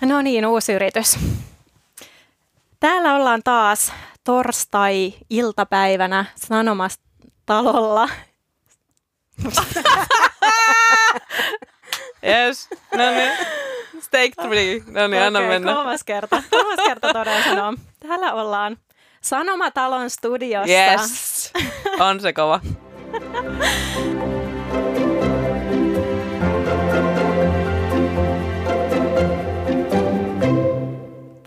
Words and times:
No 0.00 0.22
niin, 0.22 0.46
uusi 0.46 0.72
yritys. 0.72 1.18
Täällä 2.80 3.14
ollaan 3.14 3.40
taas 3.44 3.92
torstai-iltapäivänä 4.24 6.24
Sanomastalolla. 6.34 8.08
Yes, 12.26 12.68
no 12.94 13.10
niin. 13.10 13.32
Steak 14.00 14.32
three. 14.42 14.82
No 14.86 15.06
niin, 15.08 15.22
anna 15.22 15.38
Okei, 15.38 15.48
mennä. 15.48 15.74
Kolmas 15.74 16.04
kerta. 16.04 16.42
Kolmas 16.50 16.78
kerta 16.86 17.12
todella 17.12 17.44
sanoo. 17.44 17.74
Täällä 18.00 18.32
ollaan 18.32 18.76
Sanomatalon 19.20 20.10
studiossa. 20.10 20.72
Yes. 20.72 21.52
On 22.00 22.20
se 22.20 22.32
kova. 22.32 22.60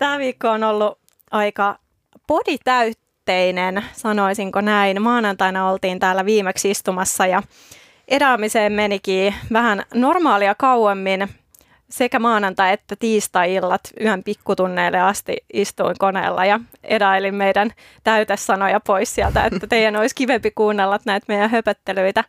Tämä 0.04 0.18
viikko 0.18 0.48
on 0.48 0.64
ollut 0.64 0.98
aika 1.30 1.78
poditäytteinen, 2.26 3.84
sanoisinko 3.92 4.60
näin. 4.60 5.02
Maanantaina 5.02 5.70
oltiin 5.70 5.98
täällä 5.98 6.24
viimeksi 6.24 6.70
istumassa 6.70 7.26
ja 7.26 7.42
edaamiseen 8.08 8.72
menikin 8.72 9.34
vähän 9.52 9.82
normaalia 9.94 10.54
kauemmin. 10.54 11.28
Sekä 11.90 12.18
maanantai- 12.18 12.72
että 12.72 12.96
tiistai-illat 12.96 13.80
yhden 14.00 14.24
pikkutunneille 14.24 15.00
asti 15.00 15.36
istuin 15.52 15.96
koneella 15.98 16.44
ja 16.44 16.60
edailin 16.82 17.34
meidän 17.34 17.70
täytesanoja 18.04 18.80
pois 18.80 19.14
sieltä, 19.14 19.44
että 19.44 19.66
teidän 19.66 19.96
olisi 19.96 20.14
kivempi 20.14 20.50
kuunnella 20.50 20.98
näitä 21.04 21.24
meidän 21.28 21.50
höpöttelyitä. 21.50 22.24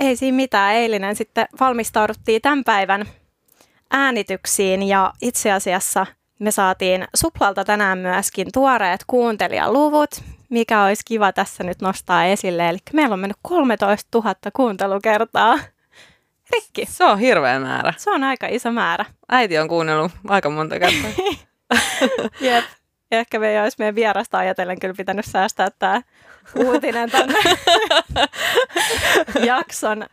Ei 0.00 0.16
siinä 0.16 0.36
mitään. 0.36 0.74
Eilinen 0.74 1.16
sitten 1.16 1.46
valmistauduttiin 1.60 2.42
tämän 2.42 2.64
päivän 2.64 3.06
äänityksiin 3.90 4.82
ja 4.82 5.12
itse 5.20 5.52
asiassa 5.52 6.06
me 6.42 6.50
saatiin 6.50 7.04
Suplalta 7.14 7.64
tänään 7.64 7.98
myöskin 7.98 8.46
tuoreet 8.54 9.00
kuuntelijaluvut, 9.06 10.10
mikä 10.48 10.84
olisi 10.84 11.02
kiva 11.04 11.32
tässä 11.32 11.64
nyt 11.64 11.80
nostaa 11.80 12.24
esille. 12.24 12.68
Eli 12.68 12.78
meillä 12.92 13.12
on 13.12 13.20
mennyt 13.20 13.36
13 13.42 14.18
000 14.18 14.34
kuuntelukertaa. 14.52 15.58
Rikki. 16.52 16.86
Se 16.86 17.04
on 17.04 17.18
hirveä 17.18 17.58
määrä. 17.58 17.94
Se 17.96 18.10
on 18.10 18.24
aika 18.24 18.46
iso 18.50 18.72
määrä. 18.72 19.04
Äiti 19.28 19.58
on 19.58 19.68
kuunnellut 19.68 20.12
aika 20.28 20.50
monta 20.50 20.78
kertaa. 20.78 21.10
Jep. 22.40 22.64
Ehkä 23.12 23.38
me 23.38 23.48
ei 23.48 23.62
olisi 23.62 23.76
meidän 23.78 23.94
vierasta 23.94 24.38
ajatellen 24.38 24.80
kyllä 24.80 24.94
pitänyt 24.96 25.24
säästää 25.24 25.68
tämä 25.78 26.02
uutinen 26.56 27.10
tänne 27.10 27.38
jakson 29.46 30.06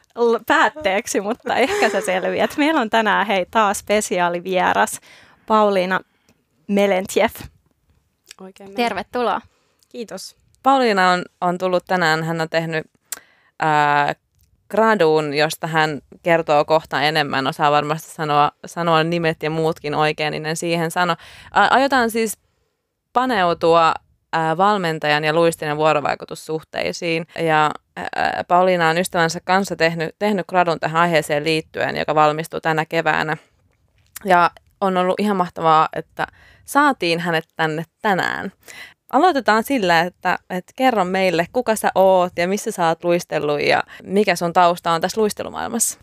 päätteeksi, 0.47 1.21
mutta 1.21 1.55
ehkä 1.55 1.89
se 1.89 2.01
selviää. 2.01 2.47
Meillä 2.57 2.81
on 2.81 2.89
tänään 2.89 3.27
hei 3.27 3.45
taas 3.51 3.79
spesiaalivieras 3.79 4.99
Pauliina 5.45 5.99
Melentjev. 6.69 7.29
Oikein 8.41 8.75
Tervetuloa. 8.75 9.41
Kiitos. 9.89 10.35
Pauliina 10.63 11.11
on, 11.11 11.23
on 11.41 11.57
tullut 11.57 11.85
tänään, 11.85 12.23
hän 12.23 12.41
on 12.41 12.49
tehnyt 12.49 12.91
ää, 13.59 14.15
graduun, 14.69 15.33
josta 15.33 15.67
hän 15.67 16.01
kertoo 16.23 16.65
kohta 16.65 17.01
enemmän, 17.01 17.47
osaa 17.47 17.71
varmasti 17.71 18.11
sanoa, 18.11 18.51
sanoa 18.65 19.03
nimet 19.03 19.43
ja 19.43 19.49
muutkin 19.49 19.95
oikein, 19.95 20.31
niin 20.31 20.45
en 20.45 20.57
siihen 20.57 20.91
sano. 20.91 21.15
Ää, 21.53 21.67
aiotaan 21.71 22.11
siis 22.11 22.37
paneutua 23.13 23.93
ää, 24.33 24.57
valmentajan 24.57 25.23
ja 25.23 25.33
luistinen 25.33 25.77
vuorovaikutussuhteisiin. 25.77 27.27
Ja 27.39 27.71
ää, 27.95 28.43
Pauliina 28.47 28.89
on 28.89 28.97
ystävänsä 28.97 29.39
kanssa 29.43 29.75
tehnyt, 29.75 30.15
tehnyt 30.19 30.47
gradun 30.47 30.79
tähän 30.79 31.01
aiheeseen 31.01 31.43
liittyen, 31.43 31.97
joka 31.97 32.15
valmistuu 32.15 32.61
tänä 32.61 32.85
keväänä. 32.85 33.37
Ja 34.25 34.51
on 34.81 34.97
ollut 34.97 35.19
ihan 35.19 35.37
mahtavaa, 35.37 35.89
että 35.95 36.27
saatiin 36.69 37.19
hänet 37.19 37.45
tänne 37.55 37.83
tänään. 38.01 38.51
Aloitetaan 39.13 39.63
sillä, 39.63 39.99
että, 39.99 40.39
että 40.49 40.73
kerro 40.75 41.05
meille, 41.05 41.45
kuka 41.53 41.75
sä 41.75 41.91
oot 41.95 42.33
ja 42.37 42.47
missä 42.47 42.71
sä 42.71 42.87
oot 42.87 43.03
luistellut 43.03 43.61
ja 43.61 43.83
mikä 44.03 44.35
sun 44.35 44.53
tausta 44.53 44.91
on 44.91 45.01
tässä 45.01 45.21
luistelumaailmassa. 45.21 45.99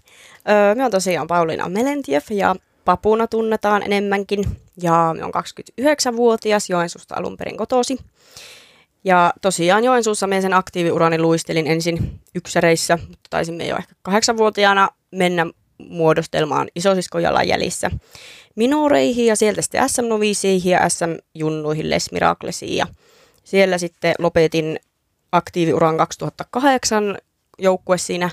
Öö, 0.49 0.75
me 0.75 0.85
on 0.85 0.91
tosiaan 0.91 1.27
Pauliina 1.27 1.69
Melentiev 1.69 2.23
ja 2.31 2.55
Papuna 2.85 3.27
tunnetaan 3.27 3.83
enemmänkin. 3.83 4.45
Ja 4.83 5.15
me 5.19 5.25
on 5.25 5.33
29-vuotias, 5.35 6.71
Joensuusta 6.71 7.15
alun 7.19 7.37
perin 7.37 7.57
kotosi. 7.57 7.99
Ja 9.05 9.33
tosiaan 9.43 9.85
Joensuussa 9.85 10.27
me 10.27 10.41
sen 10.41 10.55
aktiiviurani 10.55 11.19
luistelin 11.19 11.67
ensin 11.67 12.21
yksäreissä, 12.35 12.99
mutta 13.09 13.31
taisimme 13.31 13.67
jo 13.67 13.77
ehkä 13.77 13.95
kahdeksanvuotiaana 14.03 14.89
mennä 15.11 15.47
muodostelmaan 15.79 16.69
isosiskon 16.75 17.23
jalanjäljissä 17.23 17.91
minoreihin 18.57 19.27
ja 19.27 19.37
sieltä 19.37 19.63
sitten 19.63 19.89
SM-noviiseihin 19.89 20.71
ja 20.71 20.89
SM-junnuihin 20.89 21.91
Les 21.91 22.13
Miraklesiin. 22.13 22.77
Ja 22.77 22.87
siellä 23.45 23.79
sitten 23.79 24.15
lopetin 24.19 24.81
aktiiviuran 25.33 25.97
2008, 25.97 27.19
joukkue 27.59 27.99
siinä 27.99 28.31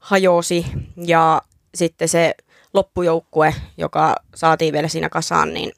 hajosi 0.00 0.66
ja 0.96 1.42
sitten 1.74 2.08
se 2.08 2.34
loppujoukkue, 2.74 3.54
joka 3.76 4.16
saatiin 4.34 4.72
vielä 4.72 4.88
siinä 4.88 5.08
kasaan, 5.08 5.54
niin 5.54 5.72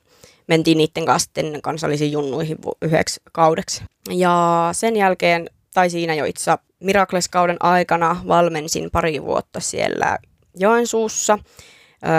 mentiin 0.47 0.79
niiden 0.79 1.07
kanssa 1.07 1.25
sitten 1.25 1.63
kansallisiin 1.63 2.13
junnuihin 2.13 2.59
yhdeksi 2.83 3.21
kaudeksi. 3.33 3.83
Ja 4.11 4.69
sen 4.73 4.97
jälkeen, 4.97 5.51
tai 5.75 5.91
siinä 5.91 6.15
jo 6.15 6.25
itse 6.25 6.53
Mirakles-kauden 6.81 7.57
aikana 7.61 8.17
valmensin 8.29 8.91
pari 8.91 9.23
vuotta 9.23 9.61
siellä 9.61 10.19
Joensuussa 10.57 11.39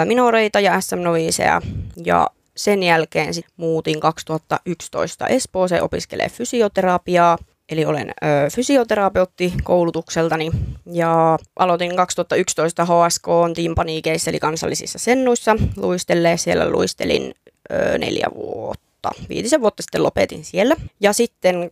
minoreita 0.04 0.60
ja 0.60 0.80
SM 0.80 0.98
Noviseja 0.98 1.62
ja 2.04 2.30
sen 2.56 2.82
jälkeen 2.82 3.34
sit 3.34 3.46
muutin 3.56 4.00
2011 4.00 5.26
Espooseen 5.26 5.82
opiskelee 5.82 6.28
fysioterapiaa, 6.28 7.38
eli 7.68 7.84
olen 7.84 8.08
ö, 8.10 8.50
fysioterapeutti 8.54 9.52
koulutukseltani 9.64 10.50
ja 10.92 11.38
aloitin 11.56 11.96
2011 11.96 12.84
HSK 12.84 13.26
Timpaniikeissa 13.54 14.30
eli 14.30 14.38
kansallisissa 14.38 14.98
sennuissa 14.98 15.56
luistelee. 15.76 16.36
Siellä 16.36 16.70
luistelin 16.70 17.34
ö, 17.72 17.98
neljä 17.98 18.26
vuotta. 18.34 19.10
Viitisen 19.28 19.60
vuotta 19.60 19.82
sitten 19.82 20.02
lopetin 20.02 20.44
siellä. 20.44 20.76
Ja 21.00 21.12
sitten 21.12 21.68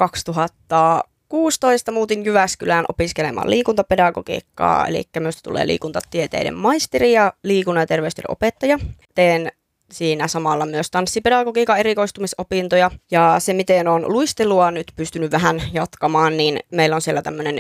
2016 1.28 1.92
muutin 1.92 2.24
Jyväskylään 2.24 2.84
opiskelemaan 2.88 3.50
liikuntapedagogiikkaa, 3.50 4.86
eli 4.86 5.04
myös 5.20 5.42
tulee 5.42 5.66
liikuntatieteiden 5.66 6.54
maisteri 6.54 7.12
ja 7.12 7.32
liikunnan 7.42 7.82
ja 7.82 7.86
terveystiedon 7.86 8.32
opettaja. 8.32 8.78
Teen 9.14 9.52
siinä 9.94 10.28
samalla 10.28 10.66
myös 10.66 10.91
tanssipedagogiikan 10.91 11.78
erikoistumisopintoja. 11.78 12.91
Ja 13.10 13.37
se, 13.38 13.53
miten 13.53 13.88
on 13.88 14.12
luistelua 14.12 14.71
nyt 14.71 14.87
pystynyt 14.97 15.31
vähän 15.31 15.62
jatkamaan, 15.72 16.37
niin 16.37 16.60
meillä 16.72 16.97
on 16.97 17.03
siellä 17.03 17.22
tämmöinen 17.22 17.59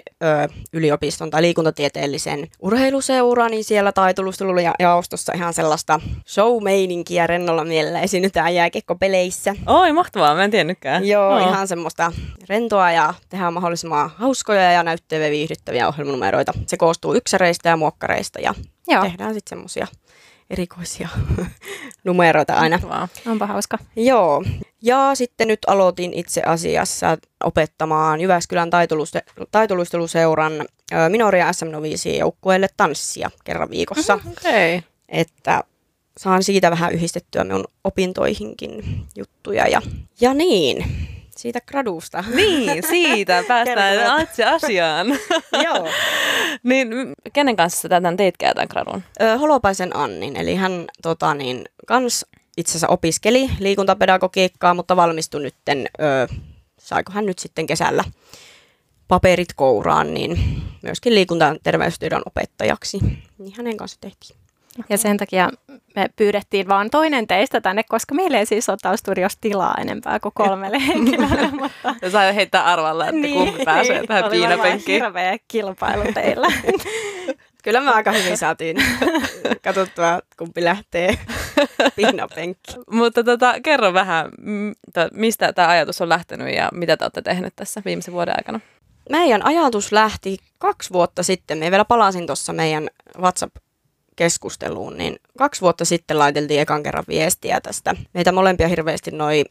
yliopiston 0.72 1.30
tai 1.30 1.42
liikuntatieteellisen 1.42 2.48
urheiluseura, 2.60 3.48
niin 3.48 3.64
siellä 3.64 3.92
taitoluistelulla 3.92 4.60
ja 4.60 4.74
jaostossa 4.78 5.32
ihan 5.32 5.54
sellaista 5.54 6.00
show-meininkiä 6.28 7.26
rennolla 7.26 7.64
mielellä 7.64 8.00
esiinnytään 8.00 8.54
jääkiekkopeleissä. 8.54 9.54
Oi, 9.66 9.92
mahtavaa, 9.92 10.34
mä 10.34 10.44
en 10.44 10.50
tiennytkään. 10.50 11.08
Joo, 11.08 11.30
Oo. 11.30 11.48
ihan 11.48 11.68
semmoista 11.68 12.12
rentoa 12.48 12.92
ja 12.92 13.14
tehdään 13.28 13.52
mahdollisimman 13.52 14.10
hauskoja 14.16 14.72
ja 14.72 14.82
näyttäviä 14.82 15.30
viihdyttäviä 15.30 15.88
ohjelmanumeroita. 15.88 16.52
Se 16.66 16.76
koostuu 16.76 17.14
yksäreistä 17.14 17.68
ja 17.68 17.76
muokkareista 17.76 18.40
ja 18.40 18.54
Joo, 18.88 19.02
tehdään 19.02 19.34
sitten 19.34 19.50
semmoisia 19.50 19.86
erikoisia 20.54 21.08
numeroita 22.04 22.54
aina. 22.54 22.76
Mahtavaa. 22.76 23.08
onpa 23.26 23.46
hauska. 23.46 23.78
Joo. 23.96 24.44
Ja 24.82 25.10
sitten 25.14 25.48
nyt 25.48 25.58
aloitin 25.66 26.12
itse 26.14 26.42
asiassa 26.46 27.18
opettamaan 27.44 28.20
Jyväskylän 28.20 28.68
taitoluiste- 28.70 29.44
taitoluisteluseuran 29.50 30.52
minoria 31.08 31.52
SM 31.52 31.70
Noviisien 31.70 32.18
joukkueelle 32.18 32.68
tanssia 32.76 33.30
kerran 33.44 33.70
viikossa. 33.70 34.14
Okei. 34.14 34.76
Okay. 34.76 34.90
Että 35.08 35.64
saan 36.18 36.42
siitä 36.42 36.70
vähän 36.70 36.92
yhdistettyä 36.92 37.44
minun 37.44 37.64
opintoihinkin 37.84 39.04
juttuja. 39.16 39.68
Ja, 39.68 39.82
ja 40.20 40.34
niin, 40.34 40.84
siitä 41.36 41.60
gradusta. 41.60 42.24
Niin, 42.34 42.82
siitä 42.88 43.44
päästään 43.48 44.22
itse 44.22 44.44
asiaan. 44.44 45.06
Joo. 45.64 45.88
niin, 46.62 46.88
kenen 47.32 47.56
kanssa 47.56 47.80
sä 47.80 47.88
tämän 47.88 48.16
teitkään 48.16 48.54
tämän 48.54 48.68
gradun? 48.70 49.02
Holopaisen 49.40 49.96
Annin, 49.96 50.36
eli 50.36 50.54
hän 50.54 50.84
tota, 51.02 51.34
niin, 51.34 51.64
kans 51.86 52.26
itse 52.56 52.70
asiassa 52.70 52.88
opiskeli 52.88 53.50
liikuntapedagogiikkaa, 53.58 54.74
mutta 54.74 54.96
valmistui 54.96 55.42
nytten, 55.42 55.86
ö, 56.00 56.34
saiko 56.78 57.12
hän 57.12 57.26
nyt 57.26 57.38
sitten 57.38 57.66
kesällä 57.66 58.04
paperit 59.08 59.52
kouraan, 59.56 60.14
niin 60.14 60.62
myöskin 60.82 61.14
liikunta- 61.14 61.44
ja 61.44 61.56
terveystiedon 61.62 62.22
opettajaksi. 62.26 62.98
Niin 63.38 63.54
hänen 63.56 63.76
kanssa 63.76 63.98
tehtiin. 64.00 64.38
Ja 64.88 64.98
sen 64.98 65.16
takia 65.16 65.50
me 65.96 66.08
pyydettiin 66.16 66.68
vaan 66.68 66.90
toinen 66.90 67.26
teistä 67.26 67.60
tänne, 67.60 67.82
koska 67.88 68.14
meillä 68.14 68.38
ei 68.38 68.46
siis 68.46 68.68
ole 68.68 68.78
täällä 68.82 68.96
studiossa 68.96 69.38
tilaa 69.40 69.74
enempää 69.80 70.20
kuin 70.20 70.32
kolmelle 70.34 70.78
henkilölle. 70.88 71.50
mutta 71.50 71.94
Ja 72.02 72.10
sai 72.10 72.34
heittää 72.34 72.64
arvalla, 72.64 73.08
että 73.08 73.20
niin, 73.20 73.34
kumpi 73.46 73.64
pääsee 73.64 74.06
tähän 74.06 74.24
oli 74.24 74.40
varmaan 74.40 74.50
piinapenkkiin. 74.50 75.02
hirveä 75.02 75.36
kilpailu 75.48 76.12
teillä. 76.14 76.46
Kyllä 77.64 77.80
me 77.80 77.90
aika 77.90 78.12
hyvin 78.12 78.38
saatiin 78.38 78.76
katsottua, 79.64 80.20
kumpi 80.38 80.64
lähtee. 80.64 81.18
Pinnapenkki. 81.96 82.72
Mutta 82.90 83.24
tota, 83.24 83.54
kerro 83.62 83.92
vähän, 83.92 84.28
mistä 85.12 85.52
tämä 85.52 85.68
ajatus 85.68 86.00
on 86.00 86.08
lähtenyt 86.08 86.54
ja 86.54 86.68
mitä 86.72 86.96
te 86.96 87.04
olette 87.04 87.22
tehneet 87.22 87.56
tässä 87.56 87.82
viimeisen 87.84 88.14
vuoden 88.14 88.34
aikana? 88.38 88.60
Meidän 89.10 89.46
ajatus 89.46 89.92
lähti 89.92 90.36
kaksi 90.58 90.92
vuotta 90.92 91.22
sitten. 91.22 91.58
Me 91.58 91.70
vielä 91.70 91.84
palasin 91.84 92.26
tuossa 92.26 92.52
meidän 92.52 92.88
WhatsApp-keskusteluun, 94.14 94.96
niin 94.96 95.16
kaksi 95.38 95.60
vuotta 95.60 95.84
sitten 95.84 96.18
laiteltiin 96.18 96.60
ekan 96.60 96.82
kerran 96.82 97.04
viestiä 97.08 97.60
tästä. 97.60 97.94
Meitä 98.14 98.32
molempia 98.32 98.68
hirveästi 98.68 99.10
noi 99.10 99.44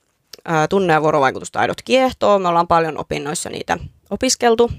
tunne- 0.70 0.94
ja 0.94 1.02
vuorovaikutustaidot 1.02 1.82
kiehtoo. 1.82 2.40
Me 2.40 2.48
ollaan 2.48 2.68
paljon 2.68 2.98
opinnoissa 2.98 3.50
niitä 3.50 3.78
opiskeltu. 4.10 4.72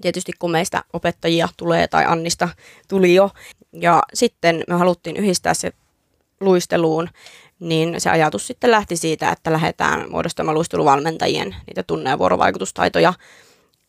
Tietysti 0.00 0.32
kun 0.38 0.50
meistä 0.50 0.84
opettajia 0.92 1.48
tulee 1.56 1.88
tai 1.88 2.04
Annista 2.06 2.48
tuli 2.88 3.14
jo. 3.14 3.30
Ja 3.72 4.02
sitten 4.14 4.64
me 4.68 4.74
haluttiin 4.74 5.16
yhdistää 5.16 5.54
se 5.54 5.72
luisteluun, 6.40 7.08
niin 7.60 8.00
se 8.00 8.10
ajatus 8.10 8.46
sitten 8.46 8.70
lähti 8.70 8.96
siitä, 8.96 9.30
että 9.30 9.52
lähdetään 9.52 10.10
muodostamaan 10.10 10.54
luisteluvalmentajien 10.54 11.56
niitä 11.66 11.82
tunne- 11.82 12.10
ja 12.10 12.18
vuorovaikutustaitoja 12.18 13.14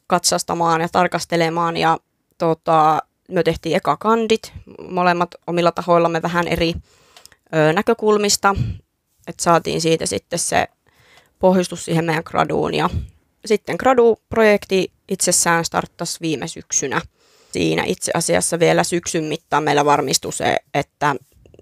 katsastamaan 0.07 0.81
ja 0.81 0.89
tarkastelemaan. 0.91 1.77
Ja 1.77 1.97
tota, 2.37 3.01
me 3.29 3.43
tehtiin 3.43 3.75
eka 3.75 3.97
kandit, 3.97 4.53
molemmat 4.89 5.35
omilla 5.47 5.71
tahoillamme 5.71 6.21
vähän 6.21 6.47
eri 6.47 6.73
ö, 7.55 7.73
näkökulmista, 7.73 8.55
että 9.27 9.43
saatiin 9.43 9.81
siitä 9.81 10.05
sitten 10.05 10.39
se 10.39 10.67
pohjustus 11.39 11.85
siihen 11.85 12.05
meidän 12.05 12.23
graduun. 12.25 12.73
Ja 12.73 12.89
sitten 13.45 13.75
gradu-projekti 13.79 14.91
itsessään 15.09 15.65
starttasi 15.65 16.17
viime 16.21 16.47
syksynä. 16.47 17.01
Siinä 17.51 17.83
itse 17.85 18.11
asiassa 18.15 18.59
vielä 18.59 18.83
syksyn 18.83 19.23
mittaan 19.23 19.63
meillä 19.63 19.85
varmistui 19.85 20.33
se, 20.33 20.57
että 20.73 21.15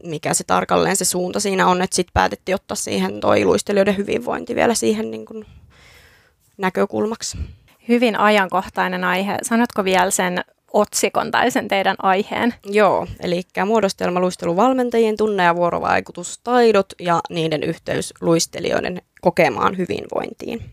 mikä 0.03 0.33
se 0.33 0.43
tarkalleen 0.43 0.95
se 0.95 1.05
suunta 1.05 1.39
siinä 1.39 1.67
on, 1.67 1.81
että 1.81 1.95
sitten 1.95 2.13
päätettiin 2.13 2.55
ottaa 2.55 2.75
siihen 2.75 3.19
toi 3.19 3.45
luistelijoiden 3.45 3.97
hyvinvointi 3.97 4.55
vielä 4.55 4.73
siihen 4.73 5.11
niin 5.11 5.25
kuin 5.25 5.45
näkökulmaksi. 6.57 7.37
Hyvin 7.87 8.19
ajankohtainen 8.19 9.03
aihe. 9.03 9.37
Sanotko 9.41 9.83
vielä 9.83 10.11
sen 10.11 10.43
otsikon 10.73 11.31
tai 11.31 11.51
sen 11.51 11.67
teidän 11.67 11.95
aiheen? 12.01 12.53
Joo, 12.65 13.07
eli 13.19 13.41
muodostelma 13.65 14.19
luisteluvalmentajien 14.19 15.17
tunne- 15.17 15.43
ja 15.43 15.55
vuorovaikutustaidot 15.55 16.93
ja 16.99 17.19
niiden 17.29 17.63
yhteys 17.63 18.13
luistelijoiden 18.21 19.01
kokemaan 19.21 19.77
hyvinvointiin. 19.77 20.71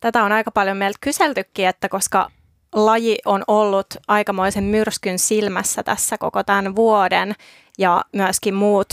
Tätä 0.00 0.22
on 0.22 0.32
aika 0.32 0.50
paljon 0.50 0.76
meiltä 0.76 0.98
kyseltykin, 1.00 1.66
että 1.66 1.88
koska 1.88 2.30
laji 2.72 3.18
on 3.24 3.44
ollut 3.48 3.86
aikamoisen 4.08 4.64
myrskyn 4.64 5.18
silmässä 5.18 5.82
tässä 5.82 6.18
koko 6.18 6.42
tämän 6.42 6.76
vuoden 6.76 7.34
ja 7.78 8.04
myöskin 8.12 8.54
muut 8.54 8.88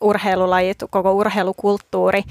urheilulajit, 0.00 0.78
koko 0.90 1.12
urheilukulttuuri. 1.12 2.22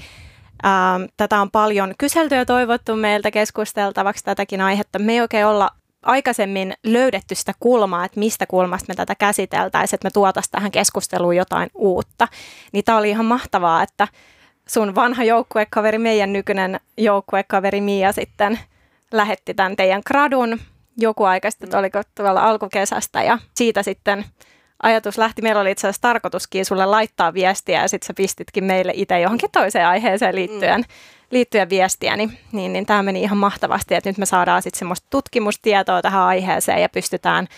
Tätä 1.16 1.40
on 1.40 1.50
paljon 1.50 1.94
kyselty 1.98 2.34
ja 2.34 2.46
toivottu 2.46 2.96
meiltä 2.96 3.30
keskusteltavaksi 3.30 4.24
tätäkin 4.24 4.60
aihetta. 4.60 4.98
Me 4.98 5.12
ei 5.12 5.20
oikein 5.20 5.46
olla 5.46 5.70
aikaisemmin 6.02 6.74
löydetty 6.84 7.34
sitä 7.34 7.52
kulmaa, 7.60 8.04
että 8.04 8.20
mistä 8.20 8.46
kulmasta 8.46 8.86
me 8.88 8.94
tätä 8.94 9.14
käsiteltäisiin, 9.14 9.96
että 9.96 10.06
me 10.06 10.10
tuotaisiin 10.10 10.52
tähän 10.52 10.70
keskusteluun 10.70 11.36
jotain 11.36 11.70
uutta. 11.74 12.28
Niin 12.72 12.84
tämä 12.84 12.98
oli 12.98 13.10
ihan 13.10 13.26
mahtavaa, 13.26 13.82
että 13.82 14.08
sun 14.68 14.94
vanha 14.94 15.24
joukkuekaveri, 15.24 15.98
meidän 15.98 16.32
nykyinen 16.32 16.80
joukkuekaveri 16.98 17.80
Mia 17.80 18.12
sitten 18.12 18.58
lähetti 19.12 19.54
tämän 19.54 19.76
teidän 19.76 20.02
gradun 20.06 20.60
joku 20.96 21.24
aika 21.24 21.50
sitten, 21.50 21.78
oliko 21.78 22.02
tuolla 22.14 22.42
alkukesästä 22.42 23.22
ja 23.22 23.38
siitä 23.54 23.82
sitten 23.82 24.24
ajatus 24.82 25.18
lähti. 25.18 25.42
Meillä 25.42 25.60
oli 25.60 25.70
itse 25.70 25.86
asiassa 25.86 26.02
tarkoituskin 26.02 26.64
sulle 26.64 26.86
laittaa 26.86 27.34
viestiä 27.34 27.82
ja 27.82 27.88
sitten 27.88 28.06
sä 28.06 28.14
pistitkin 28.14 28.64
meille 28.64 28.92
itse 28.94 29.20
johonkin 29.20 29.50
toiseen 29.50 29.86
aiheeseen 29.86 30.34
liittyen, 30.34 30.80
mm. 30.80 30.86
Liittyen 31.30 31.70
viestiä, 31.70 32.16
niin, 32.16 32.38
niin, 32.52 32.72
niin 32.72 32.86
tämä 32.86 33.02
meni 33.02 33.22
ihan 33.22 33.38
mahtavasti, 33.38 33.94
että 33.94 34.10
nyt 34.10 34.18
me 34.18 34.26
saadaan 34.26 34.62
sitten 34.62 34.78
semmoista 34.78 35.06
tutkimustietoa 35.10 36.02
tähän 36.02 36.22
aiheeseen 36.22 36.82
ja 36.82 36.88
pystytään 36.88 37.48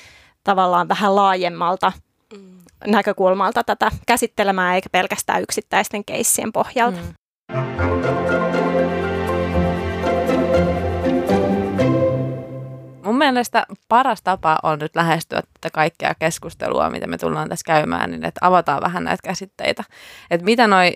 tavallaan 0.44 0.88
vähän 0.88 1.16
laajemmalta 1.16 1.92
mm. 2.36 2.58
näkökulmalta 2.86 3.64
tätä 3.64 3.90
käsittelemään 4.06 4.74
eikä 4.74 4.88
pelkästään 4.92 5.42
yksittäisten 5.42 6.04
keissien 6.04 6.52
pohjalta. 6.52 6.98
Mm. 7.00 8.61
Mielestä 13.22 13.66
paras 13.88 14.22
tapa 14.22 14.58
on 14.62 14.78
nyt 14.78 14.96
lähestyä 14.96 15.42
tätä 15.60 15.72
kaikkea 15.72 16.14
keskustelua, 16.18 16.90
mitä 16.90 17.06
me 17.06 17.18
tullaan 17.18 17.48
tässä 17.48 17.64
käymään, 17.66 18.10
niin 18.10 18.24
että 18.24 18.46
avataan 18.46 18.82
vähän 18.82 19.04
näitä 19.04 19.28
käsitteitä. 19.28 19.84
Että 20.30 20.44
mitä 20.44 20.66
noi 20.66 20.92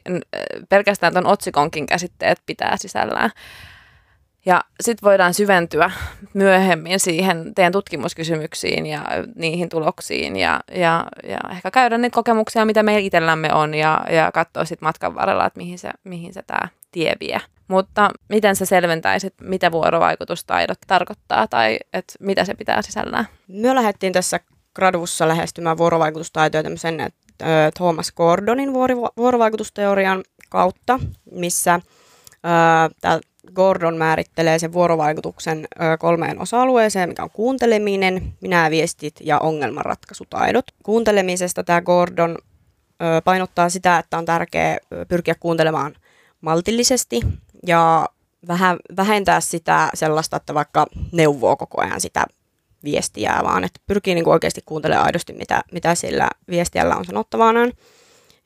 pelkästään 0.69 1.15
ton 1.15 1.27
otsikonkin 1.27 1.87
käsitteet 1.87 2.43
pitää 2.47 2.77
sisällään. 2.77 3.31
Ja 4.47 4.65
sitten 4.81 5.07
voidaan 5.07 5.35
syventyä 5.35 5.91
myöhemmin 6.35 7.01
siihen 7.01 7.55
teidän 7.55 7.73
tutkimuskysymyksiin 7.73 8.87
ja 8.87 9.05
niihin 9.35 9.69
tuloksiin 9.69 10.37
ja, 10.37 10.61
ja, 10.73 11.07
ja 11.29 11.39
ehkä 11.51 11.71
käydä 11.71 11.99
niitä 11.99 12.15
kokemuksia, 12.15 12.65
mitä 12.65 12.83
meillä 12.83 13.07
itsellämme 13.07 13.55
on 13.55 13.75
ja, 13.75 14.05
ja 14.11 14.33
katsoa 14.33 14.65
sitten 14.65 14.87
matkan 14.87 15.15
varrella, 15.15 15.47
että 15.47 15.59
mihin 15.59 15.79
se, 15.79 15.91
mihin 16.05 16.35
se 16.35 16.43
tämä 16.43 16.69
tie 16.93 17.17
vie. 17.21 17.41
Mutta 17.69 18.11
miten 18.29 18.57
sä 18.57 18.65
selventäisit, 18.65 19.35
mitä 19.41 19.73
vuorovaikutustaidot 19.73 20.79
tarkoittaa 20.87 21.49
tai 21.49 21.79
että 21.93 22.15
mitä 22.21 22.45
se 22.45 22.55
pitää 22.55 22.83
sisällään? 22.83 23.29
Me 23.49 23.75
lähdettiin 23.75 24.13
tässä 24.13 24.41
gradussa 24.75 25.29
lähestymään 25.29 25.79
vuorovaikutustaitoja 25.79 26.63
tämmöisen 26.63 27.13
Thomas 27.77 28.13
Gordonin 28.13 28.73
vuorovaikutusteorian 29.17 30.23
kautta, 30.49 31.01
missä 31.31 31.81
tämä 33.01 33.21
Gordon 33.55 33.97
määrittelee 33.97 34.59
sen 34.59 34.73
vuorovaikutuksen 34.73 35.69
kolmeen 35.99 36.41
osa-alueeseen, 36.41 37.09
mikä 37.09 37.23
on 37.23 37.31
kuunteleminen, 37.31 38.33
minä 38.41 38.71
viestit 38.71 39.15
ja 39.21 39.39
ongelmanratkaisutaidot. 39.39 40.65
Kuuntelemisesta 40.83 41.65
tämä 41.65 41.83
Gordon 41.83 42.39
painottaa 43.25 43.69
sitä, 43.69 43.99
että 43.99 44.19
on 44.19 44.25
tärkeää 44.25 44.79
pyrkiä 45.09 45.35
kuuntelemaan 45.41 45.95
maltillisesti 46.41 47.21
ja 47.67 48.09
vähän 48.49 48.79
vähentää 48.97 49.41
sitä 49.41 49.91
sellaista, 49.95 50.37
että 50.37 50.55
vaikka 50.55 50.87
neuvoo 51.13 51.57
koko 51.57 51.81
ajan 51.81 52.01
sitä 52.01 52.25
viestiä, 52.85 53.41
vaan 53.45 53.65
että 53.65 53.81
pyrkii 53.87 54.15
niin 54.15 54.25
kuin 54.25 54.33
oikeasti 54.33 54.61
kuuntelemaan 54.67 55.07
aidosti, 55.07 55.33
mitä, 55.33 55.63
mitä 55.73 55.95
sillä 55.95 56.29
viestiällä 56.51 56.97
on 56.97 57.05
sanottavanaan. 57.05 57.73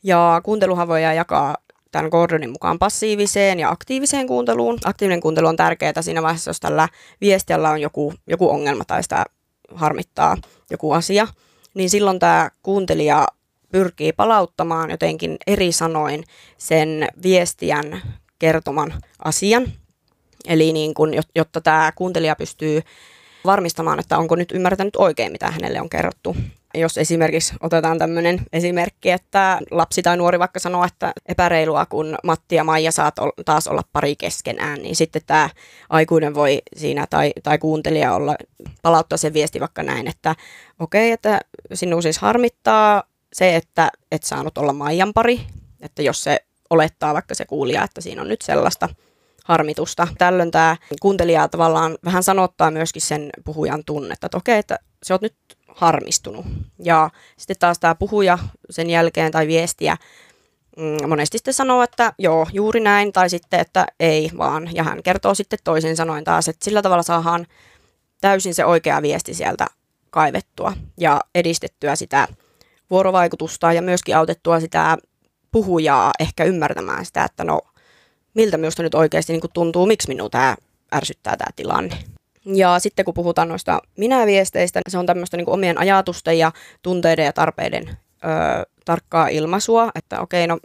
Ja 0.03 0.41
kuunteluhan 0.45 0.89
voi 0.89 1.03
jakaa 1.03 1.57
tämän 1.93 2.09
Gordonin 2.11 2.51
mukaan 2.51 2.79
passiiviseen 2.79 3.61
ja 3.61 3.71
aktiiviseen 3.71 4.27
kuunteluun. 4.27 4.79
Aktiivinen 4.85 5.21
kuuntelu 5.21 5.47
on 5.47 5.57
tärkeää 5.57 6.03
siinä 6.03 6.23
vaiheessa, 6.23 6.51
jos 6.51 6.61
tällä 6.61 6.89
viestiällä 7.21 7.71
on 7.71 7.81
joku, 7.81 8.15
joku 8.27 8.51
ongelma 8.51 8.85
tai 8.85 9.03
sitä 9.03 9.25
harmittaa 9.75 10.37
joku 10.71 10.93
asia, 10.93 11.29
niin 11.75 11.91
silloin 11.91 12.19
tämä 12.19 12.51
kuuntelija 12.63 13.27
pyrkii 13.73 14.13
palauttamaan 14.13 14.91
jotenkin 14.91 15.37
eri 15.47 15.73
sanoin 15.73 16.25
sen 16.59 17.09
viestiän 17.23 18.03
kertoman 18.41 18.95
asian. 19.25 19.73
Eli 20.49 20.73
niin 20.73 20.95
kun, 20.95 21.13
jotta 21.35 21.61
tämä 21.61 21.93
kuuntelija 21.95 22.37
pystyy 22.37 22.83
varmistamaan, 23.45 23.99
että 23.99 24.19
onko 24.19 24.37
nyt 24.37 24.53
ymmärtänyt 24.53 24.97
oikein, 24.97 25.33
mitä 25.33 25.51
hänelle 25.51 25.81
on 25.81 25.91
kerrottu. 25.91 26.37
Jos 26.75 26.99
esimerkiksi 26.99 27.55
otetaan 27.61 27.99
tämmöinen 27.99 28.41
esimerkki, 28.53 29.11
että 29.11 29.61
lapsi 29.71 30.03
tai 30.03 30.17
nuori 30.17 30.39
vaikka 30.39 30.59
sanoo, 30.61 30.85
että 30.85 31.13
epäreilua, 31.27 31.87
kun 31.87 32.17
Matti 32.25 32.55
ja 32.55 32.65
Maija 32.65 32.93
saat 32.93 33.15
taas 33.45 33.69
olla 33.69 33.83
pari 33.93 34.17
keskenään, 34.17 34.83
niin 34.83 34.97
sitten 34.97 35.23
tämä 35.27 35.51
aikuinen 35.89 36.35
voi 36.35 36.63
siinä 36.77 37.07
tai, 37.11 37.33
tai 37.43 37.59
kuuntelija 37.59 38.15
olla, 38.15 38.37
palauttaa 38.83 39.19
sen 39.19 39.33
viesti 39.33 39.61
vaikka 39.61 39.83
näin, 39.83 40.07
että 40.07 40.37
okei, 40.79 41.09
okay, 41.09 41.13
että 41.13 41.41
sinun 41.75 42.03
siis 42.03 42.19
harmittaa 42.19 43.03
se, 43.33 43.57
että 43.57 43.91
et 44.13 44.23
saanut 44.23 44.59
olla 44.59 44.73
Maijan 44.73 45.13
pari, 45.13 45.41
että 45.81 46.03
jos 46.03 46.25
se 46.25 46.41
olettaa 46.71 47.15
vaikka 47.15 47.35
se 47.35 47.45
kuulija, 47.45 47.85
että 47.85 48.01
siinä 48.01 48.23
on 48.23 48.29
nyt 48.29 48.43
sellaista 48.43 48.89
harmitusta. 49.45 50.09
Tällöin 50.19 50.51
tämä 50.51 50.77
kuuntelija 51.01 51.49
tavallaan 51.49 51.99
vähän 52.05 52.23
sanottaa 52.23 52.71
myöskin 52.71 53.03
sen 53.03 53.31
puhujan 53.45 53.83
tunnetta, 53.87 54.27
että 54.27 54.37
okei, 54.37 54.59
että 54.59 54.79
se 55.03 55.15
on 55.15 55.19
nyt 55.23 55.35
harmistunut. 55.69 56.47
Ja 56.79 57.11
sitten 57.37 57.57
taas 57.59 57.79
tämä 57.79 57.95
puhuja 57.95 58.39
sen 58.71 58.91
jälkeen 58.91 59.33
tai 59.33 59.47
viestiä 59.47 59.97
mm, 60.77 61.09
monesti 61.09 61.39
sitten 61.39 61.55
sanoo, 61.55 61.83
että 61.83 62.13
joo, 62.19 62.47
juuri 62.53 62.81
näin, 62.81 63.13
tai 63.13 63.31
sitten, 63.31 63.61
että 63.61 63.87
ei 64.01 64.31
vaan. 64.39 64.69
Ja 64.75 64.83
hän 64.83 65.03
kertoo 65.03 65.35
sitten 65.35 65.59
toisin 65.65 65.97
sanoen 65.97 66.25
taas, 66.25 66.49
että 66.49 66.65
sillä 66.65 66.83
tavalla 66.83 67.03
saadaan 67.03 67.47
täysin 68.21 68.55
se 68.55 68.65
oikea 68.65 69.03
viesti 69.03 69.35
sieltä 69.35 69.67
kaivettua 70.11 70.73
ja 70.99 71.21
edistettyä 71.35 71.97
sitä 71.97 72.29
vuorovaikutusta 72.91 73.73
ja 73.73 73.83
myöskin 73.83 74.17
autettua 74.17 74.61
sitä 74.61 74.99
puhujaa 75.53 76.11
ehkä 76.21 76.45
ymmärtämään 76.45 77.05
sitä, 77.05 77.25
että 77.25 77.45
no 77.45 77.61
miltä 78.35 78.57
minusta 78.57 78.83
nyt 78.83 78.95
oikeasti 78.95 79.33
niin 79.33 79.43
tuntuu, 79.53 79.87
miksi 79.87 80.09
minua 80.09 80.29
tämä 80.29 80.57
ärsyttää 80.95 81.37
tämä 81.37 81.51
tilanne. 81.57 81.97
Ja 82.45 82.79
sitten 82.79 83.05
kun 83.05 83.15
puhutaan 83.15 83.49
noista 83.49 83.81
minä-viesteistä, 83.97 84.81
se 84.89 84.99
on 84.99 85.07
tämmöistä 85.07 85.37
niin 85.37 85.51
omien 85.51 85.79
ajatusten 85.79 86.39
ja 86.39 86.53
tunteiden 86.83 87.25
ja 87.25 87.33
tarpeiden 87.33 87.89
ö, 87.89 87.97
tarkkaa 88.85 89.29
ilmaisua, 89.29 89.91
että 89.95 90.21
okei, 90.21 90.47
no 90.47 90.59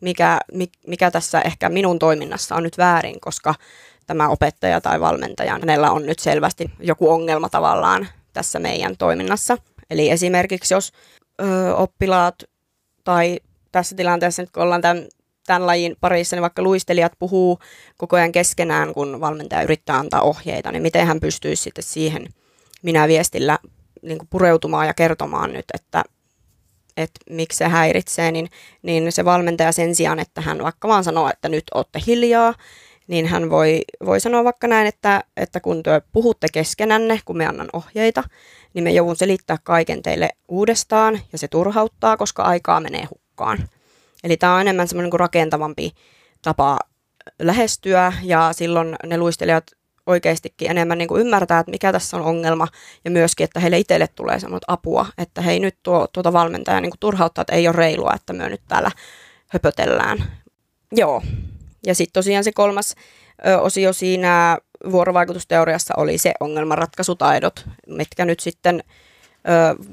mikä, 0.00 0.38
mikä 0.86 1.10
tässä 1.10 1.40
ehkä 1.40 1.68
minun 1.68 1.98
toiminnassa 1.98 2.54
on 2.54 2.62
nyt 2.62 2.78
väärin, 2.78 3.20
koska 3.20 3.54
tämä 4.06 4.28
opettaja 4.28 4.80
tai 4.80 5.00
valmentaja, 5.00 5.52
hänellä 5.52 5.90
on 5.90 6.06
nyt 6.06 6.18
selvästi 6.18 6.70
joku 6.80 7.10
ongelma 7.10 7.48
tavallaan 7.48 8.08
tässä 8.32 8.58
meidän 8.58 8.96
toiminnassa. 8.96 9.58
Eli 9.90 10.10
esimerkiksi 10.10 10.74
jos 10.74 10.92
ö, 11.42 11.74
oppilaat 11.76 12.34
tai 13.04 13.40
tässä 13.72 13.96
tilanteessa 13.96 14.42
nyt 14.42 14.50
kun 14.50 14.62
ollaan 14.62 14.82
tämän, 14.82 15.08
tämän 15.46 15.66
lajin 15.66 15.96
parissa, 16.00 16.36
niin 16.36 16.42
vaikka 16.42 16.62
luistelijat 16.62 17.12
puhuu 17.18 17.58
koko 17.96 18.16
ajan 18.16 18.32
keskenään, 18.32 18.94
kun 18.94 19.20
valmentaja 19.20 19.62
yrittää 19.62 19.96
antaa 19.96 20.22
ohjeita, 20.22 20.72
niin 20.72 20.82
miten 20.82 21.06
hän 21.06 21.20
pystyisi 21.20 21.62
sitten 21.62 21.84
siihen 21.84 22.26
minä 22.82 23.08
viestillä 23.08 23.58
niin 24.02 24.18
kuin 24.18 24.28
pureutumaan 24.30 24.86
ja 24.86 24.94
kertomaan 24.94 25.52
nyt, 25.52 25.64
että, 25.74 26.04
että 26.96 27.20
miksi 27.30 27.58
se 27.58 27.68
häiritsee, 27.68 28.32
niin, 28.32 28.48
niin 28.82 29.12
se 29.12 29.24
valmentaja 29.24 29.72
sen 29.72 29.94
sijaan, 29.94 30.18
että 30.18 30.40
hän 30.40 30.62
vaikka 30.62 30.88
vaan 30.88 31.04
sanoo, 31.04 31.30
että 31.30 31.48
nyt 31.48 31.64
olette 31.74 32.00
hiljaa, 32.06 32.54
niin 33.08 33.26
hän 33.26 33.50
voi, 33.50 33.80
voi 34.04 34.20
sanoa 34.20 34.44
vaikka 34.44 34.66
näin, 34.68 34.86
että, 34.86 35.24
että 35.36 35.60
kun 35.60 35.82
te 35.82 36.02
puhutte 36.12 36.46
keskenänne, 36.52 37.20
kun 37.24 37.36
me 37.36 37.46
annan 37.46 37.68
ohjeita, 37.72 38.22
niin 38.74 38.84
me 38.84 38.90
joudun 38.90 39.16
selittää 39.16 39.58
kaiken 39.62 40.02
teille 40.02 40.28
uudestaan 40.48 41.20
ja 41.32 41.38
se 41.38 41.48
turhauttaa, 41.48 42.16
koska 42.16 42.42
aikaa 42.42 42.80
menee 42.80 43.04
hukkaan. 43.04 43.27
Eli 44.24 44.36
tämä 44.36 44.54
on 44.54 44.60
enemmän 44.60 44.88
semmoinen 44.88 45.10
kuin 45.10 45.20
rakentavampi 45.20 45.92
tapa 46.42 46.78
lähestyä 47.38 48.12
ja 48.22 48.52
silloin 48.52 48.96
ne 49.06 49.18
luistelijat 49.18 49.64
oikeastikin 50.06 50.70
enemmän 50.70 50.98
niin 50.98 51.08
kuin 51.08 51.20
ymmärtää, 51.20 51.58
että 51.58 51.70
mikä 51.70 51.92
tässä 51.92 52.16
on 52.16 52.22
ongelma 52.22 52.68
ja 53.04 53.10
myöskin, 53.10 53.44
että 53.44 53.60
heille 53.60 53.78
itselle 53.78 54.08
tulee 54.08 54.40
semmoista 54.40 54.72
apua, 54.72 55.06
että 55.18 55.42
hei 55.42 55.60
nyt 55.60 55.76
tuo, 55.82 56.06
tuota 56.12 56.32
valmentaja 56.32 56.80
niin 56.80 56.90
kuin 56.90 57.00
turhauttaa, 57.00 57.42
että 57.42 57.54
ei 57.54 57.68
ole 57.68 57.76
reilua, 57.76 58.12
että 58.14 58.32
me 58.32 58.48
nyt 58.48 58.62
täällä 58.68 58.90
höpötellään. 59.48 60.24
Joo. 60.92 61.22
Ja 61.86 61.94
sitten 61.94 62.12
tosiaan 62.12 62.44
se 62.44 62.52
kolmas 62.52 62.94
ö, 63.46 63.58
osio 63.58 63.92
siinä 63.92 64.58
vuorovaikutusteoriassa 64.90 65.94
oli 65.96 66.18
se 66.18 66.32
ongelmanratkaisutaidot, 66.40 67.66
mitkä 67.86 68.24
nyt 68.24 68.40
sitten 68.40 68.84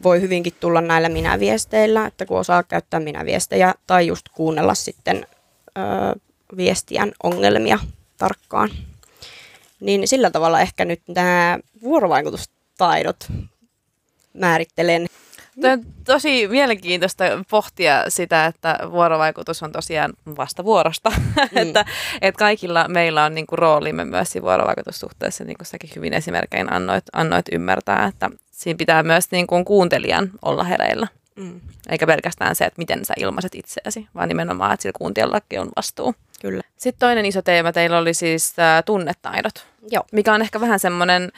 voi 0.04 0.22
hyvinkin 0.22 0.54
tulla 0.60 0.82
näillä 0.82 1.10
minäviesteillä, 1.10 2.06
että 2.06 2.26
kun 2.26 2.40
osaa 2.40 2.64
käyttää 2.64 3.00
minäviestejä 3.00 3.74
tai 3.88 4.08
just 4.08 4.26
kuunnella 4.34 4.76
sitten 4.76 5.28
ö, 5.78 5.82
viestien 6.58 7.12
ongelmia 7.24 7.80
tarkkaan. 8.18 8.70
Niin 9.80 10.08
sillä 10.08 10.32
tavalla 10.32 10.62
ehkä 10.62 10.86
nyt 10.86 11.02
nämä 11.08 11.60
vuorovaikutustaidot 11.82 13.28
määrittelen. 14.34 15.08
Tämä 15.62 15.74
on 15.74 15.86
tosi 16.04 16.48
mielenkiintoista 16.48 17.24
pohtia 17.50 18.04
sitä, 18.08 18.46
että 18.46 18.80
vuorovaikutus 18.92 19.64
on 19.64 19.72
tosiaan 19.72 20.14
vastavuorosta. 20.38 21.12
Mm. 21.52 21.58
että, 21.58 21.86
että 22.22 22.40
kaikilla 22.40 22.88
meillä 22.88 23.24
on 23.24 23.36
niin 23.36 23.48
kuin 23.48 23.60
roolimme 23.60 24.06
myös 24.06 24.32
siinä 24.32 24.44
vuorovaikutussuhteessa, 24.44 25.44
niin 25.44 25.58
kuin 25.58 25.68
säkin 25.68 25.90
hyvin 25.96 26.14
esimerkkein 26.14 26.74
annoit, 26.74 27.04
annoit 27.14 27.46
ymmärtää, 27.52 28.06
että 28.06 28.30
siinä 28.56 28.78
pitää 28.78 29.04
myös 29.04 29.32
niin 29.32 29.48
kuin 29.48 29.66
kuuntelijan 29.66 30.32
olla 30.42 30.64
hereillä. 30.64 31.08
Mm. 31.36 31.62
Eikä 31.90 32.08
pelkästään 32.08 32.56
se, 32.56 32.66
että 32.66 32.78
miten 32.78 33.06
sä 33.06 33.14
ilmaiset 33.18 33.56
itseäsi, 33.56 34.08
vaan 34.16 34.28
nimenomaan, 34.28 34.74
että 34.74 34.82
sillä 34.82 34.98
kuuntelijallakin 34.98 35.60
on 35.60 35.70
vastuu. 35.76 36.16
Kyllä. 36.42 36.64
Sitten 36.78 37.00
toinen 37.00 37.26
iso 37.26 37.42
teema 37.42 37.72
teillä 37.72 37.98
oli 37.98 38.14
siis 38.14 38.60
äh, 38.60 38.84
tunnetaidot, 38.86 39.66
Joo. 39.92 40.04
mikä 40.12 40.34
on 40.34 40.42
ehkä 40.42 40.62
vähän 40.62 40.80
semmoinen, 40.80 41.32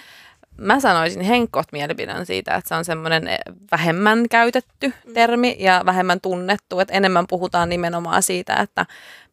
mä 0.58 0.80
sanoisin 0.80 1.22
henkot 1.22 1.66
mielipidän 1.72 2.26
siitä, 2.26 2.56
että 2.56 2.68
se 2.68 2.76
on 2.76 2.86
semmoinen 2.86 3.28
eh, 3.28 3.38
vähemmän 3.72 4.30
käytetty 4.30 4.88
mm. 4.88 5.14
termi 5.14 5.56
ja 5.60 5.84
vähemmän 5.86 6.22
tunnettu, 6.22 6.80
että 6.80 6.94
enemmän 6.94 7.28
puhutaan 7.28 7.70
nimenomaan 7.70 8.24
siitä, 8.24 8.56
että 8.56 8.86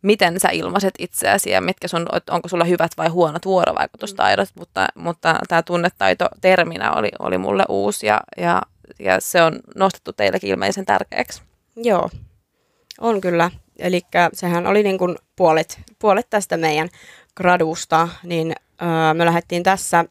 miten 0.03 0.41
sä 0.41 0.49
ilmaiset 0.53 0.95
itseäsi 0.99 1.51
ja 1.51 1.61
mitkä 1.61 1.89
sun, 1.89 2.07
onko 2.31 2.49
sulla 2.49 2.65
hyvät 2.65 2.91
vai 2.99 3.09
huonot 3.09 3.45
vuorovaikutustaidot, 3.45 4.49
mm. 4.49 4.61
mutta, 4.61 4.89
mutta 4.95 5.39
tämä 5.49 5.63
tunnetaito 5.63 6.29
terminä 6.41 6.93
oli, 6.93 7.11
oli 7.19 7.39
mulle 7.39 7.65
uusi 7.69 8.07
ja, 8.07 8.21
ja, 8.37 8.63
ja 8.99 9.21
se 9.21 9.43
on 9.43 9.61
nostettu 9.77 10.13
teillekin 10.13 10.51
ilmeisen 10.51 10.87
tärkeäksi. 10.87 11.43
Joo, 11.77 12.11
on 13.01 13.21
kyllä. 13.21 13.51
Eli 13.79 14.01
sehän 14.33 14.67
oli 14.67 14.83
niin 14.83 14.99
kuin 14.99 15.17
puolet, 15.37 15.81
puolet 15.99 16.27
tästä 16.31 16.57
meidän 16.57 16.89
gradusta, 17.37 18.09
niin 18.23 18.53
öö, 18.83 19.15
me 19.15 19.25
lähdettiin 19.25 19.63
tässä 19.63 20.05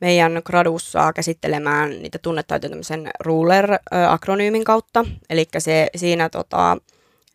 meidän 0.00 0.42
gradussa 0.44 1.12
käsittelemään 1.12 1.90
niitä 1.90 2.18
tunnetaitoja 2.18 2.70
tämmöisen 2.70 3.10
ruler-akronyymin 3.20 4.64
kautta. 4.64 5.04
Eli 5.30 5.48
siinä 5.96 6.28
tota, 6.28 6.76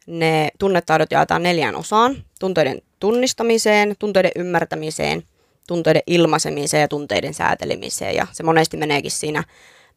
ne 0.07 0.49
tunnetaidot 0.59 1.11
jaetaan 1.11 1.43
neljään 1.43 1.75
osaan. 1.75 2.15
Tunteiden 2.39 2.81
tunnistamiseen, 2.99 3.95
tunteiden 3.99 4.31
ymmärtämiseen, 4.35 5.23
tunteiden 5.67 6.01
ilmaisemiseen 6.07 6.81
ja 6.81 6.87
tunteiden 6.87 7.33
säätelemiseen. 7.33 8.15
Ja 8.15 8.27
se 8.31 8.43
monesti 8.43 8.77
meneekin 8.77 9.11
siinä 9.11 9.43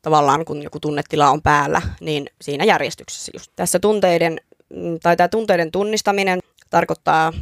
tavallaan, 0.02 0.44
kun 0.44 0.62
joku 0.62 0.80
tunnetila 0.80 1.30
on 1.30 1.42
päällä, 1.42 1.82
niin 2.00 2.26
siinä 2.40 2.64
järjestyksessä 2.64 3.32
just. 3.34 3.52
Tässä 3.56 3.78
tunteiden, 3.78 4.40
mm, 4.68 4.98
tai 5.02 5.16
tämä 5.16 5.28
tunteiden 5.28 5.70
tunnistaminen 5.70 6.40
tarkoittaa 6.70 7.32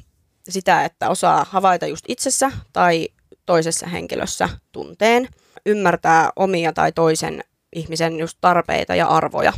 sitä, 0.49 0.85
että 0.85 1.11
osaa 1.11 1.47
havaita 1.51 1.87
just 1.87 2.05
itsessä 2.09 2.53
tai 2.73 3.09
toisessa 3.47 3.87
henkilössä 3.87 4.49
tunteen, 4.73 5.29
ymmärtää 5.67 6.31
omia 6.37 6.73
tai 6.73 6.93
toisen 6.93 7.45
ihmisen 7.73 8.19
just 8.19 8.39
tarpeita 8.41 8.95
ja 8.95 9.07
arvoja. 9.07 9.53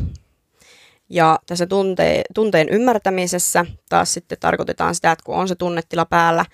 Ja 1.09 1.39
tässä 1.47 1.65
tunte- 1.65 2.23
tunteen 2.35 2.69
ymmärtämisessä 2.69 3.67
taas 3.89 4.15
sitten 4.15 4.39
tarkoitetaan 4.41 4.95
sitä, 4.95 5.13
että 5.13 5.25
kun 5.25 5.35
on 5.35 5.49
se 5.49 5.55
tunnetila 5.55 6.05
päällä, 6.05 6.45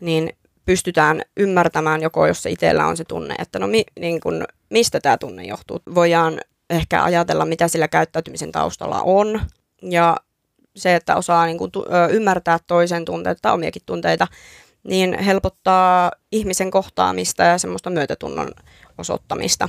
niin 0.00 0.36
pystytään 0.64 1.22
ymmärtämään 1.36 2.02
joko, 2.02 2.26
jos 2.26 2.42
se 2.42 2.50
itsellä 2.50 2.86
on 2.86 2.96
se 2.96 3.04
tunne, 3.04 3.34
että 3.38 3.58
no 3.58 3.66
mi, 3.66 3.84
niin 4.00 4.20
kun, 4.20 4.44
mistä 4.70 5.00
tämä 5.00 5.18
tunne 5.18 5.44
johtuu. 5.44 5.82
Voidaan 5.94 6.40
ehkä 6.70 7.04
ajatella, 7.04 7.44
mitä 7.44 7.68
sillä 7.68 7.88
käyttäytymisen 7.88 8.52
taustalla 8.52 9.02
on. 9.02 9.40
Ja 9.82 10.16
se, 10.76 10.94
että 10.94 11.16
osaa 11.16 11.46
niin 11.46 11.58
kun, 11.58 11.70
ymmärtää 12.10 12.58
toisen 12.66 13.04
tunteita 13.04 13.38
tai 13.42 13.52
omiakin 13.52 13.82
tunteita, 13.86 14.26
niin 14.84 15.18
helpottaa 15.18 16.12
ihmisen 16.32 16.70
kohtaamista 16.70 17.42
ja 17.42 17.58
semmoista 17.58 17.90
myötätunnon 17.90 18.50
osoittamista. 18.98 19.68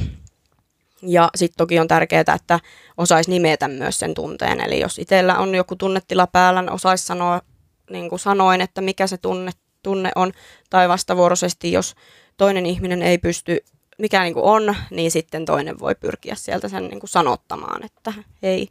Ja 1.02 1.30
sitten 1.36 1.58
toki 1.58 1.80
on 1.80 1.88
tärkeää, 1.88 2.36
että 2.36 2.60
osaisi 2.98 3.30
nimetä 3.30 3.68
myös 3.68 4.00
sen 4.00 4.14
tunteen. 4.14 4.62
Eli 4.62 4.80
jos 4.80 5.00
itsellä 5.00 5.38
on 5.38 5.56
joku 5.56 5.76
tunnetila 5.76 6.28
päällä, 6.28 6.62
niin 6.62 6.72
osaisi 6.72 7.06
sanoa 7.06 7.42
niin 7.90 8.10
kuin 8.10 8.20
sanoin, 8.20 8.62
että 8.62 8.82
mikä 8.82 9.08
se 9.08 9.18
tunne, 9.18 9.52
tunne 9.84 10.12
on. 10.16 10.32
Tai 10.70 10.90
vastavuoroisesti, 10.90 11.72
jos 11.72 11.96
toinen 12.38 12.66
ihminen 12.66 13.02
ei 13.02 13.18
pysty, 13.18 13.58
mikä 13.98 14.24
niin 14.24 14.34
kuin 14.34 14.46
on, 14.46 14.76
niin 14.92 15.12
sitten 15.12 15.46
toinen 15.46 15.80
voi 15.80 15.96
pyrkiä 15.96 16.36
sieltä 16.36 16.70
sen 16.70 16.88
niin 16.88 17.00
kuin 17.00 17.10
sanottamaan, 17.10 17.86
että 17.86 18.14
hei, 18.44 18.68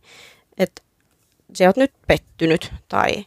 että 0.59 0.83
se 1.55 1.67
oot 1.67 1.77
nyt 1.77 1.93
pettynyt 2.07 2.73
tai 2.89 3.25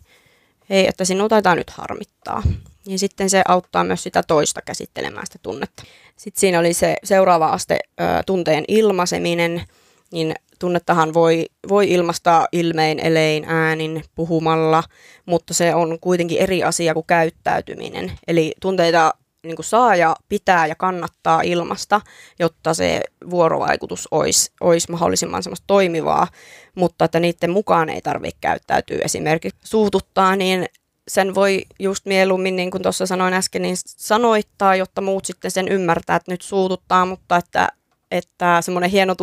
hei, 0.69 0.87
että 0.87 1.05
sinua 1.05 1.29
taitaa 1.29 1.55
nyt 1.55 1.69
harmittaa. 1.69 2.43
Niin 2.85 2.99
sitten 2.99 3.29
se 3.29 3.41
auttaa 3.47 3.83
myös 3.83 4.03
sitä 4.03 4.23
toista 4.27 4.61
käsittelemään 4.61 5.25
sitä 5.25 5.39
tunnetta. 5.41 5.83
Sitten 6.15 6.39
siinä 6.39 6.59
oli 6.59 6.73
se 6.73 6.95
seuraava 7.03 7.47
aste, 7.47 7.79
tunteen 8.25 8.63
ilmaiseminen, 8.67 9.63
niin 10.11 10.35
tunnettahan 10.59 11.13
voi, 11.13 11.45
voi 11.69 11.91
ilmaista 11.91 12.45
ilmein, 12.51 12.99
elein, 12.99 13.45
äänin, 13.47 14.03
puhumalla, 14.15 14.83
mutta 15.25 15.53
se 15.53 15.75
on 15.75 15.97
kuitenkin 16.01 16.37
eri 16.37 16.63
asia 16.63 16.93
kuin 16.93 17.05
käyttäytyminen. 17.05 18.11
Eli 18.27 18.53
tunteita 18.61 19.13
niin 19.43 19.55
kuin 19.55 19.65
saa 19.65 19.95
ja 19.95 20.15
pitää 20.29 20.67
ja 20.67 20.75
kannattaa 20.75 21.41
ilmasta, 21.41 22.01
jotta 22.39 22.73
se 22.73 23.01
vuorovaikutus 23.29 24.07
olisi, 24.11 24.51
olisi 24.61 24.91
mahdollisimman 24.91 25.43
semmoista 25.43 25.67
toimivaa, 25.67 26.27
mutta 26.75 27.05
että 27.05 27.19
niiden 27.19 27.51
mukaan 27.51 27.89
ei 27.89 28.01
tarvitse 28.01 28.37
käyttäytyä 28.41 28.99
esimerkiksi 29.03 29.59
suututtaa, 29.63 30.35
niin 30.35 30.65
sen 31.07 31.35
voi 31.35 31.61
just 31.79 32.05
mieluummin, 32.05 32.55
niin 32.55 32.71
kuin 32.71 32.83
tuossa 32.83 33.05
sanoin 33.05 33.33
äsken, 33.33 33.61
niin 33.61 33.75
sanoittaa, 33.85 34.75
jotta 34.75 35.01
muut 35.01 35.25
sitten 35.25 35.51
sen 35.51 35.67
ymmärtää, 35.67 36.15
että 36.15 36.31
nyt 36.31 36.41
suututtaa, 36.41 37.05
mutta 37.05 37.37
että, 37.37 37.69
että 38.11 38.61
semmoinen 38.61 38.89
hieno 38.89 39.15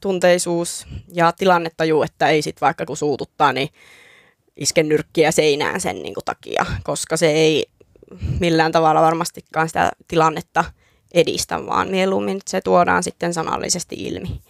tunteisuus 0.00 0.86
ja 1.12 1.32
tilannetaju, 1.32 2.02
että 2.02 2.28
ei 2.28 2.42
sitten 2.42 2.66
vaikka 2.66 2.86
kun 2.86 2.96
suututtaa, 2.96 3.52
niin 3.52 3.68
iske 4.56 4.82
nyrkkiä 4.82 5.30
seinään 5.30 5.80
sen 5.80 6.02
niin 6.02 6.14
kuin 6.14 6.24
takia, 6.24 6.66
koska 6.84 7.16
se 7.16 7.30
ei 7.30 7.66
millään 8.40 8.72
tavalla 8.72 9.02
varmastikaan 9.02 9.68
sitä 9.68 9.90
tilannetta 10.08 10.64
edistä, 11.14 11.66
vaan 11.66 11.88
mieluummin 11.88 12.40
se 12.46 12.60
tuodaan 12.60 13.02
sitten 13.02 13.34
sanallisesti 13.34 13.96
ilmi. 13.98 14.40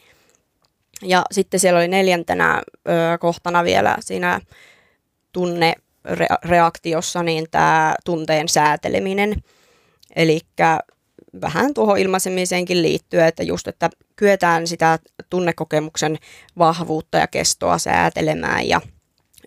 Ja 1.03 1.25
sitten 1.33 1.61
siellä 1.61 1.79
oli 1.79 1.89
neljäntenä 1.89 2.63
ö, 2.89 3.19
kohtana 3.19 3.65
vielä 3.65 3.97
siinä 4.01 4.41
tunnereaktiossa 6.07 7.23
niin 7.23 7.47
tämä 7.51 7.95
tunteen 8.05 8.49
sääteleminen. 8.49 9.43
Eli 10.17 10.41
vähän 11.41 11.75
tuohon 11.75 11.99
ilmaisemiseenkin 11.99 12.83
liittyen, 12.83 13.27
että 13.27 13.43
just, 13.43 13.69
että 13.69 13.91
kyetään 14.17 14.67
sitä 14.67 14.99
tunnekokemuksen 15.31 16.19
vahvuutta 16.59 17.19
ja 17.19 17.27
kestoa 17.27 17.79
säätelemään 17.79 18.69
ja 18.69 18.81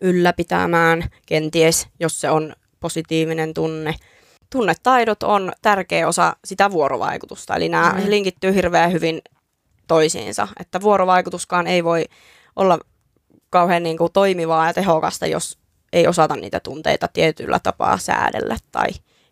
ylläpitämään 0.01 1.03
kenties, 1.25 1.87
jos 1.99 2.21
se 2.21 2.29
on 2.29 2.53
positiivinen 2.79 3.53
tunne. 3.53 3.95
Tunnetaidot 4.49 5.23
on 5.23 5.51
tärkeä 5.61 6.07
osa 6.07 6.35
sitä 6.45 6.71
vuorovaikutusta, 6.71 7.55
eli 7.55 7.69
nämä 7.69 7.95
mm. 7.97 8.09
linkittyy 8.09 8.55
hirveän 8.55 8.91
hyvin 8.91 9.21
toisiinsa, 9.87 10.47
että 10.59 10.81
vuorovaikutuskaan 10.81 11.67
ei 11.67 11.83
voi 11.83 12.05
olla 12.55 12.79
kauhean 13.49 13.83
niin 13.83 13.97
kuin 13.97 14.13
toimivaa 14.13 14.67
ja 14.67 14.73
tehokasta, 14.73 15.27
jos 15.27 15.58
ei 15.93 16.07
osata 16.07 16.35
niitä 16.35 16.59
tunteita 16.59 17.07
tietyllä 17.07 17.59
tapaa 17.59 17.97
säädellä 17.97 18.57
tai 18.71 18.87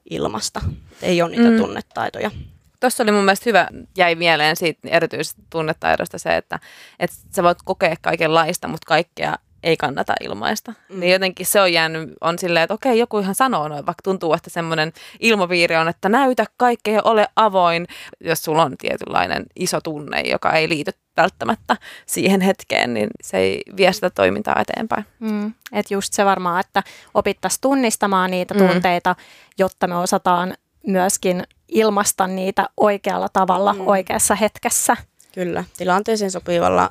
ilmasta. 0.10 0.62
Ei 1.02 1.22
ole 1.22 1.32
niitä 1.32 1.50
mm. 1.50 1.58
tunnetaitoja. 1.58 2.32
Tuossa 2.80 3.04
oli 3.04 3.12
mun 3.12 3.24
mielestä 3.24 3.50
hyvä, 3.50 3.68
jäi 3.98 4.16
mieleen 4.16 4.56
siitä 4.56 4.88
erityisesti 4.90 5.42
tunnetaidosta 5.50 6.18
se, 6.18 6.38
että, 6.38 6.60
että 7.00 7.16
sä 7.36 7.44
voit 7.44 7.58
kokea 7.66 7.96
kaikenlaista, 8.02 8.68
mutta 8.68 8.88
kaikkea 8.88 9.36
ei 9.68 9.78
kannata 9.78 10.14
ilmaista. 10.22 10.74
Mm. 10.90 11.00
Niin 11.00 11.12
jotenkin 11.12 11.46
se 11.46 11.62
on 11.62 11.74
jäänyt, 11.74 12.10
on 12.22 12.40
silleen, 12.40 12.64
että 12.64 12.74
okei, 12.74 13.00
joku 13.00 13.20
ihan 13.20 13.36
sanoo 13.36 13.68
noin, 13.68 13.86
vaikka 13.86 14.02
tuntuu, 14.04 14.34
että 14.34 14.50
semmoinen 14.50 14.94
ilmapiiri 15.20 15.76
on, 15.76 15.88
että 15.88 16.10
näytä 16.10 16.46
kaikkea 16.58 16.94
ja 16.94 17.02
ole 17.04 17.28
avoin, 17.36 17.88
jos 18.22 18.44
sulla 18.44 18.64
on 18.64 18.78
tietynlainen 18.78 19.46
iso 19.56 19.82
tunne, 19.82 20.22
joka 20.22 20.52
ei 20.52 20.70
liity 20.70 20.92
välttämättä 21.18 21.78
siihen 22.06 22.42
hetkeen, 22.42 22.94
niin 22.94 23.10
se 23.22 23.38
ei 23.38 23.62
vie 23.78 23.94
sitä 23.94 24.10
toimintaa 24.10 24.62
eteenpäin. 24.62 25.06
Mm. 25.20 25.54
Että 25.72 25.94
just 25.94 26.14
se 26.14 26.26
varmaan, 26.26 26.60
että 26.60 26.84
opittaisiin 27.14 27.62
tunnistamaan 27.62 28.32
niitä 28.32 28.54
mm. 28.54 28.68
tunteita, 28.68 29.16
jotta 29.58 29.88
me 29.88 29.96
osataan 29.96 30.54
myöskin 30.88 31.44
ilmaista 31.68 32.28
niitä 32.28 32.70
oikealla 32.78 33.30
tavalla 33.34 33.74
mm. 33.74 33.88
oikeassa 33.88 34.36
hetkessä. 34.36 34.98
Kyllä, 35.34 35.64
tilanteeseen 35.78 36.32
sopivalla 36.32 36.90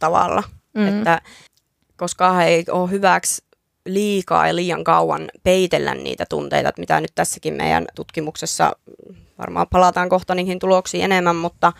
tavalla. 0.00 0.42
Mm. 0.74 0.88
Että 0.88 1.20
koska 1.98 2.42
ei 2.42 2.64
ole 2.70 2.90
hyväksi 2.90 3.44
liikaa 3.86 4.46
ja 4.46 4.56
liian 4.56 4.84
kauan 4.84 5.28
peitellä 5.42 5.94
niitä 5.94 6.24
tunteita, 6.28 6.72
mitä 6.78 7.00
nyt 7.00 7.12
tässäkin 7.14 7.54
meidän 7.54 7.86
tutkimuksessa, 7.94 8.72
varmaan 9.38 9.66
palataan 9.70 10.08
kohta 10.08 10.34
niihin 10.34 10.58
tuloksiin 10.58 11.04
enemmän, 11.04 11.36
mutta 11.36 11.72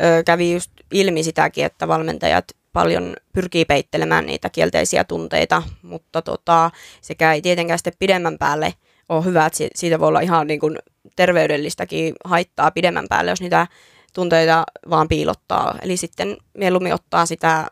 ö, 0.00 0.22
kävi 0.26 0.52
just 0.52 0.70
ilmi 0.92 1.22
sitäkin, 1.22 1.64
että 1.64 1.88
valmentajat 1.88 2.44
paljon 2.72 3.16
pyrkii 3.32 3.64
peittelemään 3.64 4.26
niitä 4.26 4.50
kielteisiä 4.50 5.04
tunteita, 5.04 5.62
mutta 5.82 6.22
tota, 6.22 6.70
sekä 7.00 7.32
ei 7.32 7.42
tietenkään 7.42 7.78
sitten 7.78 7.92
pidemmän 7.98 8.38
päälle 8.38 8.74
ole 9.08 9.24
hyvä, 9.24 9.46
että 9.46 9.58
siitä 9.74 10.00
voi 10.00 10.08
olla 10.08 10.20
ihan 10.20 10.46
niin 10.46 10.60
kuin 10.60 10.78
terveydellistäkin 11.16 12.14
haittaa 12.24 12.70
pidemmän 12.70 13.06
päälle, 13.08 13.30
jos 13.30 13.40
niitä 13.40 13.66
tunteita 14.14 14.64
vaan 14.90 15.08
piilottaa. 15.08 15.78
Eli 15.82 15.96
sitten 15.96 16.36
mieluummin 16.54 16.94
ottaa 16.94 17.26
sitä 17.26 17.66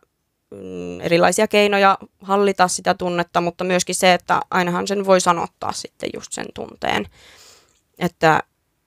erilaisia 1.03 1.49
keinoja 1.49 1.99
hallita 2.23 2.69
sitä 2.69 2.95
tunnetta, 2.95 3.41
mutta 3.41 3.65
myöskin 3.65 3.95
se, 3.95 4.15
että 4.15 4.41
ainahan 4.51 4.87
sen 4.87 5.07
voi 5.07 5.21
sanottaa 5.21 5.73
sitten 5.73 6.11
just 6.15 6.33
sen 6.33 6.47
tunteen. 6.55 7.07
Että 7.99 8.43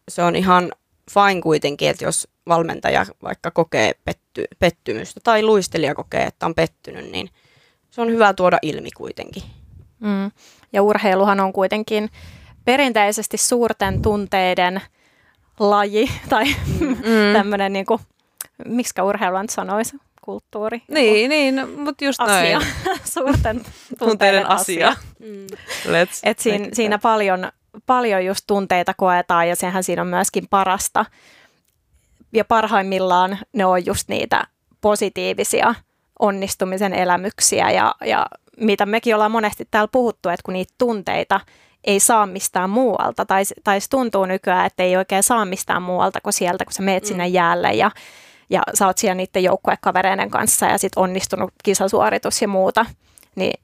se 0.10 0.24
on 0.24 0.36
ihan 0.36 0.72
fine 1.12 1.42
kuitenkin, 1.42 1.90
että 1.90 2.06
jos 2.06 2.28
valmentaja 2.48 3.06
vaikka 3.24 3.52
kokee 3.52 3.92
petty, 4.06 4.46
pettymystä 4.60 5.20
tai 5.24 5.44
luistelija 5.44 5.96
kokee, 5.96 6.24
että 6.24 6.46
on 6.46 6.56
pettynyt, 6.56 7.12
niin 7.12 7.30
se 7.92 8.02
on 8.02 8.12
hyvä 8.12 8.34
tuoda 8.34 8.58
ilmi 8.62 8.92
kuitenkin. 8.92 9.44
Mm. 10.00 10.32
Ja 10.74 10.82
urheiluhan 10.84 11.40
on 11.40 11.54
kuitenkin 11.54 12.10
perinteisesti 12.66 13.38
suurten 13.38 14.02
tunteiden 14.02 14.82
laji 15.60 16.12
tai 16.30 16.46
mm. 16.80 17.34
tämmöinen, 17.38 17.74
niin 17.74 17.86
kuin, 17.86 18.02
miksi 18.66 19.02
urheilu 19.02 19.42
nyt 19.42 19.50
sanoisi, 19.50 19.98
kulttuuri. 20.22 20.82
Niin, 20.88 21.30
niin 21.30 21.70
mutta 21.80 22.06
just 22.06 22.22
asia. 22.22 22.60
noin. 22.60 22.68
Suurten 23.14 23.62
tunteiden 24.00 24.50
asia. 24.50 24.88
asia. 24.88 25.04
Mm. 25.20 25.48
Let's 25.86 26.20
Et 26.24 26.40
siinä, 26.40 26.68
siinä 26.74 27.00
paljon, 27.00 27.52
paljon 27.86 28.26
just 28.26 28.44
tunteita 28.48 28.94
koetaan 28.94 29.50
ja 29.50 29.56
sehän 29.56 29.84
siinä 29.84 30.02
on 30.02 30.08
myöskin 30.08 30.48
parasta. 30.50 31.06
Ja 32.34 32.46
parhaimmillaan 32.46 33.38
ne 33.54 33.66
on 33.66 33.86
just 33.86 34.08
niitä 34.08 34.48
positiivisia 34.82 35.76
onnistumisen 36.20 36.94
elämyksiä 36.94 37.72
ja, 37.72 37.96
ja 38.06 38.26
mitä 38.58 38.86
mekin 38.86 39.16
ollaan 39.16 39.32
monesti 39.32 39.68
täällä 39.72 39.90
puhuttu, 39.92 40.30
että 40.30 40.44
kun 40.46 40.54
niitä 40.54 40.74
tunteita 40.78 41.40
ei 41.84 42.00
saa 42.00 42.26
mistään 42.26 42.70
muualta, 42.70 43.26
tai, 43.26 43.44
tai 43.64 43.82
se 43.82 43.90
tuntuu 43.90 44.26
nykyään, 44.26 44.66
että 44.66 44.84
ei 44.84 44.98
oikein 44.98 45.24
saa 45.24 45.46
mistään 45.46 45.82
muualta 45.82 46.22
kuin 46.22 46.34
sieltä, 46.34 46.66
kun 46.66 46.74
sä 46.74 46.82
meet 46.82 47.04
mm. 47.04 47.08
sinne 47.08 47.28
jäälle 47.28 47.74
ja 47.74 47.92
ja 48.52 48.62
sä 48.74 48.88
oot 48.88 48.98
siellä 48.98 49.16
niiden 49.16 49.44
joukkuekavereiden 49.44 50.30
kanssa 50.30 50.66
ja 50.66 50.78
sit 50.78 50.92
onnistunut 50.96 51.54
kisasuoritus 51.64 52.42
ja 52.42 52.48
muuta, 52.48 52.86
niin 53.36 53.62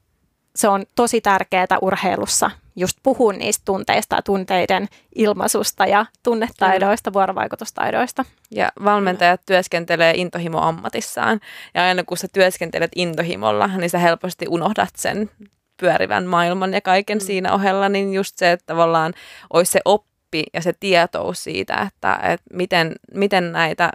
se 0.56 0.68
on 0.68 0.84
tosi 0.94 1.20
tärkeää 1.20 1.78
urheilussa 1.82 2.50
just 2.76 2.98
puhua 3.02 3.32
niistä 3.32 3.62
tunteista 3.64 4.16
ja 4.16 4.22
tunteiden 4.22 4.88
ilmaisusta 5.14 5.86
ja 5.86 6.06
tunnetaidoista, 6.22 7.12
vuorovaikutustaidoista. 7.12 8.24
Ja 8.50 8.72
valmentajat 8.84 9.40
työskentelee 9.46 10.12
intohimo 10.16 10.60
ammatissaan. 10.60 11.40
Ja 11.74 11.82
aina 11.82 12.04
kun 12.04 12.16
sä 12.16 12.28
työskentelet 12.32 12.90
intohimolla, 12.96 13.66
niin 13.66 13.90
sä 13.90 13.98
helposti 13.98 14.46
unohdat 14.48 14.96
sen 14.96 15.30
pyörivän 15.80 16.26
maailman 16.26 16.74
ja 16.74 16.80
kaiken 16.80 17.18
mm. 17.18 17.24
siinä 17.24 17.54
ohella, 17.54 17.88
niin 17.88 18.14
just 18.14 18.38
se, 18.38 18.52
että 18.52 18.66
tavallaan 18.66 19.14
olisi 19.52 19.72
se 19.72 19.80
oppi 19.84 20.44
ja 20.54 20.62
se 20.62 20.72
tietous 20.80 21.44
siitä, 21.44 21.74
että, 21.88 22.20
että 22.22 22.46
miten, 22.52 22.94
miten 23.14 23.52
näitä 23.52 23.90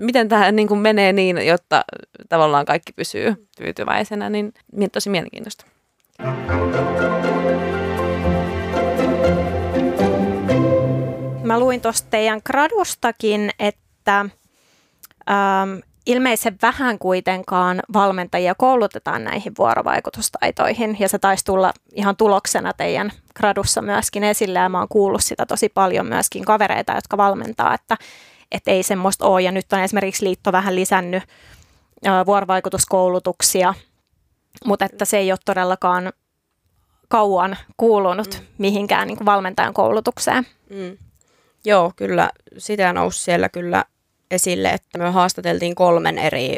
miten 0.00 0.28
tämä 0.28 0.52
niin 0.52 0.68
kuin 0.68 0.80
menee 0.80 1.12
niin, 1.12 1.46
jotta 1.46 1.84
tavallaan 2.28 2.66
kaikki 2.66 2.92
pysyy 2.92 3.48
tyytyväisenä, 3.56 4.30
niin 4.30 4.52
tosi 4.92 5.10
mielenkiintoista. 5.10 5.64
Mä 11.42 11.58
luin 11.58 11.80
tuosta 11.80 12.10
teidän 12.10 12.40
gradustakin, 12.44 13.50
että 13.58 14.20
ähm, 15.30 15.78
ilmeisen 16.06 16.56
vähän 16.62 16.98
kuitenkaan 16.98 17.82
valmentajia 17.92 18.54
koulutetaan 18.54 19.24
näihin 19.24 19.52
vuorovaikutustaitoihin, 19.58 20.96
ja 21.00 21.08
se 21.08 21.18
taisi 21.18 21.44
tulla 21.44 21.72
ihan 21.94 22.16
tuloksena 22.16 22.72
teidän 22.72 23.12
gradussa 23.36 23.82
myöskin 23.82 24.24
esille, 24.24 24.58
ja 24.58 24.68
mä 24.68 24.78
oon 24.78 24.88
kuullut 24.88 25.24
sitä 25.24 25.46
tosi 25.46 25.68
paljon 25.68 26.06
myöskin 26.06 26.44
kavereita, 26.44 26.92
jotka 26.92 27.16
valmentaa, 27.16 27.74
että 27.74 27.96
että 28.52 28.70
ei 28.70 28.82
semmoista 28.82 29.26
ole. 29.26 29.42
Ja 29.42 29.52
nyt 29.52 29.72
on 29.72 29.80
esimerkiksi 29.80 30.24
liitto 30.24 30.52
vähän 30.52 30.74
lisännyt 30.76 31.22
vuorovaikutuskoulutuksia, 32.26 33.74
mutta 34.64 34.84
että 34.84 35.04
se 35.04 35.18
ei 35.18 35.32
ole 35.32 35.38
todellakaan 35.44 36.12
kauan 37.08 37.56
kuulunut 37.76 38.40
mm. 38.40 38.46
mihinkään 38.58 39.08
niin 39.08 39.16
kuin 39.16 39.26
valmentajan 39.26 39.74
koulutukseen. 39.74 40.46
Mm. 40.70 40.98
Joo, 41.64 41.92
kyllä 41.96 42.30
sitä 42.58 42.92
nousi 42.92 43.22
siellä 43.22 43.48
kyllä 43.48 43.84
esille, 44.30 44.70
että 44.70 44.98
me 44.98 45.10
haastateltiin 45.10 45.74
kolmen 45.74 46.18
eri 46.18 46.56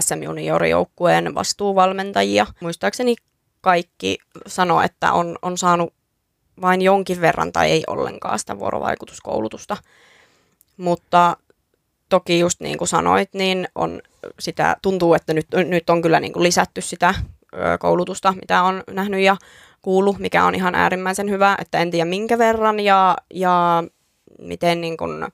SM 0.00 0.22
Juniorijoukkueen 0.22 1.34
vastuuvalmentajia. 1.34 2.46
Muistaakseni 2.60 3.16
kaikki 3.60 4.18
sanoi, 4.46 4.84
että 4.84 5.12
on, 5.12 5.38
on 5.42 5.58
saanut 5.58 5.94
vain 6.60 6.82
jonkin 6.82 7.20
verran 7.20 7.52
tai 7.52 7.70
ei 7.70 7.84
ollenkaan 7.86 8.38
sitä 8.38 8.58
vuorovaikutuskoulutusta. 8.58 9.76
Mutta 10.76 11.36
toki 12.08 12.38
just 12.38 12.60
niin 12.60 12.78
kuin 12.78 12.88
sanoit, 12.88 13.34
niin 13.34 13.68
on 13.74 14.02
sitä, 14.38 14.76
tuntuu, 14.82 15.14
että 15.14 15.34
nyt, 15.34 15.46
nyt 15.68 15.90
on 15.90 16.02
kyllä 16.02 16.20
niin 16.20 16.32
kuin 16.32 16.42
lisätty 16.42 16.80
sitä 16.80 17.14
koulutusta, 17.78 18.32
mitä 18.32 18.62
on 18.62 18.82
nähnyt 18.90 19.20
ja 19.20 19.36
kuullut, 19.82 20.18
mikä 20.18 20.44
on 20.44 20.54
ihan 20.54 20.74
äärimmäisen 20.74 21.30
hyvä, 21.30 21.56
että 21.60 21.78
en 21.78 21.90
tiedä 21.90 22.04
minkä 22.04 22.38
verran 22.38 22.80
ja, 22.80 23.16
ja 23.34 23.84
miten 24.38 24.80
niin 24.80 24.96
kuin, 24.96 25.26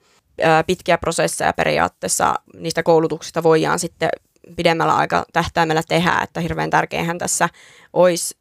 pitkiä 0.66 0.98
prosesseja 0.98 1.52
periaatteessa 1.52 2.34
niistä 2.54 2.82
koulutuksista 2.82 3.42
voidaan 3.42 3.78
sitten 3.78 4.08
pidemmällä 4.56 4.96
aika 4.96 5.24
tähtäimellä 5.32 5.82
tehdä, 5.88 6.20
että 6.22 6.40
hirveän 6.40 6.70
tärkeähän 6.70 7.18
tässä 7.18 7.48
olisi 7.92 8.36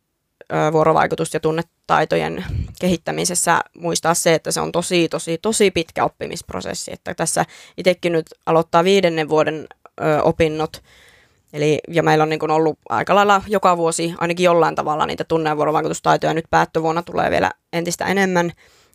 vuorovaikutus- 0.71 1.33
ja 1.33 1.39
tunnetaitojen 1.91 2.45
kehittämisessä 2.79 3.61
muistaa 3.77 4.13
se, 4.13 4.33
että 4.33 4.51
se 4.51 4.61
on 4.61 4.71
tosi, 4.71 5.09
tosi, 5.09 5.37
tosi 5.37 5.71
pitkä 5.71 6.05
oppimisprosessi. 6.05 6.93
Että 6.93 7.13
tässä 7.13 7.45
itsekin 7.77 8.11
nyt 8.11 8.25
aloittaa 8.45 8.83
viidennen 8.83 9.29
vuoden 9.29 9.67
ö, 10.01 10.23
opinnot, 10.23 10.83
Eli, 11.53 11.79
ja 11.87 12.03
meillä 12.03 12.21
on 12.21 12.29
niin 12.29 12.39
kuin 12.39 12.51
ollut 12.51 12.79
aika 12.89 13.15
lailla 13.15 13.41
joka 13.47 13.77
vuosi 13.77 14.13
ainakin 14.17 14.43
jollain 14.43 14.75
tavalla 14.75 15.05
niitä 15.05 15.23
tunne- 15.23 15.49
ja 15.49 15.57
vuorovaikutustaitoja. 15.57 16.33
Nyt 16.33 16.45
päättövuonna 16.49 17.03
tulee 17.03 17.31
vielä 17.31 17.51
entistä 17.73 18.05
enemmän. 18.05 18.51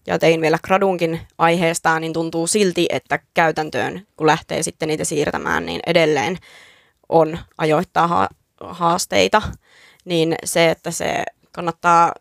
Ja 0.06 0.18
tein 0.18 0.40
vielä 0.40 0.58
gradunkin 0.62 1.20
aiheesta, 1.38 2.00
niin 2.00 2.12
tuntuu 2.12 2.46
silti, 2.46 2.86
että 2.90 3.18
käytäntöön, 3.34 4.06
kun 4.16 4.26
lähtee 4.26 4.62
sitten 4.62 4.88
niitä 4.88 5.04
siirtämään, 5.04 5.66
niin 5.66 5.80
edelleen 5.86 6.38
on 7.08 7.38
ajoittaa 7.58 8.06
ha- 8.06 8.28
haasteita. 8.60 9.42
Niin 10.04 10.34
se, 10.44 10.70
että 10.70 10.90
se 10.90 11.24
kannattaa 11.52 12.12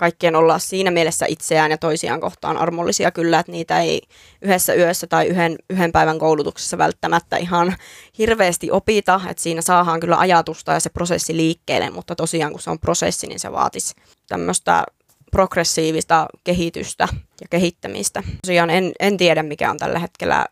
kaikkien 0.00 0.36
olla 0.36 0.58
siinä 0.58 0.90
mielessä 0.90 1.26
itseään 1.28 1.70
ja 1.70 1.78
toisiaan 1.78 2.20
kohtaan 2.20 2.56
armollisia 2.56 3.10
kyllä, 3.10 3.38
että 3.38 3.52
niitä 3.52 3.80
ei 3.80 4.02
yhdessä 4.42 4.74
yössä 4.74 5.06
tai 5.06 5.26
yhden, 5.26 5.56
yhden 5.70 5.92
päivän 5.92 6.18
koulutuksessa 6.18 6.78
välttämättä 6.78 7.36
ihan 7.36 7.76
hirveästi 8.18 8.70
opita, 8.70 9.20
että 9.30 9.42
siinä 9.42 9.62
saadaan 9.62 10.00
kyllä 10.00 10.18
ajatusta 10.18 10.72
ja 10.72 10.80
se 10.80 10.90
prosessi 10.90 11.36
liikkeelle, 11.36 11.90
mutta 11.90 12.16
tosiaan 12.16 12.52
kun 12.52 12.60
se 12.60 12.70
on 12.70 12.78
prosessi, 12.78 13.26
niin 13.26 13.40
se 13.40 13.52
vaatisi 13.52 13.94
tämmöistä 14.28 14.84
progressiivista 15.30 16.26
kehitystä 16.44 17.08
ja 17.40 17.46
kehittämistä. 17.50 18.22
Tosiaan 18.46 18.70
en, 18.70 18.92
en 19.00 19.16
tiedä, 19.16 19.42
mikä 19.42 19.70
on 19.70 19.76
tällä 19.76 19.98
hetkellä 19.98 20.46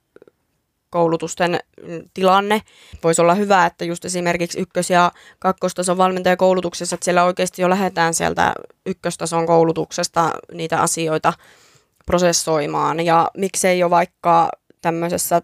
koulutusten 0.90 1.58
tilanne. 2.14 2.62
Voisi 3.04 3.20
olla 3.20 3.34
hyvä, 3.34 3.66
että 3.66 3.84
just 3.84 4.04
esimerkiksi 4.04 4.60
ykkös- 4.60 4.90
ja 4.90 5.12
kakkostason 5.38 5.98
valmentajakoulutuksessa, 5.98 6.94
että 6.94 7.04
siellä 7.04 7.24
oikeasti 7.24 7.62
jo 7.62 7.70
lähdetään 7.70 8.14
sieltä 8.14 8.54
ykköstason 8.86 9.46
koulutuksesta 9.46 10.30
niitä 10.52 10.80
asioita 10.80 11.32
prosessoimaan. 12.06 13.00
Ja 13.00 13.30
miksei 13.36 13.78
jo 13.78 13.90
vaikka 13.90 14.50
tämmöisessä 14.82 15.42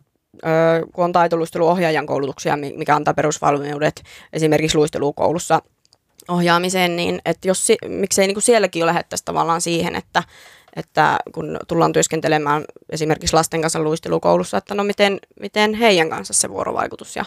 kun 0.95 1.05
on 1.05 1.13
taitoluisteluohjaajan 1.13 2.07
koulutuksia, 2.07 2.57
mikä 2.57 2.97
antaa 2.97 3.15
perusvalmiudet 3.15 4.03
esimerkiksi 4.33 4.79
luistelukoulussa 4.79 5.63
ohjaamiseen, 6.29 6.97
niin 6.97 7.21
että 7.25 7.49
jos, 7.49 7.69
miksei 7.89 8.27
niin 8.27 8.35
kuin 8.35 8.43
sielläkin 8.43 8.81
jo 8.81 8.87
lähettäisi 8.87 9.25
tavallaan 9.25 9.61
siihen, 9.61 9.97
että 9.97 10.23
että 10.77 11.19
kun 11.33 11.59
tullaan 11.69 11.93
työskentelemään 11.93 12.65
esimerkiksi 12.91 13.37
lasten 13.37 13.61
kanssa 13.61 13.81
luistelukoulussa, 13.81 14.57
että 14.57 14.75
no 14.75 14.85
miten, 14.85 15.19
miten 15.41 15.75
heidän 15.75 16.11
kanssa 16.11 16.35
se 16.35 16.49
vuorovaikutus 16.49 17.17
ja, 17.17 17.25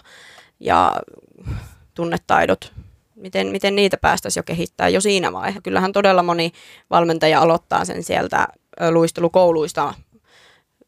ja 0.59 0.95
tunnetaidot, 1.93 2.73
miten, 3.15 3.47
miten 3.47 3.75
niitä 3.75 3.97
päästäisiin 3.97 4.41
jo 4.41 4.43
kehittämään 4.43 4.93
jo 4.93 5.01
siinä 5.01 5.33
vaiheessa. 5.33 5.61
Kyllähän 5.61 5.93
todella 5.93 6.23
moni 6.23 6.51
valmentaja 6.89 7.41
aloittaa 7.41 7.85
sen 7.85 8.03
sieltä 8.03 8.47
luistelukouluista 8.91 9.93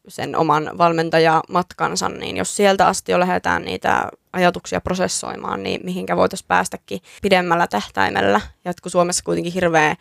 sen 0.07 0.35
oman 0.35 0.71
valmentajamatkansa, 0.77 2.09
niin 2.09 2.37
jos 2.37 2.55
sieltä 2.55 2.87
asti 2.87 3.11
jo 3.11 3.19
lähdetään 3.19 3.65
niitä 3.65 4.09
ajatuksia 4.33 4.81
prosessoimaan, 4.81 5.63
niin 5.63 5.81
mihinkä 5.83 6.17
voitaisiin 6.17 6.47
päästäkin 6.47 7.01
pidemmällä 7.21 7.67
tähtäimellä. 7.67 8.41
Ja 8.65 8.73
kun 8.81 8.91
Suomessa 8.91 9.23
kuitenkin 9.23 9.53
hirveän, 9.53 9.95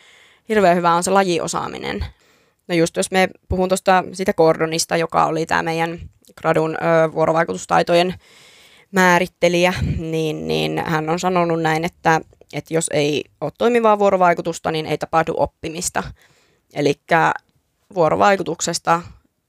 hirveän 0.49 0.77
hyvä 0.77 0.95
on 0.95 1.05
se 1.05 1.11
lajiosaaminen, 1.11 2.05
No 2.69 2.75
just 2.75 2.97
jos 2.97 3.11
me 3.11 3.29
puhun 3.49 3.69
tuosta 3.69 4.05
sitä 4.13 4.33
Gordonista, 4.33 4.97
joka 4.97 5.27
oli 5.27 5.47
tämä 5.47 5.63
meidän 5.63 5.99
gradun 6.37 6.77
ö, 6.77 7.13
vuorovaikutustaitojen 7.13 8.15
määrittelijä, 8.93 9.75
niin, 9.99 10.49
niin 10.49 10.83
hän 10.87 11.11
on 11.11 11.19
sanonut 11.19 11.63
näin, 11.63 11.85
että, 11.85 12.21
että 12.53 12.75
jos 12.75 12.87
ei 12.93 13.25
ole 13.41 13.53
toimivaa 13.59 13.99
vuorovaikutusta, 13.99 14.71
niin 14.71 14.87
ei 14.87 14.99
tapahdu 14.99 15.35
oppimista. 15.37 16.03
Eli 16.75 16.95
vuorovaikutuksesta 17.95 19.03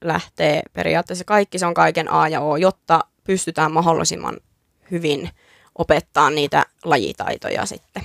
lähtee 0.04 0.62
periaatteessa 0.72 1.24
kaikki, 1.24 1.58
se 1.58 1.66
on 1.66 1.74
kaiken 1.74 2.12
A 2.12 2.28
ja 2.28 2.40
O, 2.40 2.56
jotta 2.56 3.00
pystytään 3.24 3.72
mahdollisimman 3.72 4.36
hyvin 4.90 5.30
opettaa 5.78 6.30
niitä 6.30 6.66
lajitaitoja 6.84 7.66
sitten. 7.66 8.02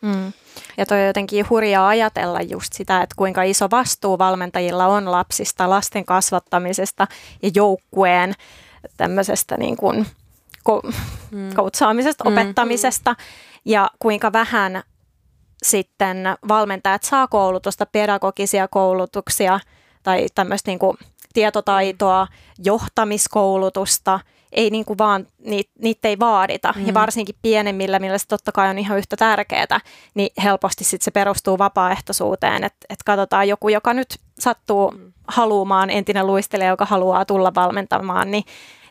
Mm. 0.00 0.32
Ja 0.76 0.86
toi 0.86 1.00
on 1.00 1.06
jotenkin 1.06 1.48
hurjaa 1.50 1.88
ajatella 1.88 2.40
just 2.40 2.72
sitä, 2.72 3.02
että 3.02 3.14
kuinka 3.16 3.42
iso 3.42 3.68
vastuu 3.70 4.18
valmentajilla 4.18 4.86
on 4.86 5.10
lapsista, 5.10 5.70
lasten 5.70 6.04
kasvattamisesta 6.04 7.06
ja 7.42 7.50
joukkueen 7.54 8.34
tämmöisestä 8.96 9.56
niin 9.56 9.76
kuin 9.76 10.06
ko- 10.68 10.92
mm. 11.30 11.54
koutsaamisesta, 11.54 12.24
mm. 12.24 12.32
opettamisesta 12.32 13.16
ja 13.64 13.90
kuinka 13.98 14.32
vähän 14.32 14.82
sitten 15.62 16.18
valmentajat 16.48 17.02
saa 17.02 17.28
koulutusta, 17.28 17.86
pedagogisia 17.86 18.68
koulutuksia 18.68 19.60
tai 20.02 20.26
tämmöistä 20.34 20.70
niin 20.70 20.78
kuin 20.78 20.96
tietotaitoa, 21.32 22.26
johtamiskoulutusta– 22.58 24.20
ei 24.52 24.70
niin 24.70 24.84
kuin 24.84 24.98
vaan, 24.98 25.26
niitä, 25.38 25.70
niitä 25.82 26.08
ei 26.08 26.18
vaadita. 26.18 26.74
Mm. 26.76 26.86
Ja 26.86 26.94
varsinkin 26.94 27.34
pienemmillä, 27.42 27.98
millä 27.98 28.18
se 28.18 28.26
totta 28.28 28.52
kai 28.52 28.70
on 28.70 28.78
ihan 28.78 28.98
yhtä 28.98 29.16
tärkeää, 29.16 29.80
niin 30.14 30.30
helposti 30.44 30.84
sit 30.84 31.02
se 31.02 31.10
perustuu 31.10 31.58
vapaaehtoisuuteen. 31.58 32.64
Että 32.64 32.86
et 32.88 33.02
katsotaan 33.04 33.48
joku, 33.48 33.68
joka 33.68 33.94
nyt 33.94 34.18
sattuu 34.38 34.90
mm. 34.90 35.12
haluamaan, 35.28 35.90
entinen 35.90 36.26
luistelija, 36.26 36.70
joka 36.70 36.84
haluaa 36.84 37.24
tulla 37.24 37.54
valmentamaan, 37.54 38.30
niin, 38.30 38.44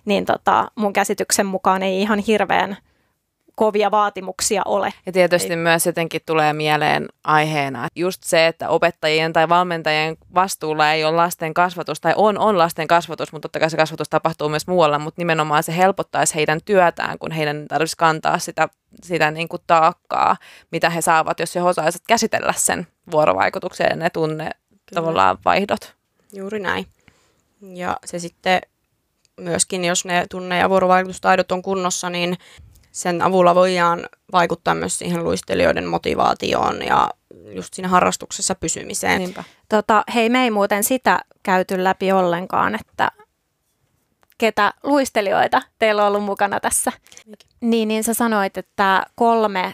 niin 0.06 0.26
tota, 0.26 0.72
mun 0.76 0.94
käsityksen 0.94 1.46
mukaan 1.46 1.84
ei 1.84 2.02
ihan 2.02 2.20
hirveän 2.20 2.78
kovia 3.56 3.92
vaatimuksia 3.92 4.62
ole. 4.66 4.94
Ja 5.06 5.12
tietysti 5.12 5.50
Ei. 5.50 5.56
myös 5.56 5.86
jotenkin 5.86 6.22
tulee 6.26 6.54
mieleen 6.54 7.08
aiheena 7.24 7.88
just 7.96 8.24
se, 8.24 8.48
että 8.48 8.70
opettajien 8.70 9.34
tai 9.34 9.50
valmentajien 9.50 10.18
vastuulla 10.36 10.92
ei 10.92 11.04
ole 11.04 11.16
lasten 11.16 11.54
kasvatus, 11.54 12.02
tai 12.02 12.14
on, 12.16 12.38
on 12.38 12.58
lasten 12.58 12.88
kasvatus, 12.88 13.32
mutta 13.32 13.46
totta 13.46 13.60
kai 13.60 13.70
se 13.70 13.78
kasvatus 13.78 14.10
tapahtuu 14.10 14.50
myös 14.50 14.68
muualla, 14.68 15.00
mutta 15.00 15.22
nimenomaan 15.22 15.64
se 15.64 15.78
helpottaisi 15.78 16.36
heidän 16.36 16.60
työtään, 16.66 17.20
kun 17.20 17.32
heidän 17.32 17.66
tarvitsisi 17.68 17.98
kantaa 17.98 18.40
sitä, 18.40 18.70
sitä 19.04 19.32
niin 19.32 19.48
kuin 19.48 19.62
taakkaa, 19.68 20.38
mitä 20.72 20.90
he 20.90 21.02
saavat, 21.02 21.40
jos 21.40 21.56
he 21.56 21.62
osaisivat 21.62 22.08
käsitellä 22.08 22.54
sen 22.58 22.88
vuorovaikutuksen 23.12 23.88
ja 23.90 23.96
ne 23.96 24.10
tunne 24.10 24.44
Kyllä. 24.44 25.02
tavallaan 25.02 25.38
vaihdot. 25.46 25.96
Juuri 26.34 26.60
näin. 26.60 26.86
Ja 27.62 27.98
se 28.06 28.20
sitten 28.20 28.62
myöskin, 29.42 29.86
jos 29.86 30.06
ne 30.06 30.26
tunne- 30.30 30.58
ja 30.58 30.70
vuorovaikutustaidot 30.70 31.52
on 31.52 31.62
kunnossa, 31.62 32.10
niin 32.10 32.38
sen 32.96 33.22
avulla 33.22 33.56
voidaan 33.56 34.10
vaikuttaa 34.32 34.76
myös 34.76 35.00
siihen 35.00 35.24
luistelijoiden 35.24 35.86
motivaatioon 35.86 36.82
ja 36.82 37.10
just 37.56 37.74
siinä 37.74 37.88
harrastuksessa 37.88 38.56
pysymiseen. 38.56 39.20
Niinpä. 39.20 39.44
Tota, 39.70 40.04
hei, 40.16 40.30
me 40.30 40.44
ei 40.44 40.52
muuten 40.52 40.84
sitä 40.84 41.20
käyty 41.44 41.84
läpi 41.84 42.12
ollenkaan, 42.12 42.76
että 42.76 43.12
ketä 44.38 44.74
luistelijoita 44.84 45.62
teillä 45.80 46.02
on 46.02 46.08
ollut 46.08 46.24
mukana 46.24 46.60
tässä. 46.60 46.92
Niin, 47.62 47.88
niin 47.88 48.04
sä 48.04 48.14
sanoit, 48.14 48.58
että 48.58 49.04
kolme 49.16 49.74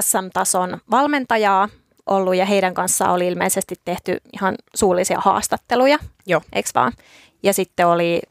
SM-tason 0.00 0.78
valmentajaa 0.90 1.68
ollut 2.06 2.34
ja 2.34 2.46
heidän 2.46 2.74
kanssaan 2.74 3.12
oli 3.12 3.26
ilmeisesti 3.26 3.74
tehty 3.84 4.20
ihan 4.32 4.54
suullisia 4.74 5.20
haastatteluja. 5.20 5.98
Joo. 6.26 6.40
Eikö 6.52 6.68
vaan? 6.74 6.92
Ja 7.42 7.52
sitten 7.52 7.86
oli 7.86 8.22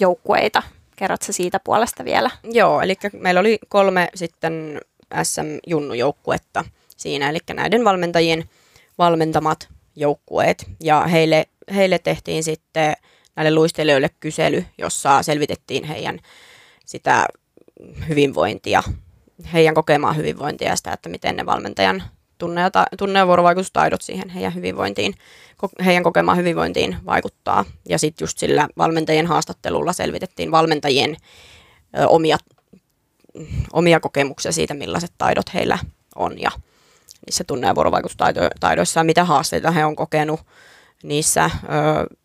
joukkueita 0.00 0.62
Kerrotko 1.02 1.32
siitä 1.32 1.60
puolesta 1.60 2.04
vielä? 2.04 2.30
Joo, 2.52 2.80
eli 2.80 2.94
meillä 3.12 3.40
oli 3.40 3.58
kolme 3.68 4.08
sitten 4.14 4.80
SM-junnujoukkuetta 5.22 6.64
siinä, 6.96 7.30
eli 7.30 7.38
näiden 7.54 7.84
valmentajien 7.84 8.44
valmentamat 8.98 9.68
joukkueet. 9.96 10.66
Ja 10.80 11.00
heille, 11.00 11.44
heille 11.74 11.98
tehtiin 11.98 12.44
sitten 12.44 12.94
näille 13.36 13.54
luistelijoille 13.54 14.10
kysely, 14.20 14.64
jossa 14.78 15.22
selvitettiin 15.22 15.84
heidän 15.84 16.18
sitä 16.86 17.26
hyvinvointia, 18.08 18.82
heidän 19.52 19.74
kokemaa 19.74 20.12
hyvinvointia 20.12 20.68
ja 20.68 20.76
sitä, 20.76 20.92
että 20.92 21.08
miten 21.08 21.36
ne 21.36 21.46
valmentajan 21.46 22.02
tunne- 22.42 22.60
ja, 22.60 22.70
ta- 22.70 22.86
tunne- 22.98 23.18
ja 23.18 23.26
vuorovaikutustaidot 23.26 24.02
siihen 24.02 24.28
heidän 24.28 24.54
hyvinvointiin, 24.54 25.14
heidän 25.84 26.02
kokemaan 26.02 26.38
hyvinvointiin 26.38 26.96
vaikuttaa. 27.06 27.64
Ja 27.88 27.98
sitten 27.98 28.24
just 28.24 28.38
sillä 28.38 28.68
valmentajien 28.78 29.26
haastattelulla 29.26 29.92
selvitettiin 29.92 30.50
valmentajien 30.50 31.16
ö, 31.98 32.06
omia, 32.08 32.36
omia 33.72 34.00
kokemuksia 34.00 34.52
siitä, 34.52 34.74
millaiset 34.74 35.12
taidot 35.18 35.54
heillä 35.54 35.78
on 36.14 36.40
ja 36.40 36.50
niissä 37.26 37.44
tunne- 37.44 37.66
ja 37.66 37.74
vuorovaikutustaidoissa, 37.74 39.04
mitä 39.04 39.24
haasteita 39.24 39.70
he 39.70 39.84
on 39.84 39.96
kokenut 39.96 40.40
niissä 41.02 41.44
ö, 41.44 42.16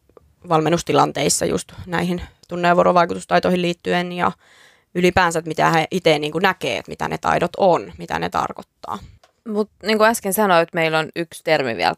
valmennustilanteissa 0.49 1.45
just 1.45 1.71
näihin 1.85 2.21
tunne- 2.47 2.67
ja 2.67 2.75
vuorovaikutustaitoihin 2.75 3.61
liittyen 3.61 4.11
ja 4.11 4.31
ylipäänsä, 4.95 5.39
että 5.39 5.47
mitä 5.49 5.69
he 5.69 5.87
itse 5.91 6.19
niin 6.19 6.33
näkee, 6.41 6.77
että 6.77 6.91
mitä 6.91 7.07
ne 7.07 7.17
taidot 7.17 7.51
on, 7.57 7.93
mitä 7.97 8.19
ne 8.19 8.29
tarkoittaa. 8.29 8.99
Mutta 9.47 9.87
niin 9.87 9.97
kuin 9.97 10.09
äsken 10.09 10.33
sanoit, 10.33 10.73
meillä 10.73 10.99
on 10.99 11.09
yksi 11.15 11.43
termi 11.43 11.77
vielä 11.77 11.95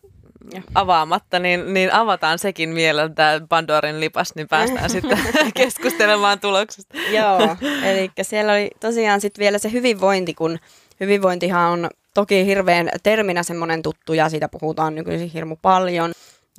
ja. 0.53 0.61
avaamatta, 0.75 1.39
niin, 1.39 1.73
niin 1.73 1.93
avataan 1.93 2.39
sekin 2.39 2.75
vielä, 2.75 3.09
tämä 3.09 3.41
Pandorin 3.49 3.99
lipas, 3.99 4.35
niin 4.35 4.47
päästään 4.47 4.89
sitten 4.99 5.19
keskustelemaan 5.55 6.39
tuloksesta. 6.39 6.97
Joo, 6.97 7.55
eli 7.89 8.11
siellä 8.21 8.51
oli 8.51 8.69
tosiaan 8.79 9.21
sitten 9.21 9.41
vielä 9.41 9.57
se 9.57 9.71
hyvinvointi, 9.71 10.33
kun 10.33 10.59
hyvinvointihan 10.99 11.71
on 11.71 11.89
toki 12.13 12.45
hirveän 12.45 12.89
terminä 13.03 13.43
semmoinen 13.43 13.81
tuttu 13.81 14.13
ja 14.13 14.29
siitä 14.29 14.49
puhutaan 14.49 14.95
nykyisin 14.95 15.29
hirmu 15.29 15.55
paljon, 15.61 16.11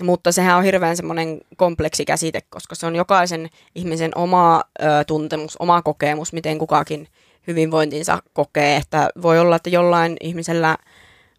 mutta 0.03 0.33
sehän 0.33 0.57
on 0.57 0.65
hirveän 0.65 0.97
semmoinen 0.97 1.41
kompleksi 1.57 2.05
käsite, 2.05 2.41
koska 2.51 2.75
se 2.75 2.87
on 2.87 2.97
jokaisen 2.97 3.51
ihmisen 3.75 4.11
oma 4.15 4.63
ö, 4.81 4.85
tuntemus, 5.07 5.57
oma 5.57 5.83
kokemus, 5.83 6.33
miten 6.33 6.59
kukakin 6.59 7.09
hyvinvointinsa 7.47 8.23
kokee. 8.33 8.77
Että 8.77 9.11
voi 9.23 9.39
olla, 9.39 9.57
että 9.57 9.71
jollain 9.71 10.17
ihmisellä 10.21 10.77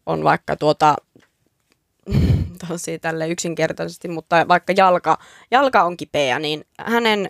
on 0.06 0.24
vaikka 0.24 0.56
tuota, 0.56 0.96
tosi 2.68 3.00
tälle 3.00 3.28
yksinkertaisesti, 3.28 4.08
mutta 4.08 4.48
vaikka 4.48 4.74
jalka, 4.78 5.18
jalka 5.52 5.84
on 5.84 5.98
kipeä, 5.98 6.40
niin 6.40 6.66
hänen 6.80 7.30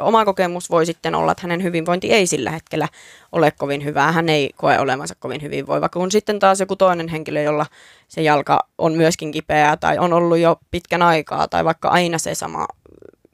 oma 0.00 0.24
kokemus 0.24 0.70
voi 0.70 0.86
sitten 0.86 1.14
olla, 1.14 1.32
että 1.32 1.42
hänen 1.42 1.62
hyvinvointi 1.62 2.12
ei 2.12 2.26
sillä 2.26 2.50
hetkellä 2.50 2.88
ole 3.32 3.50
kovin 3.50 3.84
hyvää. 3.84 4.12
Hän 4.12 4.28
ei 4.28 4.50
koe 4.56 4.78
olevansa 4.78 5.14
kovin 5.14 5.42
hyvinvoiva, 5.42 5.88
kun 5.88 6.10
sitten 6.10 6.38
taas 6.38 6.60
joku 6.60 6.76
toinen 6.76 7.08
henkilö, 7.08 7.42
jolla 7.42 7.66
se 8.08 8.22
jalka 8.22 8.68
on 8.78 8.92
myöskin 8.92 9.32
kipeää 9.32 9.76
tai 9.76 9.98
on 9.98 10.12
ollut 10.12 10.38
jo 10.38 10.56
pitkän 10.70 11.02
aikaa 11.02 11.48
tai 11.48 11.64
vaikka 11.64 11.88
aina 11.88 12.18
se 12.18 12.34
sama 12.34 12.66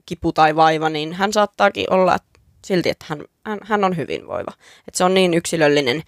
kipu 0.07 0.33
tai 0.33 0.57
vaiva, 0.57 0.88
niin 0.90 1.12
hän 1.12 1.33
saattaakin 1.33 1.92
olla 1.92 2.19
silti, 2.67 2.91
että 2.91 3.07
hän, 3.09 3.25
hän, 3.45 3.59
hän 3.63 3.85
on 3.85 3.97
hyvinvoiva. 3.97 4.53
Että 4.89 4.99
se 4.99 5.05
on 5.05 5.15
niin 5.15 5.35
yksilöllinen 5.35 6.03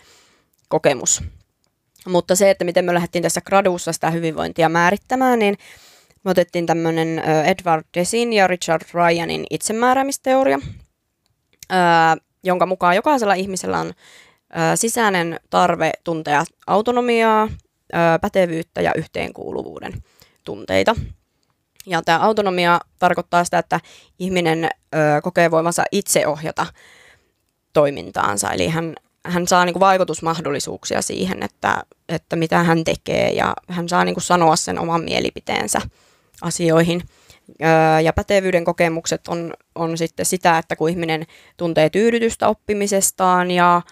kokemus. 0.68 1.22
Mutta 2.06 2.36
se, 2.36 2.50
että 2.50 2.64
miten 2.64 2.84
me 2.84 2.94
lähdettiin 2.94 3.22
tässä 3.22 3.40
graduussa 3.40 3.92
sitä 3.92 4.10
hyvinvointia 4.10 4.68
määrittämään, 4.68 5.38
niin 5.38 5.58
me 6.24 6.30
otettiin 6.30 6.66
tämmöinen 6.66 7.18
Edward 7.44 7.84
Desin 7.94 8.32
ja 8.32 8.46
Richard 8.46 8.82
Ryanin 8.94 9.46
itsemääräämisteoria, 9.50 10.58
jonka 12.44 12.66
mukaan 12.66 12.96
jokaisella 12.96 13.34
ihmisellä 13.34 13.78
on 13.78 13.92
sisäinen 14.74 15.40
tarve 15.50 15.92
tuntea 16.04 16.44
autonomiaa, 16.66 17.48
pätevyyttä 18.20 18.80
ja 18.80 18.92
yhteenkuuluvuuden 18.94 19.92
tunteita. 20.44 20.96
Ja 21.88 22.02
tämä 22.02 22.18
autonomia 22.18 22.80
tarkoittaa 22.98 23.44
sitä, 23.44 23.58
että 23.58 23.80
ihminen 24.18 24.68
kokee 25.22 25.50
voimansa 25.50 25.84
itse 25.92 26.26
ohjata 26.26 26.66
toimintaansa, 27.72 28.50
eli 28.52 28.68
hän, 28.68 28.94
hän 29.24 29.46
saa 29.46 29.64
niinku 29.64 29.80
vaikutusmahdollisuuksia 29.80 31.02
siihen, 31.02 31.42
että, 31.42 31.82
että 32.08 32.36
mitä 32.36 32.62
hän 32.62 32.84
tekee 32.84 33.30
ja 33.30 33.54
hän 33.68 33.88
saa 33.88 34.04
niinku 34.04 34.20
sanoa 34.20 34.56
sen 34.56 34.78
oman 34.78 35.04
mielipiteensä 35.04 35.80
asioihin. 36.42 37.02
Ja 38.04 38.12
pätevyyden 38.12 38.64
kokemukset 38.64 39.28
on, 39.28 39.54
on 39.74 39.98
sitten 39.98 40.26
sitä, 40.26 40.58
että 40.58 40.76
kun 40.76 40.90
ihminen 40.90 41.26
tuntee 41.56 41.90
tyydytystä 41.90 42.48
oppimisestaan 42.48 43.50
ja 43.50 43.82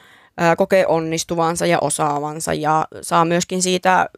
kokee 0.57 0.87
onnistuvansa 0.87 1.67
ja 1.67 1.79
osaavansa 1.81 2.55
ja 2.55 2.87
saa 3.03 3.25
myöskin 3.25 3.63
siitä, 3.63 4.09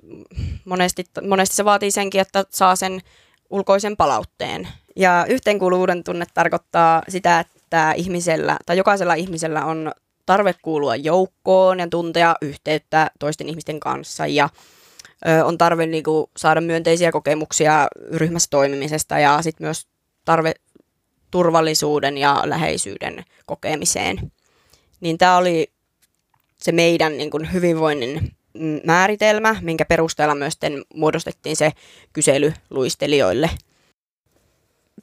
monesti, 0.64 1.04
monesti 1.28 1.56
se 1.56 1.64
vaatii 1.64 1.90
senkin, 1.90 2.20
että 2.20 2.44
saa 2.50 2.76
sen 2.76 3.00
ulkoisen 3.50 3.96
palautteen. 3.96 4.68
Ja 4.96 5.26
yhteenkuuluvuuden 5.28 6.04
tunne 6.04 6.26
tarkoittaa 6.34 7.02
sitä, 7.08 7.40
että 7.40 7.92
ihmisellä 7.92 8.56
tai 8.66 8.76
jokaisella 8.76 9.14
ihmisellä 9.14 9.64
on 9.64 9.92
tarve 10.26 10.54
kuulua 10.62 10.96
joukkoon 10.96 11.78
ja 11.78 11.88
tuntea 11.88 12.36
yhteyttä 12.42 13.10
toisten 13.18 13.48
ihmisten 13.48 13.80
kanssa 13.80 14.26
ja 14.26 14.48
ö, 15.28 15.44
on 15.44 15.58
tarve 15.58 15.86
niin 15.86 16.04
kuin, 16.04 16.30
saada 16.36 16.60
myönteisiä 16.60 17.12
kokemuksia 17.12 17.88
ryhmässä 18.12 18.50
toimimisesta 18.50 19.18
ja 19.18 19.42
sitten 19.42 19.66
myös 19.66 19.86
tarve 20.24 20.54
turvallisuuden 21.30 22.18
ja 22.18 22.42
läheisyyden 22.44 23.24
kokemiseen. 23.46 24.32
Niin 25.00 25.18
tämä 25.18 25.36
oli 25.36 25.72
se 26.58 26.72
meidän 26.72 27.18
niin 27.18 27.30
kuin, 27.30 27.52
hyvinvoinnin 27.52 28.37
määritelmä, 28.84 29.56
minkä 29.60 29.84
perusteella 29.84 30.34
myös 30.34 30.58
muodostettiin 30.94 31.56
se 31.56 31.72
kysely 32.12 32.52
luistelijoille. 32.70 33.50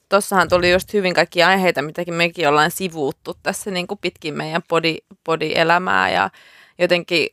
Tuossahan 0.09 0.49
tuli 0.49 0.71
just 0.71 0.93
hyvin 0.93 1.13
kaikki 1.13 1.43
aiheita, 1.43 1.81
mitäkin 1.81 2.13
mekin 2.13 2.49
ollaan 2.49 2.71
sivuuttu 2.71 3.37
tässä 3.43 3.71
niin 3.71 3.87
kuin 3.87 3.97
pitkin 4.01 4.33
meidän 4.33 4.61
body, 4.69 4.95
body-elämää 5.25 6.09
ja 6.09 6.29
jotenkin 6.79 7.27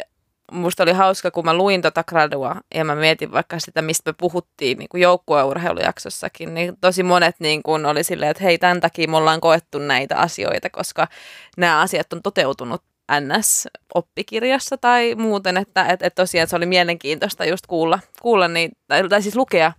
musta 0.53 0.83
oli 0.83 0.93
hauska, 0.93 1.31
kun 1.31 1.45
mä 1.45 1.55
luin 1.55 1.83
tota 1.83 2.05
gradua 2.05 2.57
ja 2.75 2.85
mä 2.85 2.95
mietin 2.95 3.33
vaikka 3.33 3.59
sitä, 3.59 3.83
mistä 3.83 4.11
me 4.11 4.15
puhuttiin 4.19 4.79
niin 4.79 4.89
joukkueurheilujaksossakin, 4.95 6.55
niin 6.55 6.77
tosi 6.81 7.03
monet 7.03 7.37
niin 7.39 7.63
kuin 7.63 7.87
oli 7.87 8.05
silleen, 8.05 8.31
että 8.31 8.43
hei, 8.43 8.59
tämän 8.59 8.81
takia 8.81 9.09
me 9.09 9.17
ollaan 9.17 9.41
koettu 9.41 9.79
näitä 9.79 10.17
asioita, 10.17 10.71
koska 10.71 11.09
nämä 11.57 11.81
asiat 11.81 12.13
on 12.13 12.23
toteutunut 12.23 12.83
NS-oppikirjassa 13.13 14.77
tai 14.81 15.15
muuten, 15.15 15.57
että 15.57 15.87
et, 15.87 16.03
et 16.03 16.15
tosiaan 16.15 16.49
se 16.49 16.57
oli 16.57 16.67
mielenkiintoista 16.67 17.45
just 17.45 17.67
kuulla, 17.67 17.99
kuulla 18.23 18.49
niitä, 18.49 18.77
tai, 18.89 19.09
tai 19.09 19.23
siis 19.23 19.37
lukea, 19.37 19.73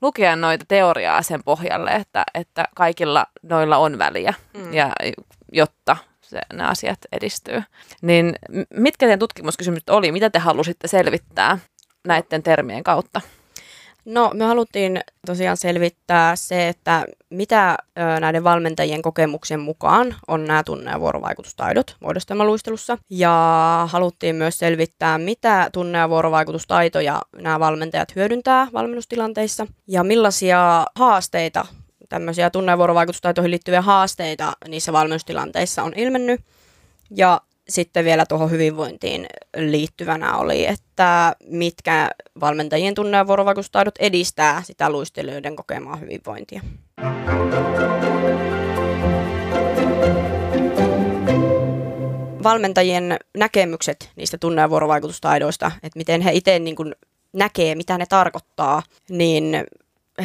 lukea 0.00 0.36
noita 0.36 0.64
teoriaa 0.68 1.22
sen 1.22 1.40
pohjalle, 1.44 1.90
että, 1.90 2.24
että 2.34 2.68
kaikilla 2.74 3.26
noilla 3.42 3.76
on 3.76 3.98
väliä, 3.98 4.34
mm. 4.56 4.74
ja 4.74 4.92
jotta 5.52 5.96
se, 6.20 6.40
ne 6.52 6.64
asiat 6.64 6.98
edistyy. 7.12 7.62
Niin 8.02 8.34
mitkä 8.74 9.06
teidän 9.06 9.18
tutkimuskysymykset 9.18 9.90
oli? 9.90 10.12
Mitä 10.12 10.30
te 10.30 10.38
halusitte 10.38 10.88
selvittää 10.88 11.58
näiden 12.06 12.42
termien 12.42 12.84
kautta? 12.84 13.20
No 14.08 14.30
me 14.34 14.44
haluttiin 14.44 15.00
tosiaan 15.26 15.56
selvittää 15.56 16.36
se, 16.36 16.68
että 16.68 17.06
mitä 17.30 17.76
ö, 17.98 18.20
näiden 18.20 18.44
valmentajien 18.44 19.02
kokemuksen 19.02 19.60
mukaan 19.60 20.14
on 20.28 20.44
nämä 20.44 20.62
tunne- 20.64 20.90
ja 20.90 21.00
vuorovaikutustaidot 21.00 21.96
muodostelmaluistelussa. 22.00 22.98
Ja 23.10 23.88
haluttiin 23.90 24.36
myös 24.36 24.58
selvittää, 24.58 25.18
mitä 25.18 25.70
tunne- 25.72 25.98
ja 25.98 26.08
vuorovaikutustaitoja 26.08 27.22
nämä 27.36 27.60
valmentajat 27.60 28.16
hyödyntää 28.16 28.68
valmennustilanteissa 28.72 29.66
ja 29.88 30.04
millaisia 30.04 30.86
haasteita, 30.94 31.66
tämmöisiä 32.08 32.50
tunne- 32.50 32.72
ja 32.72 32.78
vuorovaikutustaitoihin 32.78 33.50
liittyviä 33.50 33.82
haasteita 33.82 34.52
niissä 34.68 34.92
valmennustilanteissa 34.92 35.82
on 35.82 35.92
ilmennyt. 35.96 36.40
Ja 37.10 37.40
sitten 37.68 38.04
vielä 38.04 38.26
tuohon 38.26 38.50
hyvinvointiin 38.50 39.26
liittyvänä 39.56 40.36
oli, 40.36 40.66
että 40.66 41.36
mitkä 41.46 42.10
valmentajien 42.40 42.94
tunne- 42.94 43.16
ja 43.16 43.26
vuorovaikutustaidot 43.26 43.94
edistää 43.98 44.62
sitä 44.62 44.90
luistelijoiden 44.90 45.56
kokemaa 45.56 45.96
hyvinvointia. 45.96 46.60
Valmentajien 52.42 53.16
näkemykset 53.36 54.10
niistä 54.16 54.38
tunne- 54.38 54.62
ja 54.62 54.70
vuorovaikutustaidoista, 54.70 55.72
että 55.82 55.98
miten 55.98 56.20
he 56.20 56.32
itse 56.32 56.58
niin 56.58 56.76
kuin 56.76 56.94
näkee, 57.32 57.74
mitä 57.74 57.98
ne 57.98 58.06
tarkoittaa, 58.06 58.82
niin 59.10 59.64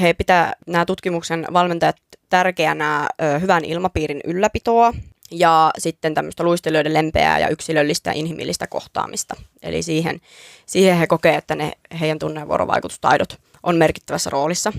he 0.01 0.13
pitää 0.13 0.53
nämä 0.67 0.85
tutkimuksen 0.85 1.45
valmentajat 1.53 1.95
tärkeänä 2.29 3.07
hyvän 3.41 3.65
ilmapiirin 3.65 4.21
ylläpitoa 4.23 4.93
ja 5.33 5.71
sitten 5.77 6.13
tämmöistä 6.13 6.43
luistelijoiden 6.43 6.93
lempeää 6.93 7.39
ja 7.39 7.49
yksilöllistä 7.49 8.09
ja 8.09 8.13
inhimillistä 8.13 8.67
kohtaamista. 8.67 9.35
Eli 9.61 9.83
siihen, 9.83 10.21
siihen 10.65 10.97
he 10.97 11.07
kokee, 11.07 11.35
että 11.35 11.55
ne 11.55 11.71
heidän 11.99 12.19
tunne- 12.19 12.39
ja 12.39 12.47
vuorovaikutustaidot 12.47 13.37
on 13.63 13.75
merkittävässä 13.75 14.29
roolissa. 14.29 14.73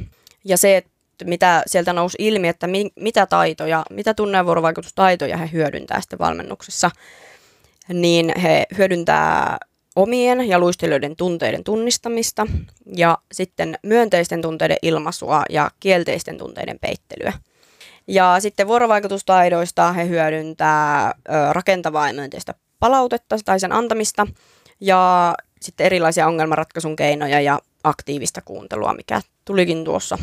Ja 0.44 0.56
se, 0.56 0.76
että 0.76 1.24
mitä 1.24 1.62
sieltä 1.66 1.92
nousi 1.92 2.16
ilmi, 2.20 2.48
että 2.48 2.66
mi, 2.66 2.90
mitä 2.96 3.26
taitoja, 3.26 3.84
mitä 3.90 4.14
tunne- 4.14 4.38
ja 4.38 4.46
vuorovaikutustaitoja 4.46 5.36
he 5.36 5.50
hyödyntää 5.52 6.00
sitten 6.00 6.18
valmennuksessa, 6.18 6.90
niin 7.88 8.32
he 8.40 8.66
hyödyntää 8.78 9.58
omien 9.96 10.48
ja 10.48 10.58
luistelijoiden 10.58 11.16
tunteiden 11.16 11.64
tunnistamista 11.64 12.46
ja 12.96 13.18
sitten 13.32 13.78
myönteisten 13.82 14.42
tunteiden 14.42 14.76
ilmaisua 14.82 15.42
ja 15.50 15.70
kielteisten 15.80 16.38
tunteiden 16.38 16.78
peittelyä. 16.78 17.32
Ja 18.06 18.36
sitten 18.40 18.68
vuorovaikutustaidoista 18.68 19.92
he 19.92 20.08
hyödyntää 20.08 21.06
ö, 21.08 21.12
rakentavaa 21.52 22.08
ja 22.08 22.14
myönteistä 22.14 22.54
palautetta 22.78 23.36
tai 23.44 23.60
sen 23.60 23.72
antamista 23.72 24.26
ja 24.80 25.34
sitten 25.60 25.86
erilaisia 25.86 26.26
ongelmanratkaisun 26.26 26.96
keinoja 26.96 27.40
ja 27.40 27.58
aktiivista 27.84 28.40
kuuntelua, 28.44 28.94
mikä 28.94 29.20
tulikin 29.44 29.84
tuossa. 29.84 30.18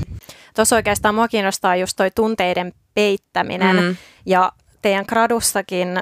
Tuossa 0.55 0.75
oikeastaan 0.75 1.15
mua 1.15 1.27
kiinnostaa 1.27 1.75
just 1.75 1.93
toi 1.97 2.11
tunteiden 2.11 2.73
peittäminen 2.93 3.75
mm. 3.75 3.95
ja 4.25 4.51
teidän 4.81 5.05
gradussakin 5.07 6.01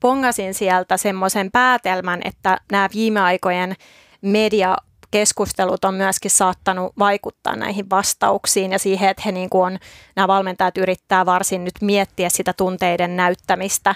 pongasin 0.00 0.54
sieltä 0.54 0.96
semmoisen 0.96 1.50
päätelmän, 1.50 2.20
että 2.24 2.60
nämä 2.72 2.88
viime 2.94 3.20
aikojen 3.20 3.76
media 4.20 4.76
keskustelut 5.10 5.84
on 5.84 5.94
myöskin 5.94 6.30
saattanut 6.30 6.92
vaikuttaa 6.98 7.56
näihin 7.56 7.90
vastauksiin 7.90 8.72
ja 8.72 8.78
siihen, 8.78 9.10
että 9.10 9.22
he 9.26 9.32
niin 9.32 9.50
kuin 9.50 9.66
on, 9.66 9.78
nämä 10.16 10.28
valmentajat 10.28 10.78
yrittää 10.78 11.26
varsin 11.26 11.64
nyt 11.64 11.74
miettiä 11.80 12.28
sitä 12.28 12.52
tunteiden 12.52 13.16
näyttämistä 13.16 13.94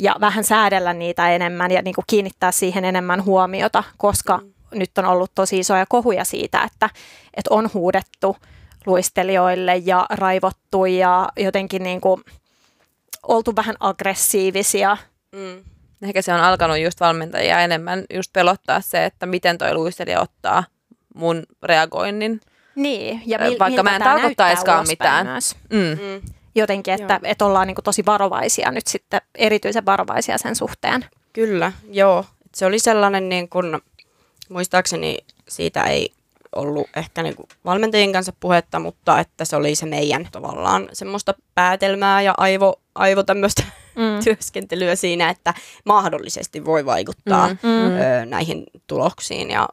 ja 0.00 0.16
vähän 0.20 0.44
säädellä 0.44 0.92
niitä 0.92 1.30
enemmän 1.30 1.70
ja 1.70 1.82
niin 1.82 1.94
kuin 1.94 2.04
kiinnittää 2.06 2.52
siihen 2.52 2.84
enemmän 2.84 3.24
huomiota, 3.24 3.84
koska 3.96 4.36
mm. 4.38 4.52
nyt 4.78 4.98
on 4.98 5.04
ollut 5.04 5.30
tosi 5.34 5.58
isoja 5.58 5.86
kohuja 5.88 6.24
siitä, 6.24 6.62
että, 6.62 6.90
että 7.34 7.54
on 7.54 7.70
huudettu 7.74 8.36
luistelijoille 8.86 9.76
ja 9.76 10.06
raivottu 10.10 10.84
ja 10.86 11.28
jotenkin 11.36 11.82
niin 11.82 12.00
kuin 12.00 12.22
oltu 13.22 13.56
vähän 13.56 13.76
aggressiivisia. 13.80 14.96
Mm 15.32 15.64
ehkä 16.02 16.22
se 16.22 16.32
on 16.34 16.40
alkanut 16.40 16.78
just 16.78 17.00
valmentajia 17.00 17.60
enemmän 17.60 18.04
just 18.14 18.32
pelottaa 18.32 18.80
se, 18.80 19.04
että 19.04 19.26
miten 19.26 19.58
toi 19.58 19.74
luistelija 19.74 20.20
ottaa 20.20 20.64
mun 21.14 21.42
reagoinnin. 21.62 22.40
Niin, 22.74 23.22
ja 23.26 23.38
mil, 23.38 23.58
vaikka 23.58 23.82
mä 23.82 23.96
en 23.96 24.02
tarkoittaiskaan 24.02 24.86
mitään. 24.88 25.26
Mm. 25.70 25.78
Mm. 25.78 26.20
Jotenkin, 26.54 26.94
että, 26.94 27.20
että 27.24 27.44
ollaan 27.44 27.66
niin 27.66 27.76
tosi 27.84 28.06
varovaisia 28.06 28.70
nyt 28.70 28.86
sitten, 28.86 29.20
erityisen 29.34 29.86
varovaisia 29.86 30.38
sen 30.38 30.56
suhteen. 30.56 31.04
Kyllä, 31.32 31.72
joo. 31.90 32.24
Se 32.54 32.66
oli 32.66 32.78
sellainen, 32.78 33.28
niin 33.28 33.48
kuin, 33.48 33.80
muistaakseni 34.48 35.18
siitä 35.48 35.82
ei 35.82 36.12
ollut 36.56 36.88
ehkä 36.96 37.22
niin 37.22 37.34
valmentajien 37.64 38.12
kanssa 38.12 38.32
puhetta, 38.40 38.78
mutta 38.78 39.20
että 39.20 39.44
se 39.44 39.56
oli 39.56 39.74
se 39.74 39.86
meidän 39.86 40.28
tavallaan 40.32 40.88
semmoista 40.92 41.34
päätelmää 41.54 42.22
ja 42.22 42.34
aivo, 42.36 42.79
aivo 42.94 43.22
tämmöistä 43.22 43.62
mm. 43.96 44.02
työskentelyä 44.24 44.96
siinä, 44.96 45.30
että 45.30 45.54
mahdollisesti 45.84 46.64
voi 46.64 46.86
vaikuttaa 46.86 47.48
mm. 47.48 47.58
Mm. 47.62 48.00
Ö, 48.00 48.26
näihin 48.26 48.66
tuloksiin 48.86 49.50
ja 49.50 49.68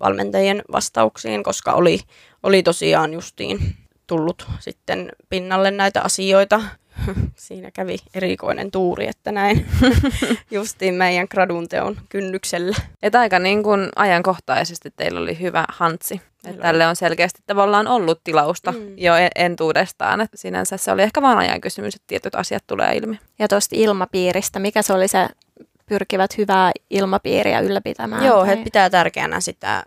valmentajien 0.00 0.62
vastauksiin, 0.72 1.42
koska 1.42 1.72
oli, 1.72 2.00
oli 2.42 2.62
tosiaan 2.62 3.12
justiin 3.12 3.76
tullut 4.06 4.46
sitten 4.60 5.12
pinnalle 5.28 5.70
näitä 5.70 6.02
asioita. 6.02 6.60
Siinä 7.36 7.70
kävi 7.70 7.96
erikoinen 8.14 8.70
tuuri, 8.70 9.08
että 9.08 9.32
näin 9.32 9.66
justiin 10.50 10.94
meidän 10.94 11.26
gradun 11.30 11.68
teon 11.68 11.96
kynnyksellä. 12.08 12.76
Et 13.02 13.14
aika 13.14 13.38
niin 13.38 13.62
kuin 13.62 13.88
ajankohtaisesti 13.96 14.90
teillä 14.96 15.20
oli 15.20 15.40
hyvä 15.40 15.64
hantsi. 15.68 16.20
Että 16.50 16.62
tälle 16.62 16.86
on 16.86 16.96
selkeästi 16.96 17.42
tavallaan 17.46 17.86
ollut 17.86 18.20
tilausta 18.24 18.72
mm. 18.72 18.98
jo 18.98 19.12
entuudestaan. 19.34 20.20
Et 20.20 20.30
sinänsä 20.34 20.76
se 20.76 20.92
oli 20.92 21.02
ehkä 21.02 21.22
vain 21.22 21.38
ajan 21.38 21.60
kysymys, 21.60 21.94
että 21.94 22.06
tietyt 22.06 22.34
asiat 22.34 22.64
tulee 22.66 22.96
ilmi. 22.96 23.18
Ja 23.38 23.48
tuosta 23.48 23.76
ilmapiiristä, 23.78 24.58
mikä 24.58 24.82
se 24.82 24.92
oli 24.92 25.08
se 25.08 25.28
pyrkivät 25.86 26.38
hyvää 26.38 26.72
ilmapiiriä 26.90 27.60
ylläpitämään? 27.60 28.24
Joo, 28.24 28.44
he 28.44 28.56
pitää 28.56 28.90
tärkeänä 28.90 29.40
sitä 29.40 29.84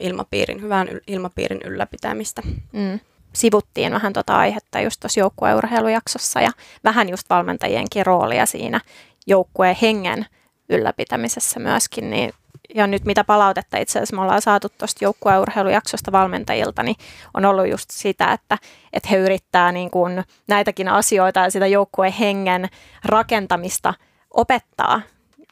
ilmapiirin, 0.00 0.62
hyvän 0.62 0.88
ilmapiirin 1.06 1.60
ylläpitämistä. 1.64 2.42
Mm. 2.72 3.00
Sivuttiin 3.32 3.92
vähän 3.92 4.12
tuota 4.12 4.36
aihetta 4.36 4.80
just 4.80 5.00
tuossa 5.00 5.20
joukkueurheilujaksossa 5.20 6.40
ja 6.40 6.50
vähän 6.84 7.08
just 7.08 7.30
valmentajienkin 7.30 8.06
roolia 8.06 8.46
siinä 8.46 8.80
joukkueen 9.26 9.76
hengen 9.82 10.26
ylläpitämisessä 10.68 11.60
myöskin, 11.60 12.10
niin 12.10 12.32
ja 12.74 12.86
nyt 12.86 13.04
mitä 13.04 13.24
palautetta 13.24 13.78
itse 13.78 13.98
asiassa 13.98 14.16
me 14.16 14.22
ollaan 14.22 14.42
saatu 14.42 14.68
tuosta 14.78 15.04
joukkueurheilujaksosta 15.04 16.12
valmentajilta, 16.12 16.82
niin 16.82 16.96
on 17.34 17.44
ollut 17.44 17.68
just 17.68 17.90
sitä, 17.90 18.32
että, 18.32 18.58
että 18.92 19.08
he 19.08 19.16
yrittää 19.16 19.72
niin 19.72 19.90
kuin 19.90 20.24
näitäkin 20.48 20.88
asioita 20.88 21.40
ja 21.40 21.50
sitä 21.50 21.66
joukkueen 21.66 22.12
hengen 22.12 22.68
rakentamista 23.04 23.94
opettaa 24.30 25.00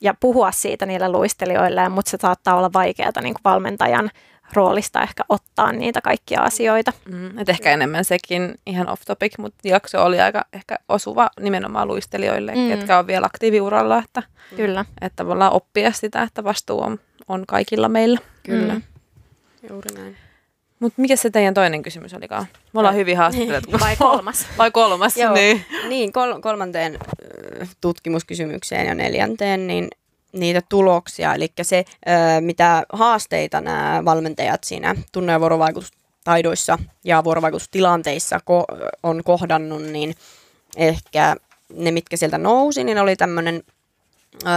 ja 0.00 0.14
puhua 0.20 0.52
siitä 0.52 0.86
niille 0.86 1.08
luistelijoille, 1.08 1.88
mutta 1.88 2.10
se 2.10 2.16
saattaa 2.20 2.56
olla 2.56 2.72
vaikeaa 2.72 3.20
niin 3.22 3.34
kuin 3.34 3.44
valmentajan 3.44 4.10
roolista 4.52 5.02
ehkä 5.02 5.24
ottaa 5.28 5.72
niitä 5.72 6.00
kaikkia 6.00 6.40
asioita. 6.40 6.92
Mm, 7.08 7.38
et 7.38 7.48
ehkä 7.48 7.72
enemmän 7.72 8.04
sekin 8.04 8.54
ihan 8.66 8.88
off 8.88 9.02
topic, 9.06 9.38
mutta 9.38 9.68
jakso 9.68 10.04
oli 10.04 10.20
aika 10.20 10.44
ehkä 10.52 10.78
osuva 10.88 11.30
nimenomaan 11.40 11.88
luistelijoille, 11.88 12.54
mm. 12.54 12.68
ketkä 12.68 12.98
on 12.98 13.06
vielä 13.06 13.26
aktiiviuralla, 13.26 14.02
että, 14.04 14.22
Kyllä. 14.56 14.84
että 15.00 15.16
tavallaan 15.16 15.52
oppia 15.52 15.92
sitä, 15.92 16.22
että 16.22 16.44
vastuu 16.44 16.82
on, 16.82 17.00
on 17.28 17.44
kaikilla 17.46 17.88
meillä. 17.88 18.18
Kyllä. 18.42 18.74
Mm. 18.74 18.82
Juuri 19.70 19.94
näin. 19.94 20.16
Mutta 20.80 21.02
mikä 21.02 21.16
se 21.16 21.30
teidän 21.30 21.54
toinen 21.54 21.82
kysymys 21.82 22.14
olikaan? 22.14 22.46
Me 22.72 22.80
ollaan 22.80 22.94
hyvin 22.94 23.16
haastattelut. 23.16 23.80
Vai 23.80 23.96
kolmas? 23.96 24.46
Vai 24.58 24.70
kolmas, 24.70 25.16
Joo. 25.16 25.34
niin. 25.34 25.64
Niin, 25.88 26.12
kol- 26.12 26.40
kolmanteen 26.40 26.98
tutkimuskysymykseen 27.80 28.86
ja 28.86 28.94
neljänteen, 28.94 29.66
niin 29.66 29.88
niitä 30.32 30.62
tuloksia, 30.68 31.34
eli 31.34 31.52
se, 31.62 31.84
mitä 32.40 32.82
haasteita 32.92 33.60
nämä 33.60 34.02
valmentajat 34.04 34.64
siinä 34.64 34.96
tunne- 35.12 35.32
ja 35.32 35.40
vuorovaikutustaidoissa 35.40 36.78
ja 37.04 37.24
vuorovaikutustilanteissa 37.24 38.40
on 39.02 39.24
kohdannut, 39.24 39.82
niin 39.82 40.14
ehkä 40.76 41.36
ne, 41.74 41.90
mitkä 41.90 42.16
sieltä 42.16 42.38
nousi, 42.38 42.84
niin 42.84 42.98
oli 42.98 43.16
tämmöinen 43.16 43.62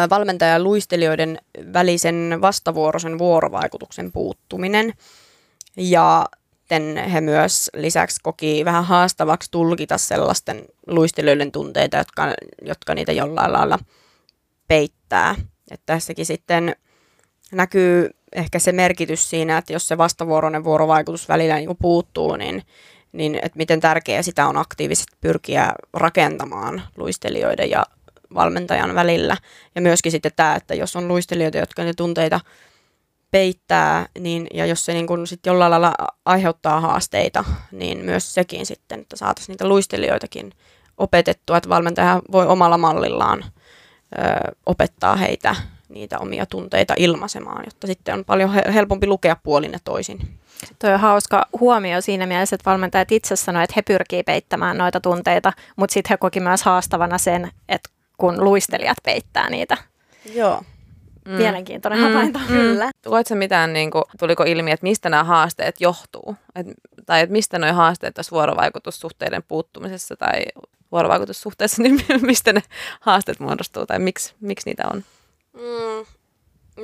valmentaja 0.10 0.60
luistelijoiden 0.60 1.40
välisen 1.74 2.38
vastavuoroisen 2.42 3.18
vuorovaikutuksen 3.18 4.12
puuttuminen. 4.12 4.94
Ja 5.78 6.26
he 7.14 7.22
myös 7.22 7.70
lisäksi 7.74 8.20
koki 8.24 8.66
vähän 8.66 8.86
haastavaksi 8.86 9.52
tulkita 9.52 9.98
sellaisten 9.98 10.66
luistelijoiden 10.88 11.52
tunteita, 11.52 11.98
jotka, 11.98 12.34
jotka 12.62 12.96
niitä 12.96 13.12
jollain 13.12 13.54
lailla 13.54 13.80
peittää. 14.68 15.36
Että 15.72 15.86
tässäkin 15.86 16.26
sitten 16.26 16.76
näkyy 17.52 18.10
ehkä 18.36 18.60
se 18.60 18.72
merkitys 18.72 19.30
siinä, 19.30 19.58
että 19.58 19.74
jos 19.74 19.88
se 19.88 19.98
vastavuoroinen 19.98 20.64
vuorovaikutus 20.64 21.30
välillä 21.30 21.56
niin 21.56 21.78
puuttuu, 21.82 22.36
niin, 22.36 22.64
niin 23.12 23.36
että 23.36 23.58
miten 23.58 23.80
tärkeää 23.80 24.22
sitä 24.22 24.48
on 24.48 24.58
aktiivisesti 24.58 25.18
pyrkiä 25.22 25.74
rakentamaan 25.94 26.84
luistelijoiden 26.98 27.70
ja 27.70 27.86
valmentajan 28.34 28.96
välillä. 28.96 29.38
Ja 29.76 29.82
myöskin 29.82 30.12
sitten 30.12 30.32
tämä, 30.36 30.56
että 30.56 30.76
jos 30.76 30.96
on 30.96 31.08
luistelijoita, 31.08 31.58
jotka 31.58 31.84
ne 31.84 31.94
tunteita 31.94 32.40
peittää, 33.32 34.06
niin, 34.20 34.48
ja 34.54 34.66
jos 34.66 34.86
se 34.86 34.94
niin 34.94 35.08
kun 35.08 35.28
sit 35.28 35.46
jollain 35.46 35.72
lailla 35.72 35.94
aiheuttaa 36.26 36.82
haasteita, 36.82 37.44
niin 37.72 38.06
myös 38.06 38.34
sekin 38.34 38.66
sitten, 38.66 39.00
että 39.00 39.16
saataisiin 39.16 39.54
niitä 39.54 39.68
luistelijoitakin 39.68 40.52
opetettua, 40.98 41.58
että 41.58 41.70
valmentaja 41.70 42.22
voi 42.32 42.48
omalla 42.48 42.78
mallillaan 42.78 43.46
ö, 44.18 44.52
opettaa 44.66 45.16
heitä 45.16 45.56
niitä 45.90 46.20
omia 46.20 46.46
tunteita 46.46 46.94
ilmaisemaan, 46.98 47.64
jotta 47.66 47.88
sitten 47.88 48.14
on 48.14 48.26
paljon 48.26 48.54
helpompi 48.74 49.08
lukea 49.08 49.36
puolin 49.44 49.72
ja 49.72 49.80
toisin. 49.84 50.20
Tuo 50.80 50.90
on 50.90 51.00
hauska 51.00 51.46
huomio 51.60 52.02
siinä 52.02 52.26
mielessä, 52.26 52.56
että 52.56 52.70
valmentajat 52.70 53.12
itse 53.12 53.36
sanoivat, 53.36 53.70
että 53.70 53.74
he 53.76 53.82
pyrkii 53.82 54.24
peittämään 54.24 54.78
noita 54.78 55.02
tunteita, 55.02 55.54
mutta 55.76 55.94
sitten 55.94 56.10
he 56.10 56.18
koki 56.18 56.40
myös 56.40 56.64
haastavana 56.64 57.18
sen, 57.18 57.52
että 57.70 57.90
kun 58.18 58.44
luistelijat 58.44 58.98
peittää 59.04 59.50
niitä. 59.50 59.78
Joo. 60.34 60.62
Mm. 61.26 61.32
Mielenkiintoinen 61.32 62.00
mm. 62.00 62.06
havainto. 62.06 62.40
Mm. 62.40 62.46
Kyllä. 62.48 62.92
Tuoitko 63.02 63.36
mitään, 63.36 63.74
niin 63.74 63.92
kuin, 63.92 64.04
tuliko 64.20 64.44
ilmi, 64.44 64.72
että 64.72 64.84
mistä 64.84 65.10
nämä 65.10 65.24
haasteet 65.24 65.82
johtuu? 65.82 66.36
Et, 66.56 66.68
tai 67.06 67.22
että 67.22 67.32
mistä 67.32 67.60
nuo 67.60 67.74
haasteet 67.74 68.14
tässä 68.14 68.32
vuorovaikutussuhteiden 68.32 69.44
puuttumisessa 69.48 70.16
tai 70.16 70.42
vuorovaikutussuhteessa, 70.94 71.82
niin 71.84 72.06
mistä 72.22 72.54
ne 72.54 72.64
haasteet 73.00 73.40
muodostuu 73.40 73.86
tai 73.86 74.00
miksi, 74.00 74.34
miksi 74.40 74.70
niitä 74.70 74.84
on? 74.94 75.04
Mm. 75.54 76.06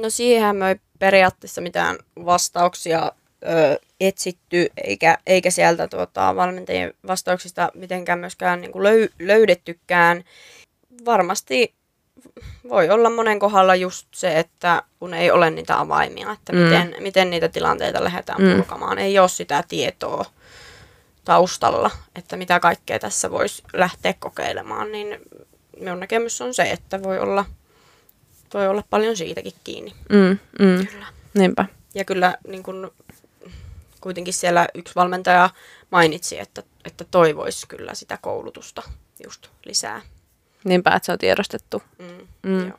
No 0.02 0.10
siihen 0.10 0.56
me 0.56 0.70
ei 0.70 0.76
periaatteessa 1.00 1.62
mitään 1.62 1.98
vastauksia 2.26 3.12
ö, 3.44 3.80
etsitty, 4.00 4.70
eikä, 4.84 5.18
eikä 5.28 5.52
sieltä 5.52 5.88
tuota, 5.88 6.36
valmentajien 6.36 6.94
vastauksista 7.08 7.72
mitenkään 7.74 8.20
myöskään 8.20 8.62
niin 8.62 8.72
kuin 8.72 8.84
löy, 8.84 9.10
löydettykään. 9.20 10.24
Varmasti 11.06 11.74
voi 12.70 12.90
olla 12.90 13.10
monen 13.10 13.40
kohdalla 13.40 13.76
just 13.76 14.08
se, 14.16 14.40
että 14.40 14.84
kun 15.00 15.14
ei 15.14 15.32
ole 15.32 15.50
niitä 15.50 15.80
avaimia, 15.80 16.32
että 16.32 16.54
mm. 16.54 16.60
miten, 16.60 16.96
miten 17.00 17.30
niitä 17.30 17.50
tilanteita 17.50 18.04
lähdetään 18.04 18.42
mm. 18.42 18.56
purkamaan. 18.56 19.00
Ei 19.00 19.20
ole 19.20 19.30
sitä 19.30 19.64
tietoa 19.68 20.26
taustalla, 21.30 21.92
että 22.16 22.38
mitä 22.38 22.60
kaikkea 22.60 23.00
tässä 23.00 23.32
voisi 23.32 23.64
lähteä 23.74 24.14
kokeilemaan, 24.20 24.92
niin 24.92 25.18
minun 25.80 26.00
näkemys 26.00 26.42
on 26.42 26.54
se, 26.54 26.64
että 26.64 27.04
voi 27.04 27.20
olla, 27.20 27.46
voi 28.54 28.68
olla 28.68 28.84
paljon 28.90 29.18
siitäkin 29.18 29.54
kiinni. 29.64 29.96
Mm, 30.10 30.40
mm. 30.60 30.88
Kyllä. 30.88 31.06
Niinpä. 31.34 31.66
Ja 31.96 32.06
kyllä 32.06 32.38
niin 32.48 32.64
kun, 32.64 32.92
kuitenkin 34.02 34.34
siellä 34.34 34.68
yksi 34.74 34.96
valmentaja 34.96 35.50
mainitsi, 35.92 36.40
että, 36.40 36.64
että 36.86 37.06
toivoisi 37.12 37.68
kyllä 37.68 37.94
sitä 37.94 38.18
koulutusta 38.22 38.82
just 39.24 39.48
lisää. 39.66 40.02
Niinpä, 40.64 40.96
että 40.96 41.06
se 41.06 41.12
on 41.12 41.20
tiedostettu. 41.20 41.84
Mm, 42.00 42.28
mm. 42.44 42.68
Joo. 42.68 42.78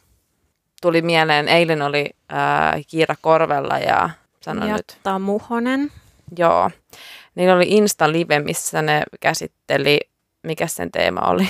Tuli 0.82 1.02
mieleen, 1.02 1.48
eilen 1.48 1.82
oli 1.82 2.10
äh, 2.32 2.86
Kiira 2.86 3.14
Korvella 3.20 3.78
ja 3.78 4.10
Jatta 4.46 4.54
nyt. 4.54 4.98
Muhonen. 5.20 5.92
Joo. 6.38 6.70
Niillä 7.34 7.54
oli 7.54 7.66
Insta-live, 7.68 8.38
missä 8.38 8.82
ne 8.82 9.02
käsitteli, 9.20 10.00
mikä 10.42 10.66
sen 10.66 10.90
teema 10.92 11.20
oli? 11.20 11.48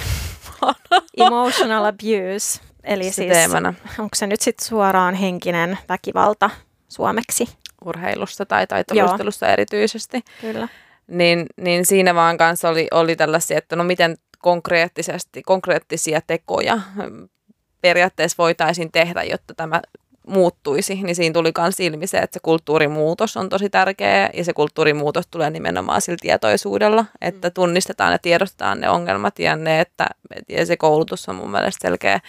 Emotional 1.26 1.84
abuse. 1.84 2.60
Eli 2.84 3.04
se 3.04 3.12
siis, 3.12 3.32
teemana. 3.32 3.74
onko 3.98 4.14
se 4.14 4.26
nyt 4.26 4.40
sitten 4.40 4.68
suoraan 4.68 5.14
henkinen 5.14 5.78
väkivalta 5.88 6.50
suomeksi? 6.88 7.48
Urheilussa 7.84 8.46
tai 8.46 8.66
taitoluistelussa 8.66 9.48
erityisesti. 9.48 10.20
Kyllä. 10.40 10.68
Niin, 11.06 11.46
niin 11.56 11.86
siinä 11.86 12.14
vaan 12.14 12.38
kanssa 12.38 12.68
oli, 12.68 12.88
oli 12.90 13.16
tällaisia, 13.16 13.58
että 13.58 13.76
no 13.76 13.84
miten 13.84 14.16
konkreettisesti, 14.38 15.42
konkreettisia 15.42 16.20
tekoja 16.26 16.80
periaatteessa 17.80 18.34
voitaisiin 18.38 18.92
tehdä, 18.92 19.22
jotta 19.22 19.54
tämä 19.54 19.82
muuttuisi, 20.26 21.02
niin 21.02 21.16
siinä 21.16 21.32
tuli 21.32 21.52
myös 21.58 21.80
ilmi 21.80 22.06
se, 22.06 22.18
että 22.18 22.34
se 22.34 22.40
kulttuurimuutos 22.42 23.36
on 23.36 23.48
tosi 23.48 23.70
tärkeä 23.70 24.30
ja 24.34 24.44
se 24.44 24.52
kulttuurimuutos 24.52 25.26
tulee 25.26 25.50
nimenomaan 25.50 26.00
sillä 26.00 26.18
tietoisuudella, 26.20 27.04
että 27.20 27.48
mm. 27.48 27.52
tunnistetaan 27.52 28.12
ja 28.12 28.18
tiedostetaan 28.18 28.80
ne 28.80 28.90
ongelmat 28.90 29.38
ja 29.38 29.56
ne, 29.56 29.80
että 29.80 30.06
ja 30.48 30.66
se 30.66 30.76
koulutus 30.76 31.28
on 31.28 31.34
mun 31.34 31.50
mielestä 31.50 31.88
selkeä, 31.88 32.20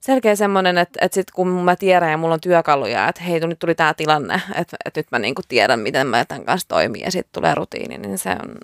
selkeä 0.00 0.36
semmoinen, 0.36 0.78
että, 0.78 0.98
että 1.02 1.14
sit 1.14 1.30
kun 1.30 1.48
mä 1.48 1.76
tiedän 1.76 2.10
ja 2.10 2.16
mulla 2.16 2.34
on 2.34 2.40
työkaluja, 2.40 3.08
että 3.08 3.22
hei, 3.22 3.40
nyt 3.40 3.58
tuli 3.58 3.74
tämä 3.74 3.94
tilanne, 3.94 4.34
että, 4.34 4.76
että 4.84 5.00
nyt 5.00 5.06
mä 5.12 5.18
niinku 5.18 5.42
tiedän, 5.48 5.80
miten 5.80 6.06
mä 6.06 6.24
tämän 6.24 6.44
kanssa 6.44 6.68
toimii 6.68 7.02
ja 7.02 7.10
sitten 7.10 7.32
tulee 7.32 7.54
rutiini, 7.54 7.98
niin 7.98 8.18
se 8.18 8.30
on, 8.30 8.56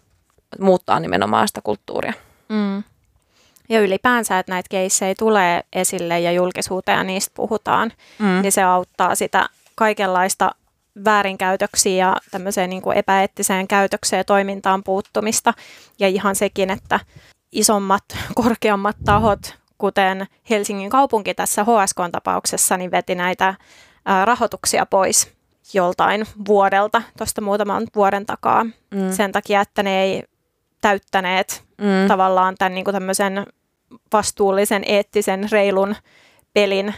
muuttaa 0.61 1.01
nimenomaan 1.01 1.49
sitä 1.49 1.61
kulttuuria. 1.65 2.13
Mm. 2.49 2.83
Ja 3.69 3.81
ylipäänsä, 3.81 4.39
että 4.39 4.53
näitä 4.53 4.69
keissejä 4.71 5.15
tulee 5.19 5.65
esille 5.73 6.21
ja 6.21 6.33
julkisuuteen 6.33 6.99
ja 6.99 7.05
niistä 7.05 7.33
puhutaan, 7.35 7.93
mm. 8.19 8.43
niin 8.43 8.53
se 8.53 8.63
auttaa 8.63 9.15
sitä 9.15 9.49
kaikenlaista 9.75 10.51
väärinkäytöksiin 11.05 11.99
ja 11.99 12.17
tämmöiseen 12.31 12.71
niin 12.71 12.83
kuin 12.83 12.97
epäeettiseen 12.97 13.69
käytökseen 13.69 14.21
ja 14.21 14.25
toimintaan 14.25 14.85
puuttumista. 14.85 15.55
Ja 15.99 16.09
ihan 16.09 16.37
sekin, 16.37 16.71
että 16.71 17.01
isommat, 17.53 18.05
korkeammat 18.35 18.97
tahot, 19.05 19.55
kuten 19.79 20.27
Helsingin 20.51 20.91
kaupunki 20.91 21.35
tässä 21.35 21.65
HSK-tapauksessa, 21.65 22.77
niin 22.77 22.91
veti 22.91 23.15
näitä 23.15 23.55
rahoituksia 24.25 24.87
pois 24.87 25.33
joltain 25.73 26.27
vuodelta, 26.49 27.03
tuosta 27.19 27.41
muutaman 27.41 27.87
vuoden 27.95 28.27
takaa, 28.27 28.65
mm. 28.65 29.13
sen 29.13 29.33
takia, 29.33 29.61
että 29.61 29.83
ne 29.83 30.03
ei 30.03 30.25
täyttäneet 30.81 31.64
mm. 31.79 32.09
tavallaan 32.09 32.55
tämän 32.59 32.75
niin 32.75 32.85
kuin 32.85 32.95
tämmöisen 32.95 33.47
vastuullisen, 34.13 34.83
eettisen, 34.87 35.49
reilun 35.53 35.97
pelin 36.53 36.95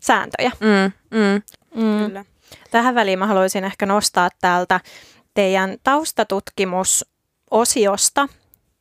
sääntöjä. 0.00 0.50
Mm, 0.60 0.92
mm. 1.18 1.42
Mm. 1.74 2.06
Kyllä. 2.06 2.24
Tähän 2.70 2.94
väliin 2.94 3.18
mä 3.18 3.26
haluaisin 3.26 3.64
ehkä 3.64 3.86
nostaa 3.86 4.28
täältä 4.40 4.80
teidän 5.34 5.76
taustatutkimusosiosta 5.82 8.28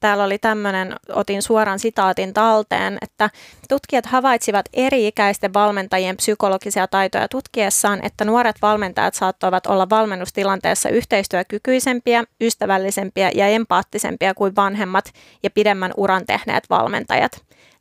täällä 0.04 0.24
oli 0.24 0.38
tämmöinen, 0.38 0.95
otin 1.10 1.41
suoran 1.41 1.80
sitaatin 1.80 2.34
talteen, 2.34 2.97
että 3.01 3.30
tutkijat 3.70 4.06
havaitsivat 4.06 4.66
eri-ikäisten 4.74 5.54
valmentajien 5.54 6.18
psykologisia 6.18 6.88
taitoja 6.88 7.28
tutkiessaan, 7.28 7.99
että 8.06 8.26
nuoret 8.26 8.56
valmentajat 8.62 9.14
saattoivat 9.14 9.66
olla 9.66 9.89
valmennustilanteessa 9.89 10.89
yhteistyökykyisempiä, 10.89 12.24
ystävällisempiä 12.41 13.32
ja 13.36 13.47
empaattisempia 13.47 14.34
kuin 14.34 14.56
vanhemmat 14.56 15.06
ja 15.43 15.49
pidemmän 15.49 15.91
uran 15.97 16.26
tehneet 16.26 16.64
valmentajat. 16.70 17.32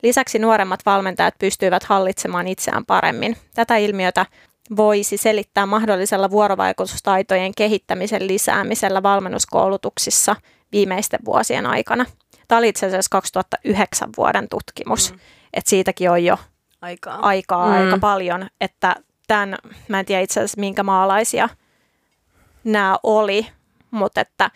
Lisäksi 0.03 0.39
nuoremmat 0.39 0.79
valmentajat 0.85 1.35
pystyivät 1.39 1.83
hallitsemaan 1.83 2.47
itseään 2.47 2.85
paremmin. 2.85 3.37
Tätä 3.53 3.77
ilmiötä 3.77 4.25
voisi 4.75 5.17
selittää 5.17 5.65
mahdollisella 5.65 6.31
vuorovaikutustaitojen 6.31 7.51
kehittämisen 7.57 8.27
lisäämisellä 8.27 9.03
valmennuskoulutuksissa– 9.03 10.35
viimeisten 10.73 11.19
vuosien 11.25 11.65
aikana. 11.65 12.05
Tämä 12.47 12.59
oli 12.59 12.69
itse 12.69 12.85
asiassa 12.85 13.09
2009 13.09 14.09
vuoden 14.17 14.47
tutkimus, 14.49 15.11
mm. 15.11 15.19
että 15.53 15.69
siitäkin 15.69 16.11
on 16.11 16.23
jo 16.23 16.37
aikaa, 16.81 17.19
aikaa 17.19 17.67
mm. 17.67 17.73
aika 17.73 17.97
paljon, 17.97 18.47
että 18.61 18.95
tämän, 19.27 19.57
mä 19.87 19.99
en 19.99 20.05
tiedä 20.05 20.21
itse 20.21 20.39
asiassa 20.39 20.59
minkä 20.59 20.83
maalaisia 20.83 21.49
nämä 22.63 22.97
oli, 23.03 23.47
mutta 23.91 24.21
että 24.21 24.51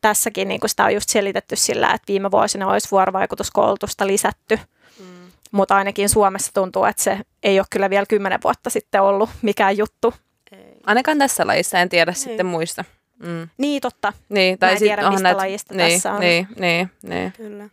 tässäkin 0.00 0.48
niin 0.48 0.60
sitä 0.66 0.84
on 0.84 0.94
just 0.94 1.08
selitetty 1.08 1.56
sillä, 1.56 1.86
että 1.86 2.08
viime 2.08 2.30
vuosina 2.30 2.66
olisi 2.66 2.90
vuorovaikutuskoulutusta 2.90 4.06
lisätty, 4.06 4.58
mm. 5.00 5.30
mutta 5.52 5.76
ainakin 5.76 6.08
Suomessa 6.08 6.50
tuntuu, 6.54 6.84
että 6.84 7.02
se 7.02 7.18
ei 7.42 7.60
ole 7.60 7.66
kyllä 7.70 7.90
vielä 7.90 8.06
kymmenen 8.06 8.40
vuotta 8.44 8.70
sitten 8.70 9.02
ollut 9.02 9.30
mikään 9.42 9.76
juttu. 9.76 10.14
Ei. 10.52 10.76
Ainakaan 10.86 11.18
tässä 11.18 11.46
lajissa, 11.46 11.78
en 11.78 11.88
tiedä 11.88 12.10
ei. 12.10 12.14
sitten 12.14 12.46
muista. 12.46 12.84
Mm. 13.18 13.48
Niin, 13.58 13.80
totta. 13.80 14.12
Niin, 14.28 14.58
tai 14.58 14.68
Mä 14.68 14.72
en 14.72 14.78
tiedä, 14.78 15.10
mistä 15.10 15.22
näet... 15.22 15.36
lajista 15.36 15.74
niin, 15.74 15.92
tässä 15.92 16.12
on. 16.12 16.20
Niin, 16.20 16.48
niin, 16.58 16.90
niin. 17.02 17.32
Kyllä. 17.32 17.68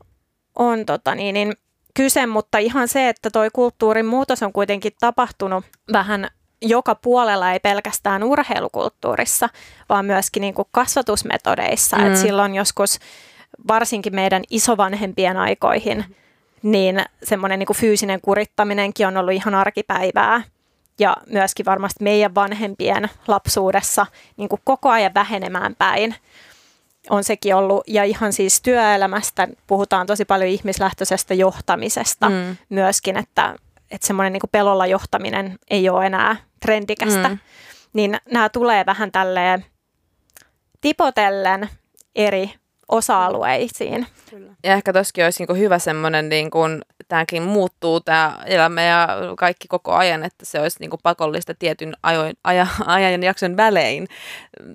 On 0.56 0.86
tota, 0.86 1.16
niin, 1.16 1.34
niin, 1.34 1.54
kyse, 1.94 2.26
mutta 2.26 2.58
ihan 2.58 2.88
se, 2.88 3.10
että 3.10 3.30
toi 3.30 3.50
kulttuurin 3.54 4.06
muutos 4.06 4.44
on 4.44 4.54
kuitenkin 4.54 4.92
tapahtunut 5.00 5.66
vähän 5.94 6.28
joka 6.62 6.96
puolella, 6.96 7.52
ei 7.52 7.60
pelkästään 7.60 8.24
urheilukulttuurissa, 8.24 9.50
vaan 9.90 10.06
myöskin 10.06 10.42
niin 10.42 10.54
kuin 10.54 10.68
kasvatusmetodeissa. 10.72 11.98
Mm. 11.98 12.08
Et 12.08 12.18
silloin 12.18 12.56
joskus, 12.56 13.00
varsinkin 13.68 14.16
meidän 14.16 14.44
isovanhempien 14.50 15.38
aikoihin, 15.38 16.06
niin 16.64 17.02
semmoinen 17.24 17.60
niin 17.60 17.76
fyysinen 17.76 18.22
kurittaminenkin 18.22 19.08
on 19.08 19.18
ollut 19.18 19.34
ihan 19.34 19.56
arkipäivää 19.56 20.42
ja 21.00 21.18
myöskin 21.28 21.66
varmasti 21.66 22.04
meidän 22.04 22.36
vanhempien 22.36 23.10
lapsuudessa 23.28 24.06
niin 24.38 24.50
kuin 24.50 24.62
koko 24.64 24.90
ajan 24.90 25.14
vähenemään 25.14 25.76
päin 25.76 26.16
on 27.10 27.24
sekin 27.24 27.56
ollut. 27.56 27.84
Ja 27.88 28.04
ihan 28.04 28.34
siis 28.34 28.62
työelämästä 28.62 29.48
puhutaan 29.68 30.08
tosi 30.08 30.26
paljon 30.26 30.50
ihmislähtöisestä 30.50 31.34
johtamisesta 31.34 32.30
mm. 32.30 32.58
myöskin, 32.70 33.18
että, 33.18 33.56
että 33.92 34.08
semmoinen 34.08 34.34
niin 34.34 34.42
kuin 34.42 34.52
pelolla 34.52 34.88
johtaminen 34.88 35.60
ei 35.70 35.90
ole 35.90 36.06
enää 36.06 36.36
trendikästä. 36.60 37.30
Mm. 37.30 37.40
Niin 37.94 38.18
nämä 38.32 38.50
tulee 38.50 38.86
vähän 38.86 39.12
tälleen 39.12 39.66
tipotellen 40.82 41.70
eri 42.16 42.54
osa-alueisiin. 42.90 44.08
Kyllä. 44.30 44.52
Ja 44.64 44.74
ehkä 44.74 44.94
toskin 44.94 45.24
olisi 45.24 45.46
niin 45.46 45.60
hyvä 45.60 45.80
semmoinen, 45.80 46.30
niin 46.30 46.52
kuin, 46.52 46.82
tämäkin 47.08 47.44
muuttuu 47.44 48.02
tämä 48.02 48.38
elämä 48.46 48.82
ja 48.82 49.08
kaikki 49.38 49.68
koko 49.68 49.94
ajan, 49.94 50.24
että 50.24 50.46
se 50.46 50.60
olisi 50.60 50.78
niin 50.80 50.90
kuin 50.90 51.00
pakollista 51.04 51.54
tietyn 51.54 51.94
ajoin, 52.04 52.34
aja, 52.44 52.68
ajan 52.86 53.24
jakson 53.24 53.58
välein 53.58 54.08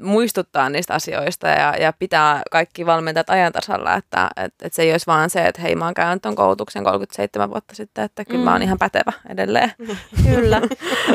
muistuttaa 0.00 0.70
niistä 0.70 0.94
asioista 0.94 1.48
ja, 1.48 1.76
ja 1.76 1.92
pitää 1.98 2.42
kaikki 2.50 2.86
valmentajat 2.86 3.30
ajan 3.30 3.52
tasalla, 3.52 3.94
että, 3.94 4.30
että, 4.36 4.66
että 4.66 4.76
se 4.76 4.82
ei 4.82 4.92
olisi 4.92 5.06
vaan 5.06 5.30
se, 5.30 5.46
että 5.46 5.62
hei 5.62 5.74
mä 5.76 5.84
oon 5.84 5.94
käynyt 5.94 6.22
tuon 6.22 6.34
koulutuksen 6.34 6.84
37 6.84 7.50
vuotta 7.50 7.74
sitten, 7.74 8.04
että 8.04 8.24
kyllä 8.24 8.38
mm. 8.38 8.44
mä 8.44 8.50
oon 8.50 8.60
mm. 8.60 8.64
ihan 8.64 8.78
pätevä 8.78 9.12
edelleen. 9.28 9.72
Kyllä. 10.30 10.60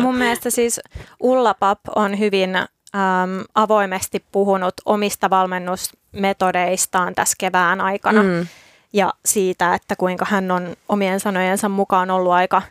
Mun 0.02 0.16
mielestä 0.16 0.50
siis 0.50 0.80
Ulla 1.20 1.54
Pap 1.54 1.80
on 1.96 2.20
hyvin 2.20 2.58
äm, 2.96 3.46
avoimesti 3.56 4.26
puhunut 4.32 4.74
omista 4.86 5.30
valmennusmetodeistaan 5.30 7.16
tässä 7.16 7.36
kevään 7.39 7.82
aikana. 7.82 8.24
Mm 8.24 8.48
ja 8.94 9.14
siitä, 9.26 9.76
että 9.76 9.96
kuinka 9.96 10.26
hän 10.30 10.52
on 10.52 10.76
omien 10.89 11.20
sanojensa 11.20 11.70
mukaan 11.70 12.12
ollut 12.12 12.32
aika, 12.32 12.62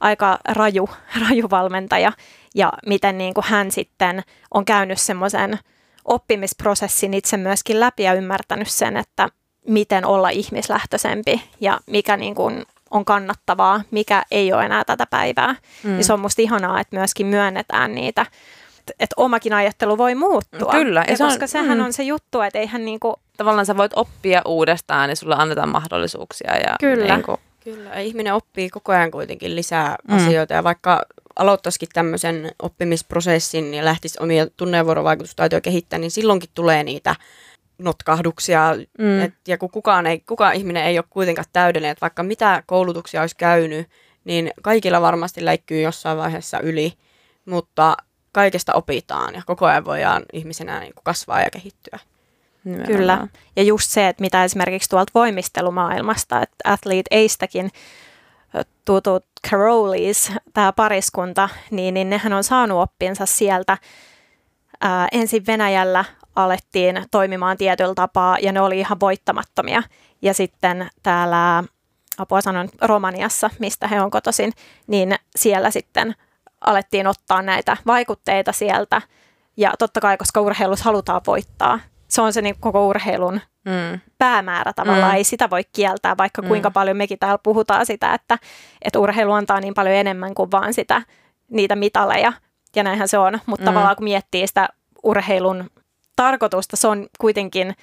aika 0.00 0.38
raju, 0.48 0.88
raju 1.28 1.50
valmentaja 1.50 2.12
ja 2.54 2.72
miten 2.86 3.18
niin 3.18 3.34
kuin 3.34 3.44
hän 3.48 3.70
sitten 3.70 4.22
on 4.54 4.64
käynyt 4.64 5.00
semmoisen 5.00 5.58
oppimisprosessin 6.04 7.14
itse 7.14 7.36
myöskin 7.36 7.80
läpi 7.80 8.02
ja 8.02 8.14
ymmärtänyt 8.14 8.68
sen, 8.68 8.96
että 8.96 9.28
miten 9.66 10.04
olla 10.04 10.30
ihmislähtöisempi 10.30 11.42
ja 11.60 11.80
mikä 11.86 12.16
niin 12.16 12.34
kuin 12.34 12.66
on 12.90 13.04
kannattavaa, 13.04 13.80
mikä 13.90 14.22
ei 14.30 14.52
ole 14.52 14.64
enää 14.64 14.84
tätä 14.84 15.06
päivää. 15.06 15.54
Mm. 15.84 15.90
Niin 15.90 16.04
se 16.04 16.12
on 16.12 16.20
musta 16.20 16.42
ihanaa, 16.42 16.80
että 16.80 16.96
myöskin 16.96 17.26
myönnetään 17.26 17.94
niitä 17.94 18.26
että 18.90 19.14
omakin 19.16 19.52
ajattelu 19.52 19.98
voi 19.98 20.14
muuttua. 20.14 20.72
Kyllä. 20.72 21.04
Ja, 21.06 21.12
ja 21.12 21.18
koska 21.18 21.44
on, 21.44 21.48
sehän 21.48 21.78
mm. 21.78 21.84
on 21.84 21.92
se 21.92 22.02
juttu, 22.02 22.40
että 22.40 22.58
eihän 22.58 22.84
niinku... 22.84 23.14
Tavallaan 23.36 23.66
sä 23.66 23.76
voit 23.76 23.92
oppia 23.96 24.42
uudestaan 24.44 25.10
ja 25.10 25.16
sulle 25.16 25.34
annetaan 25.38 25.68
mahdollisuuksia. 25.68 26.56
Ja 26.56 26.76
Kyllä. 26.80 27.14
Niinku... 27.14 27.38
Kyllä, 27.64 27.90
ja 27.90 28.00
ihminen 28.00 28.34
oppii 28.34 28.70
koko 28.70 28.92
ajan 28.92 29.10
kuitenkin 29.10 29.56
lisää 29.56 29.96
mm. 30.08 30.16
asioita 30.16 30.54
ja 30.54 30.64
vaikka 30.64 31.02
aloittaisikin 31.36 31.88
tämmöisen 31.92 32.52
oppimisprosessin 32.62 33.74
ja 33.74 33.84
lähtisi 33.84 34.18
omia 34.22 34.46
tunne- 34.56 34.76
ja 34.76 34.84
vuorovaikutustaitoja 34.84 35.60
kehittämään, 35.60 36.00
niin 36.00 36.10
silloinkin 36.10 36.50
tulee 36.54 36.84
niitä 36.84 37.16
notkahduksia. 37.78 38.74
Mm. 38.98 39.20
Et, 39.20 39.34
ja 39.48 39.58
kun 39.58 39.70
kukaan, 39.70 40.06
ei, 40.06 40.20
kukaan 40.20 40.54
ihminen 40.54 40.84
ei 40.84 40.98
ole 40.98 41.04
kuitenkaan 41.10 41.46
täydellinen, 41.52 41.92
että 41.92 42.00
vaikka 42.00 42.22
mitä 42.22 42.62
koulutuksia 42.66 43.20
olisi 43.20 43.36
käynyt, 43.36 43.88
niin 44.24 44.50
kaikilla 44.62 45.00
varmasti 45.00 45.44
läikkyy 45.44 45.80
jossain 45.80 46.18
vaiheessa 46.18 46.60
yli, 46.60 46.92
mutta 47.44 47.96
kaikesta 48.32 48.74
opitaan 48.74 49.34
ja 49.34 49.42
koko 49.46 49.66
ajan 49.66 49.84
voidaan 49.84 50.22
ihmisenä 50.32 50.80
niin 50.80 50.94
kuin 50.94 51.04
kasvaa 51.04 51.40
ja 51.40 51.50
kehittyä. 51.50 51.98
Nimenomaan. 52.64 52.96
Kyllä. 52.96 53.28
Ja 53.56 53.62
just 53.62 53.90
se, 53.90 54.08
että 54.08 54.20
mitä 54.20 54.44
esimerkiksi 54.44 54.90
tuolta 54.90 55.12
voimistelumaailmasta, 55.14 56.42
että 56.42 56.72
Athlete 56.72 57.08
Eistäkin 57.10 57.70
tutut 58.84 59.24
Carolis, 59.50 60.32
tämä 60.54 60.72
pariskunta, 60.72 61.48
niin, 61.70 61.94
niin 61.94 62.10
nehän 62.10 62.32
on 62.32 62.44
saanut 62.44 62.82
oppinsa 62.82 63.26
sieltä. 63.26 63.78
Ää, 64.80 65.08
ensin 65.12 65.46
Venäjällä 65.46 66.04
alettiin 66.36 67.04
toimimaan 67.10 67.56
tietyllä 67.56 67.94
tapaa 67.94 68.38
ja 68.42 68.52
ne 68.52 68.60
oli 68.60 68.78
ihan 68.78 69.00
voittamattomia. 69.00 69.82
Ja 70.22 70.34
sitten 70.34 70.90
täällä, 71.02 71.64
apua 72.18 72.40
sanon, 72.40 72.68
Romaniassa, 72.80 73.50
mistä 73.58 73.88
he 73.88 74.00
on 74.00 74.10
kotoisin, 74.10 74.52
niin 74.86 75.14
siellä 75.36 75.70
sitten 75.70 76.14
alettiin 76.66 77.06
ottaa 77.06 77.42
näitä 77.42 77.76
vaikutteita 77.86 78.52
sieltä. 78.52 79.02
Ja 79.56 79.72
totta 79.78 80.00
kai, 80.00 80.16
koska 80.16 80.40
urheilussa 80.40 80.84
halutaan 80.84 81.20
voittaa. 81.26 81.80
Se 82.08 82.22
on 82.22 82.32
se 82.32 82.42
niin 82.42 82.56
koko 82.60 82.88
urheilun 82.88 83.40
mm. 83.64 84.00
päämäärä 84.18 84.72
tavallaan. 84.72 85.12
Mm. 85.12 85.16
Ei 85.16 85.24
sitä 85.24 85.50
voi 85.50 85.62
kieltää, 85.72 86.16
vaikka 86.16 86.42
mm. 86.42 86.48
kuinka 86.48 86.70
paljon 86.70 86.96
mekin 86.96 87.18
täällä 87.18 87.38
puhutaan 87.42 87.86
sitä, 87.86 88.14
että, 88.14 88.38
että 88.82 88.98
urheilu 88.98 89.32
antaa 89.32 89.60
niin 89.60 89.74
paljon 89.74 89.96
enemmän 89.96 90.34
kuin 90.34 90.50
vaan 90.50 90.74
sitä, 90.74 91.02
niitä 91.50 91.76
mitaleja. 91.76 92.32
Ja 92.76 92.82
näinhän 92.82 93.08
se 93.08 93.18
on. 93.18 93.38
Mutta 93.46 93.62
mm. 93.62 93.66
tavallaan 93.66 93.96
kun 93.96 94.04
miettii 94.04 94.46
sitä 94.46 94.68
urheilun 95.02 95.70
tarkoitusta, 96.16 96.76
se 96.76 96.88
on 96.88 97.06
kuitenkin 97.18 97.76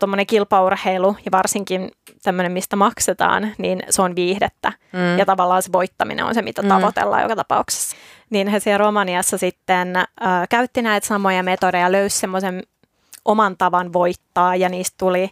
tuommoinen 0.00 0.26
kilpaurheilu 0.26 1.16
ja 1.24 1.30
varsinkin 1.32 1.90
tämmöinen, 2.22 2.52
mistä 2.52 2.76
maksetaan, 2.76 3.52
niin 3.58 3.82
se 3.90 4.02
on 4.02 4.16
viihdettä. 4.16 4.72
Mm. 4.92 5.18
Ja 5.18 5.26
tavallaan 5.26 5.62
se 5.62 5.72
voittaminen 5.72 6.24
on 6.24 6.34
se, 6.34 6.42
mitä 6.42 6.62
mm. 6.62 6.68
tavoitellaan 6.68 7.22
joka 7.22 7.36
tapauksessa. 7.36 7.96
Niin 8.30 8.48
he 8.48 8.60
siellä 8.60 8.78
Romaniassa 8.78 9.38
sitten 9.38 9.96
äh, 9.96 10.06
käytti 10.50 10.82
näitä 10.82 11.06
samoja 11.06 11.42
metodeja, 11.42 11.92
löysi 11.92 12.18
semmoisen 12.18 12.62
oman 13.24 13.56
tavan 13.56 13.92
voittaa 13.92 14.56
ja 14.56 14.68
niistä 14.68 14.94
tuli 14.98 15.30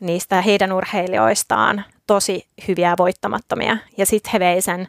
niistä 0.00 0.40
heidän 0.40 0.72
urheilijoistaan 0.72 1.84
tosi 2.06 2.46
hyviä 2.68 2.94
voittamattomia. 2.98 3.76
Ja 3.96 4.06
sitten 4.06 4.32
he 4.32 4.40
vei 4.40 4.60
sen 4.60 4.88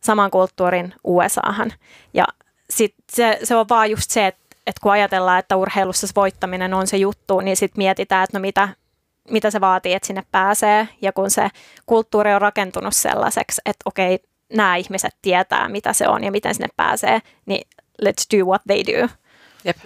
saman 0.00 0.30
kulttuurin 0.30 0.94
USAhan. 1.04 1.72
Ja 2.14 2.24
sit 2.70 2.94
se, 3.12 3.38
se 3.42 3.56
on 3.56 3.66
vaan 3.68 3.90
just 3.90 4.10
se, 4.10 4.26
että 4.26 4.43
että 4.66 4.80
kun 4.82 4.92
ajatellaan, 4.92 5.38
että 5.38 5.56
urheilussa 5.56 6.06
voittaminen 6.16 6.74
on 6.74 6.86
se 6.86 6.96
juttu, 6.96 7.40
niin 7.40 7.56
sitten 7.56 7.78
mietitään, 7.78 8.24
että 8.24 8.38
no 8.38 8.40
mitä, 8.40 8.68
mitä 9.30 9.50
se 9.50 9.60
vaatii, 9.60 9.92
että 9.92 10.06
sinne 10.06 10.22
pääsee. 10.30 10.88
Ja 11.02 11.12
kun 11.12 11.30
se 11.30 11.48
kulttuuri 11.86 12.34
on 12.34 12.40
rakentunut 12.40 12.94
sellaiseksi, 12.94 13.60
että 13.66 13.82
okei, 13.84 14.18
nämä 14.52 14.76
ihmiset 14.76 15.14
tietää, 15.22 15.68
mitä 15.68 15.92
se 15.92 16.08
on 16.08 16.24
ja 16.24 16.30
miten 16.30 16.54
sinne 16.54 16.68
pääsee, 16.76 17.20
niin 17.46 17.68
let's 18.02 18.38
do 18.38 18.44
what 18.44 18.62
they 18.66 18.82
do. 18.86 19.08
Jep. 19.64 19.76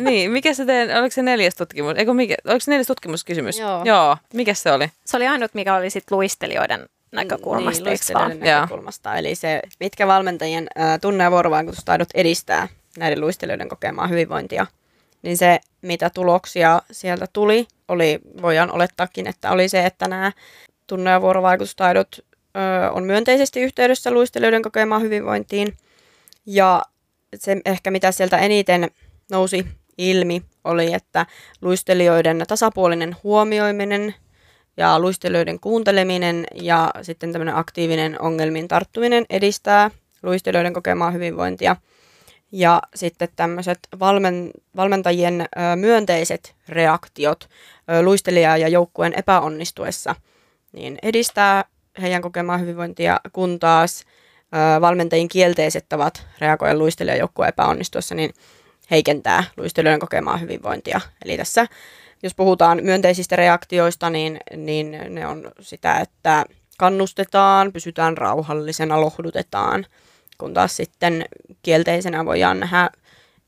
niin, 0.00 0.30
mikä 0.30 0.54
se 0.54 0.64
teidän, 0.64 1.00
oliko 1.00 1.14
se 1.14 1.22
neljäs 1.22 1.54
tutkimus? 1.54 1.94
Eikö 1.96 2.14
mikä, 2.14 2.34
oliko 2.44 2.60
se 2.60 2.70
neljäs 2.70 2.86
tutkimuskysymys? 2.86 3.58
Joo. 3.58 3.84
Joo. 3.84 4.16
Mikä 4.34 4.54
se 4.54 4.72
oli? 4.72 4.88
Se 5.04 5.16
oli 5.16 5.26
ainut, 5.26 5.54
mikä 5.54 5.74
oli 5.74 5.90
sit 5.90 6.10
luistelijoiden 6.10 6.86
näkökulmasta, 7.12 7.84
niin, 7.84 7.92
eikö 7.92 8.14
vaan? 8.14 8.40
näkökulmasta. 8.40 9.16
Eli 9.16 9.34
se, 9.34 9.62
mitkä 9.80 10.06
valmentajien 10.06 10.66
ä, 10.78 10.98
tunne- 10.98 11.24
ja 11.24 11.30
vuorovaikutustaidot 11.30 12.08
edistää 12.14 12.68
näiden 12.98 13.20
luistelijoiden 13.20 13.68
kokemaa 13.68 14.06
hyvinvointia. 14.06 14.66
Niin 15.22 15.36
se, 15.36 15.60
mitä 15.82 16.10
tuloksia 16.10 16.82
sieltä 16.90 17.26
tuli, 17.32 17.66
oli, 17.88 18.18
voidaan 18.42 18.70
olettaakin, 18.70 19.26
että 19.26 19.50
oli 19.50 19.68
se, 19.68 19.86
että 19.86 20.08
nämä 20.08 20.32
tunne- 20.86 21.10
ja 21.10 21.20
vuorovaikutustaidot 21.20 22.08
ö, 22.18 22.90
on 22.92 23.04
myönteisesti 23.04 23.60
yhteydessä 23.60 24.10
luistelijoiden 24.10 24.62
kokemaan 24.62 25.02
hyvinvointiin. 25.02 25.74
Ja 26.46 26.82
se 27.36 27.56
ehkä 27.64 27.90
mitä 27.90 28.12
sieltä 28.12 28.38
eniten 28.38 28.90
nousi 29.30 29.66
ilmi 29.98 30.42
oli, 30.64 30.92
että 30.92 31.26
luistelijoiden 31.62 32.44
tasapuolinen 32.48 33.16
huomioiminen 33.24 34.14
ja 34.78 34.98
luistelijoiden 34.98 35.60
kuunteleminen 35.60 36.46
ja 36.54 36.90
sitten 37.02 37.32
tämmöinen 37.32 37.56
aktiivinen 37.56 38.20
ongelmiin 38.20 38.68
tarttuminen 38.68 39.26
edistää 39.30 39.90
luistelijoiden 40.22 40.72
kokemaa 40.72 41.10
hyvinvointia. 41.10 41.76
Ja 42.52 42.82
sitten 42.94 43.28
tämmöiset 43.36 43.78
valmen, 44.00 44.50
valmentajien 44.76 45.46
myönteiset 45.76 46.54
reaktiot 46.68 47.48
luistelijaa 48.02 48.56
ja 48.56 48.68
joukkueen 48.68 49.14
epäonnistuessa 49.16 50.14
niin 50.72 50.98
edistää 51.02 51.64
heidän 52.00 52.22
kokemaa 52.22 52.58
hyvinvointia, 52.58 53.20
kun 53.32 53.58
taas 53.58 54.04
valmentajien 54.80 55.28
kielteiset 55.28 55.86
tavat 55.88 56.26
reagoida 56.38 56.78
luistelijan 56.78 57.18
joukkueen 57.18 57.48
epäonnistuessa, 57.48 58.14
niin 58.14 58.34
heikentää 58.90 59.44
luistelijoiden 59.56 60.00
kokemaa 60.00 60.36
hyvinvointia. 60.36 61.00
Eli 61.24 61.36
tässä, 61.36 61.66
jos 62.22 62.34
puhutaan 62.34 62.80
myönteisistä 62.82 63.36
reaktioista, 63.36 64.10
niin, 64.10 64.40
niin 64.56 64.96
ne 65.08 65.26
on 65.26 65.50
sitä, 65.60 65.98
että 65.98 66.44
kannustetaan, 66.78 67.72
pysytään 67.72 68.18
rauhallisena, 68.18 69.00
lohdutetaan, 69.00 69.86
kun 70.38 70.54
taas 70.54 70.76
sitten 70.76 71.24
kielteisenä 71.62 72.24
voidaan 72.24 72.60
nähdä, 72.60 72.90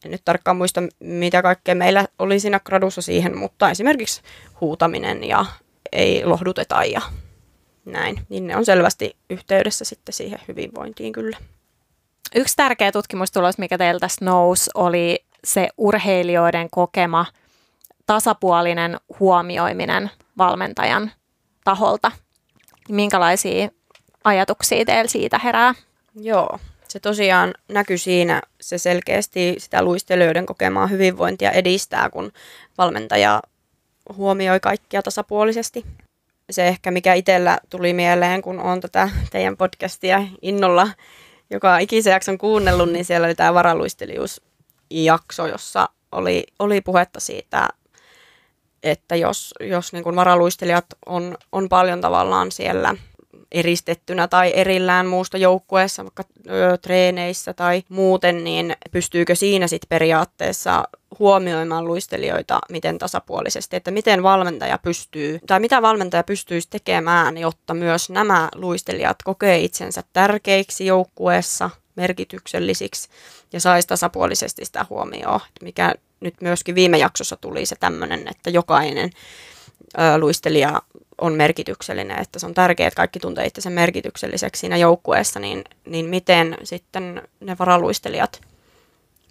en 0.05 0.11
nyt 0.11 0.23
tarkkaan 0.25 0.57
muista, 0.57 0.83
mitä 1.01 1.43
kaikkea 1.43 1.75
meillä 1.75 2.09
oli 2.19 2.41
siinä 2.41 2.61
gradussa 2.61 3.03
siihen, 3.03 3.39
mutta 3.39 3.71
esimerkiksi 3.71 4.23
huutaminen 4.61 5.25
ja 5.25 5.47
ei 5.93 6.25
lohduteta 6.25 6.85
ja 6.85 7.01
näin, 7.85 8.21
niin 8.29 8.47
ne 8.47 8.57
on 8.57 8.65
selvästi 8.65 9.17
yhteydessä 9.31 9.85
sitten 9.85 10.13
siihen 10.13 10.39
hyvinvointiin 10.49 11.13
kyllä. 11.13 11.37
Yksi 12.35 12.57
tärkeä 12.57 12.93
tutkimustulos, 12.93 13.59
mikä 13.59 13.79
teiltä 13.79 14.09
nousi, 14.21 14.71
oli 14.75 15.25
se 15.45 15.69
urheilijoiden 15.79 16.69
kokema 16.71 17.27
tasapuolinen 18.11 19.01
huomioiminen 19.21 20.11
valmentajan 20.39 21.13
taholta. 21.65 22.13
Minkälaisia 22.89 23.69
ajatuksia 24.25 24.85
teillä 24.85 25.09
siitä 25.09 25.39
herää? 25.39 25.75
Joo, 26.15 26.59
se 26.89 27.01
tosiaan 27.01 27.55
näkyy 27.69 27.99
siinä, 27.99 28.43
se 28.61 28.79
selkeästi 28.79 29.55
sitä 29.59 29.83
luistelijoiden 29.83 30.47
kokemaa 30.47 30.87
hyvinvointia 30.87 31.51
edistää, 31.51 32.11
kun 32.11 32.33
valmentaja 32.79 33.43
huomioi 34.17 34.61
kaikkia 34.61 35.03
tasapuolisesti. 35.03 35.87
Se 36.51 36.69
ehkä 36.69 36.91
mikä 36.91 37.15
itsellä 37.15 37.59
tuli 37.69 37.93
mieleen, 37.93 38.43
kun 38.43 38.61
on 38.61 38.81
tätä 38.81 39.11
teidän 39.31 39.57
podcastia 39.57 40.23
innolla 40.43 40.89
joka 41.51 41.79
ikisen 41.79 42.11
jakson 42.11 42.39
kuunnellut, 42.39 42.93
niin 42.93 43.05
siellä 43.05 43.25
oli 43.25 43.35
tämä 43.35 43.55
varaluistelijuusjakso, 43.55 45.47
jossa 45.47 45.89
oli, 46.13 46.45
oli 46.59 46.81
puhetta 46.81 47.21
siitä, 47.21 47.69
että 48.83 49.17
jos, 49.17 49.55
jos 49.61 49.93
niin 49.93 50.05
kuin 50.05 50.17
varaluistelijat 50.17 50.87
on, 51.07 51.37
on 51.53 51.69
paljon 51.69 52.01
tavallaan 52.01 52.53
siellä 52.53 52.95
eristettynä 53.53 54.29
tai 54.29 54.53
erillään 54.55 55.07
muusta 55.07 55.39
joukkueessa, 55.39 56.05
vaikka 56.05 56.25
ö, 56.51 56.79
treeneissä 56.83 57.55
tai 57.55 57.83
muuten, 57.89 58.45
niin 58.45 58.77
pystyykö 58.91 59.35
siinä 59.35 59.67
sitten 59.67 59.89
periaatteessa 59.89 60.85
huomioimaan 61.19 61.85
luistelijoita 61.85 62.59
miten 62.71 62.99
tasapuolisesti, 62.99 63.77
että 63.77 63.91
miten 63.91 64.23
valmentaja 64.23 64.79
pystyy, 64.79 65.41
tai 65.47 65.61
mitä 65.61 65.83
valmentaja 65.83 66.25
pystyisi 66.25 66.69
tekemään, 66.71 67.39
jotta 67.39 67.75
myös 67.75 68.11
nämä 68.11 68.49
luistelijat 68.55 69.17
kokee 69.25 69.59
itsensä 69.59 70.03
tärkeiksi 70.13 70.87
joukkueessa, 70.87 71.71
merkityksellisiksi 71.97 73.09
ja 73.53 73.61
saisi 73.61 73.89
tasapuolisesti 73.89 74.65
sitä 74.65 74.87
huomioon, 74.91 75.41
mikä 75.63 75.95
nyt 76.21 76.35
myöskin 76.41 76.75
viime 76.75 76.99
jaksossa 76.99 77.37
tuli 77.37 77.67
se 77.67 77.77
tämmöinen, 77.81 78.29
että 78.29 78.51
jokainen 78.51 79.11
ö, 79.99 80.19
luistelija 80.19 80.83
on 81.21 81.33
merkityksellinen, 81.33 82.19
että 82.19 82.39
se 82.39 82.47
on 82.47 82.55
tärkeää, 82.55 82.89
että 82.89 82.97
kaikki 82.97 83.21
tuntee 83.21 83.47
itsensä 83.47 83.71
merkitykselliseksi 83.71 84.61
siinä 84.61 84.77
joukkueessa, 84.77 85.41
niin, 85.41 85.65
niin 85.87 86.07
miten 86.07 86.59
sitten 86.65 87.23
ne 87.41 87.57
varaluistelijat 87.59 88.41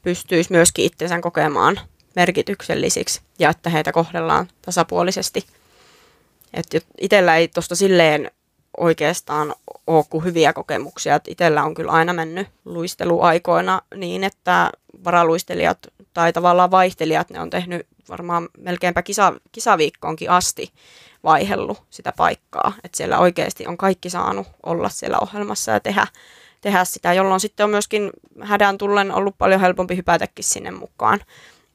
pystyisi 0.04 0.52
myöskin 0.52 0.86
itsensä 0.86 1.20
kokemaan 1.22 1.80
merkityksellisiksi 2.16 3.22
ja 3.40 3.50
että 3.50 3.70
heitä 3.70 3.92
kohdellaan 3.92 4.48
tasapuolisesti. 4.62 5.46
Että 6.54 6.80
itsellä 7.02 7.36
ei 7.36 7.48
tuosta 7.48 7.76
silleen 7.76 8.32
oikeastaan 8.78 9.56
ole 9.88 10.06
kuin 10.10 10.24
hyviä 10.24 10.54
kokemuksia. 10.54 11.16
Että 11.16 11.32
itsellä 11.32 11.64
on 11.64 11.74
kyllä 11.74 11.92
aina 11.92 12.14
mennyt 12.14 12.48
luisteluaikoina 12.66 13.82
niin, 13.96 14.24
että 14.24 14.72
varaluistelijat 15.04 15.78
tai 16.20 16.34
tavallaan 16.34 16.72
vaihtelijat, 16.72 17.30
ne 17.30 17.40
on 17.40 17.50
tehnyt 17.50 17.88
varmaan 18.10 18.50
melkeinpä 18.58 19.02
kisa, 19.02 19.34
kisaviikkoonkin 19.52 20.30
asti 20.30 20.72
vaihellut 21.24 21.84
sitä 21.90 22.14
paikkaa. 22.18 22.74
Että 22.84 22.98
siellä 22.98 23.20
oikeasti 23.20 23.68
on 23.68 23.78
kaikki 23.78 24.10
saanut 24.10 24.48
olla 24.64 24.90
siellä 24.90 25.18
ohjelmassa 25.20 25.72
ja 25.72 25.80
tehdä, 25.80 26.08
tehdä 26.62 26.86
sitä, 26.86 27.14
jolloin 27.14 27.40
sitten 27.40 27.64
on 27.64 27.70
myöskin 27.70 28.10
hädän 28.42 28.78
tullen 28.78 29.12
ollut 29.12 29.38
paljon 29.38 29.62
helpompi 29.62 29.98
hypätäkin 29.98 30.46
sinne 30.46 30.72
mukaan. 30.72 31.20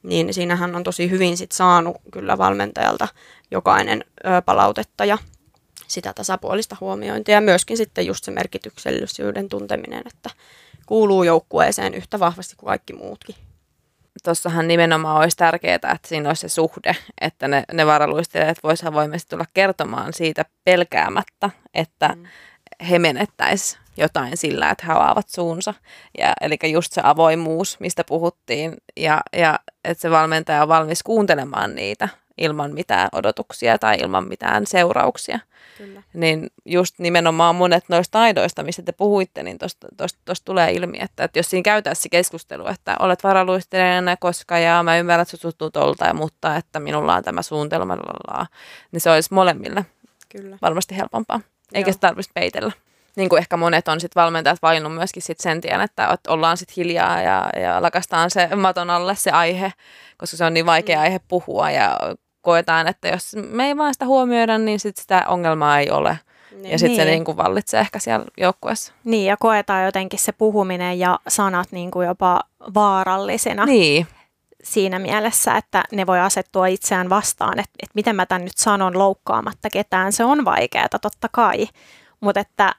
Niin 0.03 0.33
siinähän 0.33 0.75
on 0.75 0.83
tosi 0.83 1.09
hyvin 1.09 1.37
sit 1.37 1.51
saanut 1.51 1.97
kyllä 2.11 2.37
valmentajalta 2.37 3.07
jokainen 3.51 4.05
palautetta 4.45 5.05
ja 5.05 5.17
sitä 5.87 6.13
tasapuolista 6.13 6.77
huomiointia 6.81 7.35
ja 7.35 7.41
myöskin 7.41 7.77
sitten 7.77 8.05
just 8.05 8.23
se 8.23 8.31
merkityksellisyyden 8.31 9.49
tunteminen, 9.49 10.03
että 10.05 10.29
kuuluu 10.85 11.23
joukkueeseen 11.23 11.93
yhtä 11.93 12.19
vahvasti 12.19 12.55
kuin 12.55 12.67
kaikki 12.67 12.93
muutkin 12.93 13.35
tuossahan 14.23 14.67
nimenomaan 14.67 15.17
olisi 15.17 15.37
tärkeää, 15.37 15.75
että 15.75 15.99
siinä 16.05 16.29
olisi 16.29 16.41
se 16.41 16.49
suhde, 16.49 16.95
että 17.21 17.47
ne, 17.47 17.63
ne 17.73 17.85
varaluistelijat 17.85 18.63
voisivat 18.63 18.93
avoimesti 18.93 19.29
tulla 19.29 19.45
kertomaan 19.53 20.13
siitä 20.13 20.45
pelkäämättä, 20.63 21.49
että 21.73 22.07
mm. 22.07 22.25
he 22.89 22.99
menettäisi 22.99 23.77
jotain 23.97 24.37
sillä, 24.37 24.69
että 24.69 24.85
he 24.85 24.93
avaavat 24.93 25.29
suunsa. 25.29 25.73
Ja, 26.17 26.33
eli 26.41 26.57
just 26.71 26.93
se 26.93 27.01
avoimuus, 27.03 27.79
mistä 27.79 28.03
puhuttiin, 28.03 28.73
ja, 28.97 29.21
ja 29.33 29.59
että 29.83 30.01
se 30.01 30.11
valmentaja 30.11 30.61
on 30.61 30.67
valmis 30.67 31.03
kuuntelemaan 31.03 31.75
niitä 31.75 32.09
ilman 32.37 32.73
mitään 32.73 33.09
odotuksia 33.11 33.77
tai 33.77 33.97
ilman 34.01 34.27
mitään 34.27 34.67
seurauksia. 34.67 35.39
Kyllä. 35.77 36.03
Niin 36.13 36.49
just 36.65 36.99
nimenomaan 36.99 37.55
monet 37.55 37.83
noista 37.89 38.11
taidoista, 38.11 38.63
mistä 38.63 38.81
te 38.81 38.91
puhuitte, 38.91 39.43
niin 39.43 39.57
tuosta 39.97 40.45
tulee 40.45 40.71
ilmi, 40.71 40.97
että, 41.01 41.23
että 41.23 41.39
jos 41.39 41.49
siinä 41.49 41.63
käytäisiin 41.63 42.09
keskustelu, 42.09 42.67
että 42.67 42.95
olet 42.99 43.23
varaluistelijana 43.23 44.17
koska 44.17 44.59
ja 44.59 44.83
mä 44.83 44.97
ymmärrän, 44.97 45.21
että 45.21 45.37
sä 45.37 45.41
tuttuu 45.41 45.71
tolta, 45.71 46.13
mutta 46.13 46.55
että 46.55 46.79
minulla 46.79 47.15
on 47.15 47.23
tämä 47.23 47.41
suunnitelma, 47.41 47.97
niin 48.91 49.01
se 49.01 49.11
olisi 49.11 49.33
molemmille 49.33 49.85
Kyllä. 50.29 50.57
varmasti 50.61 50.97
helpompaa. 50.97 51.41
Eikä 51.73 51.89
Joo. 51.89 51.93
se 51.93 51.99
tarvitsisi 51.99 52.31
peitellä 52.33 52.71
niin 53.15 53.29
kuin 53.29 53.39
ehkä 53.39 53.57
monet 53.57 53.87
on 53.87 54.01
sitten 54.01 54.21
valmentajat 54.21 54.61
valinnut 54.61 54.95
myöskin 54.95 55.23
sit 55.23 55.39
sen 55.39 55.61
tien, 55.61 55.81
että 55.81 56.17
ollaan 56.27 56.57
sitten 56.57 56.73
hiljaa 56.77 57.21
ja, 57.21 57.49
ja 57.61 57.81
lakastaan 57.81 58.29
se 58.29 58.55
maton 58.55 58.89
alle 58.89 59.15
se 59.15 59.31
aihe, 59.31 59.73
koska 60.17 60.37
se 60.37 60.45
on 60.45 60.53
niin 60.53 60.65
vaikea 60.65 60.97
mm. 60.97 61.01
aihe 61.01 61.19
puhua 61.27 61.71
ja 61.71 61.97
koetaan, 62.45 62.87
että 62.87 63.07
jos 63.07 63.35
me 63.49 63.67
ei 63.67 63.77
vaan 63.77 63.93
sitä 63.93 64.05
huomioida, 64.05 64.57
niin 64.57 64.79
sit 64.79 64.97
sitä 64.97 65.25
ongelmaa 65.27 65.79
ei 65.79 65.89
ole. 65.89 66.19
Niin. 66.51 66.71
Ja 66.71 66.79
sitten 66.79 66.97
niin. 66.97 67.07
se 67.07 67.11
niin 67.11 67.25
kuin 67.25 67.37
vallitsee 67.37 67.79
ehkä 67.79 67.99
siellä 67.99 68.25
joukkueessa. 68.37 68.93
Niin, 69.03 69.25
ja 69.25 69.37
koetaan 69.37 69.85
jotenkin 69.85 70.19
se 70.19 70.31
puhuminen 70.31 70.99
ja 70.99 71.19
sanat 71.27 71.71
niin 71.71 71.91
kuin 71.91 72.07
jopa 72.07 72.39
vaarallisena. 72.73 73.65
Niin. 73.65 74.07
Siinä 74.63 74.99
mielessä, 74.99 75.57
että 75.57 75.83
ne 75.91 76.05
voi 76.07 76.19
asettua 76.19 76.67
itseään 76.67 77.09
vastaan, 77.09 77.59
että, 77.59 77.71
että 77.83 77.91
miten 77.95 78.15
mä 78.15 78.25
tämän 78.25 78.43
nyt 78.43 78.57
sanon 78.57 78.97
loukkaamatta 78.97 79.69
ketään. 79.69 80.13
Se 80.13 80.23
on 80.23 80.45
vaikeaa, 80.45 80.89
totta 81.01 81.27
kai. 81.31 81.67
Mutta 82.19 82.39
että 82.39 82.75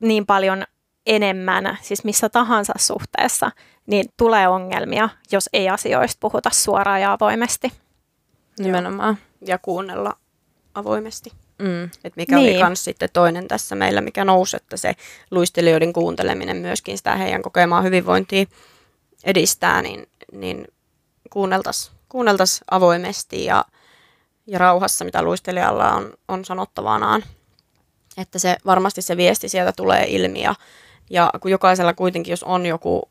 niin 0.00 0.26
paljon 0.26 0.64
enemmän, 1.06 1.78
siis 1.82 2.04
missä 2.04 2.28
tahansa 2.28 2.72
suhteessa, 2.76 3.50
niin 3.86 4.06
tulee 4.16 4.48
ongelmia, 4.48 5.08
jos 5.32 5.48
ei 5.52 5.68
asioista 5.68 6.18
puhuta 6.20 6.50
suoraan 6.52 7.00
ja 7.00 7.12
avoimesti. 7.12 7.72
Nimenomaan. 8.58 9.18
Ja 9.46 9.58
kuunnella 9.58 10.16
avoimesti. 10.74 11.32
Mm. 11.58 11.84
Et 12.04 12.16
mikä 12.16 12.36
niin. 12.36 12.56
oli 12.56 12.66
myös 12.66 12.84
sitten 12.84 13.08
toinen 13.12 13.48
tässä 13.48 13.74
meillä, 13.74 14.00
mikä 14.00 14.24
nousi, 14.24 14.56
että 14.56 14.76
se 14.76 14.96
luistelijoiden 15.30 15.92
kuunteleminen 15.92 16.56
myöskin 16.56 16.96
sitä 16.96 17.16
heidän 17.16 17.42
kokemaa 17.42 17.82
hyvinvointia 17.82 18.44
edistää, 19.24 19.82
niin, 19.82 20.06
niin 20.32 20.68
kuunneltaisiin 21.30 22.00
kuunneltais 22.08 22.60
avoimesti 22.70 23.44
ja, 23.44 23.64
ja 24.46 24.58
rauhassa, 24.58 25.04
mitä 25.04 25.22
luistelijalla 25.22 25.92
on, 25.92 26.12
on 26.28 26.44
sanottavanaan. 26.44 27.24
Että 28.16 28.38
se 28.38 28.56
varmasti 28.66 29.02
se 29.02 29.16
viesti 29.16 29.48
sieltä 29.48 29.72
tulee 29.72 30.04
ilmi 30.08 30.42
ja, 30.42 30.54
ja 31.10 31.30
kun 31.40 31.50
jokaisella 31.50 31.94
kuitenkin, 31.94 32.32
jos 32.32 32.42
on 32.42 32.66
joku 32.66 33.08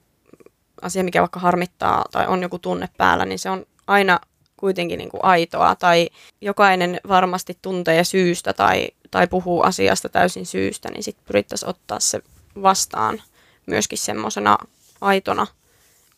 asia, 0.81 1.03
mikä 1.03 1.21
vaikka 1.21 1.39
harmittaa 1.39 2.05
tai 2.11 2.27
on 2.27 2.41
joku 2.41 2.59
tunne 2.59 2.89
päällä, 2.97 3.25
niin 3.25 3.39
se 3.39 3.49
on 3.49 3.65
aina 3.87 4.19
kuitenkin 4.59 4.97
niin 4.97 5.09
kuin 5.09 5.25
aitoa 5.25 5.75
tai 5.75 6.09
jokainen 6.41 6.99
varmasti 7.07 7.57
tuntee 7.61 8.03
syystä 8.03 8.53
tai, 8.53 8.87
tai 9.11 9.27
puhuu 9.27 9.61
asiasta 9.61 10.09
täysin 10.09 10.45
syystä, 10.45 10.89
niin 10.91 11.03
sitten 11.03 11.25
pyrittäisiin 11.25 11.69
ottaa 11.69 11.99
se 11.99 12.21
vastaan 12.61 13.21
myöskin 13.65 13.97
semmoisena 13.97 14.57
aitona 15.01 15.47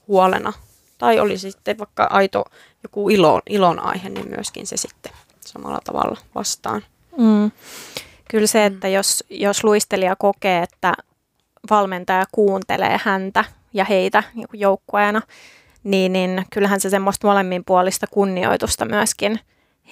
huolena. 0.08 0.54
Tai 0.98 1.20
oli 1.20 1.38
sitten 1.38 1.78
vaikka 1.78 2.04
aito 2.04 2.46
joku 2.84 3.10
ilon, 3.10 3.42
ilon 3.50 3.80
aihe, 3.80 4.10
niin 4.10 4.30
myöskin 4.30 4.68
se 4.68 4.78
sitten 4.78 5.12
samalla 5.46 5.80
tavalla 5.84 6.18
vastaan. 6.36 6.82
Mm. 7.18 7.52
Kyllä 8.32 8.48
se, 8.48 8.66
että 8.66 8.88
jos, 8.88 9.24
jos 9.30 9.64
luistelija 9.64 10.16
kokee, 10.16 10.64
että 10.64 10.94
valmentaja 11.70 12.26
kuuntelee 12.32 13.00
häntä 13.04 13.44
ja 13.74 13.86
heitä 13.86 14.24
niin 14.34 14.48
joukkueena, 14.54 15.22
niin, 15.84 16.14
niin 16.14 16.46
kyllähän 16.54 16.80
se 16.80 16.90
semmoista 16.90 17.28
molemminpuolista 17.28 18.08
kunnioitusta 18.08 18.86
myöskin 18.86 19.40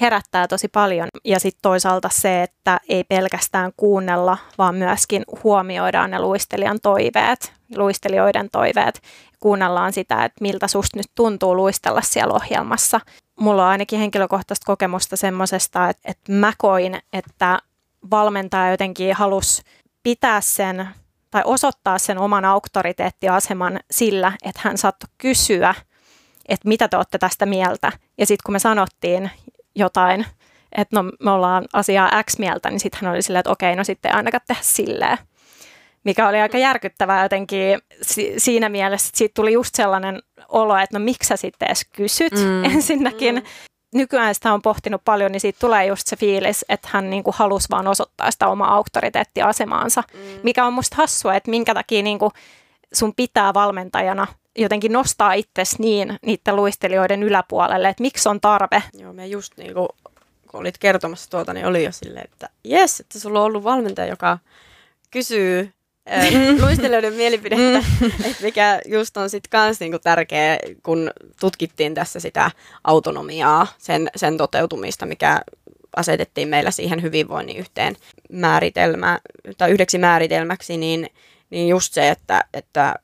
herättää 0.02 0.48
tosi 0.48 0.68
paljon. 0.68 1.08
Ja 1.26 1.40
sitten 1.40 1.62
toisaalta 1.62 2.10
se, 2.12 2.44
että 2.44 2.80
ei 2.90 3.04
pelkästään 3.04 3.72
kuunnella, 3.78 4.38
vaan 4.58 4.76
myöskin 4.76 5.24
huomioidaan 5.44 6.12
ne 6.12 6.20
luistelijan 6.20 6.80
toiveet, 6.84 7.54
luistelijoiden 7.76 8.50
toiveet. 8.52 9.02
Kuunnellaan 9.40 9.94
sitä, 9.94 10.26
että 10.26 10.42
miltä 10.42 10.68
susta 10.68 10.98
nyt 10.98 11.08
tuntuu 11.16 11.56
luistella 11.56 12.02
siellä 12.02 12.34
ohjelmassa. 12.34 13.00
Mulla 13.40 13.64
on 13.64 13.70
ainakin 13.70 14.00
henkilökohtaista 14.00 14.66
kokemusta 14.66 15.18
semmoisesta, 15.18 15.90
että, 15.90 16.02
että 16.12 16.32
mä 16.32 16.54
koin, 16.58 17.00
että 17.14 17.60
valmentaja 18.12 18.72
jotenkin 18.72 19.16
halusi 19.16 19.62
pitää 20.04 20.42
sen 20.42 20.90
tai 21.32 21.42
osoittaa 21.46 22.00
sen 22.00 22.18
oman 22.18 22.46
auktoriteettiaseman 22.46 23.80
sillä, 23.92 24.32
että 24.44 24.62
hän 24.64 24.78
saattoi 24.78 25.10
kysyä, 25.18 25.76
että 26.50 26.68
mitä 26.68 26.88
te 26.88 26.98
olette 26.98 27.18
tästä 27.18 27.46
mieltä. 27.46 27.92
Ja 28.18 28.26
sitten 28.26 28.44
kun 28.46 28.54
me 28.54 28.60
sanottiin 28.60 29.32
jotain, 29.76 30.26
että 30.78 31.02
no 31.02 31.12
me 31.20 31.32
ollaan 31.32 31.66
asiaa 31.74 32.24
X 32.24 32.38
mieltä, 32.38 32.70
niin 32.70 32.80
sitten 32.80 33.00
hän 33.02 33.12
oli 33.12 33.22
silleen, 33.22 33.40
että 33.40 33.52
okei, 33.52 33.76
no 33.76 33.84
sitten 33.84 34.16
ainakaan 34.16 34.42
tehdä 34.48 34.62
silleen. 34.64 35.18
Mikä 36.04 36.28
oli 36.28 36.38
aika 36.38 36.58
järkyttävää 36.58 37.24
jotenkin 37.24 37.80
si- 38.02 38.34
siinä 38.38 38.70
mielessä, 38.70 39.08
että 39.08 39.18
siitä 39.18 39.34
tuli 39.34 39.54
just 39.54 39.76
sellainen 39.76 40.20
olo, 40.50 40.78
että 40.78 41.00
no 41.00 41.06
miksi 41.06 41.28
sä 41.28 41.36
sitten 41.36 41.68
edes 41.68 41.86
kysyt 41.96 42.34
mm. 42.34 42.64
ensinnäkin. 42.76 43.36
Mm 43.36 43.42
nykyään 43.94 44.36
sitä 44.36 44.54
on 44.54 44.62
pohtinut 44.62 45.02
paljon, 45.06 45.32
niin 45.32 45.40
siitä 45.40 45.60
tulee 45.60 45.86
just 45.86 46.08
se 46.08 46.16
fiilis, 46.16 46.66
että 46.70 46.90
hän 46.92 47.10
niin 47.10 47.24
kuin 47.24 47.36
halusi 47.38 47.68
vaan 47.70 47.88
osoittaa 47.88 48.32
sitä 48.32 48.48
omaa 48.48 48.74
auktoriteettiasemaansa, 48.74 50.04
mm. 50.14 50.20
mikä 50.44 50.66
on 50.66 50.74
musta 50.74 50.96
hassua, 50.96 51.36
että 51.36 51.52
minkä 51.52 51.74
takia 51.74 52.04
niin 52.04 52.20
kuin 52.20 52.32
sun 52.94 53.14
pitää 53.16 53.54
valmentajana 53.54 54.28
jotenkin 54.58 54.94
nostaa 54.94 55.34
itsesi 55.34 55.76
niin 55.80 56.20
niiden 56.26 56.56
luistelijoiden 56.56 57.24
yläpuolelle, 57.24 57.90
että 57.90 58.02
miksi 58.02 58.30
on 58.30 58.42
tarve. 58.42 58.84
Joo, 58.94 59.14
me 59.14 59.28
just 59.28 59.58
niin 59.58 59.74
kuin, 59.74 59.88
kun 60.52 60.60
olit 60.60 60.78
kertomassa 60.78 61.30
tuota, 61.30 61.54
niin 61.54 61.66
oli 61.66 61.84
jo 61.84 61.92
silleen, 61.92 62.26
että 62.34 62.50
jes, 62.64 63.00
että 63.00 63.20
sulla 63.20 63.40
on 63.40 63.46
ollut 63.46 63.64
valmentaja, 63.64 64.08
joka 64.08 64.38
kysyy 65.12 65.74
luistelijoiden 66.62 67.14
mielipidettä, 67.14 67.84
että 68.26 68.44
mikä 68.44 68.82
just 68.86 69.18
on 69.18 69.30
sitten 69.30 69.50
kans 69.50 69.80
niinku 69.80 70.00
tärkeä, 70.00 70.58
kun 70.84 71.12
tutkittiin 71.40 71.94
tässä 71.94 72.20
sitä 72.20 72.52
autonomiaa, 72.84 73.68
sen, 73.78 74.10
sen 74.16 74.38
toteutumista, 74.38 75.06
mikä 75.06 75.42
asetettiin 75.96 76.48
meillä 76.48 76.72
siihen 76.72 77.02
hyvinvoinnin 77.02 77.58
yhteen 77.58 77.96
määritelmä, 78.32 79.20
tai 79.58 79.72
yhdeksi 79.72 79.98
määritelmäksi, 79.98 80.78
niin, 80.78 81.10
niin 81.50 81.68
just 81.68 81.94
se, 81.94 82.10
että, 82.10 82.44
että 82.54 82.96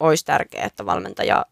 olisi 0.00 0.24
tärkeää, 0.24 0.66
että 0.66 0.86
valmentaja 0.86 1.46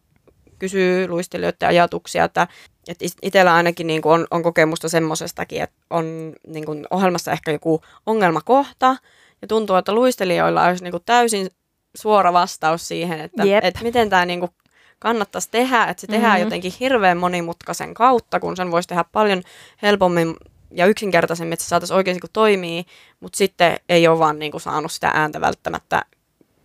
kysyy 0.59 1.07
luistelijoiden 1.07 1.69
ajatuksia, 1.69 2.23
että 2.23 2.47
että 2.87 3.05
itsellä 3.21 3.53
ainakin 3.53 3.87
niin 3.87 4.01
kuin 4.01 4.13
on, 4.13 4.27
on 4.31 4.43
kokemusta 4.43 4.89
semmoisestakin, 4.89 5.61
että 5.63 5.75
on 5.89 6.33
niin 6.47 6.65
kuin 6.65 6.85
ohjelmassa 6.89 7.31
ehkä 7.31 7.51
joku 7.51 7.81
ongelmakohta, 8.05 8.95
ja 9.43 9.47
tuntuu, 9.47 9.75
että 9.75 9.93
luistelijoilla 9.93 10.65
olisi 10.65 10.83
niin 10.83 10.91
kuin 10.91 11.03
täysin 11.05 11.49
suora 11.95 12.33
vastaus 12.33 12.87
siihen, 12.87 13.21
että, 13.21 13.43
että 13.61 13.83
miten 13.83 14.09
tämä 14.09 14.25
niin 14.25 14.39
kuin 14.39 14.51
kannattaisi 14.99 15.49
tehdä, 15.51 15.83
että 15.83 16.01
se 16.01 16.07
tehdään 16.07 16.33
mm-hmm. 16.33 16.43
jotenkin 16.43 16.73
hirveän 16.79 17.17
monimutkaisen 17.17 17.93
kautta, 17.93 18.39
kun 18.39 18.57
sen 18.57 18.71
voisi 18.71 18.89
tehdä 18.89 19.05
paljon 19.11 19.41
helpommin 19.81 20.35
ja 20.71 20.85
yksinkertaisemmin, 20.85 21.53
että 21.53 21.63
se 21.65 21.69
saataisiin 21.69 21.97
oikein 21.97 22.15
niin 22.15 22.29
toimii, 22.33 22.85
mutta 23.19 23.37
sitten 23.37 23.77
ei 23.89 24.07
ole 24.07 24.19
vaan 24.19 24.39
niin 24.39 24.51
kuin 24.51 24.61
saanut 24.61 24.91
sitä 24.91 25.11
ääntä 25.13 25.41
välttämättä 25.41 26.01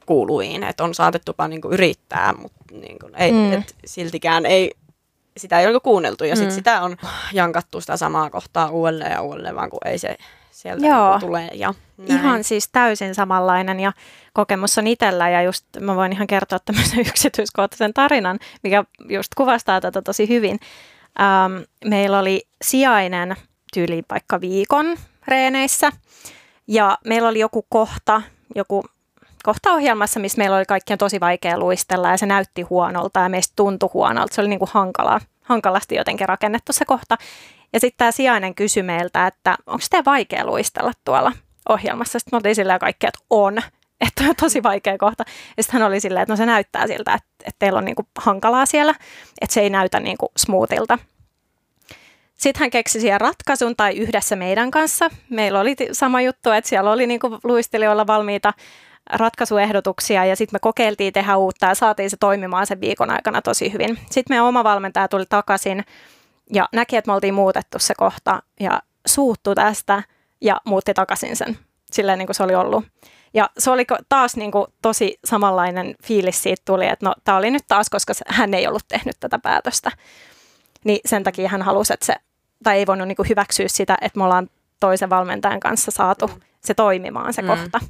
kuuluiin, 0.07 0.63
että 0.63 0.85
on 0.85 0.95
saatettupa 0.95 1.49
niin 1.49 1.61
kuin 1.61 1.75
yrittää, 1.75 2.33
mutta 2.33 2.65
niin 2.71 2.99
kuin 2.99 3.15
ei, 3.15 3.33
mm. 3.33 3.53
et 3.53 3.75
siltikään 3.85 4.47
ei, 4.47 4.75
sitä 5.37 5.61
ei 5.61 5.67
ole 5.67 5.81
kuunneltu 5.81 6.25
ja 6.25 6.37
sitten 6.37 6.55
mm. 6.55 6.59
sitä 6.59 6.83
on 6.83 6.97
jankattu 7.33 7.81
sitä 7.81 7.97
samaa 7.97 8.31
kohtaa 8.31 8.71
uudelleen 8.71 9.13
ja 9.13 9.23
uudelleen, 9.23 9.57
vaan 9.57 9.71
kun 9.71 9.81
ei 9.85 9.99
se 9.99 10.17
sieltä 10.59 10.87
Joo. 10.87 11.11
Niin 11.11 11.21
tulee. 11.21 11.51
Ja 11.55 11.75
näin. 11.97 12.21
Ihan 12.21 12.45
siis 12.45 12.69
täysin 12.73 13.15
samanlainen 13.15 13.81
ja 13.81 13.93
kokemus 14.33 14.79
on 14.79 14.87
itsellä 14.87 15.31
ja 15.31 15.43
just 15.43 15.65
mä 15.81 15.97
voin 15.97 16.13
ihan 16.13 16.27
kertoa 16.27 16.59
tämmöisen 16.59 17.01
yksityiskohtaisen 17.09 17.95
tarinan, 17.95 18.39
mikä 18.63 18.85
just 19.09 19.35
kuvastaa 19.37 19.81
tätä 19.81 20.03
tosi 20.03 20.29
hyvin. 20.29 20.61
Ähm, 21.21 21.63
meillä 21.85 22.19
oli 22.19 22.43
sijainen 22.63 23.37
tyyli 23.75 24.03
vaikka 24.11 24.41
viikon 24.41 24.97
reeneissä 25.29 25.93
ja 26.69 26.99
meillä 27.05 27.29
oli 27.29 27.39
joku 27.39 27.67
kohta, 27.69 28.23
joku 28.55 28.85
kohta 29.43 29.73
ohjelmassa, 29.73 30.21
missä 30.21 30.39
meillä 30.39 30.57
oli 30.57 30.65
kaikkien 30.65 30.99
tosi 30.99 31.21
vaikea 31.21 31.59
luistella 31.59 32.09
ja 32.11 32.17
se 32.17 32.27
näytti 32.27 32.63
huonolta 32.63 33.21
ja 33.21 33.29
meistä 33.29 33.53
tuntui 33.57 33.91
huonolta. 33.95 34.35
Se 34.35 34.41
oli 34.41 34.49
niin 34.49 34.59
kuin 34.59 34.71
hankalaa, 34.73 35.21
hankalasti 35.43 35.95
jotenkin 35.95 36.29
rakennettu 36.29 36.73
se 36.73 36.85
kohta. 36.85 37.17
Ja 37.73 37.81
sitten 37.81 37.99
tämä 37.99 38.13
sijainen 38.13 38.55
kysyi 38.55 38.83
meiltä, 38.83 39.27
että 39.27 39.57
onko 39.67 39.85
tämä 39.91 40.03
vaikea 40.07 40.47
luistella 40.47 40.93
tuolla 41.05 41.33
ohjelmassa. 41.69 42.19
Sitten 42.19 42.37
me 42.37 42.37
oltiin 42.37 42.55
silleen 42.55 42.79
kaikki, 42.79 43.07
että 43.07 43.19
on, 43.31 43.59
että 44.07 44.25
on 44.29 44.37
tosi 44.37 44.63
vaikea 44.63 44.99
kohta. 44.99 45.25
Ja 45.57 45.63
sitten 45.63 45.81
hän 45.81 45.89
oli 45.89 46.01
silleen, 46.01 46.23
että 46.23 46.33
no 46.33 46.37
se 46.37 46.47
näyttää 46.47 46.87
siltä, 46.87 47.15
että, 47.15 47.29
että 47.41 47.59
teillä 47.59 47.79
on 47.79 47.85
niinku 47.85 48.09
hankalaa 48.19 48.67
siellä, 48.67 48.95
että 49.41 49.55
se 49.55 49.61
ei 49.61 49.71
näytä 49.71 50.01
niinku 50.01 50.33
smoothilta. 50.37 50.99
Sitten 52.35 52.61
hän 52.61 52.71
keksi 52.71 53.01
siihen 53.01 53.21
ratkaisun 53.21 53.77
tai 53.77 53.97
yhdessä 53.97 54.37
meidän 54.37 54.71
kanssa. 54.71 55.11
Meillä 55.31 55.61
oli 55.61 55.77
sama 55.93 56.21
juttu, 56.21 56.51
että 56.51 56.69
siellä 56.69 56.91
oli 56.91 57.07
niinku 57.07 57.39
luistelijoilla 57.45 58.07
valmiita 58.07 58.53
ratkaisuehdotuksia 59.11 60.25
ja 60.25 60.37
sitten 60.37 60.55
me 60.55 60.59
kokeiltiin 60.59 61.13
tehdä 61.13 61.37
uutta 61.37 61.67
ja 61.67 61.75
saatiin 61.75 62.11
se 62.11 62.17
toimimaan 62.21 62.67
sen 62.67 62.81
viikon 62.81 63.11
aikana 63.11 63.43
tosi 63.43 63.73
hyvin. 63.73 63.97
Sitten 63.97 64.25
meidän 64.29 64.45
oma 64.45 64.65
valmentaja 64.65 65.09
tuli 65.09 65.25
takaisin 65.29 65.85
ja 66.53 66.69
näki, 66.73 66.97
että 66.97 67.09
me 67.09 67.15
oltiin 67.15 67.35
muutettu 67.35 67.79
se 67.79 67.95
kohta 67.95 68.43
ja 68.61 68.83
suuttu 69.07 69.55
tästä 69.55 70.03
ja 70.41 70.61
muutti 70.65 70.95
takaisin 70.95 71.37
sen 71.37 71.59
silleen 71.93 72.19
niin 72.19 72.27
kuin 72.27 72.35
se 72.35 72.43
oli 72.43 72.55
ollut. 72.55 72.85
Ja 73.35 73.51
se 73.59 73.71
oli 73.71 73.85
taas 74.09 74.37
niin 74.37 74.53
kuin 74.53 74.67
tosi 74.83 75.19
samanlainen 75.25 75.95
fiilis 76.05 76.43
siitä 76.43 76.63
tuli, 76.65 76.87
että 76.87 77.07
no 77.07 77.15
tämä 77.25 77.39
oli 77.39 77.51
nyt 77.51 77.65
taas, 77.69 77.91
koska 77.91 78.13
hän 78.27 78.55
ei 78.55 78.67
ollut 78.67 78.89
tehnyt 78.89 79.17
tätä 79.21 79.39
päätöstä. 79.39 79.91
Niin 80.85 81.01
sen 81.05 81.25
takia 81.25 81.49
hän 81.49 81.63
halusi, 81.63 81.93
että 81.93 82.07
se, 82.07 82.15
tai 82.63 82.79
ei 82.79 82.87
voinut 82.87 83.09
niin 83.09 83.17
kuin 83.17 83.29
hyväksyä 83.29 83.69
sitä, 83.69 83.99
että 84.01 84.19
me 84.19 84.25
ollaan 84.25 84.51
toisen 84.81 85.11
valmentajan 85.11 85.61
kanssa 85.61 85.91
saatu 85.91 86.31
se 86.65 86.75
toimimaan 86.75 87.33
se 87.35 87.43
mm. 87.43 87.49
kohta. 87.49 87.81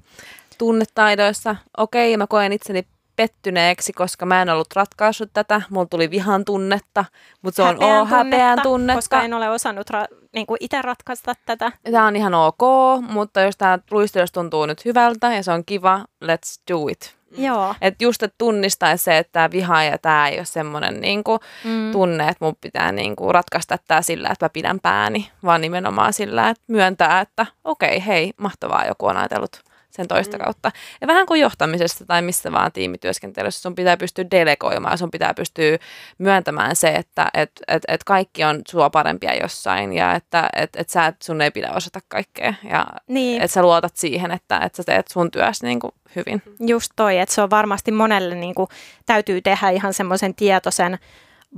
Tunnetaidoissa, 0.58 1.56
okei, 1.76 2.10
okay, 2.10 2.16
mä 2.16 2.26
koen 2.26 2.52
itseni 2.52 2.86
pettyneeksi, 3.18 3.92
koska 3.92 4.26
mä 4.26 4.42
en 4.42 4.50
ollut 4.50 4.66
ratkaissut 4.74 5.30
tätä. 5.32 5.62
Mulla 5.70 5.86
tuli 5.86 6.10
vihan 6.10 6.44
tunnetta, 6.44 7.04
mutta 7.42 7.56
se 7.56 7.62
on 7.62 7.74
häpeän, 7.74 8.02
oh, 8.02 8.08
häpeän 8.08 8.62
tunnetta. 8.62 8.98
Koska 8.98 9.22
en 9.22 9.34
ole 9.34 9.50
osannut 9.50 9.90
ra- 9.90 10.16
niin 10.34 10.46
kuin 10.46 10.56
itse 10.60 10.82
ratkaista 10.82 11.34
tätä. 11.46 11.72
Tämä 11.92 12.06
on 12.06 12.16
ihan 12.16 12.34
ok, 12.34 12.60
mutta 13.08 13.40
jos 13.40 13.56
tämä 13.56 13.78
luistelussa 13.90 14.34
tuntuu 14.34 14.66
nyt 14.66 14.84
hyvältä 14.84 15.34
ja 15.34 15.42
se 15.42 15.52
on 15.52 15.64
kiva, 15.64 16.04
let's 16.24 16.62
do 16.72 16.88
it. 16.88 17.18
Mm. 17.36 17.44
Joo. 17.44 17.74
Et 17.80 18.02
just, 18.02 18.22
että 18.22 18.34
tunnistaa 18.38 18.96
se, 18.96 19.18
että 19.18 19.32
tämä 19.32 19.50
viha 19.50 19.82
ja 19.82 19.98
tämä 19.98 20.28
ei 20.28 20.38
ole 20.38 20.44
semmoinen 20.44 21.00
niinku 21.00 21.38
mm. 21.64 21.92
tunne, 21.92 22.28
että 22.28 22.44
mun 22.44 22.56
pitää 22.60 22.92
niinku 22.92 23.32
ratkaista 23.32 23.78
tämä 23.86 24.02
sillä, 24.02 24.28
että 24.28 24.44
mä 24.44 24.50
pidän 24.50 24.80
pääni, 24.80 25.30
vaan 25.44 25.60
nimenomaan 25.60 26.12
sillä, 26.12 26.48
että 26.48 26.64
myöntää, 26.66 27.20
että 27.20 27.46
okei, 27.64 27.96
okay, 27.96 28.06
hei, 28.06 28.32
mahtavaa, 28.36 28.86
joku 28.86 29.06
on 29.06 29.16
ajatellut 29.16 29.67
sen 29.98 30.08
toista 30.08 30.38
mm. 30.38 30.44
kautta. 30.44 30.72
Ja 31.00 31.06
vähän 31.06 31.26
kuin 31.26 31.40
johtamisesta 31.40 32.06
tai 32.06 32.22
missä 32.22 32.52
vaan 32.52 32.72
tiimityöskentelyssä 32.72 33.60
sun 33.60 33.74
pitää 33.74 33.96
pystyä 33.96 34.24
delegoimaan, 34.30 34.98
sun 34.98 35.10
pitää 35.10 35.34
pystyä 35.34 35.78
myöntämään 36.18 36.76
se, 36.76 36.88
että 36.88 37.30
et, 37.34 37.50
et, 37.68 37.82
et 37.88 38.04
kaikki 38.04 38.44
on 38.44 38.60
sua 38.68 38.90
parempia 38.90 39.34
jossain 39.34 39.92
ja 39.92 40.14
että 40.14 40.48
et, 40.56 40.70
et 40.76 40.88
sä, 40.88 41.12
sun 41.22 41.40
ei 41.40 41.50
pidä 41.50 41.70
osata 41.74 42.00
kaikkea 42.08 42.54
ja 42.70 42.86
niin. 43.08 43.42
että 43.42 43.54
sä 43.54 43.62
luotat 43.62 43.96
siihen, 43.96 44.30
että, 44.30 44.58
että 44.58 44.76
sä 44.76 44.82
teet 44.84 45.08
sun 45.08 45.30
työssä 45.30 45.66
niin 45.66 45.80
kuin 45.80 45.92
hyvin. 46.16 46.42
Just 46.60 46.92
toi, 46.96 47.18
että 47.18 47.34
se 47.34 47.42
on 47.42 47.50
varmasti 47.50 47.90
monelle 47.90 48.34
niin 48.34 48.54
kuin, 48.54 48.68
täytyy 49.06 49.40
tehdä 49.40 49.70
ihan 49.70 49.94
semmoisen 49.94 50.34
tietoisen 50.34 50.98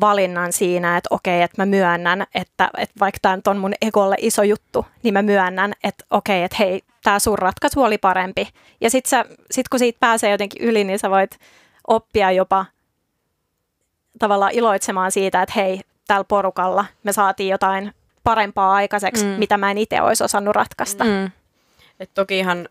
valinnan 0.01 0.53
siinä, 0.53 0.97
että 0.97 1.09
okei, 1.11 1.43
että 1.43 1.62
mä 1.62 1.66
myönnän, 1.66 2.26
että, 2.34 2.70
että 2.78 2.95
vaikka 3.01 3.18
tämä 3.22 3.38
on 3.47 3.59
mun 3.59 3.74
egolle 3.82 4.16
iso 4.18 4.43
juttu, 4.43 4.86
niin 5.03 5.14
mä 5.14 5.22
myönnän, 5.22 5.72
että 5.84 6.05
okei, 6.11 6.43
että 6.43 6.57
hei, 6.59 6.82
tämä 7.03 7.18
sun 7.18 7.38
ratkaisu 7.38 7.82
oli 7.82 7.98
parempi. 7.98 8.48
Ja 8.80 8.90
sitten 8.90 9.24
sit 9.51 9.68
kun 9.68 9.78
siitä 9.78 9.96
pääsee 10.01 10.30
jotenkin 10.30 10.62
yli, 10.62 10.84
niin 10.84 10.98
sä 10.98 11.11
voit 11.11 11.38
oppia 11.88 12.30
jopa 12.30 12.66
tavallaan 14.18 14.53
iloitsemaan 14.53 15.12
siitä, 15.12 15.42
että 15.42 15.53
hei, 15.57 15.80
tällä 16.07 16.24
porukalla 16.24 16.84
me 17.03 17.12
saatiin 17.12 17.48
jotain 17.48 17.92
parempaa 18.24 18.74
aikaiseksi, 18.74 19.24
mm. 19.24 19.30
mitä 19.30 19.59
mä 19.59 19.70
en 19.70 19.78
itse 19.78 20.03
olisi 20.03 20.24
osannut 20.24 20.57
ratkaista. 20.57 21.05
Mm. 21.05 21.30
Et 22.01 22.11
tokihan 22.14 22.68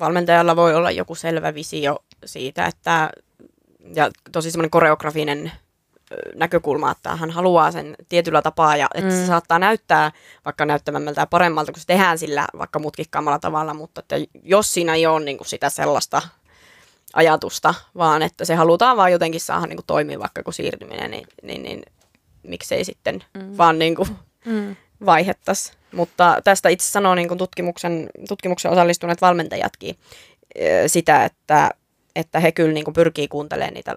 valmentajalla 0.00 0.56
voi 0.56 0.74
olla 0.74 0.90
joku 0.90 1.14
selvä 1.14 1.54
visio 1.54 1.98
siitä, 2.24 2.66
että 2.66 3.10
ja 3.94 4.10
tosi 4.32 4.50
semmoinen 4.50 4.70
koreografinen 4.70 5.52
näkökulma, 6.34 6.90
että 6.90 7.16
hän 7.16 7.30
haluaa 7.30 7.72
sen 7.72 7.94
tietyllä 8.08 8.42
tapaa 8.42 8.76
ja 8.76 8.88
että 8.94 9.10
mm. 9.10 9.16
se 9.16 9.26
saattaa 9.26 9.58
näyttää 9.58 10.12
vaikka 10.44 10.64
näyttävämmältä 10.64 11.20
ja 11.20 11.26
paremmalta, 11.26 11.72
kun 11.72 11.80
se 11.80 11.86
tehdään 11.86 12.18
sillä 12.18 12.46
vaikka 12.58 12.78
mutkikkaammalla 12.78 13.38
tavalla, 13.38 13.74
mutta 13.74 14.00
että 14.00 14.16
jos 14.42 14.74
siinä 14.74 14.94
ei 14.94 15.06
ole 15.06 15.24
niin 15.24 15.38
kuin 15.38 15.48
sitä 15.48 15.70
sellaista 15.70 16.22
ajatusta, 17.14 17.74
vaan 17.96 18.22
että 18.22 18.44
se 18.44 18.54
halutaan 18.54 18.96
vaan 18.96 19.12
jotenkin 19.12 19.40
saada 19.40 19.66
niin 19.66 19.76
kuin 19.76 19.86
toimia 19.86 20.18
vaikka 20.18 20.42
kun 20.42 20.52
siirtyminen, 20.52 21.10
niin, 21.10 21.26
niin, 21.42 21.62
niin 21.62 21.82
miksei 22.42 22.84
sitten 22.84 23.24
mm. 23.34 23.58
vaan 23.58 23.78
niin 23.78 23.94
kuin 23.94 24.08
mm. 24.44 24.76
vaihettaisi. 25.06 25.72
Mutta 25.92 26.40
tästä 26.44 26.68
itse 26.68 26.90
sanoo 26.90 27.14
niin 27.14 27.28
kuin 27.28 27.38
tutkimuksen, 27.38 28.10
tutkimuksen 28.28 28.70
osallistuneet 28.70 29.20
valmentajatkin 29.20 29.98
sitä, 30.86 31.24
että 31.24 31.70
että 32.16 32.40
he 32.40 32.52
kyllä 32.52 32.72
niin 32.72 32.84
kuin 32.84 32.94
pyrkii 32.94 33.28
kuuntelemaan 33.28 33.74
niitä 33.74 33.94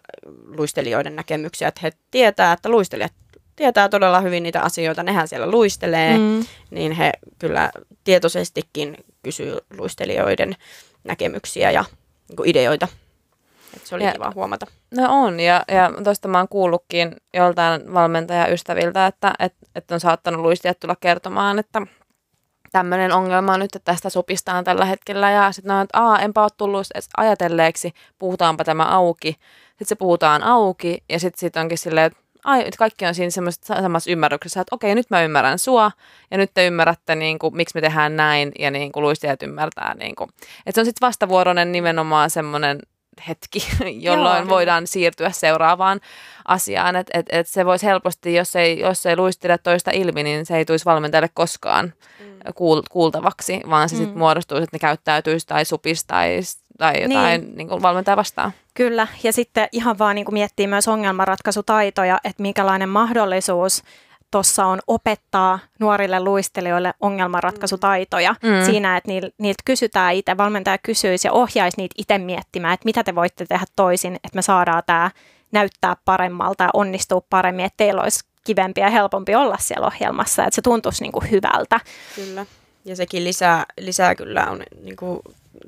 luistelijoiden 0.57 1.15
näkemyksiä, 1.15 1.67
että 1.67 1.81
he 1.83 1.91
tietää, 2.11 2.53
että 2.53 2.69
luistelijat 2.69 3.13
tietää 3.55 3.89
todella 3.89 4.21
hyvin 4.21 4.43
niitä 4.43 4.61
asioita, 4.61 5.03
nehän 5.03 5.27
siellä 5.27 5.51
luistelee, 5.51 6.17
mm. 6.17 6.45
niin 6.71 6.91
he 6.91 7.11
kyllä 7.39 7.71
tietoisestikin 8.03 8.97
kysyy 9.23 9.57
luistelijoiden 9.77 10.55
näkemyksiä 11.03 11.71
ja 11.71 11.85
niin 12.29 12.49
ideoita. 12.49 12.87
Et 13.75 13.85
se 13.85 13.95
oli 13.95 14.03
ja, 14.03 14.11
kiva 14.11 14.31
huomata. 14.35 14.65
No 14.91 15.03
on, 15.09 15.39
ja, 15.39 15.63
ja 15.67 15.91
tuosta 16.03 16.27
mä 16.27 16.37
oon 16.37 16.47
kuullutkin 16.47 17.15
joltain 17.33 17.93
valmentajaystäviltä, 17.93 19.07
että 19.07 19.33
et, 19.39 19.53
et 19.75 19.91
on 19.91 19.99
saattanut 19.99 20.41
luistelijat 20.41 20.79
tulla 20.79 20.95
kertomaan, 20.99 21.59
että 21.59 21.81
tämmöinen 22.71 23.11
ongelma 23.11 23.57
nyt, 23.57 23.75
että 23.75 23.91
tästä 23.91 24.09
supistaan 24.09 24.63
tällä 24.63 24.85
hetkellä. 24.85 25.31
Ja 25.31 25.51
sitten 25.51 25.71
on, 25.71 25.81
että 25.81 25.99
Aa, 26.01 26.19
enpä 26.19 26.41
ole 26.41 26.49
tullut 26.57 26.87
edes 26.93 27.09
ajatelleeksi, 27.17 27.91
puhutaanpa 28.19 28.63
tämä 28.63 28.83
auki. 28.83 29.31
Sitten 29.69 29.87
se 29.87 29.95
puhutaan 29.95 30.43
auki 30.43 31.03
ja 31.09 31.19
sitten 31.19 31.39
sit 31.39 31.57
onkin 31.57 31.77
silleen, 31.77 32.05
että 32.05 32.19
ai, 32.43 32.59
että 32.59 32.77
kaikki 32.77 33.05
on 33.05 33.15
siinä 33.15 33.31
samassa 33.81 34.11
ymmärryksessä, 34.11 34.61
että 34.61 34.75
okei, 34.75 34.95
nyt 34.95 35.09
mä 35.09 35.23
ymmärrän 35.23 35.59
sua 35.59 35.91
ja 36.31 36.37
nyt 36.37 36.51
te 36.53 36.67
ymmärrätte, 36.67 37.15
niin 37.15 37.39
kuin, 37.39 37.55
miksi 37.55 37.75
me 37.75 37.81
tehdään 37.81 38.15
näin 38.15 38.51
ja 38.59 38.71
niin 38.71 38.91
kuin, 38.91 39.03
luistelijat 39.03 39.43
ymmärtää. 39.43 39.95
Niin 39.95 40.15
kuin. 40.15 40.29
Että 40.65 40.71
se 40.71 40.81
on 40.81 40.85
sitten 40.85 41.07
vastavuoroinen 41.07 41.71
nimenomaan 41.71 42.29
semmoinen 42.29 42.79
hetki, 43.27 43.59
jolloin 44.07 44.39
Joo. 44.39 44.49
voidaan 44.49 44.87
siirtyä 44.87 45.31
seuraavaan 45.31 45.99
asiaan. 46.47 46.95
Että 46.95 47.19
et, 47.19 47.25
et 47.29 47.47
se 47.47 47.65
voisi 47.65 47.85
helposti, 47.85 48.33
jos 48.33 48.55
ei, 48.55 48.79
jos 48.79 49.05
ei 49.05 49.17
luistele 49.17 49.57
toista 49.57 49.91
ilmi, 49.91 50.23
niin 50.23 50.45
se 50.45 50.57
ei 50.57 50.65
tulisi 50.65 50.85
valmentajalle 50.85 51.29
koskaan 51.33 51.93
mm. 52.19 52.25
kuul, 52.55 52.81
kuultavaksi, 52.91 53.61
vaan 53.69 53.89
se 53.89 53.95
mm. 53.95 53.99
sitten 53.99 54.17
muodostuisi, 54.17 54.63
että 54.63 54.75
ne 54.75 54.79
käyttäytyisi 54.79 55.47
tai 55.47 55.65
supistaisi 55.65 56.57
tai 56.77 57.01
jotain 57.01 57.41
niin. 57.41 57.57
Niin 57.57 57.67
kuin 57.67 57.81
valmentaja 57.81 58.17
vastaan. 58.17 58.53
Kyllä, 58.73 59.07
ja 59.23 59.33
sitten 59.33 59.67
ihan 59.71 59.99
vaan 59.99 60.15
niin 60.15 60.25
kuin 60.25 60.33
miettii 60.33 60.67
myös 60.67 60.87
ongelmanratkaisutaitoja, 60.87 62.19
että 62.23 62.41
minkälainen 62.41 62.89
mahdollisuus 62.89 63.83
tuossa 64.31 64.65
on 64.65 64.79
opettaa 64.87 65.59
nuorille 65.79 66.19
luistelijoille 66.19 66.93
ongelmanratkaisutaitoja 66.99 68.35
mm. 68.43 68.65
siinä, 68.65 68.97
että 68.97 69.11
niiltä 69.37 69.63
kysytään 69.65 70.13
itse, 70.13 70.37
valmentaja 70.37 70.77
kysyisi 70.77 71.27
ja 71.27 71.31
ohjaisi 71.31 71.77
niitä 71.77 71.95
itse 71.97 72.17
miettimään, 72.17 72.73
että 72.73 72.85
mitä 72.85 73.03
te 73.03 73.15
voitte 73.15 73.45
tehdä 73.45 73.65
toisin, 73.75 74.15
että 74.15 74.35
me 74.35 74.41
saadaan 74.41 74.83
tämä 74.85 75.11
näyttää 75.51 75.95
paremmalta 76.05 76.63
ja 76.63 76.69
onnistua 76.73 77.21
paremmin, 77.29 77.65
että 77.65 77.77
teillä 77.77 78.01
olisi 78.01 78.19
kivempi 78.43 78.81
ja 78.81 78.89
helpompi 78.89 79.35
olla 79.35 79.57
siellä 79.59 79.87
ohjelmassa, 79.87 80.43
että 80.43 80.55
se 80.55 80.61
tuntuisi 80.61 81.03
niin 81.03 81.11
kuin 81.11 81.31
hyvältä. 81.31 81.79
Kyllä, 82.15 82.45
ja 82.85 82.95
sekin 82.95 83.23
lisää, 83.23 83.65
lisää 83.79 84.15
kyllä 84.15 84.47
on 84.49 84.63
niin 84.81 84.95
kuin 84.95 85.19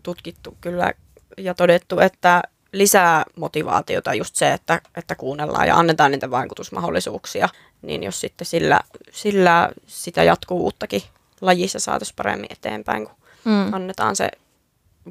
tutkittu 0.04 0.58
kyllä 0.62 0.94
ja 1.38 1.54
todettu, 1.54 2.00
että 2.00 2.42
lisää 2.74 3.26
motivaatiota 3.36 4.14
just 4.14 4.36
se, 4.36 4.54
että, 4.54 4.82
että 4.96 5.16
kuunnellaan 5.16 5.68
ja 5.68 5.76
annetaan 5.76 6.12
niitä 6.12 6.32
vaikutusmahdollisuuksia, 6.32 7.50
niin 7.82 8.04
jos 8.04 8.22
sitten 8.22 8.46
sillä, 8.46 8.80
sillä 9.12 9.70
sitä 9.88 10.24
jatkuvuuttakin 10.24 11.04
lajissa 11.42 11.80
saataisiin 11.80 12.16
paremmin 12.16 12.52
eteenpäin, 12.52 13.06
kun 13.06 13.16
mm. 13.46 13.74
annetaan 13.74 14.16
se 14.16 14.30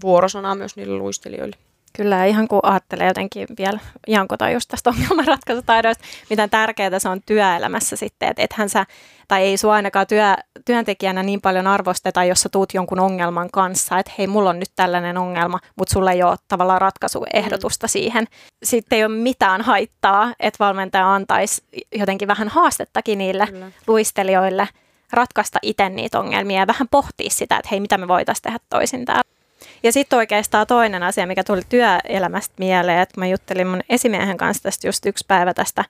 vuorosana 0.03 0.55
myös 0.55 0.77
niille 0.77 0.99
luistelijoille. 0.99 1.57
Kyllä, 1.93 2.25
ihan 2.25 2.49
kun 2.49 2.61
ajattelee 2.63 3.07
jotenkin 3.07 3.47
vielä 3.59 3.79
jankota 4.09 4.51
just 4.51 4.69
tästä 4.69 4.91
ongelmanratkaisutaidoista, 4.91 6.05
miten 6.31 6.51
tärkeää 6.51 6.99
se 6.99 7.09
on 7.09 7.21
työelämässä 7.27 7.97
sitten, 7.97 8.29
että 8.29 8.43
ethän 8.43 8.69
sä, 8.69 8.87
tai 9.29 9.43
ei 9.43 9.57
sua 9.57 9.75
ainakaan 9.75 10.07
työ, 10.07 10.35
työntekijänä 10.65 11.23
niin 11.23 11.41
paljon 11.41 11.67
arvosteta, 11.67 12.25
jos 12.25 12.41
sä 12.41 12.49
tuut 12.49 12.75
jonkun 12.75 13.01
ongelman 13.01 13.51
kanssa, 13.53 13.99
että 13.99 14.13
hei, 14.19 14.27
mulla 14.27 14.51
on 14.51 14.59
nyt 14.59 14.71
tällainen 14.77 15.19
ongelma, 15.19 15.59
mutta 15.77 15.93
sulla 15.93 16.13
ei 16.13 16.23
ole 16.23 16.37
tavallaan 16.49 16.81
ratkaisuehdotusta 16.81 17.87
mm. 17.87 17.91
siihen. 17.91 18.27
Sitten 18.63 18.97
ei 18.97 19.05
ole 19.05 19.15
mitään 19.15 19.63
haittaa, 19.63 20.33
että 20.41 20.65
valmentaja 20.65 21.15
antaisi 21.15 21.63
jotenkin 21.95 22.29
vähän 22.29 22.49
haastettakin 22.49 23.19
niille 23.19 23.47
Kyllä. 23.47 23.71
luistelijoille 23.87 24.69
ratkaista 25.13 25.59
itse 25.63 25.89
niitä 25.89 26.21
ongelmia 26.21 26.61
ja 26.61 26.67
vähän 26.67 26.89
pohtia 26.91 27.31
sitä, 27.31 27.57
että 27.57 27.69
hei, 27.71 27.81
mitä 27.81 27.99
me 27.99 28.09
voitaisiin 28.09 28.43
tehdä 28.43 28.59
toisin 28.71 29.05
täällä. 29.05 29.40
Ja 29.83 29.93
sitten 29.93 30.17
oikeastaan 30.17 30.67
toinen 30.67 31.03
asia, 31.03 31.27
mikä 31.27 31.45
tuli 31.45 31.63
työelämästä 31.69 32.55
mieleen, 32.59 33.01
että 33.01 33.21
mä 33.21 33.27
juttelin 33.27 33.67
mun 33.67 33.81
esimiehen 33.89 34.37
kanssa 34.37 34.63
tästä 34.63 34.89
just 34.89 35.07
yksi 35.07 35.25
päivä 35.29 35.55
tästä, 35.55 35.85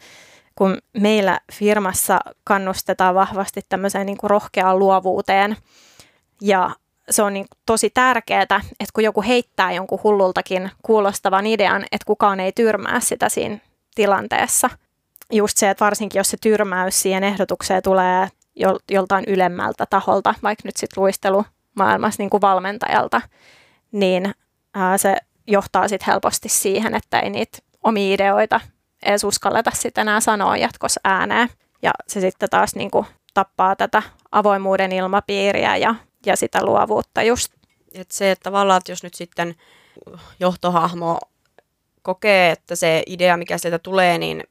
kun 0.54 0.78
meillä 0.98 1.40
firmassa 1.52 2.20
kannustetaan 2.44 3.14
vahvasti 3.14 3.60
tämmöiseen 3.68 4.06
niin 4.06 4.18
kuin 4.18 4.30
rohkeaan 4.30 4.78
luovuuteen. 4.78 5.56
Ja 6.40 6.70
se 7.10 7.22
on 7.22 7.34
niin 7.34 7.46
tosi 7.66 7.90
tärkeää, 7.90 8.42
että 8.42 8.60
kun 8.94 9.04
joku 9.04 9.22
heittää 9.22 9.72
jonkun 9.72 10.00
hullultakin 10.04 10.70
kuulostavan 10.82 11.46
idean, 11.46 11.82
että 11.82 12.06
kukaan 12.06 12.40
ei 12.40 12.52
tyrmää 12.52 13.00
sitä 13.00 13.28
siinä 13.28 13.58
tilanteessa. 13.94 14.70
Just 15.32 15.56
se, 15.56 15.70
että 15.70 15.84
varsinkin 15.84 16.18
jos 16.18 16.30
se 16.30 16.36
tyrmäys 16.40 17.02
siihen 17.02 17.24
ehdotukseen 17.24 17.82
tulee 17.82 18.28
joltain 18.90 19.24
ylemmältä 19.26 19.86
taholta, 19.90 20.34
vaikka 20.42 20.62
nyt 20.64 20.76
sitten 20.76 21.02
luistelumaailmassa 21.02 22.22
niin 22.22 22.30
kuin 22.30 22.40
valmentajalta, 22.40 23.20
niin 23.92 24.34
ää, 24.74 24.98
se 24.98 25.16
johtaa 25.46 25.88
sitten 25.88 26.06
helposti 26.12 26.48
siihen, 26.48 26.94
että 26.94 27.20
ei 27.20 27.30
niitä 27.30 27.58
omia 27.82 28.14
ideoita 28.14 28.60
edes 29.02 29.24
uskalleta 29.24 29.70
sitten 29.74 30.02
enää 30.02 30.20
sanoa 30.20 30.56
jatkossa 30.56 31.00
ääneen. 31.04 31.48
Ja 31.82 31.90
se 32.06 32.20
sitten 32.20 32.50
taas 32.50 32.74
niin 32.74 32.90
kuin 32.90 33.06
tappaa 33.34 33.76
tätä 33.76 34.02
avoimuuden 34.32 34.92
ilmapiiriä 34.92 35.76
ja, 35.76 35.94
ja 36.26 36.36
sitä 36.36 36.64
luovuutta 36.64 37.22
just. 37.22 37.52
Et 37.94 38.10
se, 38.10 38.30
että 38.30 38.42
tavallaan, 38.42 38.78
että 38.78 38.92
jos 38.92 39.02
nyt 39.02 39.14
sitten 39.14 39.54
johtohahmo 40.40 41.18
kokee, 42.02 42.50
että 42.50 42.76
se 42.76 43.02
idea, 43.06 43.36
mikä 43.36 43.58
sieltä 43.58 43.78
tulee, 43.78 44.18
niin 44.18 44.44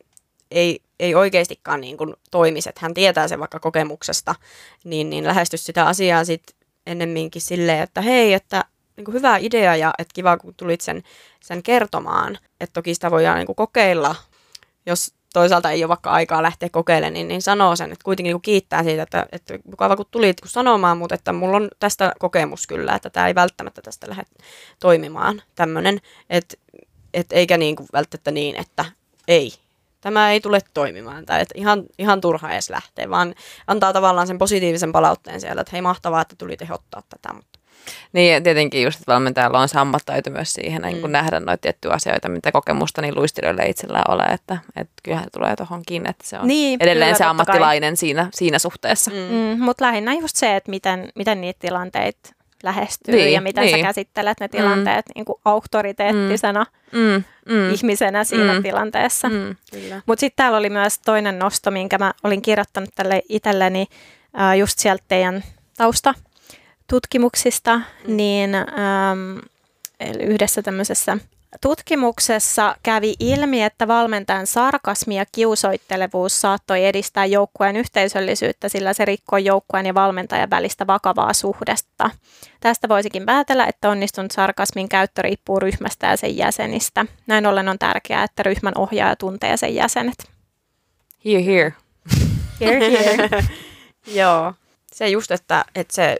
ei, 0.51 0.79
ei 0.99 1.15
oikeastikaan 1.15 1.81
niin 1.81 1.97
kuin 1.97 2.13
toimisi, 2.31 2.69
että 2.69 2.81
hän 2.81 2.93
tietää 2.93 3.27
sen 3.27 3.39
vaikka 3.39 3.59
kokemuksesta, 3.59 4.35
niin, 4.83 5.09
niin 5.09 5.27
lähestys 5.27 5.65
sitä 5.65 5.85
asiaa 5.85 6.23
sitten 6.25 6.55
ennemminkin 6.85 7.41
silleen, 7.41 7.83
että 7.83 8.01
hei, 8.01 8.33
että 8.33 8.65
niin 8.99 9.05
kuin 9.05 9.15
hyvä 9.15 9.37
idea 9.37 9.75
ja 9.75 9.93
että 9.99 10.13
kiva, 10.13 10.37
kun 10.37 10.53
tulit 10.57 10.81
sen, 10.81 11.03
sen 11.39 11.63
kertomaan. 11.63 12.37
Että 12.59 12.73
toki 12.73 12.93
sitä 12.93 13.11
voidaan 13.11 13.37
niin 13.37 13.45
kuin 13.45 13.55
kokeilla, 13.55 14.15
jos 14.85 15.13
toisaalta 15.33 15.71
ei 15.71 15.83
ole 15.83 15.89
vaikka 15.89 16.09
aikaa 16.09 16.43
lähteä 16.43 16.69
kokeilemaan, 16.71 17.13
niin, 17.13 17.27
niin 17.27 17.41
sanoo 17.41 17.75
sen, 17.75 17.91
että 17.91 18.03
kuitenkin 18.03 18.33
niin 18.33 18.41
kiittää 18.41 18.83
siitä, 18.83 19.03
että, 19.03 19.25
että 19.31 19.59
mukava 19.65 19.95
kun 19.95 20.05
tulit 20.11 20.41
kun 20.41 20.49
sanomaan, 20.49 20.97
mutta 20.97 21.15
että 21.15 21.33
mulla 21.33 21.57
on 21.57 21.67
tästä 21.79 22.13
kokemus 22.19 22.67
kyllä, 22.67 22.95
että 22.95 23.09
tämä 23.09 23.27
ei 23.27 23.35
välttämättä 23.35 23.81
tästä 23.81 24.09
lähde 24.09 24.23
toimimaan 24.79 25.41
tämmöinen, 25.55 26.01
että 26.29 26.55
et 27.13 27.27
eikä 27.31 27.57
niin 27.57 27.75
kuin 27.75 27.87
välttämättä 27.93 28.31
niin, 28.31 28.55
että 28.55 28.85
ei, 29.27 29.53
tämä 30.01 30.31
ei 30.31 30.41
tule 30.41 30.59
toimimaan, 30.73 31.25
tai 31.25 31.41
että 31.41 31.53
ihan, 31.57 31.83
ihan 31.97 32.21
turha 32.21 32.51
edes 32.51 32.69
lähteä, 32.69 33.09
vaan 33.09 33.35
antaa 33.67 33.93
tavallaan 33.93 34.27
sen 34.27 34.37
positiivisen 34.37 34.91
palautteen 34.91 35.41
siellä, 35.41 35.61
että 35.61 35.71
hei 35.71 35.81
mahtavaa, 35.81 36.21
että 36.21 36.35
tuli 36.35 36.57
tehottaa 36.57 37.03
tätä, 37.09 37.33
mutta 37.33 37.58
Niin 38.13 38.33
ja 38.33 38.41
tietenkin 38.41 38.83
just, 38.83 38.99
että 38.99 39.11
valmentajalla 39.11 39.59
on 39.59 39.69
se 39.69 39.79
ammattaito 39.79 40.29
myös 40.29 40.53
siihen, 40.53 40.81
niin 40.81 41.01
kun 41.01 41.09
Mm. 41.09 41.11
nähdä 41.11 41.39
noita 41.39 41.61
tiettyjä 41.61 41.93
asioita, 41.93 42.29
mitä 42.29 42.51
kokemusta 42.51 43.01
niin 43.01 43.15
luistelijoilla 43.15 43.63
ei 43.63 43.69
itsellään 43.69 44.03
ole, 44.07 44.23
että, 44.23 44.57
että 44.75 44.93
kyllähän 45.03 45.23
se 45.25 45.29
tulee 45.29 45.55
tuohon 45.55 45.81
kiinni, 45.87 46.09
että 46.09 46.27
se 46.27 46.39
on 46.39 46.47
Niin, 46.47 46.77
edelleen 46.81 47.07
kyllä, 47.07 47.17
se 47.17 47.23
ammattilainen 47.23 47.97
siinä, 47.97 48.27
siinä 48.33 48.59
suhteessa. 48.59 49.11
Mm. 49.11 49.17
Mm, 49.35 49.63
Mutta 49.63 49.85
lähinnä 49.85 50.13
just 50.13 50.35
se, 50.35 50.55
että 50.55 50.69
miten, 50.69 51.09
miten 51.15 51.41
niitä 51.41 51.59
tilanteita 51.59 52.29
lähestyy 52.63 53.15
Niin, 53.15 53.33
ja 53.33 53.41
miten 53.41 53.63
niin. 53.63 53.77
sä 53.77 53.83
käsittelet 53.83 54.39
ne 54.39 54.47
tilanteet 54.47 55.05
niin 55.15 55.25
kuin 55.25 55.39
auktoriteettisena 55.45 56.65
Mm, 56.91 57.23
mm, 57.53 57.69
ihmisenä 57.73 58.23
siinä 58.23 58.53
Mm. 58.53 58.63
tilanteessa. 58.63 59.29
mm. 59.29 59.55
Mutta 60.05 60.19
sitten 60.19 60.35
täällä 60.43 60.57
oli 60.57 60.69
myös 60.69 60.99
toinen 60.99 61.39
nosto, 61.39 61.71
minkä 61.71 61.97
mä 61.97 62.13
olin 62.23 62.41
kirjoittanut 62.41 62.89
tälle 62.95 63.21
itselleni 63.29 63.87
ää, 64.33 64.55
just 64.55 64.79
sieltä 64.79 65.03
teidän 65.07 65.43
taustatutkimuksista, 66.89 67.77
mm. 67.77 68.17
niin 68.17 68.55
äm, 68.55 69.41
yhdessä 70.19 70.61
tämmöisessä 70.61 71.17
tutkimuksessa 71.61 72.75
kävi 72.83 73.15
ilmi, 73.19 73.63
että 73.63 73.87
valmentajan 73.87 74.47
sarkasmi 74.47 75.17
ja 75.17 75.25
kiusoittelevuus 75.31 76.41
saattoi 76.41 76.85
edistää 76.85 77.25
joukkueen 77.25 77.75
yhteisöllisyyttä, 77.75 78.69
sillä 78.69 78.93
se 78.93 79.05
rikkoi 79.05 79.45
joukkueen 79.45 79.85
ja 79.85 79.93
valmentajan 79.93 80.49
välistä 80.49 80.87
vakavaa 80.87 81.33
suhdetta. 81.33 82.09
Tästä 82.59 82.89
voisikin 82.89 83.25
päätellä, 83.25 83.65
että 83.65 83.89
onnistunut 83.89 84.31
sarkasmin 84.31 84.89
käyttö 84.89 85.21
riippuu 85.21 85.59
ryhmästä 85.59 86.07
ja 86.07 86.17
sen 86.17 86.37
jäsenistä. 86.37 87.05
Näin 87.27 87.45
ollen 87.45 87.69
on 87.69 87.79
tärkeää, 87.79 88.23
että 88.23 88.43
ryhmän 88.43 88.77
ohjaaja 88.77 89.15
tuntee 89.15 89.57
sen 89.57 89.75
jäsenet. 89.75 90.27
Here, 91.25 91.45
here. 91.45 91.73
Here, 92.61 92.91
here. 92.91 93.43
Joo, 94.21 94.53
se 94.93 95.09
just, 95.09 95.31
että, 95.31 95.65
että 95.75 95.95
se 95.95 96.17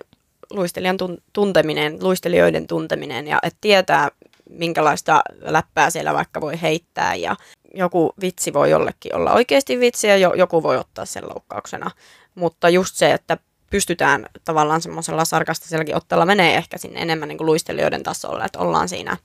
luistelijan 0.49 0.97
tun- 0.97 1.21
tunteminen, 1.33 1.97
luistelijoiden 2.01 2.67
tunteminen 2.67 3.27
ja 3.27 3.39
että 3.43 3.57
tietää, 3.61 4.09
minkälaista 4.49 5.21
läppää 5.41 5.89
siellä 5.89 6.13
vaikka 6.13 6.41
voi 6.41 6.61
heittää 6.61 7.15
ja 7.15 7.35
joku 7.73 8.13
vitsi 8.21 8.53
voi 8.53 8.69
jollekin 8.69 9.15
olla 9.15 9.33
oikeasti 9.33 9.79
vitsi 9.79 10.07
ja 10.07 10.17
jo, 10.17 10.33
joku 10.33 10.63
voi 10.63 10.77
ottaa 10.77 11.05
sen 11.05 11.23
loukkauksena. 11.23 11.91
Mutta 12.35 12.69
just 12.69 12.95
se, 12.95 13.13
että 13.13 13.37
pystytään 13.69 14.25
tavallaan 14.45 14.81
semmoisella 14.81 15.25
sarkastisellakin 15.25 15.95
otteella 15.95 16.25
menee 16.25 16.55
ehkä 16.55 16.77
sinne 16.77 17.01
enemmän 17.01 17.29
niin 17.29 17.37
kuin 17.37 17.45
luistelijoiden 17.45 18.03
tasolle, 18.03 18.45
että 18.45 18.59
ollaan 18.59 18.89
siinä, 18.89 19.17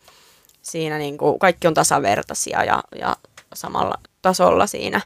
siinä 0.63 0.99
niin 0.99 1.19
kuin, 1.19 1.39
kaikki 1.39 1.67
on 1.67 1.75
tasavertaisia 1.75 2.65
ja, 2.65 2.83
ja 2.99 3.17
samalla 3.55 3.95
tasolla 4.23 4.67
siinä 4.67 5.01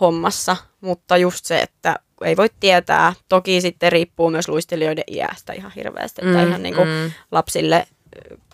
hommassa, 0.00 0.56
mutta 0.80 1.16
just 1.16 1.44
se, 1.44 1.60
että 1.60 1.96
ei 2.24 2.36
voi 2.36 2.50
tietää, 2.60 3.12
toki 3.28 3.60
sitten 3.60 3.92
riippuu 3.92 4.30
myös 4.30 4.48
luistelijoiden 4.48 5.04
iästä 5.10 5.52
ihan 5.52 5.72
hirveästi, 5.76 6.20
että 6.24 6.38
Mm, 6.38 6.48
ihan 6.48 6.62
niin 6.62 6.74
kuin 6.74 6.88
mm. 6.88 7.10
lapsille 7.30 7.86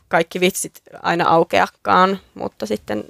kaikki 0.09 0.41
vitsit 0.41 0.83
aina 1.03 1.29
aukeakaan, 1.29 2.19
mutta 2.35 2.67
sitten 2.67 3.05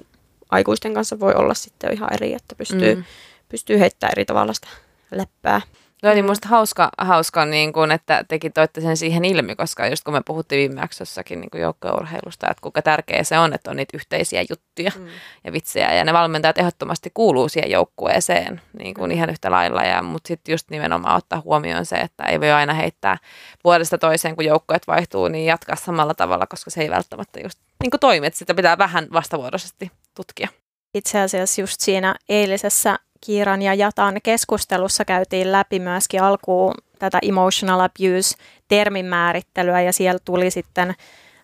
aikuisten 0.49 0.93
kanssa 0.93 1.19
voi 1.19 1.33
olla 1.33 1.53
sitten 1.53 1.93
ihan 1.93 2.13
eri, 2.13 2.33
että 2.33 2.55
pystyy, 2.55 2.95
mm. 2.95 3.03
pystyy 3.49 3.79
heittämään 3.79 4.11
eri 4.11 4.25
tavalla 4.25 4.53
sitä 4.53 4.67
läppää. 5.11 5.61
Tuo 6.01 6.11
oli 6.11 6.21
musta 6.21 6.47
hauska, 6.47 6.89
hauska 6.97 7.45
niin 7.45 7.73
kun, 7.73 7.91
että 7.91 8.23
tekin 8.27 8.53
toitte 8.53 8.81
sen 8.81 8.97
siihen 8.97 9.25
ilmi, 9.25 9.55
koska 9.55 9.87
just 9.87 10.03
kun 10.03 10.13
me 10.13 10.21
puhuttiin 10.25 10.59
viime 10.59 10.81
jaksossakin 10.81 11.41
niin 11.41 11.61
joukkueurheilusta, 11.61 12.47
että 12.51 12.61
kuinka 12.61 12.81
tärkeää 12.81 13.23
se 13.23 13.39
on, 13.39 13.53
että 13.53 13.71
on 13.71 13.77
niitä 13.77 13.97
yhteisiä 13.97 14.41
juttuja 14.41 14.91
Mm. 14.95 15.07
ja 15.43 15.51
vitsejä. 15.51 15.93
Ja 15.93 16.03
ne 16.03 16.13
valmentajat 16.13 16.57
ehdottomasti 16.57 17.11
kuuluu 17.13 17.49
siihen 17.49 17.71
joukkueeseen 17.71 18.61
niin 18.79 18.93
kuin 18.93 19.11
ihan 19.11 19.29
yhtä 19.29 19.51
lailla. 19.51 19.83
Ja, 19.83 20.01
mutta 20.01 20.27
sitten 20.27 20.53
just 20.53 20.69
nimenomaan 20.69 21.15
ottaa 21.15 21.41
huomioon 21.41 21.85
se, 21.85 21.95
että 21.95 22.23
ei 22.23 22.39
voi 22.39 22.51
aina 22.51 22.73
heittää 22.73 23.17
vuodesta 23.63 23.97
toiseen, 23.97 24.35
kun 24.35 24.45
joukkueet 24.45 24.87
vaihtuu, 24.87 25.27
niin 25.27 25.45
jatkaa 25.45 25.75
samalla 25.75 26.13
tavalla, 26.13 26.47
koska 26.47 26.71
se 26.71 26.81
ei 26.81 26.89
välttämättä 26.89 27.39
just 27.39 27.59
niin 27.83 27.91
kuin 27.91 27.99
toimi. 27.99 28.27
Että 28.27 28.39
sitä 28.39 28.53
pitää 28.53 28.77
vähän 28.77 29.07
vastavuoroisesti 29.13 29.91
tutkia. 30.15 30.47
Itse 30.93 31.19
asiassa 31.19 31.61
just 31.61 31.81
siinä 31.81 32.15
eilisessä 32.29 32.99
Kiiran 33.21 33.61
ja 33.61 33.73
Jatan 33.73 34.15
keskustelussa 34.23 35.05
käytiin 35.05 35.51
läpi 35.51 35.79
myöskin 35.79 36.23
alkuun 36.23 36.73
tätä 36.99 37.19
emotional 37.21 37.79
abuse-termin 37.79 39.05
määrittelyä 39.05 39.81
ja 39.81 39.93
siellä 39.93 40.19
tuli 40.25 40.51
sitten 40.51 40.95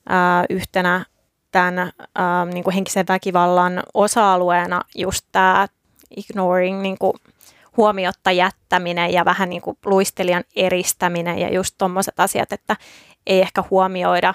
ää, 0.10 0.46
yhtenä 0.50 1.06
tämän 1.52 1.92
ää, 2.16 2.46
niin 2.46 2.64
kuin 2.64 2.74
henkisen 2.74 3.06
väkivallan 3.08 3.84
osa-alueena 3.94 4.82
just 4.96 5.26
tämä 5.32 5.68
ignoring, 6.18 6.82
niin 6.82 6.98
kuin 6.98 7.14
huomiotta 7.78 8.32
jättäminen 8.32 9.14
ja 9.14 9.26
vähän 9.26 9.50
niin 9.50 9.62
kuin 9.62 9.78
luistelijan 9.86 10.44
eristäminen 10.56 11.40
ja 11.40 11.54
just 11.54 11.76
tuommoiset 11.78 12.20
asiat, 12.20 12.54
että 12.54 12.76
ei 13.28 13.42
ehkä 13.42 13.64
huomioida 13.70 14.34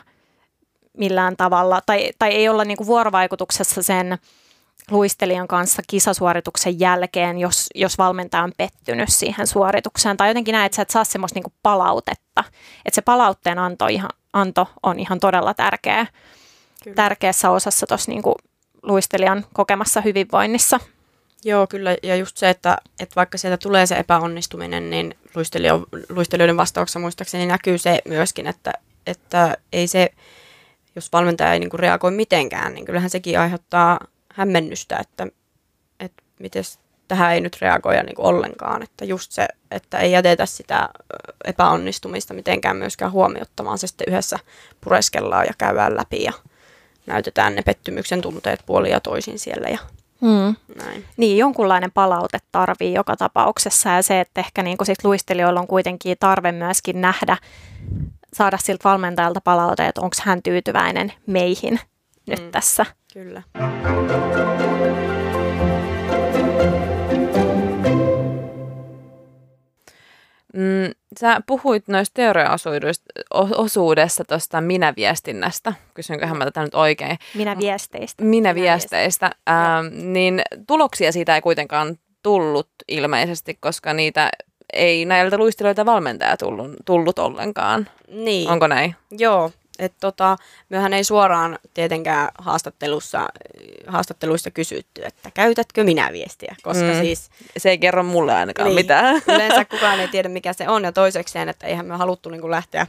millään 0.99 1.37
tavalla 1.37 1.81
tai, 1.87 2.11
tai 2.19 2.31
ei 2.31 2.49
olla 2.49 2.65
niin 2.65 2.77
kuin 2.77 2.87
vuorovaikutuksessa 2.87 3.83
sen 3.83 4.19
luistelijan 4.91 5.49
kanssa 5.49 5.83
kisasuorituksen 5.87 6.81
jälkeen, 6.81 7.39
jos, 7.39 7.69
jos 7.75 7.99
valmentaja 7.99 8.43
on 8.43 8.53
pettynyt 8.57 9.09
siihen 9.09 9.47
suoritukseen. 9.47 10.17
Tai 10.17 10.31
jotenkin 10.31 10.53
näet, 10.53 10.67
että 10.67 10.77
sä 10.77 10.83
et 10.83 10.91
saa 10.91 11.05
semmoista 11.05 11.37
niinku 11.37 11.53
palautetta. 11.63 12.45
Että 12.85 12.95
se 12.95 13.03
palautteen 13.03 13.59
anto, 13.59 13.87
ihan, 13.87 14.11
anto 14.33 14.69
on 14.83 15.01
ihan 15.01 15.21
todella 15.21 15.55
tärkeä, 15.55 16.07
Kyllä. 16.85 16.95
tärkeässä 16.95 17.51
osassa 17.51 17.87
tuossa 17.87 18.11
niinku 18.11 18.35
luistelijan 18.83 19.47
kokemassa 19.53 20.01
hyvinvoinnissa. 20.01 20.81
Joo, 21.45 21.67
kyllä. 21.67 21.97
Ja 22.03 22.17
just 22.17 22.37
se, 22.37 22.51
että, 22.51 22.79
että 23.01 23.17
vaikka 23.17 23.39
sieltä 23.39 23.57
tulee 23.57 23.87
se 23.87 23.97
epäonnistuminen, 23.97 24.91
niin 24.91 25.15
luistelijo, 25.35 25.87
luistelijoiden 26.09 26.57
vastauksessa 26.57 26.99
muistaakseni 26.99 27.47
näkyy 27.47 27.79
se 27.79 27.99
myöskin, 28.09 28.47
että, 28.47 28.73
että 29.07 29.57
ei 29.73 29.87
se, 29.87 30.11
jos 30.97 31.13
valmentaja 31.13 31.53
ei 31.53 31.61
niin 31.61 31.71
kuin 31.71 31.81
reagoi 31.81 32.11
mitenkään, 32.11 32.75
niin 32.75 32.85
kyllähän 32.85 33.11
sekin 33.11 33.41
aiheuttaa 33.41 34.01
hämmennystä, 34.33 34.97
että, 34.97 35.27
että 36.01 36.23
miten 36.41 36.65
tähän 37.09 37.33
ei 37.33 37.41
nyt 37.41 37.61
reagoida 37.61 38.03
niin 38.03 38.15
kuin 38.17 38.27
ollenkaan. 38.27 38.83
Että 38.83 39.05
just 39.05 39.33
se, 39.33 39.49
että 39.71 39.99
ei 39.99 40.13
jätetä 40.13 40.47
sitä 40.47 40.89
epäonnistumista 41.45 42.35
mitenkään 42.35 42.77
myöskään 42.77 43.13
huomiottamaan, 43.13 43.79
se 43.79 43.87
sitten 43.87 44.05
yhdessä 44.09 44.39
pureskellaan 44.81 45.47
ja 45.47 45.53
käydään 45.59 45.97
läpi 45.97 46.23
ja 46.23 46.33
näytetään 47.07 47.55
ne 47.55 47.63
pettymyksen 47.63 48.21
tunteet 48.21 48.61
puolin 48.67 48.91
ja 48.91 49.01
toisin 49.01 49.39
siellä 49.39 49.69
ja 49.69 49.79
Hmm. 50.21 50.57
näin. 50.85 51.05
Niin, 51.17 51.39
jonkunlainen 51.39 51.93
palaute 51.93 52.39
tarvii 52.53 52.95
joka 52.95 53.17
tapauksessa 53.17 53.91
ja 53.91 54.03
se, 54.03 54.21
että 54.21 54.41
ehkä 54.41 54.63
niin 54.63 54.77
sit 54.83 55.05
luistelijoilla 55.05 55.61
on 55.61 55.67
kuitenkin 55.67 56.17
tarve 56.21 56.53
myöskin 56.53 57.01
nähdä, 57.01 57.37
saada 58.35 58.59
siltä 58.59 58.89
valmentajalta 58.89 59.41
palaute, 59.41 59.87
että 59.87 60.01
onko 60.01 60.17
hän 60.23 60.43
tyytyväinen 60.43 61.13
meihin 61.27 61.81
nyt 62.27 62.41
Mm. 62.41 62.51
tässä. 62.51 62.87
Kyllä. 63.13 63.43
Mm, 70.55 70.93
sä 71.21 71.41
puhuit 71.47 71.89
noista 71.89 72.15
teoriaosuudessa 72.15 74.25
tuosta 74.25 74.61
minä-viestinnästä. 74.61 75.73
Kysynköhän 75.95 76.37
mä 76.37 76.45
tätä 76.45 76.63
nyt 76.63 76.75
oikein. 76.75 77.19
Minä 77.35 77.59
viesteistä. 77.59 78.25
Minä-viesteistä. 78.25 79.31
Ähm, 79.49 80.13
niin 80.13 80.43
tuloksia 80.67 81.13
siitä 81.13 81.35
ei 81.35 81.41
kuitenkaan 81.41 81.97
tullut 82.23 82.69
ilmeisesti, 82.89 83.57
koska 83.61 83.93
niitä 83.93 84.31
ei 84.73 85.05
näiltä 85.05 85.39
luistelijoilta 85.39 85.87
valmentaja 85.87 86.37
tullut, 86.37 86.71
tullut 86.85 87.19
ollenkaan. 87.19 87.89
Niin, 88.09 88.51
Onko 88.51 88.67
näin? 88.67 88.95
joo. 89.11 89.51
Että 89.83 89.97
tota, 90.01 90.37
myöhän 90.69 90.93
ei 90.93 91.05
suoraan 91.05 91.59
tietenkään 91.75 92.29
haastattelussa, 92.39 93.29
haastatteluissa 93.87 94.51
kysytty, 94.51 95.03
että 95.05 95.31
käytätkö 95.35 95.85
minä 95.85 96.13
viestiä, 96.13 96.55
koska 96.63 96.85
Mm. 96.85 97.01
siis 97.01 97.31
Se 97.57 97.71
ei 97.71 97.79
kerro 97.79 98.03
mulle 98.03 98.35
ainakaan 98.35 98.67
Niin. 98.69 98.75
mitään. 98.75 99.23
yleensä 99.35 99.65
kukaan 99.65 100.01
ei 100.01 100.09
tiedä 100.09 100.29
mikä 100.29 100.53
se 100.53 100.69
on 100.69 100.85
ja 100.85 100.93
toisekseen, 100.93 101.49
että 101.49 101.67
eihän 101.67 101.87
me 101.87 101.97
haluttu 101.97 102.29
niin 102.31 102.51
lähteä 102.51 102.87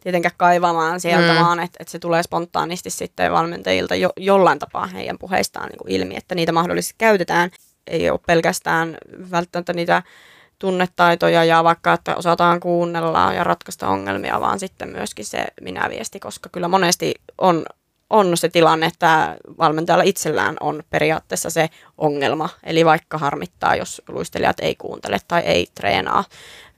tietenkään 0.00 0.34
kaivamaan 0.36 1.00
sieltä, 1.00 1.32
Mm. 1.32 1.38
vaan 1.40 1.60
että, 1.60 1.76
että 1.80 1.90
se 1.92 1.98
tulee 1.98 2.22
spontaanisti 2.22 2.90
sitten 2.90 3.32
valmentajilta 3.32 3.94
jo, 3.94 4.10
jollain 4.16 4.58
tapaa 4.58 4.86
heidän 4.86 5.18
puheistaan 5.18 5.68
niin 5.68 5.78
kuin 5.78 5.90
ilmi, 5.92 6.16
että 6.16 6.34
niitä 6.34 6.52
mahdollisesti 6.52 6.94
käytetään. 6.98 7.50
Ei 7.86 8.10
ole 8.10 8.20
pelkästään 8.26 8.98
välttämättä 9.30 9.72
niitä 9.72 10.02
tunnetaitoja 10.62 11.44
ja 11.44 11.64
vaikka, 11.64 11.92
että 11.92 12.16
osataan 12.16 12.60
kuunnella 12.60 13.32
ja 13.32 13.44
ratkaista 13.44 13.88
ongelmia, 13.88 14.40
vaan 14.40 14.58
sitten 14.58 14.88
myöskin 14.88 15.24
se 15.24 15.44
minä-viesti, 15.60 16.20
koska 16.20 16.48
kyllä 16.48 16.68
monesti 16.68 17.14
on, 17.38 17.64
on 18.10 18.36
se 18.36 18.48
tilanne, 18.48 18.86
että 18.86 19.36
valmentajalla 19.58 20.04
itsellään 20.04 20.56
on 20.60 20.82
periaatteessa 20.90 21.50
se 21.50 21.70
ongelma. 21.98 22.48
Eli 22.64 22.84
vaikka 22.84 23.18
harmittaa, 23.18 23.76
jos 23.76 24.02
luistelijat 24.08 24.60
ei 24.60 24.74
kuuntele 24.74 25.18
tai 25.28 25.40
ei 25.40 25.66
treenaa 25.74 26.24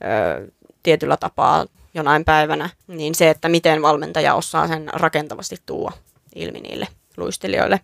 ö, 0.03 0.51
tietyllä 0.83 1.17
tapaa 1.17 1.65
jonain 1.93 2.25
päivänä, 2.25 2.69
niin 2.87 3.15
se, 3.15 3.29
että 3.29 3.49
miten 3.49 3.81
valmentaja 3.81 4.33
osaa 4.33 4.67
sen 4.67 4.89
rakentavasti 4.93 5.57
tuoda 5.65 5.95
ilmi 6.35 6.59
niille 6.59 6.87
luistelijoille. 7.17 7.79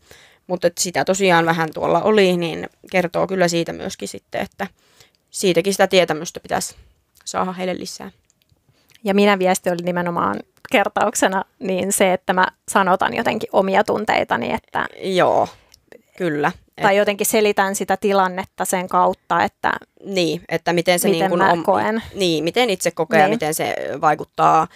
Mutta 0.48 0.70
sitä 0.80 1.06
tosiaan 1.06 1.46
vähän 1.46 1.70
tuolla 1.74 2.02
oli, 2.02 2.38
niin 2.38 2.70
kertoo 2.92 3.28
kyllä 3.28 3.48
siitä 3.48 3.74
myöskin 3.74 4.08
sitten, 4.08 4.42
että 4.42 4.68
siitäkin 5.32 5.74
sitä 5.74 5.88
tietämystä 5.88 6.40
pitäisi 6.40 6.76
saada 7.26 7.52
heille 7.52 7.78
lisää. 7.78 8.12
ja 9.04 9.14
minä 9.14 9.40
viesti 9.40 9.70
oli 9.70 9.82
nimenomaan 9.84 10.40
kertauksena 10.72 11.44
niin 11.60 11.94
se, 11.94 12.14
että 12.14 12.34
mä 12.34 12.48
sanotan 12.70 13.14
jotenkin 13.14 13.50
omia 13.54 13.84
tunteitani, 13.84 14.54
että 14.54 14.88
Joo, 15.04 15.48
kyllä. 16.18 16.52
tai 16.82 16.98
jotenkin 16.98 17.28
selitän 17.28 17.76
sitä 17.76 17.98
tilannetta 17.98 18.66
sen 18.66 18.88
kautta, 18.88 19.44
että 19.44 19.72
Niin, 20.06 20.42
että 20.50 20.74
miten 20.74 21.00
se 21.00 21.08
Miten 21.08 21.20
niin 21.20 21.40
kuin 21.40 21.58
mä 21.58 21.64
koen. 21.64 22.04
Niin, 22.16 22.44
miten 22.44 22.70
itse 22.70 22.92
kokee 22.92 23.20
niin. 23.20 23.24
ja 23.24 23.30
miten 23.30 23.54
se 23.54 23.76
vaikuttaa 24.02 24.68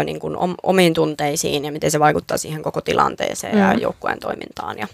ö, 0.00 0.04
niin 0.04 0.20
kuin 0.20 0.36
om, 0.36 0.54
omiin 0.62 0.94
tunteisiin 0.94 1.64
ja 1.64 1.72
miten 1.72 1.90
se 1.90 2.00
vaikuttaa 2.00 2.38
siihen 2.38 2.62
koko 2.62 2.80
tilanteeseen 2.80 3.54
mm. 3.54 3.60
ja 3.60 3.74
joukkueen 3.74 4.20
toimintaan 4.20 4.78
ja 4.78 4.86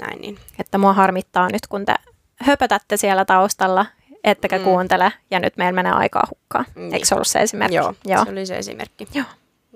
näin. 0.00 0.20
Niin. 0.20 0.38
että 0.58 0.78
mua 0.78 0.92
harmittaa 0.92 1.48
nyt, 1.48 1.66
kun 1.66 1.84
te 1.84 1.94
höpötätte 2.36 2.96
siellä 2.96 3.24
taustalla, 3.24 3.86
ettekä 4.24 4.58
Mm. 4.58 4.64
kuuntele, 4.64 5.12
ja 5.30 5.40
nyt 5.40 5.56
meillä 5.56 5.72
menee 5.72 5.92
aikaa 5.92 6.26
hukkaan. 6.30 6.64
Niin. 6.74 6.94
Eikö 6.94 7.06
se 7.06 7.14
ollut 7.14 7.26
se 7.26 7.38
esimerkki? 7.38 7.76
Joo, 7.76 7.94
Joo. 8.04 8.24
se 8.24 8.30
oli 8.30 8.46
se 8.46 8.58
esimerkki. 8.58 9.08
Joo. 9.14 9.24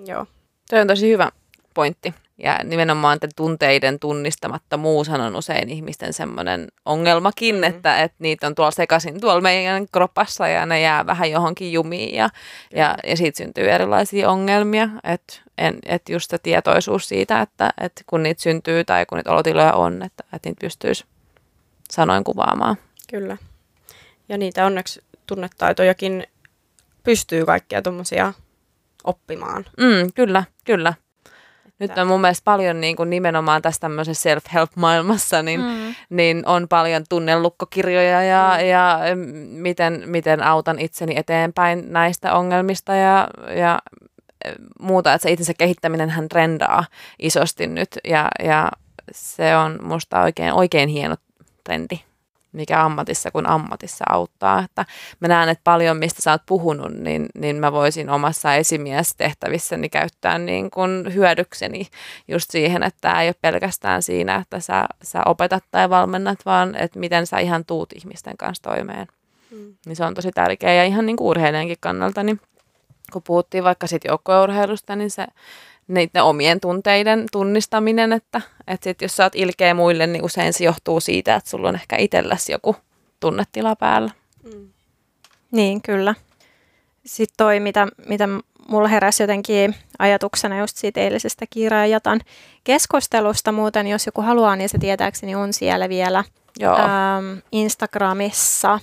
Joo. 0.07 0.27
Toi 0.71 0.81
on 0.81 0.87
tosi 0.87 1.11
hyvä 1.11 1.31
pointti. 1.75 2.15
Ja 2.43 2.59
nimenomaan 2.65 3.15
että 3.15 3.29
tunteiden 3.37 3.99
tunnistamattomuushan 3.99 5.21
on 5.21 5.37
usein 5.37 5.71
ihmisten 5.71 6.13
semmoinen 6.13 6.69
ongelmakin, 6.85 7.55
Mm. 7.55 7.59
mm. 7.61 7.65
että, 7.65 8.03
että 8.03 8.17
niitä 8.19 8.47
on 8.47 8.55
tuolla 8.55 8.71
sekaisin 8.71 9.21
tuolla 9.21 9.41
meidän 9.41 9.87
kropassa 9.93 10.49
ja 10.49 10.67
ne 10.67 10.81
jää 10.81 11.07
vähän 11.07 11.31
johonkin 11.31 11.73
jumiin 11.73 12.15
ja, 12.15 12.29
ja, 12.75 12.95
ja 13.07 13.17
siitä 13.17 13.37
syntyy 13.39 13.71
erilaisia 13.71 14.31
ongelmia. 14.31 14.89
Että 15.05 15.35
et 15.87 16.09
just 16.09 16.31
se 16.31 16.39
tietoisuus 16.39 17.09
siitä, 17.09 17.41
että, 17.41 17.71
että 17.81 18.03
kun 18.07 18.23
niitä 18.23 18.43
syntyy 18.43 18.85
tai 18.85 19.07
kun 19.07 19.19
niitä 19.19 19.33
olotiloja 19.33 19.73
on, 19.73 20.03
että, 20.03 20.25
että 20.33 20.49
niitä 20.49 20.61
pystyisi 20.61 21.05
sanoin 21.91 22.25
kuvaamaan. 22.25 22.77
Kyllä. 23.11 23.37
Ja 24.31 24.39
niitä 24.39 24.67
onneksi 24.67 25.01
tunnetaitojakin 25.27 26.25
pystyy 27.05 27.47
kaikkia 27.47 27.83
tuommoisia 27.83 28.33
oppimaan. 29.05 29.65
Mm, 29.81 30.13
kyllä, 30.15 30.45
kyllä. 30.65 30.95
Nyt 31.79 31.99
on 31.99 32.07
mun 32.07 32.21
mielestä 32.21 32.45
paljon 32.45 32.81
niin 32.81 32.97
kuin 32.97 33.11
nimenomaan 33.11 33.63
tässä 33.63 33.81
tämmöisessä 33.81 34.23
self-help-maailmassa, 34.23 35.43
niin, 35.43 35.61
Mm. 35.61 35.95
niin 36.11 36.43
on 36.47 36.69
paljon 36.69 37.05
tunnelukkokirjoja 37.09 38.23
ja, 38.23 38.57
Mm. 38.61 38.67
ja 38.67 38.99
miten, 39.51 40.03
miten 40.07 40.43
autan 40.43 40.79
itseni 40.79 41.13
eteenpäin 41.17 41.93
näistä 41.93 42.35
ongelmista 42.35 42.95
ja, 42.95 43.29
ja 43.57 43.79
muuta. 44.81 45.15
Että 45.15 45.23
se 45.23 45.31
itsensä 45.31 45.55
kehittäminen 45.59 46.11
hän 46.11 46.29
trendaa 46.29 46.85
isosti 47.19 47.67
nyt 47.67 47.89
ja, 48.05 48.29
ja 48.45 48.69
se 49.13 49.57
on 49.57 49.79
musta 49.83 50.23
oikein, 50.23 50.53
oikein 50.53 50.89
hieno 50.89 51.17
trendi 51.65 52.01
mikä 52.53 52.85
ammatissa 52.85 53.31
kuin 53.31 53.47
ammatissa 53.47 54.05
auttaa. 54.09 54.59
Että 54.65 54.85
mä 55.21 55.29
näen, 55.29 55.49
että 55.49 55.65
paljon 55.65 55.97
mistä 55.97 56.23
sä 56.23 56.31
oot 56.31 56.43
puhunut, 56.47 56.93
niin, 56.93 57.27
niin 57.35 57.57
mä 57.57 57.73
voisin 57.73 58.11
omassa 58.11 58.55
esimiestehtävissäni 58.55 59.89
käyttää 59.89 60.39
niin 60.39 60.71
kuin 60.71 61.15
hyödykseni 61.15 61.87
just 62.29 62.51
siihen, 62.51 62.83
että 62.83 62.99
tämä 63.01 63.23
ei 63.23 63.29
ole 63.29 63.35
pelkästään 63.41 64.03
siinä, 64.03 64.37
että 64.37 64.61
sä, 64.61 64.87
sä 65.03 65.23
opetat 65.27 65.65
tai 65.71 65.91
valmennat, 65.91 66.39
vaan 66.47 66.77
että 66.77 66.99
miten 66.99 67.27
sä 67.27 67.39
ihan 67.39 67.65
tuut 67.65 67.93
ihmisten 67.93 68.37
kanssa 68.37 68.63
toimeen. 68.63 69.07
Mm. 69.51 69.75
Niin 69.87 69.97
se 69.97 70.05
on 70.05 70.15
tosi 70.15 70.31
tärkeää 70.35 70.75
ja 70.75 70.85
ihan 70.85 71.07
niin 71.07 71.17
kuin 71.17 71.29
urheilijankin 71.29 71.77
kannalta, 71.81 72.23
niin 72.23 72.41
kun 73.13 73.23
puhuttiin 73.27 73.65
vaikka 73.65 73.87
sit 73.87 74.05
joukkueurheilusta, 74.05 74.97
niin 74.97 75.11
se 75.11 75.27
niiden 75.95 76.23
omien 76.23 76.61
tunteiden 76.61 77.27
tunnistaminen, 77.33 78.13
että, 78.13 78.41
että 78.67 78.85
sit 78.85 79.03
jos 79.03 79.17
sä 79.17 79.25
oot 79.25 79.35
ilkeä 79.35 79.75
muille, 79.75 80.07
niin 80.07 80.25
usein 80.25 80.53
se 80.53 80.65
johtuu 80.65 81.01
siitä, 81.01 81.35
että 81.35 81.51
sulla 81.51 81.69
on 81.69 81.75
ehkä 81.75 81.97
itselläsi 81.97 82.53
joku 82.53 82.77
tunnetila 83.21 83.77
päällä. 83.77 84.11
Mm. 84.43 84.69
Niin, 85.51 85.83
kyllä. 85.83 86.15
Sitten 87.07 87.35
toi, 87.37 87.61
mitä, 87.61 87.87
mitä 88.07 88.29
mulla 88.69 88.89
heräsi 88.89 89.23
jotenkin 89.23 89.75
ajatuksena 89.99 90.59
just 90.59 90.77
siitä 90.77 91.01
eilisestä 91.01 91.45
Kiira 91.51 91.79
ja 91.79 91.87
Jatan 91.87 92.21
keskustelusta. 92.65 93.53
Muuten, 93.53 93.87
jos 93.87 94.07
joku 94.07 94.23
haluaa, 94.23 94.57
niin 94.57 94.69
se 94.69 94.79
tietääkseni 94.79 95.35
on 95.35 95.53
siellä 95.53 95.89
vielä 95.89 96.25
Joo. 96.59 96.77
ähm, 96.77 97.39
Instagramissa 97.53 98.81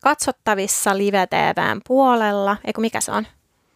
katsottavissa 0.00 0.98
Live 0.98 1.26
TVn 1.26 1.80
puolella. 1.86 2.56
Eikö 2.64 2.80
mikä 2.80 3.00
se 3.00 3.12
on? 3.12 3.26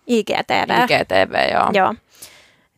IGTV. 0.07 0.85
IGTV, 0.85 1.53
joo. 1.53 1.71
Joo. 1.73 1.95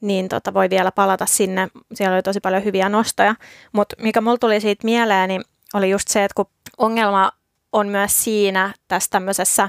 Niin 0.05 0.28
tota, 0.28 0.55
voi 0.55 0.70
vielä 0.70 0.92
palata 0.92 1.26
sinne. 1.26 1.68
Siellä 1.94 2.14
oli 2.14 2.22
tosi 2.22 2.40
paljon 2.40 2.64
hyviä 2.64 2.88
nostoja. 2.88 3.34
Mutta 3.72 3.96
mikä 3.98 4.20
mulla 4.20 4.38
tuli 4.38 4.61
siitä 4.61 4.84
mieleen, 4.84 5.28
niin 5.28 5.42
oli 5.74 5.90
just 5.90 6.09
se, 6.09 6.24
että 6.24 6.34
kun 6.34 6.46
ongelma 6.78 7.32
on 7.72 7.88
myös 7.88 8.24
siinä 8.24 8.74
tässä 8.88 9.11
tämmöisessä 9.11 9.68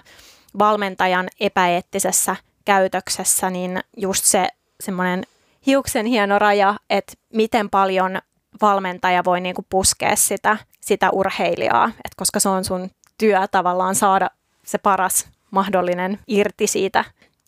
valmentajan 0.59 1.27
epäeettisessä 1.39 2.35
käytöksessä, 2.65 3.49
niin 3.49 3.79
just 3.97 4.23
se 4.23 4.47
semmoinen 4.79 5.23
hiuksen 5.65 6.05
hieno 6.05 6.39
raja, 6.39 6.75
että 6.89 7.13
miten 7.33 7.69
paljon 7.69 8.19
valmentaja 8.61 9.23
voi 9.25 9.41
niinku 9.41 9.65
puskea 9.69 10.15
sitä, 10.15 10.57
sitä 10.81 11.09
urheilijaa, 11.09 11.87
Et 11.87 12.15
koska 12.15 12.39
se 12.39 12.49
on 12.49 12.65
sun 12.65 12.89
työ 13.17 13.47
tavallaan 13.51 13.95
saada 13.95 14.29
se 14.65 14.77
paras 14.77 15.27
mahdollinen 15.51 16.19
irti 16.27 16.67
siitä 16.67 17.05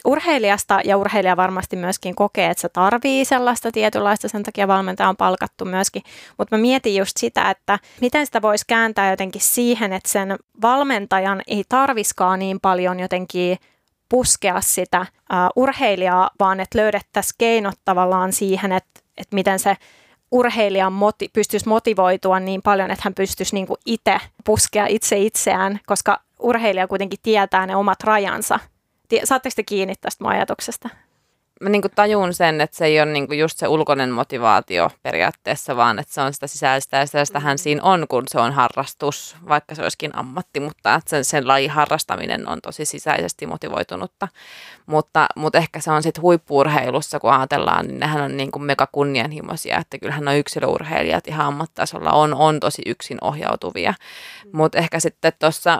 urheilijasta 0.07 0.79
ja 0.83 0.97
urheilija 0.97 1.37
varmasti 1.37 1.75
myöskin 1.75 2.15
kokee, 2.15 2.49
että 2.49 2.61
se 2.61 2.69
tarvii 2.69 3.25
sellaista 3.25 3.71
tietynlaista, 3.71 4.27
sen 4.27 4.43
takia 4.43 4.67
valmentaja 4.67 5.09
on 5.09 5.17
palkattu 5.17 5.65
myöskin. 5.65 6.01
Mutta 6.37 6.57
mä 6.57 6.61
mietin 6.61 6.95
just 6.95 7.17
sitä, 7.17 7.49
että 7.49 7.79
miten 8.01 8.25
sitä 8.25 8.41
voisi 8.41 8.65
kääntää 8.67 9.09
jotenkin 9.09 9.41
siihen, 9.41 9.93
että 9.93 10.09
sen 10.09 10.35
valmentajan 10.61 11.41
ei 11.47 11.63
tarviskaan 11.69 12.39
niin 12.39 12.59
paljon 12.59 12.99
jotenkin 12.99 13.57
puskea 14.09 14.61
sitä 14.61 15.01
uh, 15.01 15.63
urheilijaa, 15.63 16.29
vaan 16.39 16.59
että 16.59 16.77
löydettäisiin 16.77 17.35
keinot 17.37 17.75
tavallaan 17.85 18.33
siihen, 18.33 18.71
että, 18.71 18.99
että 19.17 19.35
miten 19.35 19.59
se 19.59 19.77
urheilija 20.31 20.89
moti- 20.89 21.29
pystyisi 21.33 21.67
motivoitua 21.67 22.39
niin 22.39 22.61
paljon, 22.61 22.91
että 22.91 23.01
hän 23.03 23.13
pystyisi 23.13 23.55
niinku 23.55 23.77
itse 23.85 24.17
puskea 24.45 24.85
itse 24.85 25.17
itseään, 25.17 25.79
koska 25.85 26.19
urheilija 26.39 26.87
kuitenkin 26.87 27.19
tietää 27.23 27.65
ne 27.65 27.75
omat 27.75 28.03
rajansa. 28.03 28.59
Saatteko 29.23 29.53
te 29.55 29.63
kiinni 29.63 29.93
tästä 30.01 30.23
mun 30.23 30.33
ajatuksesta? 30.33 30.89
Mä 31.61 31.69
niin 31.69 31.81
tajun 31.95 32.33
sen, 32.33 32.61
että 32.61 32.77
se 32.77 32.85
ei 32.85 33.01
ole 33.01 33.11
niin 33.11 33.39
just 33.39 33.57
se 33.57 33.67
ulkoinen 33.67 34.11
motivaatio 34.11 34.91
periaatteessa, 35.03 35.75
vaan 35.75 35.99
että 35.99 36.13
se 36.13 36.21
on 36.21 36.33
sitä 36.33 36.47
sisäistä 36.47 36.97
ja 36.97 37.05
sisäistähän 37.05 37.57
siinä 37.57 37.83
on, 37.83 38.05
kun 38.09 38.23
se 38.27 38.39
on 38.39 38.53
harrastus, 38.53 39.35
vaikka 39.47 39.75
se 39.75 39.81
olisikin 39.81 40.15
ammatti, 40.15 40.59
mutta 40.59 40.95
että 40.95 41.09
sen, 41.09 41.25
sen 41.25 41.47
lajin 41.47 41.71
harrastaminen 41.71 42.47
on 42.47 42.59
tosi 42.61 42.85
sisäisesti 42.85 43.45
motivoitunutta. 43.45 44.27
Mutta, 44.85 45.27
mutta 45.35 45.57
ehkä 45.57 45.79
se 45.79 45.91
on 45.91 46.03
sitten 46.03 46.21
huippuurheilussa, 46.21 47.19
kun 47.19 47.33
ajatellaan, 47.33 47.87
niin 47.87 47.99
nehän 47.99 48.21
on 48.21 48.37
niin 48.37 48.51
kuin 48.51 48.63
mega 48.63 48.87
kunnianhimoisia, 48.91 49.77
että 49.77 49.97
kyllähän 49.97 50.27
on 50.27 50.37
yksilöurheilijat 50.37 51.27
ihan 51.27 51.45
ammattitasolla 51.45 52.11
on, 52.11 52.33
on 52.33 52.59
tosi 52.59 52.81
yksin 52.85 53.17
ohjautuvia. 53.21 53.93
Mutta 54.53 54.77
ehkä 54.77 54.99
sitten 54.99 55.33
tuossa 55.39 55.79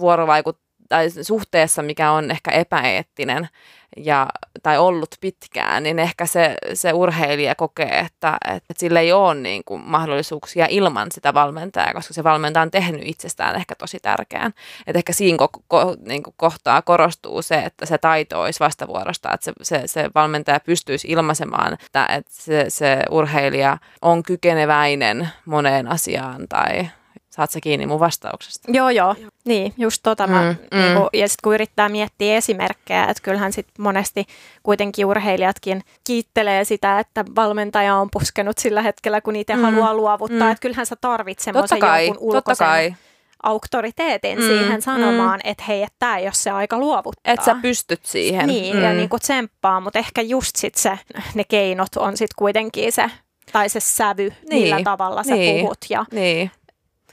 vuorovaikut 0.00 0.58
tai 0.88 1.10
suhteessa, 1.10 1.82
mikä 1.82 2.10
on 2.10 2.30
ehkä 2.30 2.50
epäeettinen 2.50 3.48
ja, 3.96 4.28
tai 4.62 4.78
ollut 4.78 5.16
pitkään, 5.20 5.82
niin 5.82 5.98
ehkä 5.98 6.26
se, 6.26 6.56
se 6.74 6.92
urheilija 6.92 7.54
kokee, 7.54 7.98
että, 7.98 8.38
että 8.44 8.74
sillä 8.76 9.00
ei 9.00 9.12
ole 9.12 9.34
niin 9.34 9.62
kuin 9.64 9.82
mahdollisuuksia 9.84 10.66
ilman 10.70 11.12
sitä 11.12 11.34
valmentajaa, 11.34 11.94
koska 11.94 12.14
se 12.14 12.24
valmentaja 12.24 12.62
on 12.62 12.70
tehnyt 12.70 13.02
itsestään 13.04 13.56
ehkä 13.56 13.74
tosi 13.74 13.98
tärkeän. 14.02 14.52
Että 14.86 14.98
ehkä 14.98 15.12
siinä 15.12 15.38
ko- 15.42 15.62
ko- 15.74 16.08
niin 16.08 16.22
kuin 16.22 16.34
kohtaa 16.36 16.82
korostuu 16.82 17.42
se, 17.42 17.54
että 17.58 17.86
se 17.86 17.98
taito 17.98 18.42
olisi 18.42 18.60
vastavuorosta, 18.60 19.32
että 19.34 19.44
se, 19.44 19.52
se, 19.62 19.82
se 19.86 20.10
valmentaja 20.14 20.60
pystyisi 20.60 21.08
ilmaisemaan, 21.08 21.72
että, 21.72 22.06
että 22.06 22.32
se, 22.34 22.64
se 22.68 23.02
urheilija 23.10 23.78
on 24.02 24.22
kykeneväinen 24.22 25.28
moneen 25.44 25.88
asiaan 25.88 26.48
tai 26.48 26.88
Saat 27.34 27.50
sä 27.50 27.60
kiinni 27.62 27.86
mun 27.86 28.00
vastauksesta? 28.00 28.72
Joo, 28.72 28.90
joo. 28.90 29.14
Niin, 29.44 29.74
just 29.78 30.00
tota 30.02 30.26
mä, 30.26 30.40
Mm, 30.42 30.48
mm, 30.48 30.78
mm. 30.78 30.82
Niinku, 30.84 31.08
ja 31.12 31.28
sitten 31.28 31.42
kun 31.44 31.54
yrittää 31.54 31.88
miettiä 31.88 32.36
esimerkkejä, 32.36 33.02
että 33.02 33.22
kyllähän 33.22 33.52
sit 33.52 33.66
monesti 33.78 34.24
kuitenkin 34.62 35.06
urheilijatkin 35.06 35.82
kiittelee 36.04 36.64
sitä, 36.64 36.98
että 36.98 37.24
valmentaja 37.36 37.96
on 37.96 38.08
puskenut 38.12 38.58
sillä 38.58 38.82
hetkellä, 38.82 39.20
kun 39.20 39.32
niitä 39.32 39.56
Mm, 39.56 39.62
haluaa 39.62 39.94
luovuttaa, 39.94 40.46
mm. 40.46 40.50
että 40.50 40.60
kyllähän 40.62 40.86
sä 40.86 40.96
tarvit 41.00 41.38
semmoisen 41.38 41.78
jonkun 42.06 42.16
ulkoisen 42.20 42.66
kai. 42.66 42.94
auktoriteetin 43.42 44.38
Mm, 44.38 44.44
siihen 44.46 44.82
sanomaan, 44.82 45.40
että 45.44 45.64
hei, 45.68 45.82
että 45.82 45.96
tämä 45.98 46.18
ei 46.18 46.24
ole 46.24 46.32
se 46.34 46.50
aika 46.50 46.78
luovuttaa. 46.78 47.32
Että 47.34 47.44
sä 47.46 47.56
pystyt 47.62 48.00
siihen. 48.06 48.46
Niin, 48.46 48.76
mm. 48.76 48.82
ja 48.82 48.92
niin 48.92 49.08
kuin 49.08 49.20
tsemppaa, 49.20 49.80
mutta 49.80 49.98
ehkä 49.98 50.22
just 50.22 50.56
sit 50.56 50.74
se, 50.74 50.98
ne 51.34 51.44
keinot 51.44 51.96
on 51.96 52.16
sitten 52.16 52.34
kuitenkin 52.36 52.92
se, 52.92 53.04
tai 53.52 53.68
se 53.68 53.80
sävy, 53.80 54.22
niin. 54.50 54.62
millä 54.62 54.76
Niin, 54.76 54.84
tavalla 54.84 55.22
sä 55.22 55.34
niin. 55.34 55.60
puhut. 55.60 55.78
Ja, 55.90 56.04
Niin. 56.12 56.50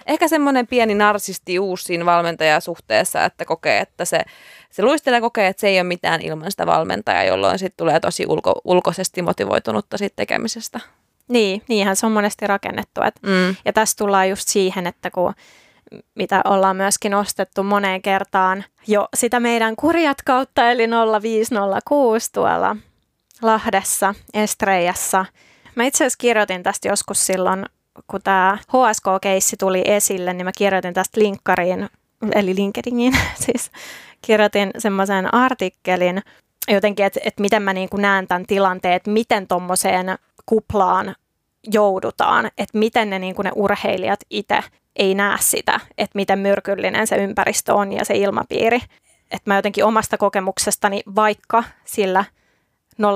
Ehkä 0.09 0.27
semmoinen 0.27 0.67
pieni 0.67 0.95
narsistius 0.95 1.83
siinä 1.83 2.05
valmentajasuhteessa, 2.05 3.25
että 3.25 3.45
kokee, 3.45 3.79
että 3.79 4.05
se, 4.05 4.19
se 4.69 4.83
luistelee 4.83 5.21
kokee, 5.21 5.47
että 5.47 5.61
se 5.61 5.67
ei 5.67 5.77
ole 5.77 5.83
mitään 5.83 6.21
ilman 6.21 6.51
sitä 6.51 6.65
valmentajaa, 6.65 7.23
jolloin 7.23 7.59
sitten 7.59 7.77
tulee 7.77 7.99
tosi 7.99 8.25
ulko, 8.27 8.61
ulkoisesti 8.65 9.21
motivoitunutta 9.21 9.97
siitä 9.97 10.15
tekemisestä. 10.15 10.79
niin, 11.27 11.61
niinhän 11.67 11.95
se 11.95 12.05
on 12.05 12.11
monesti 12.11 12.47
rakennettu. 12.47 13.01
Et, 13.01 13.15
Mm. 13.23 13.55
ja 13.65 13.73
tässä 13.73 13.97
tullaan 13.97 14.29
just 14.29 14.47
siihen, 14.47 14.87
että 14.87 15.11
kun 15.11 15.33
mitä 16.15 16.41
ollaan 16.45 16.75
myöskin 16.75 17.11
nostettu 17.11 17.63
moneen 17.63 18.01
kertaan 18.01 18.63
jo 18.87 19.07
sitä 19.13 19.39
meidän 19.39 19.75
kurjat 19.75 20.17
kautta, 20.25 20.71
eli 20.71 20.87
0506 21.21 22.31
tuolla 22.33 22.75
Lahdessa, 23.41 24.15
Estreijassa. 24.33 25.25
Mä 25.75 25.83
itse 25.83 26.03
asiassa 26.03 26.17
kirjoitin 26.21 26.63
tästä 26.63 26.87
joskus 26.87 27.25
silloin, 27.25 27.65
kun 28.07 28.21
tämä 28.23 28.57
HSK-keissi 28.67 29.57
tuli 29.59 29.81
esille, 29.85 30.33
niin 30.33 30.45
mä 30.45 30.51
kirjoitin 30.57 30.93
tästä 30.93 31.21
linkkariin, 31.21 31.89
eli 32.35 32.55
LinkedIniin 32.55 33.13
siis, 33.45 33.71
kirjoitin 34.21 34.71
semmoisen 34.77 35.33
artikkelin 35.33 36.21
jotenkin, 36.67 37.05
että, 37.05 37.19
että 37.23 37.41
miten 37.41 37.63
mä 37.63 37.73
niin 37.73 37.89
näen 37.97 38.27
tämän 38.27 38.45
tilanteen, 38.45 38.93
että 38.93 39.11
miten 39.11 39.47
tuommoiseen 39.47 40.15
kuplaan 40.45 41.15
joudutaan, 41.73 42.51
että 42.57 42.77
miten 42.77 43.09
ne, 43.09 43.19
niin 43.19 43.35
ne 43.43 43.51
urheilijat 43.55 44.19
itse 44.29 44.59
ei 44.95 45.15
näe 45.15 45.37
sitä, 45.39 45.79
että 45.97 46.15
miten 46.15 46.39
myrkyllinen 46.39 47.07
se 47.07 47.15
ympäristö 47.15 47.73
on 47.73 47.91
ja 47.91 48.05
se 48.05 48.13
ilmapiiri. 48.17 48.79
Että 49.31 49.51
mä 49.51 49.55
jotenkin 49.55 49.85
omasta 49.85 50.17
kokemuksestani, 50.17 51.03
vaikka 51.15 51.63
sillä 51.85 52.25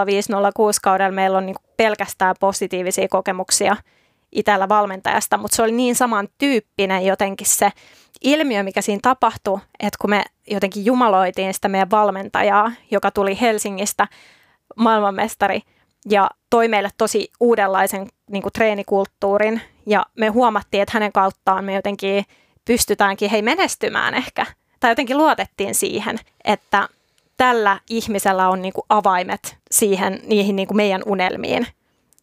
0506 0.06 0.82
kaudella 0.82 1.12
meillä 1.12 1.38
on 1.38 1.46
niin 1.46 1.56
pelkästään 1.78 2.36
positiivisia 2.40 3.08
kokemuksia 3.08 3.76
itellä 4.36 4.70
valmentajasta, 4.70 5.38
mutta 5.38 5.56
se 5.56 5.62
oli 5.64 5.72
niin 5.72 5.96
samantyyppinen 5.96 7.06
jotenkin 7.06 7.48
se 7.48 7.72
ilmiö, 8.22 8.64
mikä 8.64 8.82
siinä 8.82 9.00
tapahtui, 9.02 9.60
että 9.80 9.98
kun 10.02 10.10
me 10.10 10.24
jotenkin 10.48 10.86
jumaloitiin 10.86 11.54
sitä 11.54 11.70
meidän 11.70 11.92
valmentajaa, 11.92 12.72
joka 12.92 13.12
tuli 13.12 13.42
Helsingistä 13.42 14.08
maailmanmestari 14.76 15.62
ja 16.10 16.30
toi 16.50 16.68
meille 16.68 16.90
tosi 16.98 17.32
uudenlaisen 17.40 18.08
niin 18.32 18.44
kuin 18.44 18.54
treenikulttuurin 18.54 19.62
ja 19.86 20.06
me 20.18 20.28
huomattiin, 20.28 20.84
että 20.84 20.94
hänen 20.94 21.12
kauttaan 21.12 21.66
me 21.66 21.74
jotenkin 21.74 22.26
pystytäänkin 22.66 23.30
hei 23.30 23.42
menestymään 23.42 24.14
ehkä. 24.14 24.46
Tai 24.80 24.92
jotenkin 24.92 25.18
luotettiin 25.18 25.76
siihen, 25.76 26.20
että 26.44 26.88
tällä 27.38 27.80
ihmisellä 27.90 28.50
on 28.50 28.62
niin 28.62 28.74
kuin 28.74 28.86
avaimet 28.90 29.58
siihen, 29.72 30.20
niihin 30.28 30.56
niin 30.56 30.68
kuin 30.68 30.78
meidän 30.78 31.02
unelmiin 31.06 31.68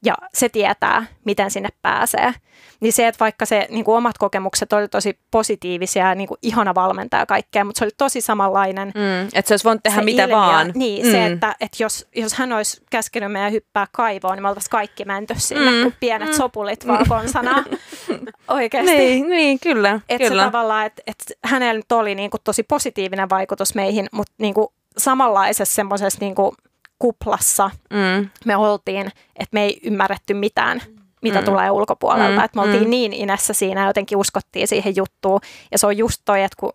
ja 0.04 0.14
se 0.34 0.48
tietää, 0.48 1.06
miten 1.24 1.50
sinne 1.50 1.68
pääsee. 1.82 2.34
Niin 2.80 2.92
se, 2.92 3.08
että 3.08 3.20
vaikka 3.20 3.46
se 3.46 3.66
niin 3.70 3.84
kuin 3.84 3.96
omat 3.96 4.18
kokemukset 4.18 4.72
oli 4.72 4.88
tosi 4.88 5.18
positiivisia 5.30 6.08
ja 6.08 6.14
niin 6.14 6.28
kuin 6.28 6.38
ihana 6.42 6.74
valmentaja 6.74 7.22
ja 7.22 7.26
kaikkea, 7.26 7.64
mutta 7.64 7.78
se 7.78 7.84
oli 7.84 7.92
tosi 7.96 8.20
samanlainen. 8.20 8.88
Mm, 8.88 9.28
että 9.34 9.48
se 9.48 9.52
olisi 9.52 9.64
voinut 9.64 9.82
tehdä 9.82 10.02
mitä 10.02 10.22
ilmiö. 10.22 10.36
vaan. 10.36 10.72
Niin, 10.74 11.06
mm. 11.06 11.10
se, 11.10 11.26
että, 11.26 11.56
että 11.60 11.82
jos, 11.82 12.08
jos 12.16 12.34
hän 12.34 12.52
olisi 12.52 12.82
käskenyt 12.90 13.32
meidän 13.32 13.52
hyppää 13.52 13.86
kaivoon, 13.92 14.34
niin 14.34 14.42
me 14.42 14.48
oltaisiin 14.48 14.70
kaikki 14.70 15.04
menty 15.04 15.34
sinne, 15.36 15.70
mm. 15.70 15.82
kuin 15.82 15.94
pienet 16.00 16.28
mm. 16.28 16.34
sopulit 16.34 16.86
vaan 16.86 17.08
konsana. 17.08 17.64
Oikeasti. 18.48 18.92
Niin, 18.92 19.28
niin 19.28 19.60
kyllä. 19.60 20.00
Että 20.08 20.28
kyllä. 20.28 20.42
se 20.42 20.46
tavallaan, 20.46 20.86
että, 20.86 21.02
että 21.06 21.24
hänellä 21.44 21.78
nyt 21.78 21.92
oli 21.92 22.14
niin 22.14 22.30
kuin 22.30 22.40
tosi 22.44 22.62
positiivinen 22.62 23.30
vaikutus 23.30 23.74
meihin, 23.74 24.08
mutta 24.12 24.32
niin 24.38 24.54
kuin 24.54 24.68
samanlaisessa 24.98 25.74
semmoisessa 25.74 26.18
niin 26.20 26.34
kuin 26.34 26.56
kuplassa 27.00 27.70
mm. 27.90 28.28
me 28.44 28.56
oltiin, 28.56 29.06
että 29.36 29.52
me 29.52 29.62
ei 29.64 29.80
ymmärretty 29.82 30.34
mitään, 30.34 30.82
mitä 31.22 31.38
mm. 31.38 31.44
tulee 31.44 31.70
ulkopuolelta. 31.70 32.38
Mm. 32.38 32.44
Että 32.44 32.56
me 32.58 32.62
oltiin 32.62 32.84
mm. 32.84 32.90
niin 32.90 33.12
inessä 33.12 33.52
siinä, 33.52 33.86
jotenkin 33.86 34.18
uskottiin 34.18 34.68
siihen 34.68 34.96
juttuun. 34.96 35.40
Ja 35.72 35.78
se 35.78 35.86
on 35.86 35.96
just 35.96 36.22
toi, 36.24 36.42
että 36.42 36.56
kun 36.60 36.72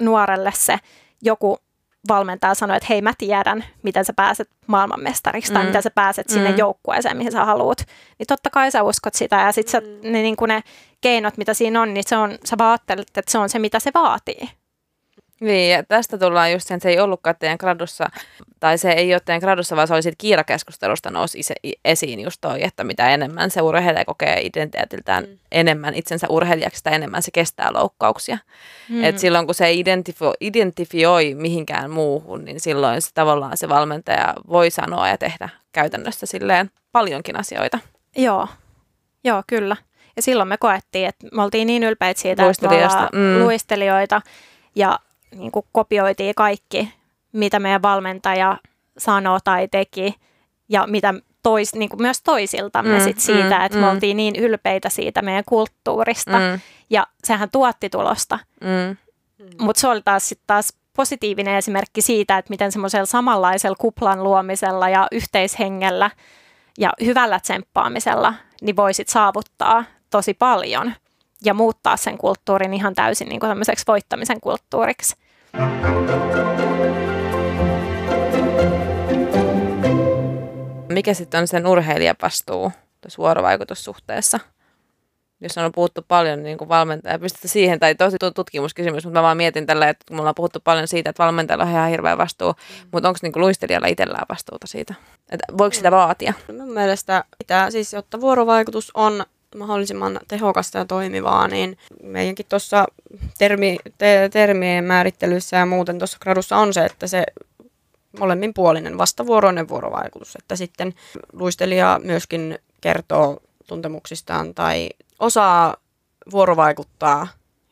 nuorelle 0.00 0.52
se 0.54 0.78
joku 1.22 1.58
valmentaja 2.08 2.54
sanoi, 2.54 2.76
että 2.76 2.86
hei 2.90 3.02
mä 3.02 3.12
tiedän, 3.18 3.64
miten 3.82 4.04
sä 4.04 4.12
pääset 4.12 4.50
maailmanmestariksi 4.66 5.50
mm. 5.50 5.54
tai 5.54 5.66
miten 5.66 5.82
sä 5.82 5.90
pääset 5.90 6.28
sinne 6.28 6.50
mm. 6.50 6.58
joukkueeseen, 6.58 7.16
mihin 7.16 7.32
sä 7.32 7.44
haluat. 7.44 7.86
Niin 8.18 8.26
totta 8.26 8.50
kai 8.50 8.70
sä 8.70 8.82
uskot 8.82 9.14
sitä 9.14 9.36
ja 9.36 9.52
sitten 9.52 9.82
mm. 9.82 10.12
ne, 10.12 10.22
niin 10.22 10.36
ne 10.46 10.62
keinot, 11.00 11.36
mitä 11.36 11.54
siinä 11.54 11.82
on, 11.82 11.94
niin 11.94 12.04
se 12.06 12.16
on, 12.16 12.38
sä 12.44 12.58
vaan 12.58 12.78
että 12.98 13.22
se 13.28 13.38
on 13.38 13.48
se, 13.48 13.58
mitä 13.58 13.80
se 13.80 13.90
vaatii. 13.94 14.48
Niin, 15.42 15.72
ja 15.72 15.82
tästä 15.82 16.18
tullaan 16.18 16.52
just 16.52 16.68
sen, 16.68 16.76
että 16.76 16.82
se 16.82 16.90
ei 16.90 17.00
ollutkaan 17.00 17.36
teidän 17.38 17.56
gradussa, 17.60 18.10
tai 18.60 18.78
se 18.78 18.90
ei 18.90 19.14
ole 19.14 19.20
teidän 19.24 19.40
gradussa, 19.40 19.76
vaan 19.76 19.88
se 19.88 19.94
oli 19.94 20.02
siitä 20.02 20.16
kiirakeskustelusta 20.18 21.10
nousi 21.10 21.40
esiin 21.84 22.20
just 22.20 22.40
toi, 22.40 22.64
että 22.64 22.84
mitä 22.84 23.10
enemmän 23.10 23.50
se 23.50 23.62
urheilija 23.62 24.04
kokee 24.04 24.40
identiteetiltään 24.40 25.24
mm. 25.24 25.38
enemmän 25.52 25.94
itsensä 25.94 26.26
urheilijaksi, 26.30 26.78
sitä 26.78 26.90
enemmän 26.90 27.22
se 27.22 27.30
kestää 27.30 27.72
loukkauksia. 27.72 28.38
Mm. 28.88 29.04
Et 29.04 29.18
silloin 29.18 29.46
kun 29.46 29.54
se 29.54 29.66
ei 29.66 29.80
identifio, 29.80 30.34
identifioi 30.40 31.34
mihinkään 31.34 31.90
muuhun, 31.90 32.44
niin 32.44 32.60
silloin 32.60 33.02
se 33.02 33.10
tavallaan 33.14 33.56
se 33.56 33.68
valmentaja 33.68 34.34
voi 34.48 34.70
sanoa 34.70 35.08
ja 35.08 35.18
tehdä 35.18 35.48
käytännössä 35.72 36.26
silleen 36.26 36.70
paljonkin 36.92 37.38
asioita. 37.38 37.78
Joo, 38.16 38.48
joo 39.24 39.42
kyllä. 39.46 39.76
Ja 40.16 40.22
silloin 40.22 40.48
me 40.48 40.56
koettiin, 40.56 41.08
että 41.08 41.26
me 41.32 41.42
oltiin 41.42 41.66
niin 41.66 41.82
ylpeitä 41.82 42.20
siitä, 42.20 42.50
että 42.50 42.68
me 42.68 43.08
mm. 43.12 43.44
luistelijoita, 43.44 44.22
ja 44.74 44.98
niin 45.34 45.52
kuin 45.52 45.66
kopioitiin 45.72 46.34
kaikki, 46.34 46.92
mitä 47.32 47.58
meidän 47.58 47.82
valmentaja 47.82 48.58
sanoi 48.98 49.38
tai 49.44 49.68
teki 49.68 50.14
ja 50.68 50.86
mitä 50.86 51.14
tois, 51.42 51.74
niin 51.74 51.88
kuin 51.88 52.02
myös 52.02 52.22
toisiltamme 52.22 52.98
mm, 52.98 53.04
sit 53.04 53.18
siitä, 53.18 53.58
mm, 53.58 53.64
että 53.64 53.78
mm. 53.78 53.84
me 53.84 53.90
oltiin 53.90 54.16
niin 54.16 54.36
ylpeitä 54.36 54.88
siitä 54.88 55.22
meidän 55.22 55.44
kulttuurista 55.48 56.38
mm. 56.38 56.60
ja 56.90 57.06
sehän 57.24 57.50
tuotti 57.50 57.90
tulosta. 57.90 58.38
Mm. 58.60 58.96
Mutta 59.60 59.80
se 59.80 59.88
oli 59.88 60.02
taas, 60.04 60.28
sit 60.28 60.40
taas 60.46 60.72
positiivinen 60.96 61.56
esimerkki 61.56 62.02
siitä, 62.02 62.38
että 62.38 62.50
miten 62.50 62.72
semmoisella 62.72 63.06
samanlaisella 63.06 63.76
kuplan 63.80 64.24
luomisella 64.24 64.88
ja 64.88 65.06
yhteishengellä 65.12 66.10
ja 66.78 66.92
hyvällä 67.04 67.40
tsemppaamisella 67.40 68.34
niin 68.62 68.76
voisit 68.76 69.08
saavuttaa 69.08 69.84
tosi 70.10 70.34
paljon 70.34 70.92
ja 71.44 71.54
muuttaa 71.54 71.96
sen 71.96 72.18
kulttuurin 72.18 72.74
ihan 72.74 72.94
täysin 72.94 73.28
niin 73.28 73.40
kuin 73.40 73.56
voittamisen 73.86 74.40
kulttuuriksi. 74.40 75.16
Mikä 80.88 81.14
sitten 81.14 81.40
on 81.40 81.48
sen 81.48 81.66
urheilijan 81.66 82.16
vastuu 82.22 82.72
tässä 83.00 83.18
vuorovaikutussuhteessa? 83.18 84.40
Jos 85.40 85.58
on 85.58 85.72
puhuttu 85.72 86.04
paljon 86.08 86.42
niin 86.42 86.58
kuin 86.58 86.68
valmentaja, 86.68 87.18
pystytte 87.18 87.48
siihen, 87.48 87.80
tai 87.80 87.94
tosi 87.94 88.16
tutkimuskysymys, 88.34 89.04
mutta 89.04 89.18
mä 89.18 89.22
vaan 89.22 89.36
mietin 89.36 89.66
tällä, 89.66 89.88
että 89.88 90.04
kun 90.08 90.16
me 90.16 90.20
ollaan 90.20 90.34
puhuttu 90.34 90.60
paljon 90.64 90.88
siitä, 90.88 91.10
että 91.10 91.22
valmentajalla 91.22 91.64
on 91.64 91.70
ihan 91.70 91.90
hirveä 91.90 92.18
vastuu, 92.18 92.52
mm. 92.52 92.88
mutta 92.92 93.08
onko 93.08 93.18
niin 93.22 93.32
luistelijalla 93.36 93.86
itsellään 93.86 94.26
vastuuta 94.28 94.66
siitä? 94.66 94.94
Että 95.30 95.44
voiko 95.58 95.74
sitä 95.74 95.90
vaatia? 95.90 96.32
Mun 96.58 96.72
mielestä 96.72 97.24
pitää, 97.38 97.70
siis 97.70 97.92
jotta 97.92 98.20
vuorovaikutus 98.20 98.90
on 98.94 99.24
mahdollisimman 99.56 100.20
tehokasta 100.28 100.78
ja 100.78 100.84
toimivaa, 100.84 101.48
niin 101.48 101.78
meidänkin 102.02 102.46
tuossa 102.48 102.84
termi, 103.38 103.76
te, 103.98 104.28
termien 104.32 104.84
määrittelyssä 104.84 105.56
ja 105.56 105.66
muuten 105.66 105.98
tuossa 105.98 106.18
gradussa 106.20 106.56
on 106.56 106.74
se, 106.74 106.84
että 106.84 107.06
se 107.06 107.24
molemminpuolinen 108.18 108.98
vastavuoroinen 108.98 109.68
vuorovaikutus, 109.68 110.36
että 110.36 110.56
sitten 110.56 110.94
luistelija 111.32 112.00
myöskin 112.04 112.58
kertoo 112.80 113.42
tuntemuksistaan 113.66 114.54
tai 114.54 114.90
osaa 115.18 115.76
vuorovaikuttaa 116.30 117.28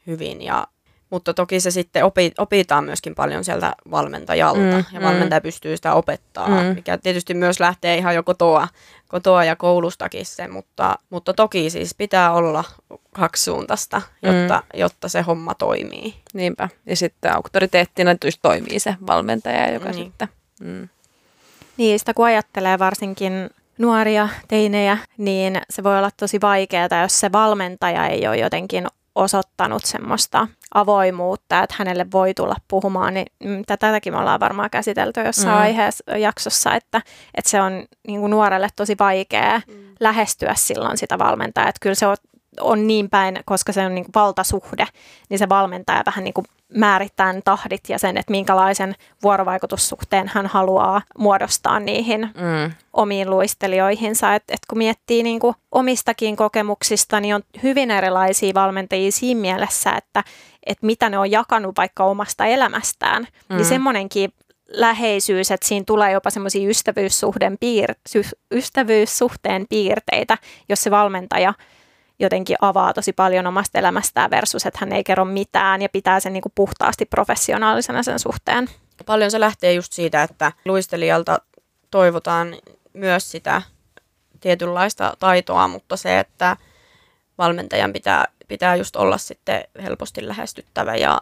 hyvin 0.07 0.43
ja 0.43 0.67
mutta 1.11 1.35
toki 1.35 1.61
se 1.61 1.71
sitten 1.71 2.05
opi, 2.05 2.33
opitaan 2.39 2.85
myöskin 2.85 3.15
paljon 3.15 3.45
sieltä 3.45 3.75
valmentajalta 3.91 4.61
mm, 4.61 4.85
ja 4.93 5.01
valmentaja 5.01 5.41
mm. 5.41 5.43
pystyy 5.43 5.77
sitä 5.77 5.95
opettaa, 5.95 6.49
mm. 6.49 6.75
mikä 6.75 6.99
tietysti 6.99 7.35
myös 7.35 7.61
lähtee 7.61 7.97
ihan 7.97 8.15
jo 8.15 8.23
kotoa, 8.23 8.69
kotoa 9.11 9.45
ja 9.45 9.57
koulustakin 9.57 10.27
se, 10.27 10.49
mutta, 10.49 10.99
mutta 11.11 11.35
toki 11.35 11.71
siis 11.71 11.95
pitää 11.95 12.33
olla 12.33 12.65
kaksisuuntaista, 13.13 14.03
jotta, 14.23 14.63
mm. 14.75 14.81
jotta 14.81 15.09
se 15.09 15.23
homma 15.23 15.55
toimii. 15.55 16.15
Niinpä. 16.35 16.69
Ja 16.87 16.97
sitten 16.97 17.35
auktoriteettina 17.35 18.11
toimii 18.43 18.81
se 18.81 18.95
valmentaja, 19.07 19.73
joka 19.73 19.91
niin. 19.91 20.05
sitten... 20.05 20.29
Mm. 20.61 20.89
Niin, 21.77 21.99
sitä 21.99 22.15
kun 22.15 22.27
ajattelee 22.27 22.79
varsinkin 22.79 23.51
nuoria 23.79 24.29
teinejä, 24.49 24.99
niin 25.19 25.61
se 25.71 25.85
voi 25.85 25.99
olla 25.99 26.11
tosi 26.17 26.41
vaikeaa, 26.41 27.03
jos 27.03 27.21
se 27.21 27.33
valmentaja 27.33 28.07
ei 28.07 28.29
ole 28.29 28.37
jotenkin 28.37 28.87
osoittanut 29.15 29.85
semmoista 29.85 30.49
avoimuutta, 30.75 31.63
että 31.63 31.77
hänelle 31.79 32.07
voi 32.13 32.35
tulla 32.35 32.57
puhumaan, 32.69 33.15
niin 33.15 33.27
mm, 33.45 33.63
tätäkin 33.67 34.13
me 34.13 34.19
ollaan 34.19 34.41
varmaan 34.41 34.71
käsitelty 34.71 35.21
jossain 35.21 35.57
mm. 35.57 35.61
aiheessa 35.61 36.17
jaksossa, 36.17 36.75
että, 36.75 37.03
että 37.35 37.51
se 37.51 37.61
on 37.61 37.85
niin 38.07 38.21
kuin 38.21 38.31
nuorelle 38.31 38.69
tosi 38.77 38.97
vaikea 38.99 39.61
mm. 39.67 39.75
lähestyä 40.01 40.55
silloin 40.55 40.99
sitä 40.99 41.19
valmentajaa, 41.19 41.69
että 41.69 41.81
kyllä 41.81 41.95
se 41.95 42.07
on, 42.61 42.87
niin 42.87 43.11
päin, 43.11 43.39
koska 43.45 43.73
se 43.73 43.87
on 43.87 43.95
niin 43.95 44.05
kuin 44.05 44.15
valtasuhde, 44.15 44.87
niin 45.29 45.39
se 45.39 45.49
valmentaja 45.49 46.03
vähän 46.07 46.25
niin 46.25 46.35
kuin 46.35 46.47
määrittää 46.75 47.35
tahdit 47.45 47.81
ja 47.89 47.99
sen, 47.99 48.17
että 48.17 48.31
minkälaisen 48.31 48.95
vuorovaikutussuhteen 49.23 50.31
hän 50.35 50.47
haluaa 50.47 51.03
muodostaa 51.19 51.81
niihin 51.81 52.21
mm. 52.21 52.73
omiin 52.93 53.31
luistelijoihinsa. 53.31 54.35
Et, 54.35 54.45
et 54.49 54.61
kun 54.69 54.79
miettii 54.79 55.23
niin 55.23 55.41
kuin 55.41 55.55
omistakin 55.73 56.37
kokemuksista, 56.37 57.21
niin 57.21 57.35
on 57.35 57.43
hyvin 57.63 57.91
erilaisia 57.91 58.55
valmentajia 58.55 59.13
siinä 59.13 59.41
mielessä, 59.41 59.91
että 59.91 60.25
et 60.67 60.79
mitä 60.83 61.11
ne 61.11 61.19
on 61.19 61.31
jakanut 61.31 61.77
vaikka 61.77 62.05
omasta 62.05 62.47
elämästään. 62.47 63.23
Niin 63.23 63.33
mm. 63.49 63.57
Niin 63.57 63.65
semmoinenkin 63.65 64.33
läheisyys, 64.69 65.51
että 65.51 65.67
siinä 65.67 65.85
tulee 65.87 66.13
jopa 66.13 66.31
semmoisia 66.31 66.69
ystävyyssuhteen, 66.69 67.57
piir, 67.61 67.95
ystävyyssuhteen 68.55 69.67
piirteitä, 69.69 70.39
jos 70.69 70.83
se 70.83 70.91
valmentaja 70.91 71.55
jotenkin 72.21 72.57
avaa 72.61 72.93
tosi 72.93 73.13
paljon 73.13 73.47
omasta 73.47 73.79
elämästään 73.79 74.31
versus, 74.31 74.67
että 74.67 74.79
hän 74.81 74.93
ei 74.93 75.05
kerro 75.05 75.25
mitään 75.25 75.83
ja 75.83 75.89
pitää 75.89 76.21
sen 76.21 76.33
niin 76.33 76.43
kuin 76.43 76.53
puhtaasti 76.55 77.05
professionaalisena 77.05 78.03
sen 78.03 78.19
suhteen. 78.19 78.69
Paljon 79.07 79.31
se 79.31 79.41
lähtee 79.41 79.73
just 79.73 79.93
siitä, 79.93 80.23
että 80.23 80.53
luistelijalta 80.65 81.39
toivotaan 81.91 82.57
myös 82.93 83.31
sitä 83.31 83.63
tietynlaista 84.41 85.17
taitoa, 85.19 85.69
mutta 85.69 85.97
se, 85.97 86.19
että 86.19 86.57
valmentajan 87.39 87.93
pitää, 87.93 88.25
pitää 88.49 88.77
just 88.77 88.97
olla 88.97 89.19
sitten 89.19 89.65
helposti 89.83 90.29
lähestyttävä 90.29 90.97
ja 90.97 91.21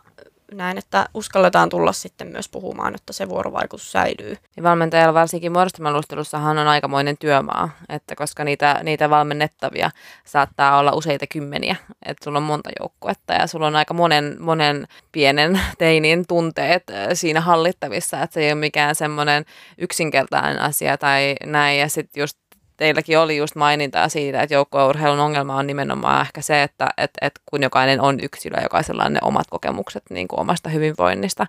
näin, 0.54 0.78
että 0.78 1.08
uskalletaan 1.14 1.68
tulla 1.68 1.92
sitten 1.92 2.28
myös 2.28 2.48
puhumaan, 2.48 2.94
että 2.94 3.12
se 3.12 3.28
vuorovaikutus 3.28 3.92
säilyy. 3.92 4.36
Ja 4.56 4.62
valmentajalla 4.62 5.14
varsinkin 5.14 5.52
muodostamallustelussahan 5.52 6.58
on 6.58 6.68
aikamoinen 6.68 7.18
työmaa, 7.18 7.70
että 7.88 8.16
koska 8.16 8.44
niitä, 8.44 8.80
niitä 8.82 9.10
valmennettavia 9.10 9.90
saattaa 10.24 10.78
olla 10.78 10.92
useita 10.92 11.26
kymmeniä, 11.26 11.76
että 12.06 12.24
sulla 12.24 12.38
on 12.38 12.42
monta 12.42 12.70
joukkuetta 12.80 13.32
ja 13.32 13.46
sulla 13.46 13.66
on 13.66 13.76
aika 13.76 13.94
monen, 13.94 14.36
monen 14.40 14.88
pienen 15.12 15.60
teinin 15.78 16.26
tunteet 16.26 16.82
siinä 17.12 17.40
hallittavissa, 17.40 18.22
että 18.22 18.34
se 18.34 18.40
ei 18.40 18.52
ole 18.52 18.60
mikään 18.60 18.94
semmoinen 18.94 19.44
yksinkertainen 19.78 20.60
asia 20.60 20.98
tai 20.98 21.36
näin 21.44 21.80
ja 21.80 21.88
sitten 21.88 22.20
just 22.20 22.38
teilläkin 22.78 23.18
oli 23.18 23.36
just 23.36 23.55
mainintaa 23.55 24.09
siitä, 24.09 24.42
että 24.42 24.55
joukkueurheilun 24.55 25.20
ongelma 25.20 25.56
on 25.56 25.66
nimenomaan 25.66 26.20
ehkä 26.20 26.42
se, 26.42 26.62
että 26.62 26.88
et, 26.96 27.10
et 27.20 27.32
kun 27.50 27.62
jokainen 27.62 28.00
on 28.00 28.20
yksilö, 28.20 28.62
jokaisella 28.62 29.05
on 29.05 29.12
ne 29.12 29.18
omat 29.22 29.46
kokemukset 29.50 30.02
niin 30.10 30.28
kuin 30.28 30.40
omasta 30.40 30.68
hyvinvoinnista, 30.68 31.46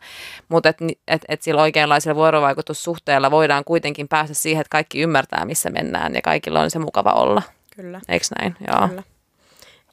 mutta 0.49 0.69
että 0.69 0.85
et, 1.07 1.21
et 1.27 1.41
sillä 1.41 1.61
oikeanlaisella 1.61 2.15
vuorovaikutussuhteella 2.15 3.31
voidaan 3.31 3.63
kuitenkin 3.63 4.07
päästä 4.07 4.33
siihen, 4.33 4.61
että 4.61 4.71
kaikki 4.71 5.01
ymmärtää, 5.01 5.45
missä 5.45 5.69
mennään 5.69 6.15
ja 6.15 6.21
kaikilla 6.21 6.61
on 6.61 6.71
se 6.71 6.79
mukava 6.79 7.11
olla. 7.11 7.41
Kyllä. 7.75 8.01
Eikö 8.07 8.25
näin? 8.39 8.55
Joo. 8.67 8.87
Kyllä. 8.87 9.03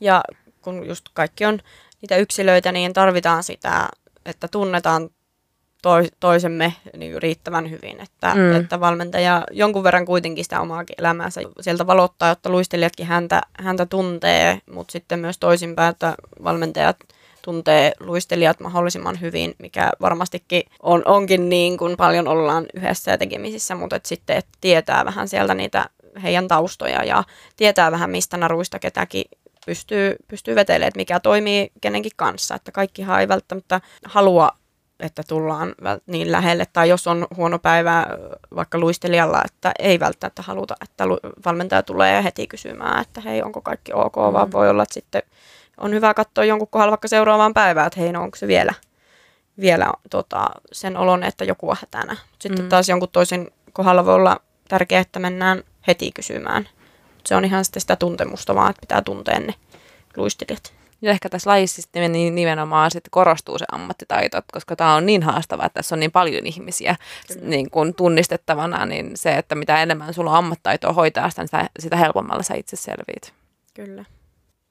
Ja 0.01 0.23
kun 0.63 0.87
just 0.87 1.05
kaikki 1.15 1.45
on 1.45 1.61
niitä 2.03 2.17
yksilöitä, 2.17 2.73
niin 2.73 2.93
tarvitaan 2.93 3.43
sitä, 3.43 3.89
että 4.27 4.49
tunnetaan 4.49 5.11
toisemme 6.21 6.73
niin 6.97 7.23
riittävän 7.23 7.71
hyvin, 7.71 8.01
että, 8.01 8.35
mm. 8.35 8.57
että 8.57 8.81
valmentaja 8.81 9.45
jonkun 9.51 9.85
verran 9.85 10.07
kuitenkin 10.07 10.45
sitä 10.45 10.61
omaa 10.61 10.85
elämäänsä 10.99 11.41
sieltä 11.61 11.87
valottaa, 11.87 12.29
jotta 12.29 12.51
luistelijatkin 12.51 13.07
häntä, 13.07 13.43
häntä 13.59 13.87
tuntee, 13.87 14.61
mutta 14.73 14.93
sitten 14.93 15.19
myös 15.19 15.39
toisinpäin, 15.39 15.91
että 15.91 16.15
valmentajat 16.45 16.97
tuntee 17.43 17.93
luistelijat 18.01 18.61
mahdollisimman 18.61 19.21
hyvin, 19.21 19.55
mikä 19.59 19.91
varmastikin 20.01 20.63
on, 20.83 21.03
onkin 21.05 21.49
niin, 21.49 21.79
kun 21.79 21.95
paljon 21.97 22.29
ollaan 22.29 22.67
yhdessä 22.75 23.11
ja 23.11 23.19
tekemisissä, 23.19 23.75
mutta 23.75 23.97
et 23.97 24.07
sitten 24.07 24.37
et 24.37 24.47
tietää 24.61 25.05
vähän 25.05 25.29
sieltä 25.29 25.55
niitä 25.55 25.91
heidän 26.23 26.49
taustoja 26.49 27.05
ja 27.05 27.25
tietää 27.57 27.93
vähän 27.93 28.11
mistä 28.11 28.37
naruista 28.37 28.79
ketäkin 28.79 29.25
pystyy, 29.67 30.17
pystyy 30.29 30.55
vetelemään, 30.55 30.89
että 30.89 30.99
mikä 30.99 31.21
toimii 31.21 31.73
kenenkin 31.81 32.13
kanssa, 32.17 32.55
että 32.55 32.73
kaikkihan 32.73 33.21
ei 33.21 33.29
välttämättä 33.29 33.81
halua 34.05 34.51
että 35.01 35.23
tullaan 35.29 35.75
niin 36.07 36.33
lähelle, 36.33 36.67
tai 36.73 36.89
jos 36.89 37.07
on 37.07 37.27
huono 37.37 37.59
päivä 37.59 38.07
vaikka 38.55 38.79
luistelijalla, 38.79 39.43
että 39.45 39.73
ei 39.79 40.01
välttämättä 40.01 40.43
haluta, 40.43 40.75
että 40.83 41.05
valmentaja 41.47 41.83
tulee 41.83 42.25
heti 42.25 42.47
kysymään, 42.47 43.03
että 43.03 43.21
hei, 43.21 43.43
onko 43.43 43.61
kaikki 43.61 43.93
ok, 43.93 44.17
mm. 44.17 44.33
vaan 44.33 44.53
voi 44.53 44.71
olla, 44.71 44.83
että 44.83 44.95
sitten 44.95 45.23
on 45.79 45.95
hyvä 45.95 46.15
katsoa 46.15 46.45
jonkun 46.45 46.69
kohdalla 46.69 46.91
vaikka 46.91 47.09
seuraavaan 47.09 47.55
päivään, 47.55 47.87
että 47.87 48.01
hei, 48.01 48.13
no 48.13 48.23
onko 48.23 48.37
se 48.37 48.47
vielä, 48.47 48.75
vielä 49.61 49.93
tota, 50.11 50.47
sen 50.73 50.97
olon, 50.97 51.23
että 51.23 51.45
joku 51.45 51.71
on 51.71 51.77
hätänä. 51.81 52.17
Sitten 52.39 52.65
mm. 52.65 52.69
taas 52.69 52.89
jonkun 52.89 53.09
toisen 53.09 53.51
kohdalla 53.73 54.05
voi 54.07 54.15
olla 54.15 54.41
tärkeää, 54.69 55.01
että 55.01 55.19
mennään 55.19 55.63
heti 55.87 56.13
kysymään. 56.13 56.69
Se 57.27 57.37
on 57.37 57.45
ihan 57.45 57.65
sitten 57.65 57.81
sitä 57.81 57.97
tuntemusta 57.97 58.55
vaan, 58.55 58.71
että 58.71 58.81
pitää 58.81 59.03
tuntea 59.03 59.41
ne 59.41 59.55
luistelijat. 60.17 60.73
Ja 61.03 61.11
ehkä 61.11 61.29
tässä 61.29 61.51
lajissa 61.51 61.83
sitten 61.83 62.13
nimenomaan 62.13 62.91
sitten 62.91 63.11
korostuu 63.11 63.59
se 63.59 63.65
ammattitaito, 63.73 64.43
koska 64.53 64.77
tämä 64.77 64.95
on 64.95 65.07
niin 65.07 65.23
haastavaa, 65.23 65.67
että 65.67 65.75
tässä 65.79 65.95
on 65.95 66.01
niin 66.01 66.13
paljon 66.13 66.47
ihmisiä 66.47 66.97
niin 67.41 67.71
kuin 67.71 67.95
tunnistettavana, 67.95 68.87
niin 68.87 69.11
se, 69.15 69.33
että 69.35 69.55
mitä 69.55 69.83
enemmän 69.83 70.15
sulla 70.15 70.31
on 70.31 70.37
ammattitaitoa 70.37 70.93
hoitaa 70.93 71.31
sitä, 71.31 71.43
niin 71.43 71.49
sitä, 71.49 71.71
sitä 71.79 71.97
helpommalla 71.97 72.43
sä 72.43 72.55
itse 72.55 72.77
selviit. 72.77 73.33
Kyllä. 73.75 74.05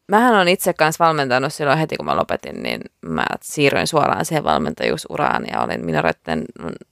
Mähän 0.07 0.35
on 0.35 0.47
itse 0.47 0.73
kanssa 0.73 1.05
valmentanut 1.05 1.53
silloin 1.53 1.77
heti, 1.77 1.97
kun 1.97 2.05
mä 2.05 2.15
lopetin, 2.15 2.63
niin 2.63 2.81
mä 3.01 3.25
siirryin 3.41 3.87
suoraan 3.87 4.25
siihen 4.25 4.43
valmentajuusuraan 4.43 5.45
ja 5.51 5.61
olin 5.61 5.85
minoroiden 5.85 6.45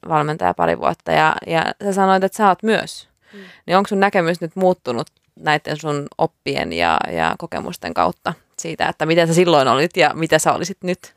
valmentaja 0.09 0.53
pari 0.53 0.79
vuotta. 0.79 1.11
Ja, 1.11 1.35
ja 1.47 1.65
sä 1.83 1.93
sanoit, 1.93 2.23
että 2.23 2.37
sä 2.37 2.47
oot 2.47 2.63
myös. 2.63 3.09
Mm. 3.33 3.39
Niin 3.65 3.77
onko 3.77 3.87
sun 3.87 3.99
näkemys 3.99 4.41
nyt 4.41 4.55
muuttunut 4.55 5.07
näiden 5.39 5.77
sun 5.77 6.07
oppien 6.17 6.73
ja, 6.73 6.99
ja 7.11 7.35
kokemusten 7.37 7.93
kautta 7.93 8.33
siitä, 8.59 8.87
että 8.87 9.05
miten 9.05 9.27
sä 9.27 9.33
silloin 9.33 9.67
olit 9.67 9.97
ja 9.97 10.11
mitä 10.13 10.39
sä 10.39 10.53
olisit 10.53 10.77
nyt? 10.83 11.15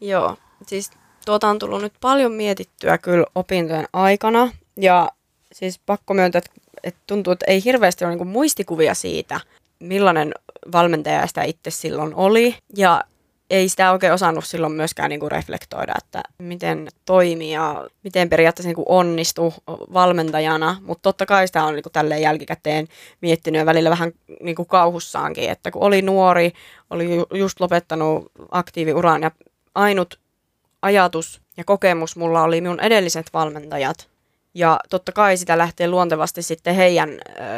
Joo, 0.00 0.36
siis 0.66 0.90
tuota 1.26 1.48
on 1.48 1.58
tullut 1.58 1.82
nyt 1.82 1.92
paljon 2.00 2.32
mietittyä 2.32 2.98
kyllä 2.98 3.26
opintojen 3.34 3.88
aikana 3.92 4.50
ja 4.76 5.08
siis 5.52 5.80
pakko 5.86 6.14
myöntää, 6.14 6.38
että, 6.38 6.50
että 6.84 7.00
tuntuu, 7.06 7.32
että 7.32 7.46
ei 7.48 7.64
hirveästi 7.64 8.04
ole 8.04 8.16
niin 8.16 8.26
muistikuvia 8.26 8.94
siitä, 8.94 9.40
millainen 9.78 10.34
valmentaja 10.72 11.26
sitä 11.26 11.42
itse 11.42 11.70
silloin 11.70 12.14
oli. 12.14 12.56
Ja 12.76 13.04
ei 13.50 13.68
sitä 13.68 13.92
oikein 13.92 14.12
osannut 14.12 14.44
silloin 14.44 14.72
myöskään 14.72 15.10
niin 15.10 15.20
kuin 15.20 15.30
reflektoida, 15.30 15.92
että 15.98 16.22
miten 16.38 16.88
toimii 17.04 17.52
ja 17.52 17.86
miten 18.04 18.28
periaatteessa 18.28 18.68
niin 18.68 18.76
kuin 18.76 18.88
onnistuu 18.88 19.54
valmentajana, 19.92 20.76
mutta 20.80 21.02
totta 21.02 21.26
kai 21.26 21.46
sitä 21.46 21.64
on 21.64 21.74
niin 21.74 21.82
kuin 21.82 21.92
tälleen 21.92 22.22
jälkikäteen 22.22 22.88
miettinyt 23.20 23.58
ja 23.58 23.66
välillä 23.66 23.90
vähän 23.90 24.12
niin 24.40 24.56
kuin 24.56 24.68
kauhussaankin, 24.68 25.50
että 25.50 25.70
kun 25.70 25.82
oli 25.82 26.02
nuori, 26.02 26.52
oli 26.90 27.08
just 27.34 27.60
lopettanut 27.60 28.32
aktiiviuran 28.50 29.22
ja 29.22 29.30
ainut 29.74 30.20
ajatus 30.82 31.40
ja 31.56 31.64
kokemus 31.64 32.16
mulla 32.16 32.42
oli 32.42 32.60
minun 32.60 32.80
edelliset 32.80 33.26
valmentajat, 33.32 34.08
ja 34.54 34.80
totta 34.90 35.12
kai 35.12 35.36
sitä 35.36 35.58
lähtee 35.58 35.88
luontevasti 35.88 36.42
sitten 36.42 36.74
heidän 36.74 37.10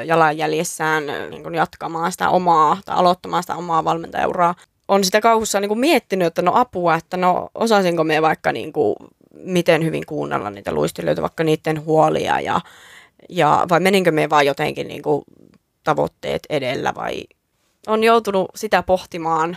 jalanjäljessään 0.05 1.07
niin 1.31 1.55
jatkamaan 1.55 2.13
sitä 2.13 2.29
omaa 2.29 2.79
tai 2.85 2.97
aloittamaan 2.97 3.43
sitä 3.43 3.57
omaa 3.57 3.85
valmentajauraa 3.85 4.55
on 4.91 5.05
sitä 5.05 5.21
kauhussa 5.21 5.61
niin 5.61 5.69
kuin 5.69 5.81
miettinyt, 5.81 6.27
että 6.27 6.43
no 6.43 6.53
apua, 6.55 6.95
että 6.95 7.17
no 7.17 7.49
osaisinko 7.55 8.05
me 8.05 8.23
vaikka 8.23 8.53
niin 8.53 8.73
kuin, 8.73 8.97
miten 9.35 9.85
hyvin 9.85 10.07
kuunnella 10.07 10.51
niitä 10.51 10.73
luistelijoita, 10.73 11.23
vaikka 11.23 11.45
niiden 11.45 11.85
huolia 11.85 12.41
ja, 12.41 12.61
ja 13.29 13.67
vai 13.69 13.81
meninkö 13.81 14.11
me 14.11 14.31
vaan 14.31 14.47
jotenkin 14.47 14.89
niin 14.89 15.03
kuin, 15.03 15.23
tavoitteet 15.85 16.43
edellä 16.51 16.95
vai 16.95 17.25
on 17.87 18.05
joutunut 18.05 18.51
sitä 18.55 18.83
pohtimaan, 18.83 19.57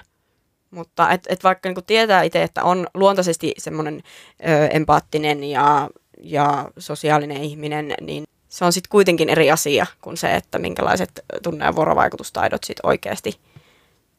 mutta 0.71 1.09
et, 1.11 1.21
et 1.29 1.43
vaikka 1.43 1.69
niin 1.69 1.75
kuin 1.75 1.85
tietää 1.85 2.23
itse, 2.23 2.43
että 2.43 2.63
on 2.63 2.87
luontaisesti 2.93 3.53
semmoinen 3.57 4.03
ö, 4.47 4.67
empaattinen 4.67 5.43
ja, 5.43 5.89
ja 6.21 6.69
sosiaalinen 6.77 7.43
ihminen, 7.43 7.95
niin 8.01 8.23
se 8.49 8.65
on 8.65 8.73
sitten 8.73 8.89
kuitenkin 8.89 9.29
eri 9.29 9.51
asia 9.51 9.85
kuin 10.01 10.17
se, 10.17 10.35
että 10.35 10.59
minkälaiset 10.59 11.25
tunne- 11.43 11.65
ja 11.65 11.75
vuorovaikutustaidot 11.75 12.63
sitten 12.63 12.87
oikeasti 12.87 13.39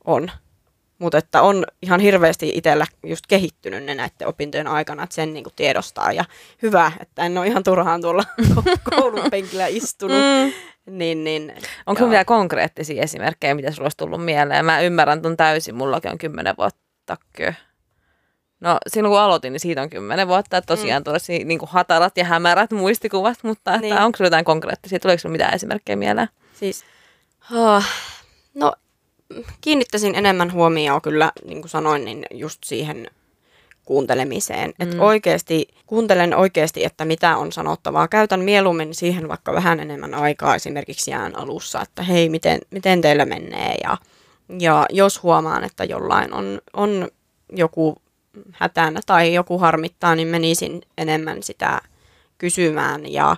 on. 0.05 0.31
Mutta 1.05 1.19
että 1.19 1.43
on 1.43 1.67
ihan 1.83 2.01
hirveästi 2.01 2.53
itsellä 2.55 2.87
just 3.03 3.27
kehittynyt 3.29 3.85
ne 3.85 3.95
näiden 3.95 4.29
opintojen 4.29 4.67
aikana, 4.67 5.03
että 5.03 5.15
sen 5.15 5.35
niinku 5.35 5.51
tiedostaa. 5.57 6.13
Ja 6.13 6.25
hyvä, 6.63 6.93
että 7.01 7.27
en 7.27 7.39
ole 7.39 7.47
ihan 7.47 7.63
turhaan 7.63 8.01
tuolla 8.01 8.25
koulun 8.91 9.31
penkillä 9.31 9.67
istunut. 9.67 10.17
Mm. 10.17 10.53
Niin, 10.99 11.25
niin, 11.25 11.55
Onko 11.87 11.99
sinulla 11.99 12.11
mitään 12.11 12.27
konkreettisia 12.27 13.03
esimerkkejä, 13.03 13.55
mitä 13.55 13.71
sinulla 13.71 13.85
olisi 13.85 13.97
tullut 13.97 14.25
mieleen? 14.25 14.65
Mä 14.65 14.81
ymmärrän 14.81 15.23
tuon 15.23 15.37
täysin, 15.37 15.75
mullakin 15.75 16.11
on 16.11 16.19
kymmenen 16.19 16.55
vuotta 16.59 17.17
kö. 17.33 17.53
No 18.61 18.79
silloin 18.87 19.13
kun 19.13 19.21
aloitin, 19.21 19.53
niin 19.53 19.61
siitä 19.61 19.83
on 19.83 19.91
kymmenen 19.91 20.29
vuotta, 20.29 20.57
että 20.57 20.77
tosiaan 20.77 21.03
mm. 21.03 21.05
tosi 21.05 21.45
niin 21.45 21.59
kuin 21.59 21.69
hatarat 21.69 22.17
ja 22.19 22.25
hämärät 22.25 22.71
muistikuvat, 22.71 23.39
mutta 23.43 23.75
että 23.75 23.81
niin. 23.81 23.99
onko 23.99 24.17
sinulla 24.17 24.27
jotain 24.27 24.45
konkreettisia, 24.45 24.99
tuleeko 24.99 25.21
sinulla 25.21 25.33
mitään 25.33 25.55
esimerkkejä 25.55 25.97
mieleen? 25.97 26.29
Siis, 26.55 26.85
oh, 27.53 27.85
no 28.55 28.73
kiinnittäisin 29.61 30.15
enemmän 30.15 30.53
huomioon 30.53 31.03
kyllä, 31.03 31.33
niin 31.45 31.61
kuin 31.61 31.71
sanoin, 31.71 32.05
niin 32.05 32.27
just 32.31 32.65
siihen 32.65 33.11
kuuntelemiseen. 33.85 34.71
Mm. 34.79 34.83
Että 34.89 35.03
oikeasti, 35.03 35.69
kuuntelen 35.87 36.37
oikeasti, 36.37 36.85
että 36.85 37.05
mitä 37.05 37.37
on 37.37 37.53
sanottavaa. 37.53 38.09
Käytän 38.09 38.41
mieluummin 38.41 38.95
siihen 38.95 39.29
vaikka 39.29 39.53
vähän 39.53 39.81
enemmän 39.81 40.15
aikaa 40.15 40.55
esimerkiksi 40.55 41.11
jään 41.11 41.37
alussa, 41.37 41.83
että 41.83 42.03
hei, 42.03 42.29
miten, 42.29 42.61
miten 42.71 43.01
teillä 43.01 43.25
menee. 43.25 43.77
Ja, 43.83 43.97
ja 44.59 44.87
jos 44.91 45.23
huomaan, 45.23 45.65
että 45.65 45.85
jollain 45.85 46.33
on, 46.33 46.61
on 46.73 47.09
joku 47.53 47.97
hätänä 48.53 49.01
tai 49.07 49.35
joku 49.35 49.59
harmittaa, 49.59 50.15
niin 50.15 50.29
menisin 50.29 50.83
enemmän 50.99 51.43
sitä 51.43 51.81
kysymään 52.39 53.13
ja 53.13 53.37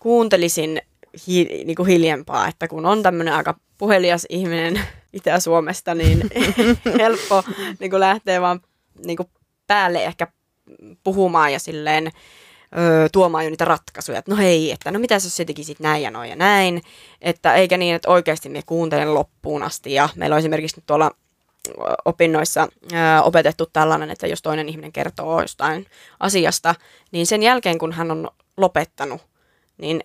kuuntelisin 0.00 0.82
hi, 1.26 1.62
niin 1.64 1.76
kuin 1.76 1.88
hiljempaa, 1.88 2.48
että 2.48 2.68
kun 2.68 2.86
on 2.86 3.02
tämmöinen 3.02 3.34
aika 3.34 3.58
puhelias 3.78 4.26
ihminen 4.28 4.80
Itä-Suomesta, 5.14 5.94
niin 5.94 6.30
helppo 7.00 7.42
niin 7.78 7.90
kuin 7.90 8.00
lähteä 8.00 8.40
vaan 8.40 8.60
niin 9.06 9.16
kuin 9.16 9.28
päälle 9.66 10.04
ehkä 10.04 10.26
puhumaan 11.04 11.52
ja 11.52 11.58
silleen 11.58 12.10
öö, 12.78 13.08
tuomaan 13.12 13.44
jo 13.44 13.50
niitä 13.50 13.64
ratkaisuja, 13.64 14.18
että 14.18 14.30
no 14.30 14.36
hei, 14.36 14.72
että 14.72 14.90
no 14.90 14.98
mitä 14.98 15.14
jos 15.14 15.36
se 15.36 15.44
tekisit 15.44 15.80
näin 15.80 16.02
ja 16.02 16.10
noin 16.10 16.30
ja 16.30 16.36
näin, 16.36 16.82
että 17.20 17.54
eikä 17.54 17.76
niin, 17.76 17.94
että 17.94 18.10
oikeasti 18.10 18.48
me 18.48 18.62
kuuntelen 18.66 19.14
loppuun 19.14 19.62
asti 19.62 19.92
ja 19.92 20.08
meillä 20.16 20.34
on 20.34 20.38
esimerkiksi 20.38 20.76
nyt 20.76 20.86
tuolla 20.86 21.10
opinnoissa 22.04 22.68
ää, 22.92 23.22
opetettu 23.22 23.66
tällainen, 23.72 24.10
että 24.10 24.26
jos 24.26 24.42
toinen 24.42 24.68
ihminen 24.68 24.92
kertoo 24.92 25.42
jostain 25.42 25.86
asiasta, 26.20 26.74
niin 27.12 27.26
sen 27.26 27.42
jälkeen 27.42 27.78
kun 27.78 27.92
hän 27.92 28.10
on 28.10 28.28
lopettanut, 28.56 29.22
niin 29.78 30.00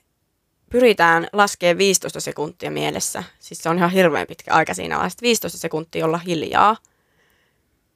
pyritään 0.70 1.28
laskemaan 1.34 1.78
15 1.78 2.20
sekuntia 2.20 2.72
mielessä. 2.72 3.24
Siis 3.40 3.60
se 3.60 3.70
on 3.70 3.78
ihan 3.78 3.92
hirveän 3.92 4.28
pitkä 4.28 4.54
aika 4.54 4.74
siinä 4.74 4.96
vaiheessa. 4.96 5.20
15 5.22 5.58
sekuntia 5.58 6.06
olla 6.06 6.18
hiljaa 6.18 6.78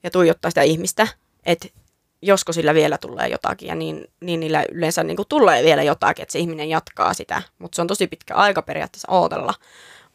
ja 0.03 0.11
tuijottaa 0.11 0.51
sitä 0.51 0.61
ihmistä, 0.61 1.07
että 1.45 1.67
josko 2.21 2.53
sillä 2.53 2.73
vielä 2.73 2.97
tulee 2.97 3.27
jotakin 3.27 3.67
ja 3.67 3.75
niin, 3.75 4.07
niin 4.21 4.39
niillä 4.39 4.65
yleensä 4.71 5.03
niin 5.03 5.17
kuin 5.17 5.27
tulee 5.29 5.63
vielä 5.63 5.83
jotakin, 5.83 6.23
että 6.23 6.33
se 6.33 6.39
ihminen 6.39 6.69
jatkaa 6.69 7.13
sitä, 7.13 7.41
mutta 7.59 7.75
se 7.75 7.81
on 7.81 7.87
tosi 7.87 8.07
pitkä 8.07 8.35
aika 8.35 8.61
periaatteessa 8.61 9.11
ootella. 9.11 9.53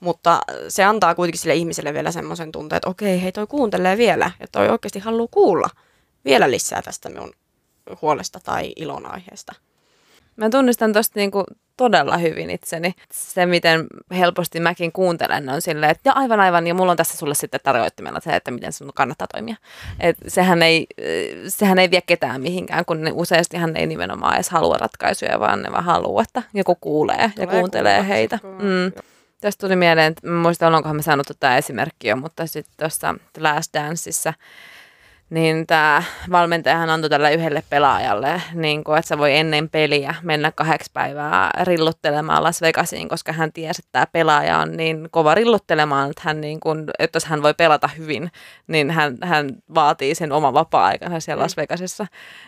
Mutta 0.00 0.40
se 0.68 0.84
antaa 0.84 1.14
kuitenkin 1.14 1.40
sille 1.40 1.54
ihmiselle 1.54 1.94
vielä 1.94 2.12
semmoisen 2.12 2.52
tunteen, 2.52 2.76
että 2.76 2.90
okei, 2.90 3.22
hei 3.22 3.32
toi 3.32 3.46
kuuntelee 3.46 3.96
vielä 3.96 4.30
ja 4.40 4.46
toi 4.52 4.68
oikeasti 4.68 4.98
haluaa 4.98 5.28
kuulla 5.30 5.70
vielä 6.24 6.50
lisää 6.50 6.82
tästä 6.82 7.08
minun 7.08 7.32
huolesta 8.02 8.40
tai 8.40 8.72
ilon 8.76 9.06
aiheesta. 9.14 9.54
Mä 10.38 10.50
tunnistan 10.50 10.92
tosta 10.92 11.18
niinku 11.18 11.44
todella 11.76 12.16
hyvin 12.16 12.50
itseni. 12.50 12.94
Se, 13.12 13.46
miten 13.46 13.86
helposti 14.10 14.60
mäkin 14.60 14.92
kuuntelen, 14.92 15.48
on 15.48 15.62
silleen, 15.62 15.90
että 15.90 16.08
ja 16.08 16.12
aivan 16.12 16.40
aivan, 16.40 16.66
ja 16.66 16.74
mulla 16.74 16.90
on 16.90 16.96
tässä 16.96 17.16
sulle 17.16 17.34
sitten 17.34 17.60
tarjoittimella 17.62 18.20
se, 18.20 18.36
että 18.36 18.50
miten 18.50 18.72
sun 18.72 18.90
kannattaa 18.94 19.26
toimia. 19.32 19.56
Et 20.00 20.16
sehän, 20.28 20.62
ei, 20.62 20.86
sehän 21.48 21.78
ei 21.78 21.90
vie 21.90 22.00
ketään 22.00 22.40
mihinkään, 22.40 22.84
kun 22.84 23.02
ne 23.02 23.10
useasti 23.14 23.56
hän 23.56 23.76
ei 23.76 23.86
nimenomaan 23.86 24.34
edes 24.34 24.50
halua 24.50 24.76
ratkaisuja, 24.76 25.40
vaan 25.40 25.62
ne 25.62 25.72
vaan 25.72 25.84
haluaa, 25.84 26.22
että 26.22 26.42
joku 26.54 26.74
kuulee 26.80 27.16
Tulee 27.16 27.32
ja 27.36 27.46
kuuntelee 27.46 27.96
kuulla, 27.96 28.14
heitä. 28.14 28.38
Mm. 28.44 29.02
Tästä 29.40 29.66
tuli 29.66 29.76
mieleen, 29.76 30.12
että 30.12 30.30
muistan, 30.30 30.74
onkohan 30.74 30.96
me 30.96 31.02
sanottu 31.02 31.32
tämä 31.40 31.56
esimerkki 31.56 32.08
jo, 32.08 32.16
mutta 32.16 32.46
sitten 32.46 32.74
tuossa 32.76 33.14
Last 33.40 33.74
Danceissa 33.74 34.32
niin 35.30 35.66
tämä 35.66 36.02
valmentajahan 36.30 36.90
antoi 36.90 37.10
tälle 37.10 37.34
yhdelle 37.34 37.62
pelaajalle, 37.70 38.42
niin 38.54 38.84
kuin, 38.84 38.98
että 38.98 39.08
se 39.08 39.18
voi 39.18 39.36
ennen 39.36 39.68
peliä 39.68 40.14
mennä 40.22 40.52
kahdeksi 40.52 40.90
päivää 40.94 41.50
rilluttelemaan 41.62 42.42
Las 42.42 42.62
Vegasiin, 42.62 43.08
koska 43.08 43.32
hän 43.32 43.52
tiesi, 43.52 43.80
että 43.80 43.92
tämä 43.92 44.06
pelaaja 44.12 44.58
on 44.58 44.76
niin 44.76 45.08
kova 45.10 45.34
rilluttelemaan, 45.34 46.10
että, 46.10 46.22
hän 46.24 46.40
niin 46.40 46.60
kuin, 46.60 46.84
että 46.98 47.16
jos 47.16 47.24
hän 47.24 47.42
voi 47.42 47.54
pelata 47.54 47.88
hyvin, 47.98 48.30
niin 48.66 48.90
hän, 48.90 49.16
hän 49.22 49.50
vaatii 49.74 50.14
sen 50.14 50.32
oman 50.32 50.54
vapaa-aikansa 50.54 51.20
siellä 51.20 51.42
Las 51.42 51.56
mm. 51.56 51.60
Vegasissa. 51.60 52.06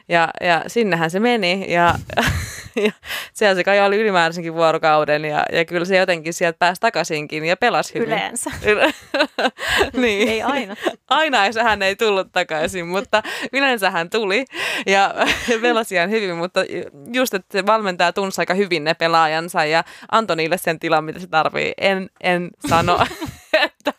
Ja, 0.09 0.29
ja 0.41 0.65
sinnehän 0.67 1.11
se 1.11 1.21
meni 1.21 1.73
ja, 1.73 1.95
ja 2.87 2.93
siellä 3.41 3.55
se 3.55 3.65
kai 3.65 3.81
oli 3.81 3.97
ylimääräisenkin 3.97 4.55
vuorokauden 4.55 5.25
ja, 5.25 5.45
ja 5.53 5.65
kyllä 5.65 5.85
se 5.85 5.97
jotenkin 5.97 6.33
sieltä 6.33 6.57
pääsi 6.59 6.81
takaisinkin 6.81 7.45
ja 7.45 7.57
pelasi 7.57 7.95
hyvin. 7.95 8.09
Yleensä. 8.09 8.51
niin. 10.03 10.29
Ei 10.29 10.43
aina. 10.43 10.77
Aina 11.09 11.47
ei, 11.47 11.53
hän 11.63 11.83
ei 11.83 11.97
tullut 11.97 12.33
takaisin 12.33 12.87
mutta 12.87 13.23
yleensä 13.53 13.91
hän 13.91 14.11
tuli 14.11 14.45
ja 14.87 15.15
pelasi 15.63 15.95
ihan 15.95 16.11
hyvin, 16.11 16.37
mutta 16.37 16.61
just, 17.13 17.35
että 17.35 17.59
se 17.59 17.67
valmentaja 17.67 18.13
tunsi 18.13 18.41
aika 18.41 18.55
hyvin 18.55 18.85
ne 18.85 18.95
pelaajansa 18.95 19.65
ja 19.65 19.85
antoi 20.11 20.37
niille 20.37 20.59
sen 20.59 20.79
tilan, 20.79 21.05
mitä 21.05 21.19
se 21.19 21.27
tarvii. 21.27 21.73
En, 21.79 22.11
en 22.21 22.51
sano, 22.69 23.07
että 23.53 23.93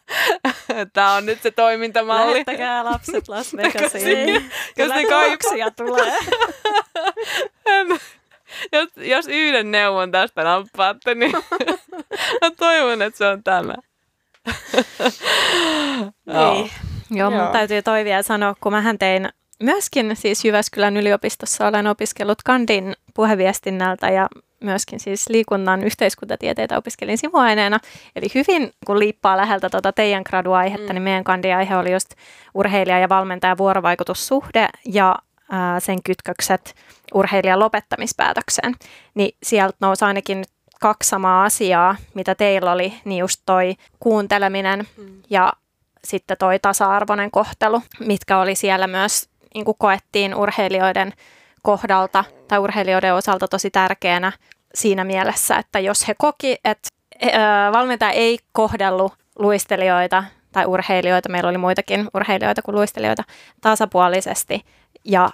tämä 0.93 1.13
on 1.13 1.26
nyt 1.26 1.41
se 1.41 1.51
toimintamalli. 1.51 2.31
Lähettäkää 2.31 2.85
lapset 2.85 3.27
Las 3.27 3.57
Vegasiin. 3.57 4.51
Kyllä 4.76 4.95
ne 4.95 5.03
tulee. 5.76 6.18
jos, 8.73 8.89
jos 8.97 9.27
yhden 9.27 9.71
neuvon 9.71 10.11
tästä 10.11 10.43
nappaatte, 10.43 11.15
niin 11.15 11.31
toivon, 12.59 13.01
että 13.01 13.17
se 13.17 13.27
on 13.27 13.43
tämä. 13.43 13.75
niin. 16.25 16.71
Joo, 17.11 17.31
Joo. 17.31 17.51
täytyy 17.51 17.81
toi 17.81 18.05
vielä 18.05 18.23
sanoa, 18.23 18.55
kun 18.61 18.71
mähän 18.71 18.99
tein 18.99 19.29
myöskin 19.63 20.15
siis 20.15 20.45
Jyväskylän 20.45 20.97
yliopistossa 20.97 21.67
olen 21.67 21.88
opiskellut 21.88 22.43
kandin 22.45 22.93
puheviestinnältä 23.13 24.09
ja 24.09 24.27
myöskin 24.63 24.99
siis 24.99 25.29
liikunnan 25.29 25.83
yhteiskuntatieteitä 25.83 26.77
opiskelin 26.77 27.17
sivuaineena. 27.17 27.79
Eli 28.15 28.27
hyvin, 28.35 28.71
kun 28.85 28.99
liippaa 28.99 29.38
läheltä 29.38 29.69
tuota 29.69 29.93
teidän 29.93 30.23
graduaihetta, 30.29 30.88
mm. 30.88 30.93
niin 30.93 31.03
meidän 31.03 31.23
kandiaihe 31.23 31.77
oli 31.77 31.91
just 31.91 32.13
urheilija 32.53 32.99
ja 32.99 33.09
valmentaja 33.09 33.57
vuorovaikutussuhde 33.57 34.69
ja 34.85 35.15
ää, 35.52 35.80
sen 35.80 36.03
kytkökset 36.03 36.76
urheilijan 37.14 37.60
lopettamispäätökseen. 37.60 38.76
Niin 39.14 39.38
sieltä 39.44 39.78
nousi 39.80 40.06
ainakin 40.06 40.38
nyt 40.38 40.49
kaksi 40.82 41.10
samaa 41.10 41.44
asiaa, 41.44 41.95
mitä 42.14 42.36
teillä 42.36 42.72
oli, 42.72 42.94
niin 43.06 43.19
just 43.19 43.41
toi 43.45 43.76
kuunteleminen 43.99 44.88
mm. 44.98 45.22
ja 45.30 45.53
sitten 46.03 46.38
toi 46.38 46.60
tasa-arvoinen 46.60 47.32
kohtelu, 47.32 47.82
mitkä 47.99 48.40
oli 48.40 48.56
siellä 48.56 48.88
myös 48.88 49.30
niin 49.53 49.65
kuin 49.65 49.78
koettiin 49.80 50.36
urheilijoiden 50.36 51.14
kohdalta 51.61 52.23
tai 52.48 52.60
urheilijoiden 52.60 53.14
osalta 53.14 53.48
tosi 53.48 53.72
tärkeänä 53.72 54.32
siinä 54.76 55.03
mielessä, 55.03 55.57
että 55.57 55.80
jos 55.80 56.07
he 56.07 56.15
koki, 56.18 56.57
että 56.65 56.90
valmentaja 57.72 58.11
ei 58.11 58.40
kohdellut 58.52 59.14
luistelijoita 59.40 60.23
tai 60.52 60.65
urheilijoita, 60.65 61.30
meillä 61.30 61.49
oli 61.49 61.57
muitakin 61.57 62.07
urheilijoita 62.14 62.61
kuin 62.61 62.76
luistelijoita, 62.76 63.23
tasapuolisesti 63.61 64.65
ja 65.06 65.30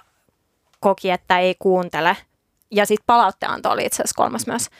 koki, 0.80 1.10
että 1.10 1.38
ei 1.38 1.54
kuuntele. 1.58 2.16
Ja 2.70 2.86
sitten 2.86 3.06
palautteenanto 3.06 3.70
oli 3.70 3.84
itse 3.84 4.02
asiassa 4.02 4.22
kolmas 4.22 4.46
myös, 4.46 4.70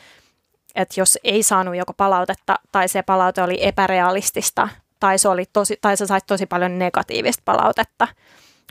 että 0.75 1.01
jos 1.01 1.19
ei 1.25 1.43
saanut 1.43 1.77
joko 1.77 1.93
palautetta 1.93 2.59
tai 2.73 2.89
se 2.89 3.03
palaute 3.03 3.43
oli 3.43 3.67
epärealistista 3.67 4.69
tai, 5.01 5.19
se 5.19 5.29
oli 5.29 5.45
tosi, 5.53 5.79
tai 5.81 5.97
sä 5.97 6.07
sait 6.07 6.27
tosi 6.27 6.47
paljon 6.47 6.79
negatiivista 6.79 7.43
palautetta 7.45 8.09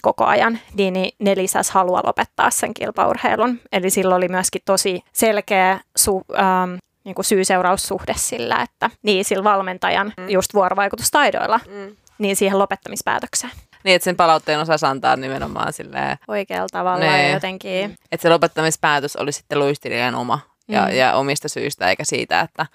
koko 0.01 0.25
ajan, 0.25 0.59
niin, 0.73 0.93
niin 0.93 1.11
ne 1.19 1.35
lisäsi 1.35 1.73
halua 1.73 2.01
lopettaa 2.05 2.51
sen 2.51 2.73
kilpaurheilun. 2.73 3.59
Eli 3.71 3.89
silloin 3.89 4.17
oli 4.17 4.27
myöskin 4.27 4.61
tosi 4.65 5.01
selkeä 5.13 5.79
su, 5.97 6.21
ähm, 6.39 6.73
niin 7.03 7.15
kuin 7.15 7.25
syy-seuraussuhde 7.25 8.13
sillä, 8.15 8.61
että 8.61 8.89
niin 9.03 9.25
sillä 9.25 9.43
valmentajan 9.43 10.13
mm. 10.17 10.29
just 10.29 10.53
vuorovaikutustaidoilla, 10.53 11.59
mm. 11.67 11.95
niin 12.17 12.35
siihen 12.35 12.59
lopettamispäätökseen. 12.59 13.53
Niin, 13.83 13.95
että 13.95 14.03
sen 14.03 14.15
palautteen 14.15 14.59
osaisi 14.59 14.85
antaa 14.85 15.15
nimenomaan 15.15 15.73
silleen... 15.73 16.17
Oikealla 16.27 16.67
tavalla 16.71 17.05
ne. 17.05 17.31
jotenkin. 17.31 17.95
Että 18.11 18.21
se 18.21 18.29
lopettamispäätös 18.29 19.15
oli 19.15 19.31
sitten 19.31 19.59
luistelijan 19.59 20.15
oma 20.15 20.39
ja, 20.67 20.85
mm. 20.85 20.95
ja 20.95 21.15
omista 21.15 21.49
syistä, 21.49 21.89
eikä 21.89 22.03
siitä, 22.03 22.41
että, 22.41 22.65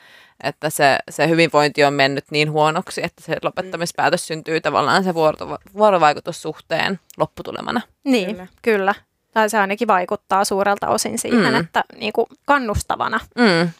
että 0.42 0.70
se, 0.70 0.98
se 1.10 1.28
hyvinvointi 1.28 1.84
on 1.84 1.94
mennyt 1.94 2.24
niin 2.30 2.50
huonoksi, 2.50 3.04
että 3.04 3.22
se 3.22 3.36
lopettamispäätös 3.42 4.26
syntyy 4.26 4.60
tavallaan 4.60 5.04
se 5.04 5.14
vuoro, 5.14 5.58
vuorovaikutussuhteen 5.74 7.00
lopputulemana. 7.16 7.80
Niin, 8.04 8.26
kyllä. 8.26 8.46
kyllä. 8.62 8.94
Tai 9.32 9.50
se 9.50 9.58
ainakin 9.58 9.88
vaikuttaa 9.88 10.44
suurelta 10.44 10.88
osin 10.88 11.18
siihen, 11.18 11.52
mm. 11.52 11.60
että 11.60 11.84
niin 11.96 12.12
kuin 12.12 12.26
kannustavana. 12.44 13.20
Mm 13.38 13.70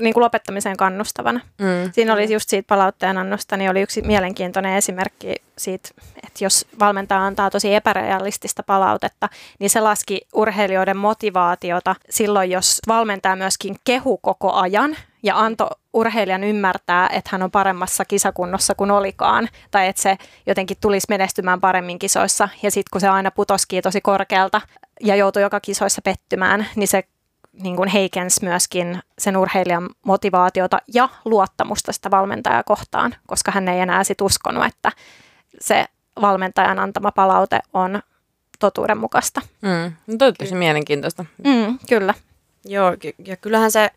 niin 0.00 0.14
kuin 0.14 0.22
lopettamiseen 0.24 0.76
kannustavana. 0.76 1.40
Mm. 1.58 1.92
Siinä 1.92 2.12
oli 2.12 2.32
just 2.32 2.48
siitä 2.48 2.66
palautteen 2.68 3.18
annosta, 3.18 3.56
niin 3.56 3.70
oli 3.70 3.82
yksi 3.82 4.02
mielenkiintoinen 4.02 4.76
esimerkki 4.76 5.34
siitä, 5.58 5.88
että 6.16 6.44
jos 6.44 6.66
valmentaja 6.78 7.24
antaa 7.26 7.50
tosi 7.50 7.74
epärealistista 7.74 8.62
palautetta, 8.62 9.28
niin 9.58 9.70
se 9.70 9.80
laski 9.80 10.20
urheilijoiden 10.32 10.96
motivaatiota 10.96 11.96
silloin, 12.10 12.50
jos 12.50 12.80
valmentaja 12.88 13.36
myöskin 13.36 13.76
kehu 13.84 14.16
koko 14.16 14.52
ajan 14.52 14.96
ja 15.22 15.38
antoi 15.38 15.70
urheilijan 15.92 16.44
ymmärtää, 16.44 17.08
että 17.12 17.28
hän 17.32 17.42
on 17.42 17.50
paremmassa 17.50 18.04
kisakunnossa 18.04 18.74
kuin 18.74 18.90
olikaan, 18.90 19.48
tai 19.70 19.88
että 19.88 20.02
se 20.02 20.16
jotenkin 20.46 20.76
tulisi 20.80 21.06
menestymään 21.08 21.60
paremmin 21.60 21.98
kisoissa, 21.98 22.48
ja 22.62 22.70
sitten 22.70 22.90
kun 22.92 23.00
se 23.00 23.08
aina 23.08 23.30
putoski 23.30 23.82
tosi 23.82 24.00
korkealta 24.00 24.60
ja 25.00 25.16
joutui 25.16 25.42
joka 25.42 25.60
kisoissa 25.60 26.02
pettymään, 26.02 26.66
niin 26.76 26.88
se 26.88 27.02
niin 27.52 27.76
kuin 27.76 27.88
heikensi 27.88 28.44
myöskin 28.44 29.00
sen 29.18 29.36
urheilijan 29.36 29.90
motivaatiota 30.06 30.78
ja 30.94 31.08
luottamusta 31.24 31.92
sitä 31.92 32.10
valmentajaa 32.10 32.62
kohtaan, 32.62 33.14
koska 33.26 33.52
hän 33.52 33.68
ei 33.68 33.80
enää 33.80 34.04
sit 34.04 34.20
uskonut, 34.20 34.64
että 34.66 34.92
se 35.60 35.86
valmentajan 36.20 36.78
antama 36.78 37.12
palaute 37.12 37.60
on 37.72 38.02
totuudenmukaista. 38.58 39.40
Mm. 39.60 39.92
No, 40.06 40.16
toi 40.18 40.28
on 40.28 40.34
tosi 40.38 40.54
mielenkiintoista. 40.54 41.24
Mm, 41.44 41.78
kyllä. 41.88 42.14
Joo, 42.64 42.96
ja 43.26 43.36
kyllähän 43.36 43.70
se 43.70 43.90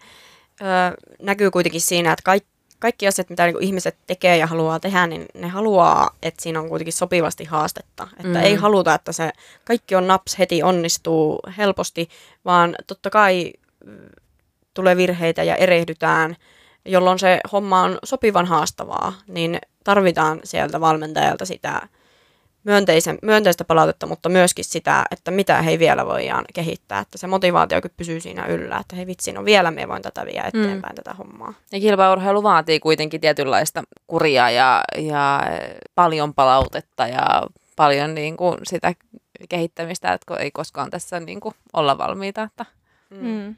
ö, 0.62 0.66
näkyy 1.22 1.52
kuitenkin 1.52 1.82
siinä, 1.82 2.12
että 2.12 2.24
kaikki 2.24 2.55
kaikki 2.86 3.08
asiat, 3.08 3.30
mitä 3.30 3.46
niin 3.46 3.64
ihmiset 3.64 3.98
tekee 4.08 4.38
ja 4.38 4.48
haluaa 4.48 4.80
tehdä, 4.80 5.08
niin 5.08 5.26
ne 5.34 5.48
haluaa, 5.48 6.16
että 6.24 6.44
siinä 6.44 6.60
on 6.60 6.70
kuitenkin 6.70 6.94
sopivasti 6.94 7.44
haastetta. 7.44 8.08
Että 8.12 8.28
mm. 8.28 8.36
ei 8.36 8.56
haluta, 8.56 8.94
että 8.94 9.12
se 9.12 9.32
kaikki 9.64 9.96
on 9.96 10.08
naps 10.08 10.40
heti 10.40 10.64
onnistuu 10.64 11.40
helposti, 11.58 12.10
vaan 12.46 12.76
totta 12.88 13.10
kai 13.10 13.54
tulee 14.74 14.98
virheitä 14.98 15.44
ja 15.44 15.56
erehdytään, 15.56 16.36
jolloin 16.86 17.20
se 17.20 17.40
homma 17.52 17.82
on 17.82 17.98
sopivan 18.04 18.46
haastavaa, 18.46 19.14
niin 19.28 19.60
tarvitaan 19.84 20.40
sieltä 20.44 20.82
valmentajalta 20.82 21.46
sitä 21.46 21.88
myönteisen, 22.66 23.18
myönteistä 23.22 23.66
palautetta, 23.66 24.08
mutta 24.08 24.30
myöskin 24.30 24.66
sitä, 24.66 25.06
että 25.12 25.32
mitä 25.32 25.62
he 25.62 25.80
vielä 25.80 26.06
voidaan 26.06 26.46
kehittää, 26.54 27.00
että 27.00 27.18
se 27.18 27.28
motivaatio 27.28 27.82
pysyy 27.98 28.20
siinä 28.20 28.46
yllä, 28.46 28.78
että 28.78 28.96
hei 28.96 29.08
vitsi, 29.08 29.32
no 29.32 29.46
vielä 29.46 29.72
me 29.72 29.88
voin 29.88 30.02
tätä 30.02 30.26
viedä 30.26 30.44
eteenpäin 30.48 30.94
mm. 30.94 30.96
tätä 30.96 31.14
hommaa. 31.14 31.54
Ja 31.72 31.80
kilpaurheilu 31.80 32.44
vaatii 32.44 32.80
kuitenkin 32.80 33.22
tietynlaista 33.22 33.84
kuria 34.08 34.50
ja, 34.50 34.84
ja 34.98 35.44
paljon 35.96 36.34
palautetta 36.34 37.08
ja 37.08 37.44
paljon 37.76 38.16
niin 38.16 38.38
kuin 38.38 38.58
sitä 38.64 38.94
kehittämistä, 39.50 40.14
että 40.14 40.36
ei 40.36 40.52
koskaan 40.52 40.90
tässä 40.90 41.20
niin 41.20 41.40
kuin 41.40 41.56
olla 41.74 41.98
valmiita. 41.98 42.44
Että. 42.44 42.66
Mm. 43.10 43.28
mm. 43.28 43.56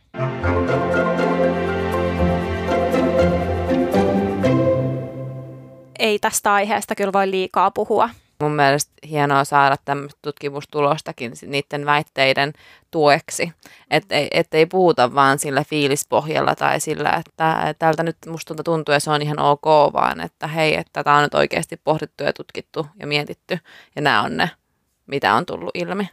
Ei 6.00 6.20
tästä 6.20 6.54
aiheesta 6.54 6.96
kyllä 6.96 7.14
voi 7.14 7.32
liikaa 7.32 7.72
puhua. 7.72 8.10
Mun 8.42 8.52
mielestä 8.52 8.92
hienoa 9.10 9.44
saada 9.44 9.76
tämmöistä 9.86 10.20
tutkimustulostakin 10.22 11.34
niiden 11.46 11.86
väitteiden 11.86 12.54
tueksi. 12.92 13.52
Että 13.92 14.16
ei, 14.16 14.28
et 14.32 14.54
ei 14.54 14.66
puhuta 14.66 15.16
vaan 15.16 15.40
sillä 15.40 15.64
fiilispohjalla 15.64 16.56
tai 16.56 16.80
sillä, 16.80 17.14
että 17.26 17.76
tältä 17.80 18.04
nyt 18.04 18.18
musta 18.28 18.56
tuntuu 18.64 18.94
ja 18.94 19.00
se 19.00 19.12
on 19.12 19.22
ihan 19.22 19.40
ok, 19.40 19.66
vaan 19.94 20.22
että 20.22 20.48
hei, 20.48 20.76
että 20.76 21.04
tämä 21.04 21.18
on 21.18 21.24
nyt 21.24 21.34
oikeasti 21.34 21.78
pohdittu 21.84 22.24
ja 22.24 22.34
tutkittu 22.34 22.88
ja 23.00 23.08
mietitty. 23.08 23.60
Ja 23.96 24.02
nämä 24.02 24.24
on 24.24 24.38
ne, 24.38 24.50
mitä 25.08 25.34
on 25.34 25.46
tullut 25.46 25.72
ilmi 25.74 26.10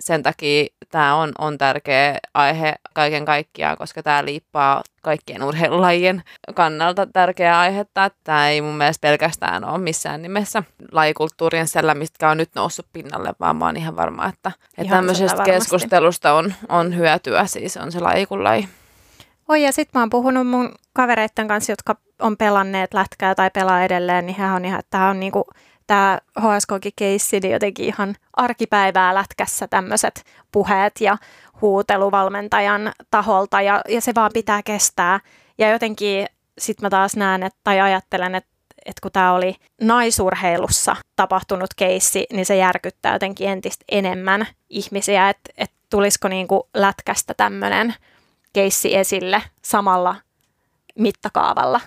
sen 0.00 0.22
takia 0.22 0.66
tämä 0.90 1.14
on, 1.14 1.32
on 1.38 1.58
tärkeä 1.58 2.18
aihe 2.34 2.74
kaiken 2.94 3.24
kaikkiaan, 3.24 3.76
koska 3.76 4.02
tämä 4.02 4.24
liippaa 4.24 4.82
kaikkien 5.02 5.42
urheilulajien 5.42 6.22
kannalta 6.54 7.06
tärkeää 7.06 7.58
aihetta. 7.58 8.10
Tämä 8.24 8.48
ei 8.48 8.60
mun 8.60 8.74
mielestä 8.74 9.00
pelkästään 9.00 9.64
ole 9.64 9.78
missään 9.78 10.22
nimessä 10.22 10.62
lajikulttuurien 10.92 11.68
siellä, 11.68 11.94
mistä 11.94 12.30
on 12.30 12.36
nyt 12.36 12.50
noussut 12.54 12.86
pinnalle, 12.92 13.32
vaan 13.40 13.56
mä 13.56 13.64
oon 13.66 13.76
ihan 13.76 13.96
varma, 13.96 14.26
että, 14.26 14.52
että 14.78 14.94
tämmöisestä 14.94 15.42
keskustelusta 15.42 16.32
on, 16.32 16.54
on 16.68 16.96
hyötyä, 16.96 17.46
siis 17.46 17.76
on 17.76 17.92
se 17.92 18.00
laji 18.00 18.26
kuin 18.26 18.44
laji. 18.44 18.68
Oi, 19.48 19.62
ja 19.62 19.72
sitten 19.72 19.98
mä 19.98 20.02
oon 20.02 20.10
puhunut 20.10 20.46
mun 20.46 20.72
kavereiden 20.92 21.48
kanssa, 21.48 21.72
jotka 21.72 21.96
on 22.18 22.36
pelanneet 22.36 22.94
lätkää 22.94 23.34
tai 23.34 23.50
pelaa 23.50 23.84
edelleen, 23.84 24.26
niin 24.26 24.36
hän 24.36 24.56
on 24.56 24.64
ihan, 24.64 24.80
että 24.80 24.90
tämä 24.90 25.10
on 25.10 25.20
niinku 25.20 25.44
tämä 25.90 26.18
HSK-keissi 26.40 27.40
niin 27.40 27.52
jotenkin 27.52 27.86
ihan 27.86 28.14
arkipäivää 28.32 29.14
lätkässä 29.14 29.68
tämmöiset 29.68 30.24
puheet 30.52 31.00
ja 31.00 31.18
huutelu 31.60 32.10
valmentajan 32.10 32.92
taholta 33.10 33.60
ja, 33.60 33.80
ja 33.88 34.00
se 34.00 34.12
vaan 34.14 34.30
pitää 34.34 34.62
kestää. 34.62 35.20
Ja 35.58 35.70
jotenkin 35.70 36.26
sitten 36.58 36.86
mä 36.86 36.90
taas 36.90 37.16
näen 37.16 37.42
että, 37.42 37.58
tai 37.64 37.80
ajattelen, 37.80 38.34
että 38.34 38.50
että 38.86 39.00
kun 39.02 39.12
tämä 39.12 39.32
oli 39.32 39.54
naisurheilussa 39.80 40.96
tapahtunut 41.16 41.70
keissi, 41.76 42.26
niin 42.32 42.46
se 42.46 42.56
järkyttää 42.56 43.12
jotenkin 43.12 43.48
entistä 43.48 43.84
enemmän 43.88 44.46
ihmisiä, 44.68 45.30
että, 45.30 45.52
että 45.56 45.76
tulisiko 45.90 46.28
niinku 46.28 46.68
lätkästä 46.74 47.34
tämmöinen 47.34 47.94
keissi 48.52 48.96
esille 48.96 49.42
samalla 49.64 50.16
mittakaavalla. 50.98 51.80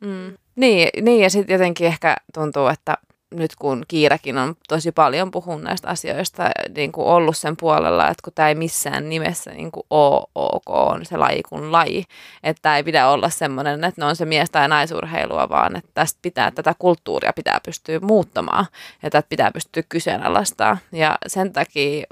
Mm. 0.00 0.36
Niin, 0.56 1.04
niin, 1.04 1.22
ja 1.22 1.30
sitten 1.30 1.54
jotenkin 1.54 1.86
ehkä 1.86 2.16
tuntuu, 2.34 2.66
että 2.66 2.96
nyt 3.36 3.56
kun 3.56 3.84
Kiirakin 3.88 4.38
on 4.38 4.54
tosi 4.68 4.92
paljon 4.92 5.30
puhunut 5.30 5.62
näistä 5.62 5.88
asioista, 5.88 6.50
niin 6.76 6.92
kuin 6.92 7.06
ollut 7.06 7.36
sen 7.36 7.56
puolella, 7.56 8.08
että 8.08 8.22
kun 8.24 8.32
tämä 8.32 8.48
ei 8.48 8.54
missään 8.54 9.08
nimessä 9.08 9.50
niin 9.50 9.72
kuin 9.72 9.86
ole 9.90 10.26
ok, 10.34 10.68
on 10.68 11.04
se 11.06 11.16
laji 11.16 11.42
kuin 11.48 11.72
laji. 11.72 12.04
Että 12.42 12.76
ei 12.76 12.82
pidä 12.82 13.08
olla 13.08 13.28
semmoinen, 13.28 13.84
että 13.84 14.00
ne 14.00 14.04
on 14.04 14.16
se 14.16 14.24
mies- 14.24 14.50
tai 14.50 14.68
naisurheilua, 14.68 15.48
vaan 15.48 15.76
että 15.76 15.90
tästä 15.94 16.18
pitää, 16.22 16.50
tätä 16.50 16.74
kulttuuria 16.78 17.32
pitää 17.32 17.60
pystyä 17.64 18.00
muuttamaan 18.00 18.66
ja 19.02 19.10
tätä 19.10 19.26
pitää 19.28 19.50
pystyä 19.50 19.82
kyseenalaistamaan. 19.88 20.78
Ja 20.92 21.18
sen 21.26 21.52
takia 21.52 22.06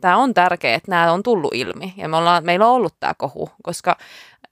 tämä 0.00 0.16
on 0.16 0.34
tärkeää, 0.34 0.76
että 0.76 0.90
nämä 0.90 1.12
on 1.12 1.22
tullut 1.22 1.54
ilmi 1.54 1.94
ja 1.96 2.08
me 2.08 2.16
ollaan, 2.16 2.44
meillä 2.44 2.66
on 2.66 2.72
ollut 2.72 2.94
tämä 3.00 3.14
kohu, 3.14 3.50
koska 3.62 3.96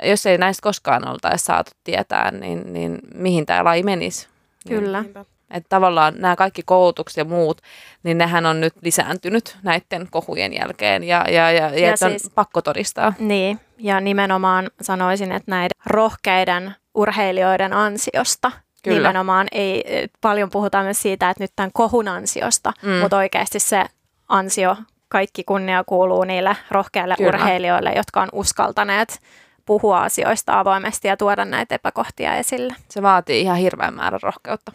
jos 0.03 0.27
ei 0.27 0.39
näistä 0.39 0.63
koskaan 0.63 1.09
oltaisi 1.09 1.45
saatu 1.45 1.71
tietää, 1.85 2.31
niin, 2.31 2.73
niin 2.73 2.99
mihin 3.15 3.47
tämä 3.47 3.65
laji 3.65 3.83
menisi. 3.83 4.29
Kyllä. 4.69 5.05
Että 5.51 5.69
tavallaan 5.69 6.15
nämä 6.19 6.37
kaikki 6.37 6.63
koulutukset 6.63 7.17
ja 7.17 7.25
muut, 7.25 7.61
niin 8.03 8.19
nehän 8.19 8.47
on 8.47 8.61
nyt 8.61 8.75
lisääntynyt 8.83 9.59
näiden 9.63 10.09
kohujen 10.11 10.53
jälkeen 10.53 11.05
ja, 11.05 11.25
ja, 11.29 11.51
ja, 11.51 11.71
ja, 11.71 11.91
ja 11.91 11.97
siis, 11.97 12.25
on 12.25 12.31
pakko 12.35 12.63
todistaa. 12.63 13.13
Niin, 13.19 13.61
ja 13.79 14.01
nimenomaan 14.01 14.71
sanoisin, 14.83 15.33
että 15.33 15.51
näiden 15.51 15.77
rohkeiden 15.87 16.75
urheilijoiden 16.95 17.73
ansiosta 17.73 18.53
Kyllä. 18.83 18.99
nimenomaan 18.99 19.47
ei, 19.53 19.85
paljon 20.21 20.51
puhutaan 20.51 20.85
myös 20.85 21.03
siitä, 21.03 21.31
että 21.31 21.45
nyt 21.45 21.53
tämän 21.57 21.71
kohun 21.73 22.09
ansiosta, 22.09 22.73
mm. 22.83 22.93
mutta 22.93 23.17
oikeasti 23.17 23.61
se 23.61 23.85
ansio, 24.29 24.77
kaikki 25.09 25.45
kunnia 25.45 25.85
kuuluu 25.85 26.25
niille 26.25 26.57
rohkeille 26.71 27.15
Kyllä. 27.17 27.29
urheilijoille, 27.29 27.93
jotka 27.97 28.23
on 28.23 28.29
uskaltaneet 28.33 29.21
puhua 29.67 30.03
asioista 30.03 30.61
avoimesti 30.61 31.09
ja 31.09 31.17
tuoda 31.17 31.45
näitä 31.45 31.75
epäkohtia 31.75 32.35
esille. 32.35 32.75
Se 32.89 33.03
vaatii 33.03 33.41
ihan 33.41 33.57
hirveän 33.57 33.95
määrän 33.95 34.21
rohkeutta 34.23 34.73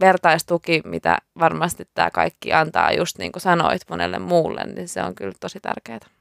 vertaistuki, 0.00 0.82
mitä 0.84 1.18
varmasti 1.38 1.88
tämä 1.94 2.10
kaikki 2.10 2.52
antaa, 2.52 2.92
just 2.92 3.18
niin 3.18 3.32
kuin 3.32 3.42
sanoit 3.42 3.82
monelle 3.90 4.18
muulle, 4.18 4.64
niin 4.64 4.88
se 4.88 5.02
on 5.02 5.14
kyllä 5.14 5.32
tosi 5.40 5.60
tärkeää. 5.60 6.17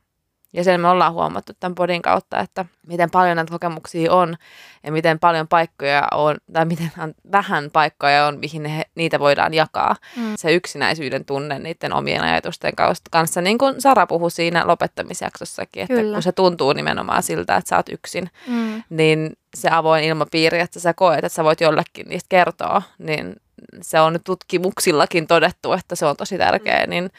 Ja 0.54 0.64
sen 0.64 0.82
me 0.82 0.88
ollaan 0.88 1.14
huomattu 1.14 1.54
tämän 1.60 1.76
podin 1.76 2.02
kautta, 2.02 2.40
että 2.40 2.66
miten 2.88 3.12
paljon 3.12 3.36
näitä 3.36 3.52
kokemuksia 3.52 4.14
on 4.14 4.38
ja 4.84 4.92
miten 4.92 5.20
paljon 5.20 5.48
paikkoja 5.48 6.08
on, 6.14 6.38
tai 6.54 6.66
miten 6.66 6.92
vähän 7.32 7.70
paikkoja 7.74 8.26
on, 8.26 8.40
mihin 8.40 8.64
ne, 8.64 8.84
niitä 8.96 9.20
voidaan 9.20 9.54
jakaa. 9.54 9.96
Mm. 10.16 10.34
Se 10.38 10.54
yksinäisyyden 10.54 11.26
tunne 11.26 11.60
niiden 11.60 11.94
omien 11.94 12.24
ajatusten 12.24 12.74
kanssa, 13.12 13.42
niin 13.42 13.58
kuin 13.58 13.82
Sara 13.82 14.08
puhui 14.08 14.32
siinä 14.32 14.68
lopettamisjaksossakin, 14.68 15.84
että 15.84 15.96
Kyllä. 15.96 16.14
kun 16.14 16.24
se 16.24 16.32
tuntuu 16.32 16.74
nimenomaan 16.74 17.24
siltä, 17.24 17.56
että 17.56 17.70
sä 17.70 17.78
oot 17.78 17.90
yksin, 17.90 18.30
mm. 18.48 18.84
niin 18.90 19.38
se 19.56 19.70
avoin 19.70 20.04
ilmapiiri, 20.04 20.60
että 20.60 20.80
sä 20.80 20.94
koet, 20.94 21.18
että 21.18 21.30
sä 21.30 21.44
voit 21.44 21.62
jollekin 21.62 22.10
niistä 22.10 22.30
kertoa, 22.30 22.82
niin 22.98 23.36
se 23.82 24.00
on 24.00 24.20
tutkimuksillakin 24.24 25.28
todettu, 25.28 25.74
että 25.74 25.96
se 25.96 26.06
on 26.06 26.18
tosi 26.18 26.38
tärkeä, 26.38 26.84
mm. 26.84 26.90
niin 26.90 27.10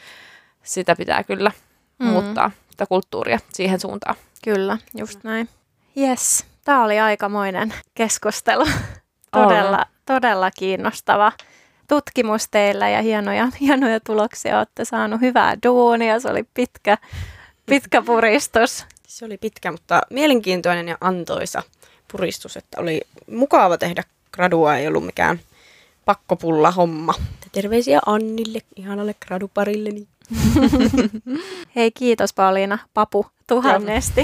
sitä 0.63 0.95
pitää 0.95 1.23
kyllä 1.23 1.51
mm. 1.99 2.07
muuttaa, 2.07 2.51
sitä 2.79 2.87
kulttuuria 2.89 3.39
siihen 3.53 3.79
suuntaan. 3.79 4.15
Kyllä, 4.43 4.77
just 4.97 5.23
näin. 5.23 5.49
Yes, 5.97 6.45
tämä 6.65 6.83
oli 6.83 6.99
aikamoinen 6.99 7.73
keskustelu. 7.93 8.65
todella, 9.31 9.85
todella 10.05 10.51
kiinnostava 10.51 11.31
tutkimus 11.87 12.47
teillä 12.51 12.89
ja 12.89 13.01
hienoja, 13.01 13.47
hienoja 13.61 13.99
tuloksia. 13.99 14.57
Olette 14.57 14.85
saanut 14.85 15.21
hyvää 15.21 15.57
duunia, 15.67 16.19
se 16.19 16.29
oli 16.29 16.43
pitkä, 16.53 16.97
pitkä 17.65 18.01
puristus. 18.01 18.85
Se 19.07 19.25
oli 19.25 19.37
pitkä, 19.37 19.71
mutta 19.71 20.01
mielenkiintoinen 20.09 20.87
ja 20.87 20.97
antoisa 21.01 21.63
puristus, 22.11 22.57
että 22.57 22.81
oli 22.81 23.01
mukava 23.31 23.77
tehdä 23.77 24.03
gradua, 24.31 24.75
ei 24.75 24.87
ollut 24.87 25.05
mikään 25.05 25.39
pakkopulla 26.05 26.71
homma. 26.71 27.13
Terveisiä 27.51 27.99
Annille, 28.05 28.61
ihanalle 28.75 29.15
graduparilleni. 29.27 30.07
Hei, 31.75 31.91
kiitos 31.91 32.33
Pauliina, 32.33 32.79
papu, 32.93 33.25
tuhannesti. 33.47 34.23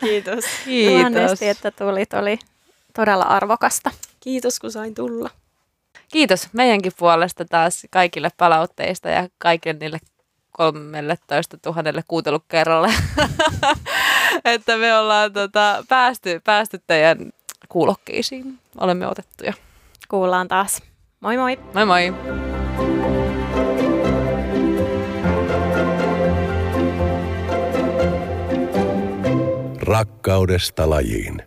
kiitos. 0.00 0.44
kiitos. 0.64 0.98
Tuhannesti, 0.98 1.48
että 1.48 1.70
tulit, 1.70 2.14
oli 2.14 2.38
todella 2.94 3.24
arvokasta. 3.24 3.90
Kiitos, 4.20 4.60
kun 4.60 4.72
sain 4.72 4.94
tulla. 4.94 5.30
Kiitos 6.12 6.48
meidänkin 6.52 6.92
puolesta 6.98 7.44
taas 7.44 7.86
kaikille 7.90 8.28
palautteista 8.36 9.08
ja 9.08 9.28
kaikille 9.38 9.76
niille 9.80 9.98
13 10.52 11.58
tuhannelle 11.58 12.04
kuuntelukerralle, 12.08 12.94
että 14.54 14.76
me 14.76 14.98
ollaan 14.98 15.32
tota, 15.32 15.84
päästy, 15.88 16.40
päästy 16.44 16.80
teidän 16.86 17.32
kuulokkeisiin. 17.68 18.58
Olemme 18.80 19.06
otettuja. 19.06 19.52
Kuullaan 20.08 20.48
taas. 20.48 20.82
Moi 21.20 21.36
moi! 21.36 21.58
Moi 21.74 21.86
moi! 21.86 22.53
Rakkaudesta 29.84 30.90
lajiin. 30.90 31.42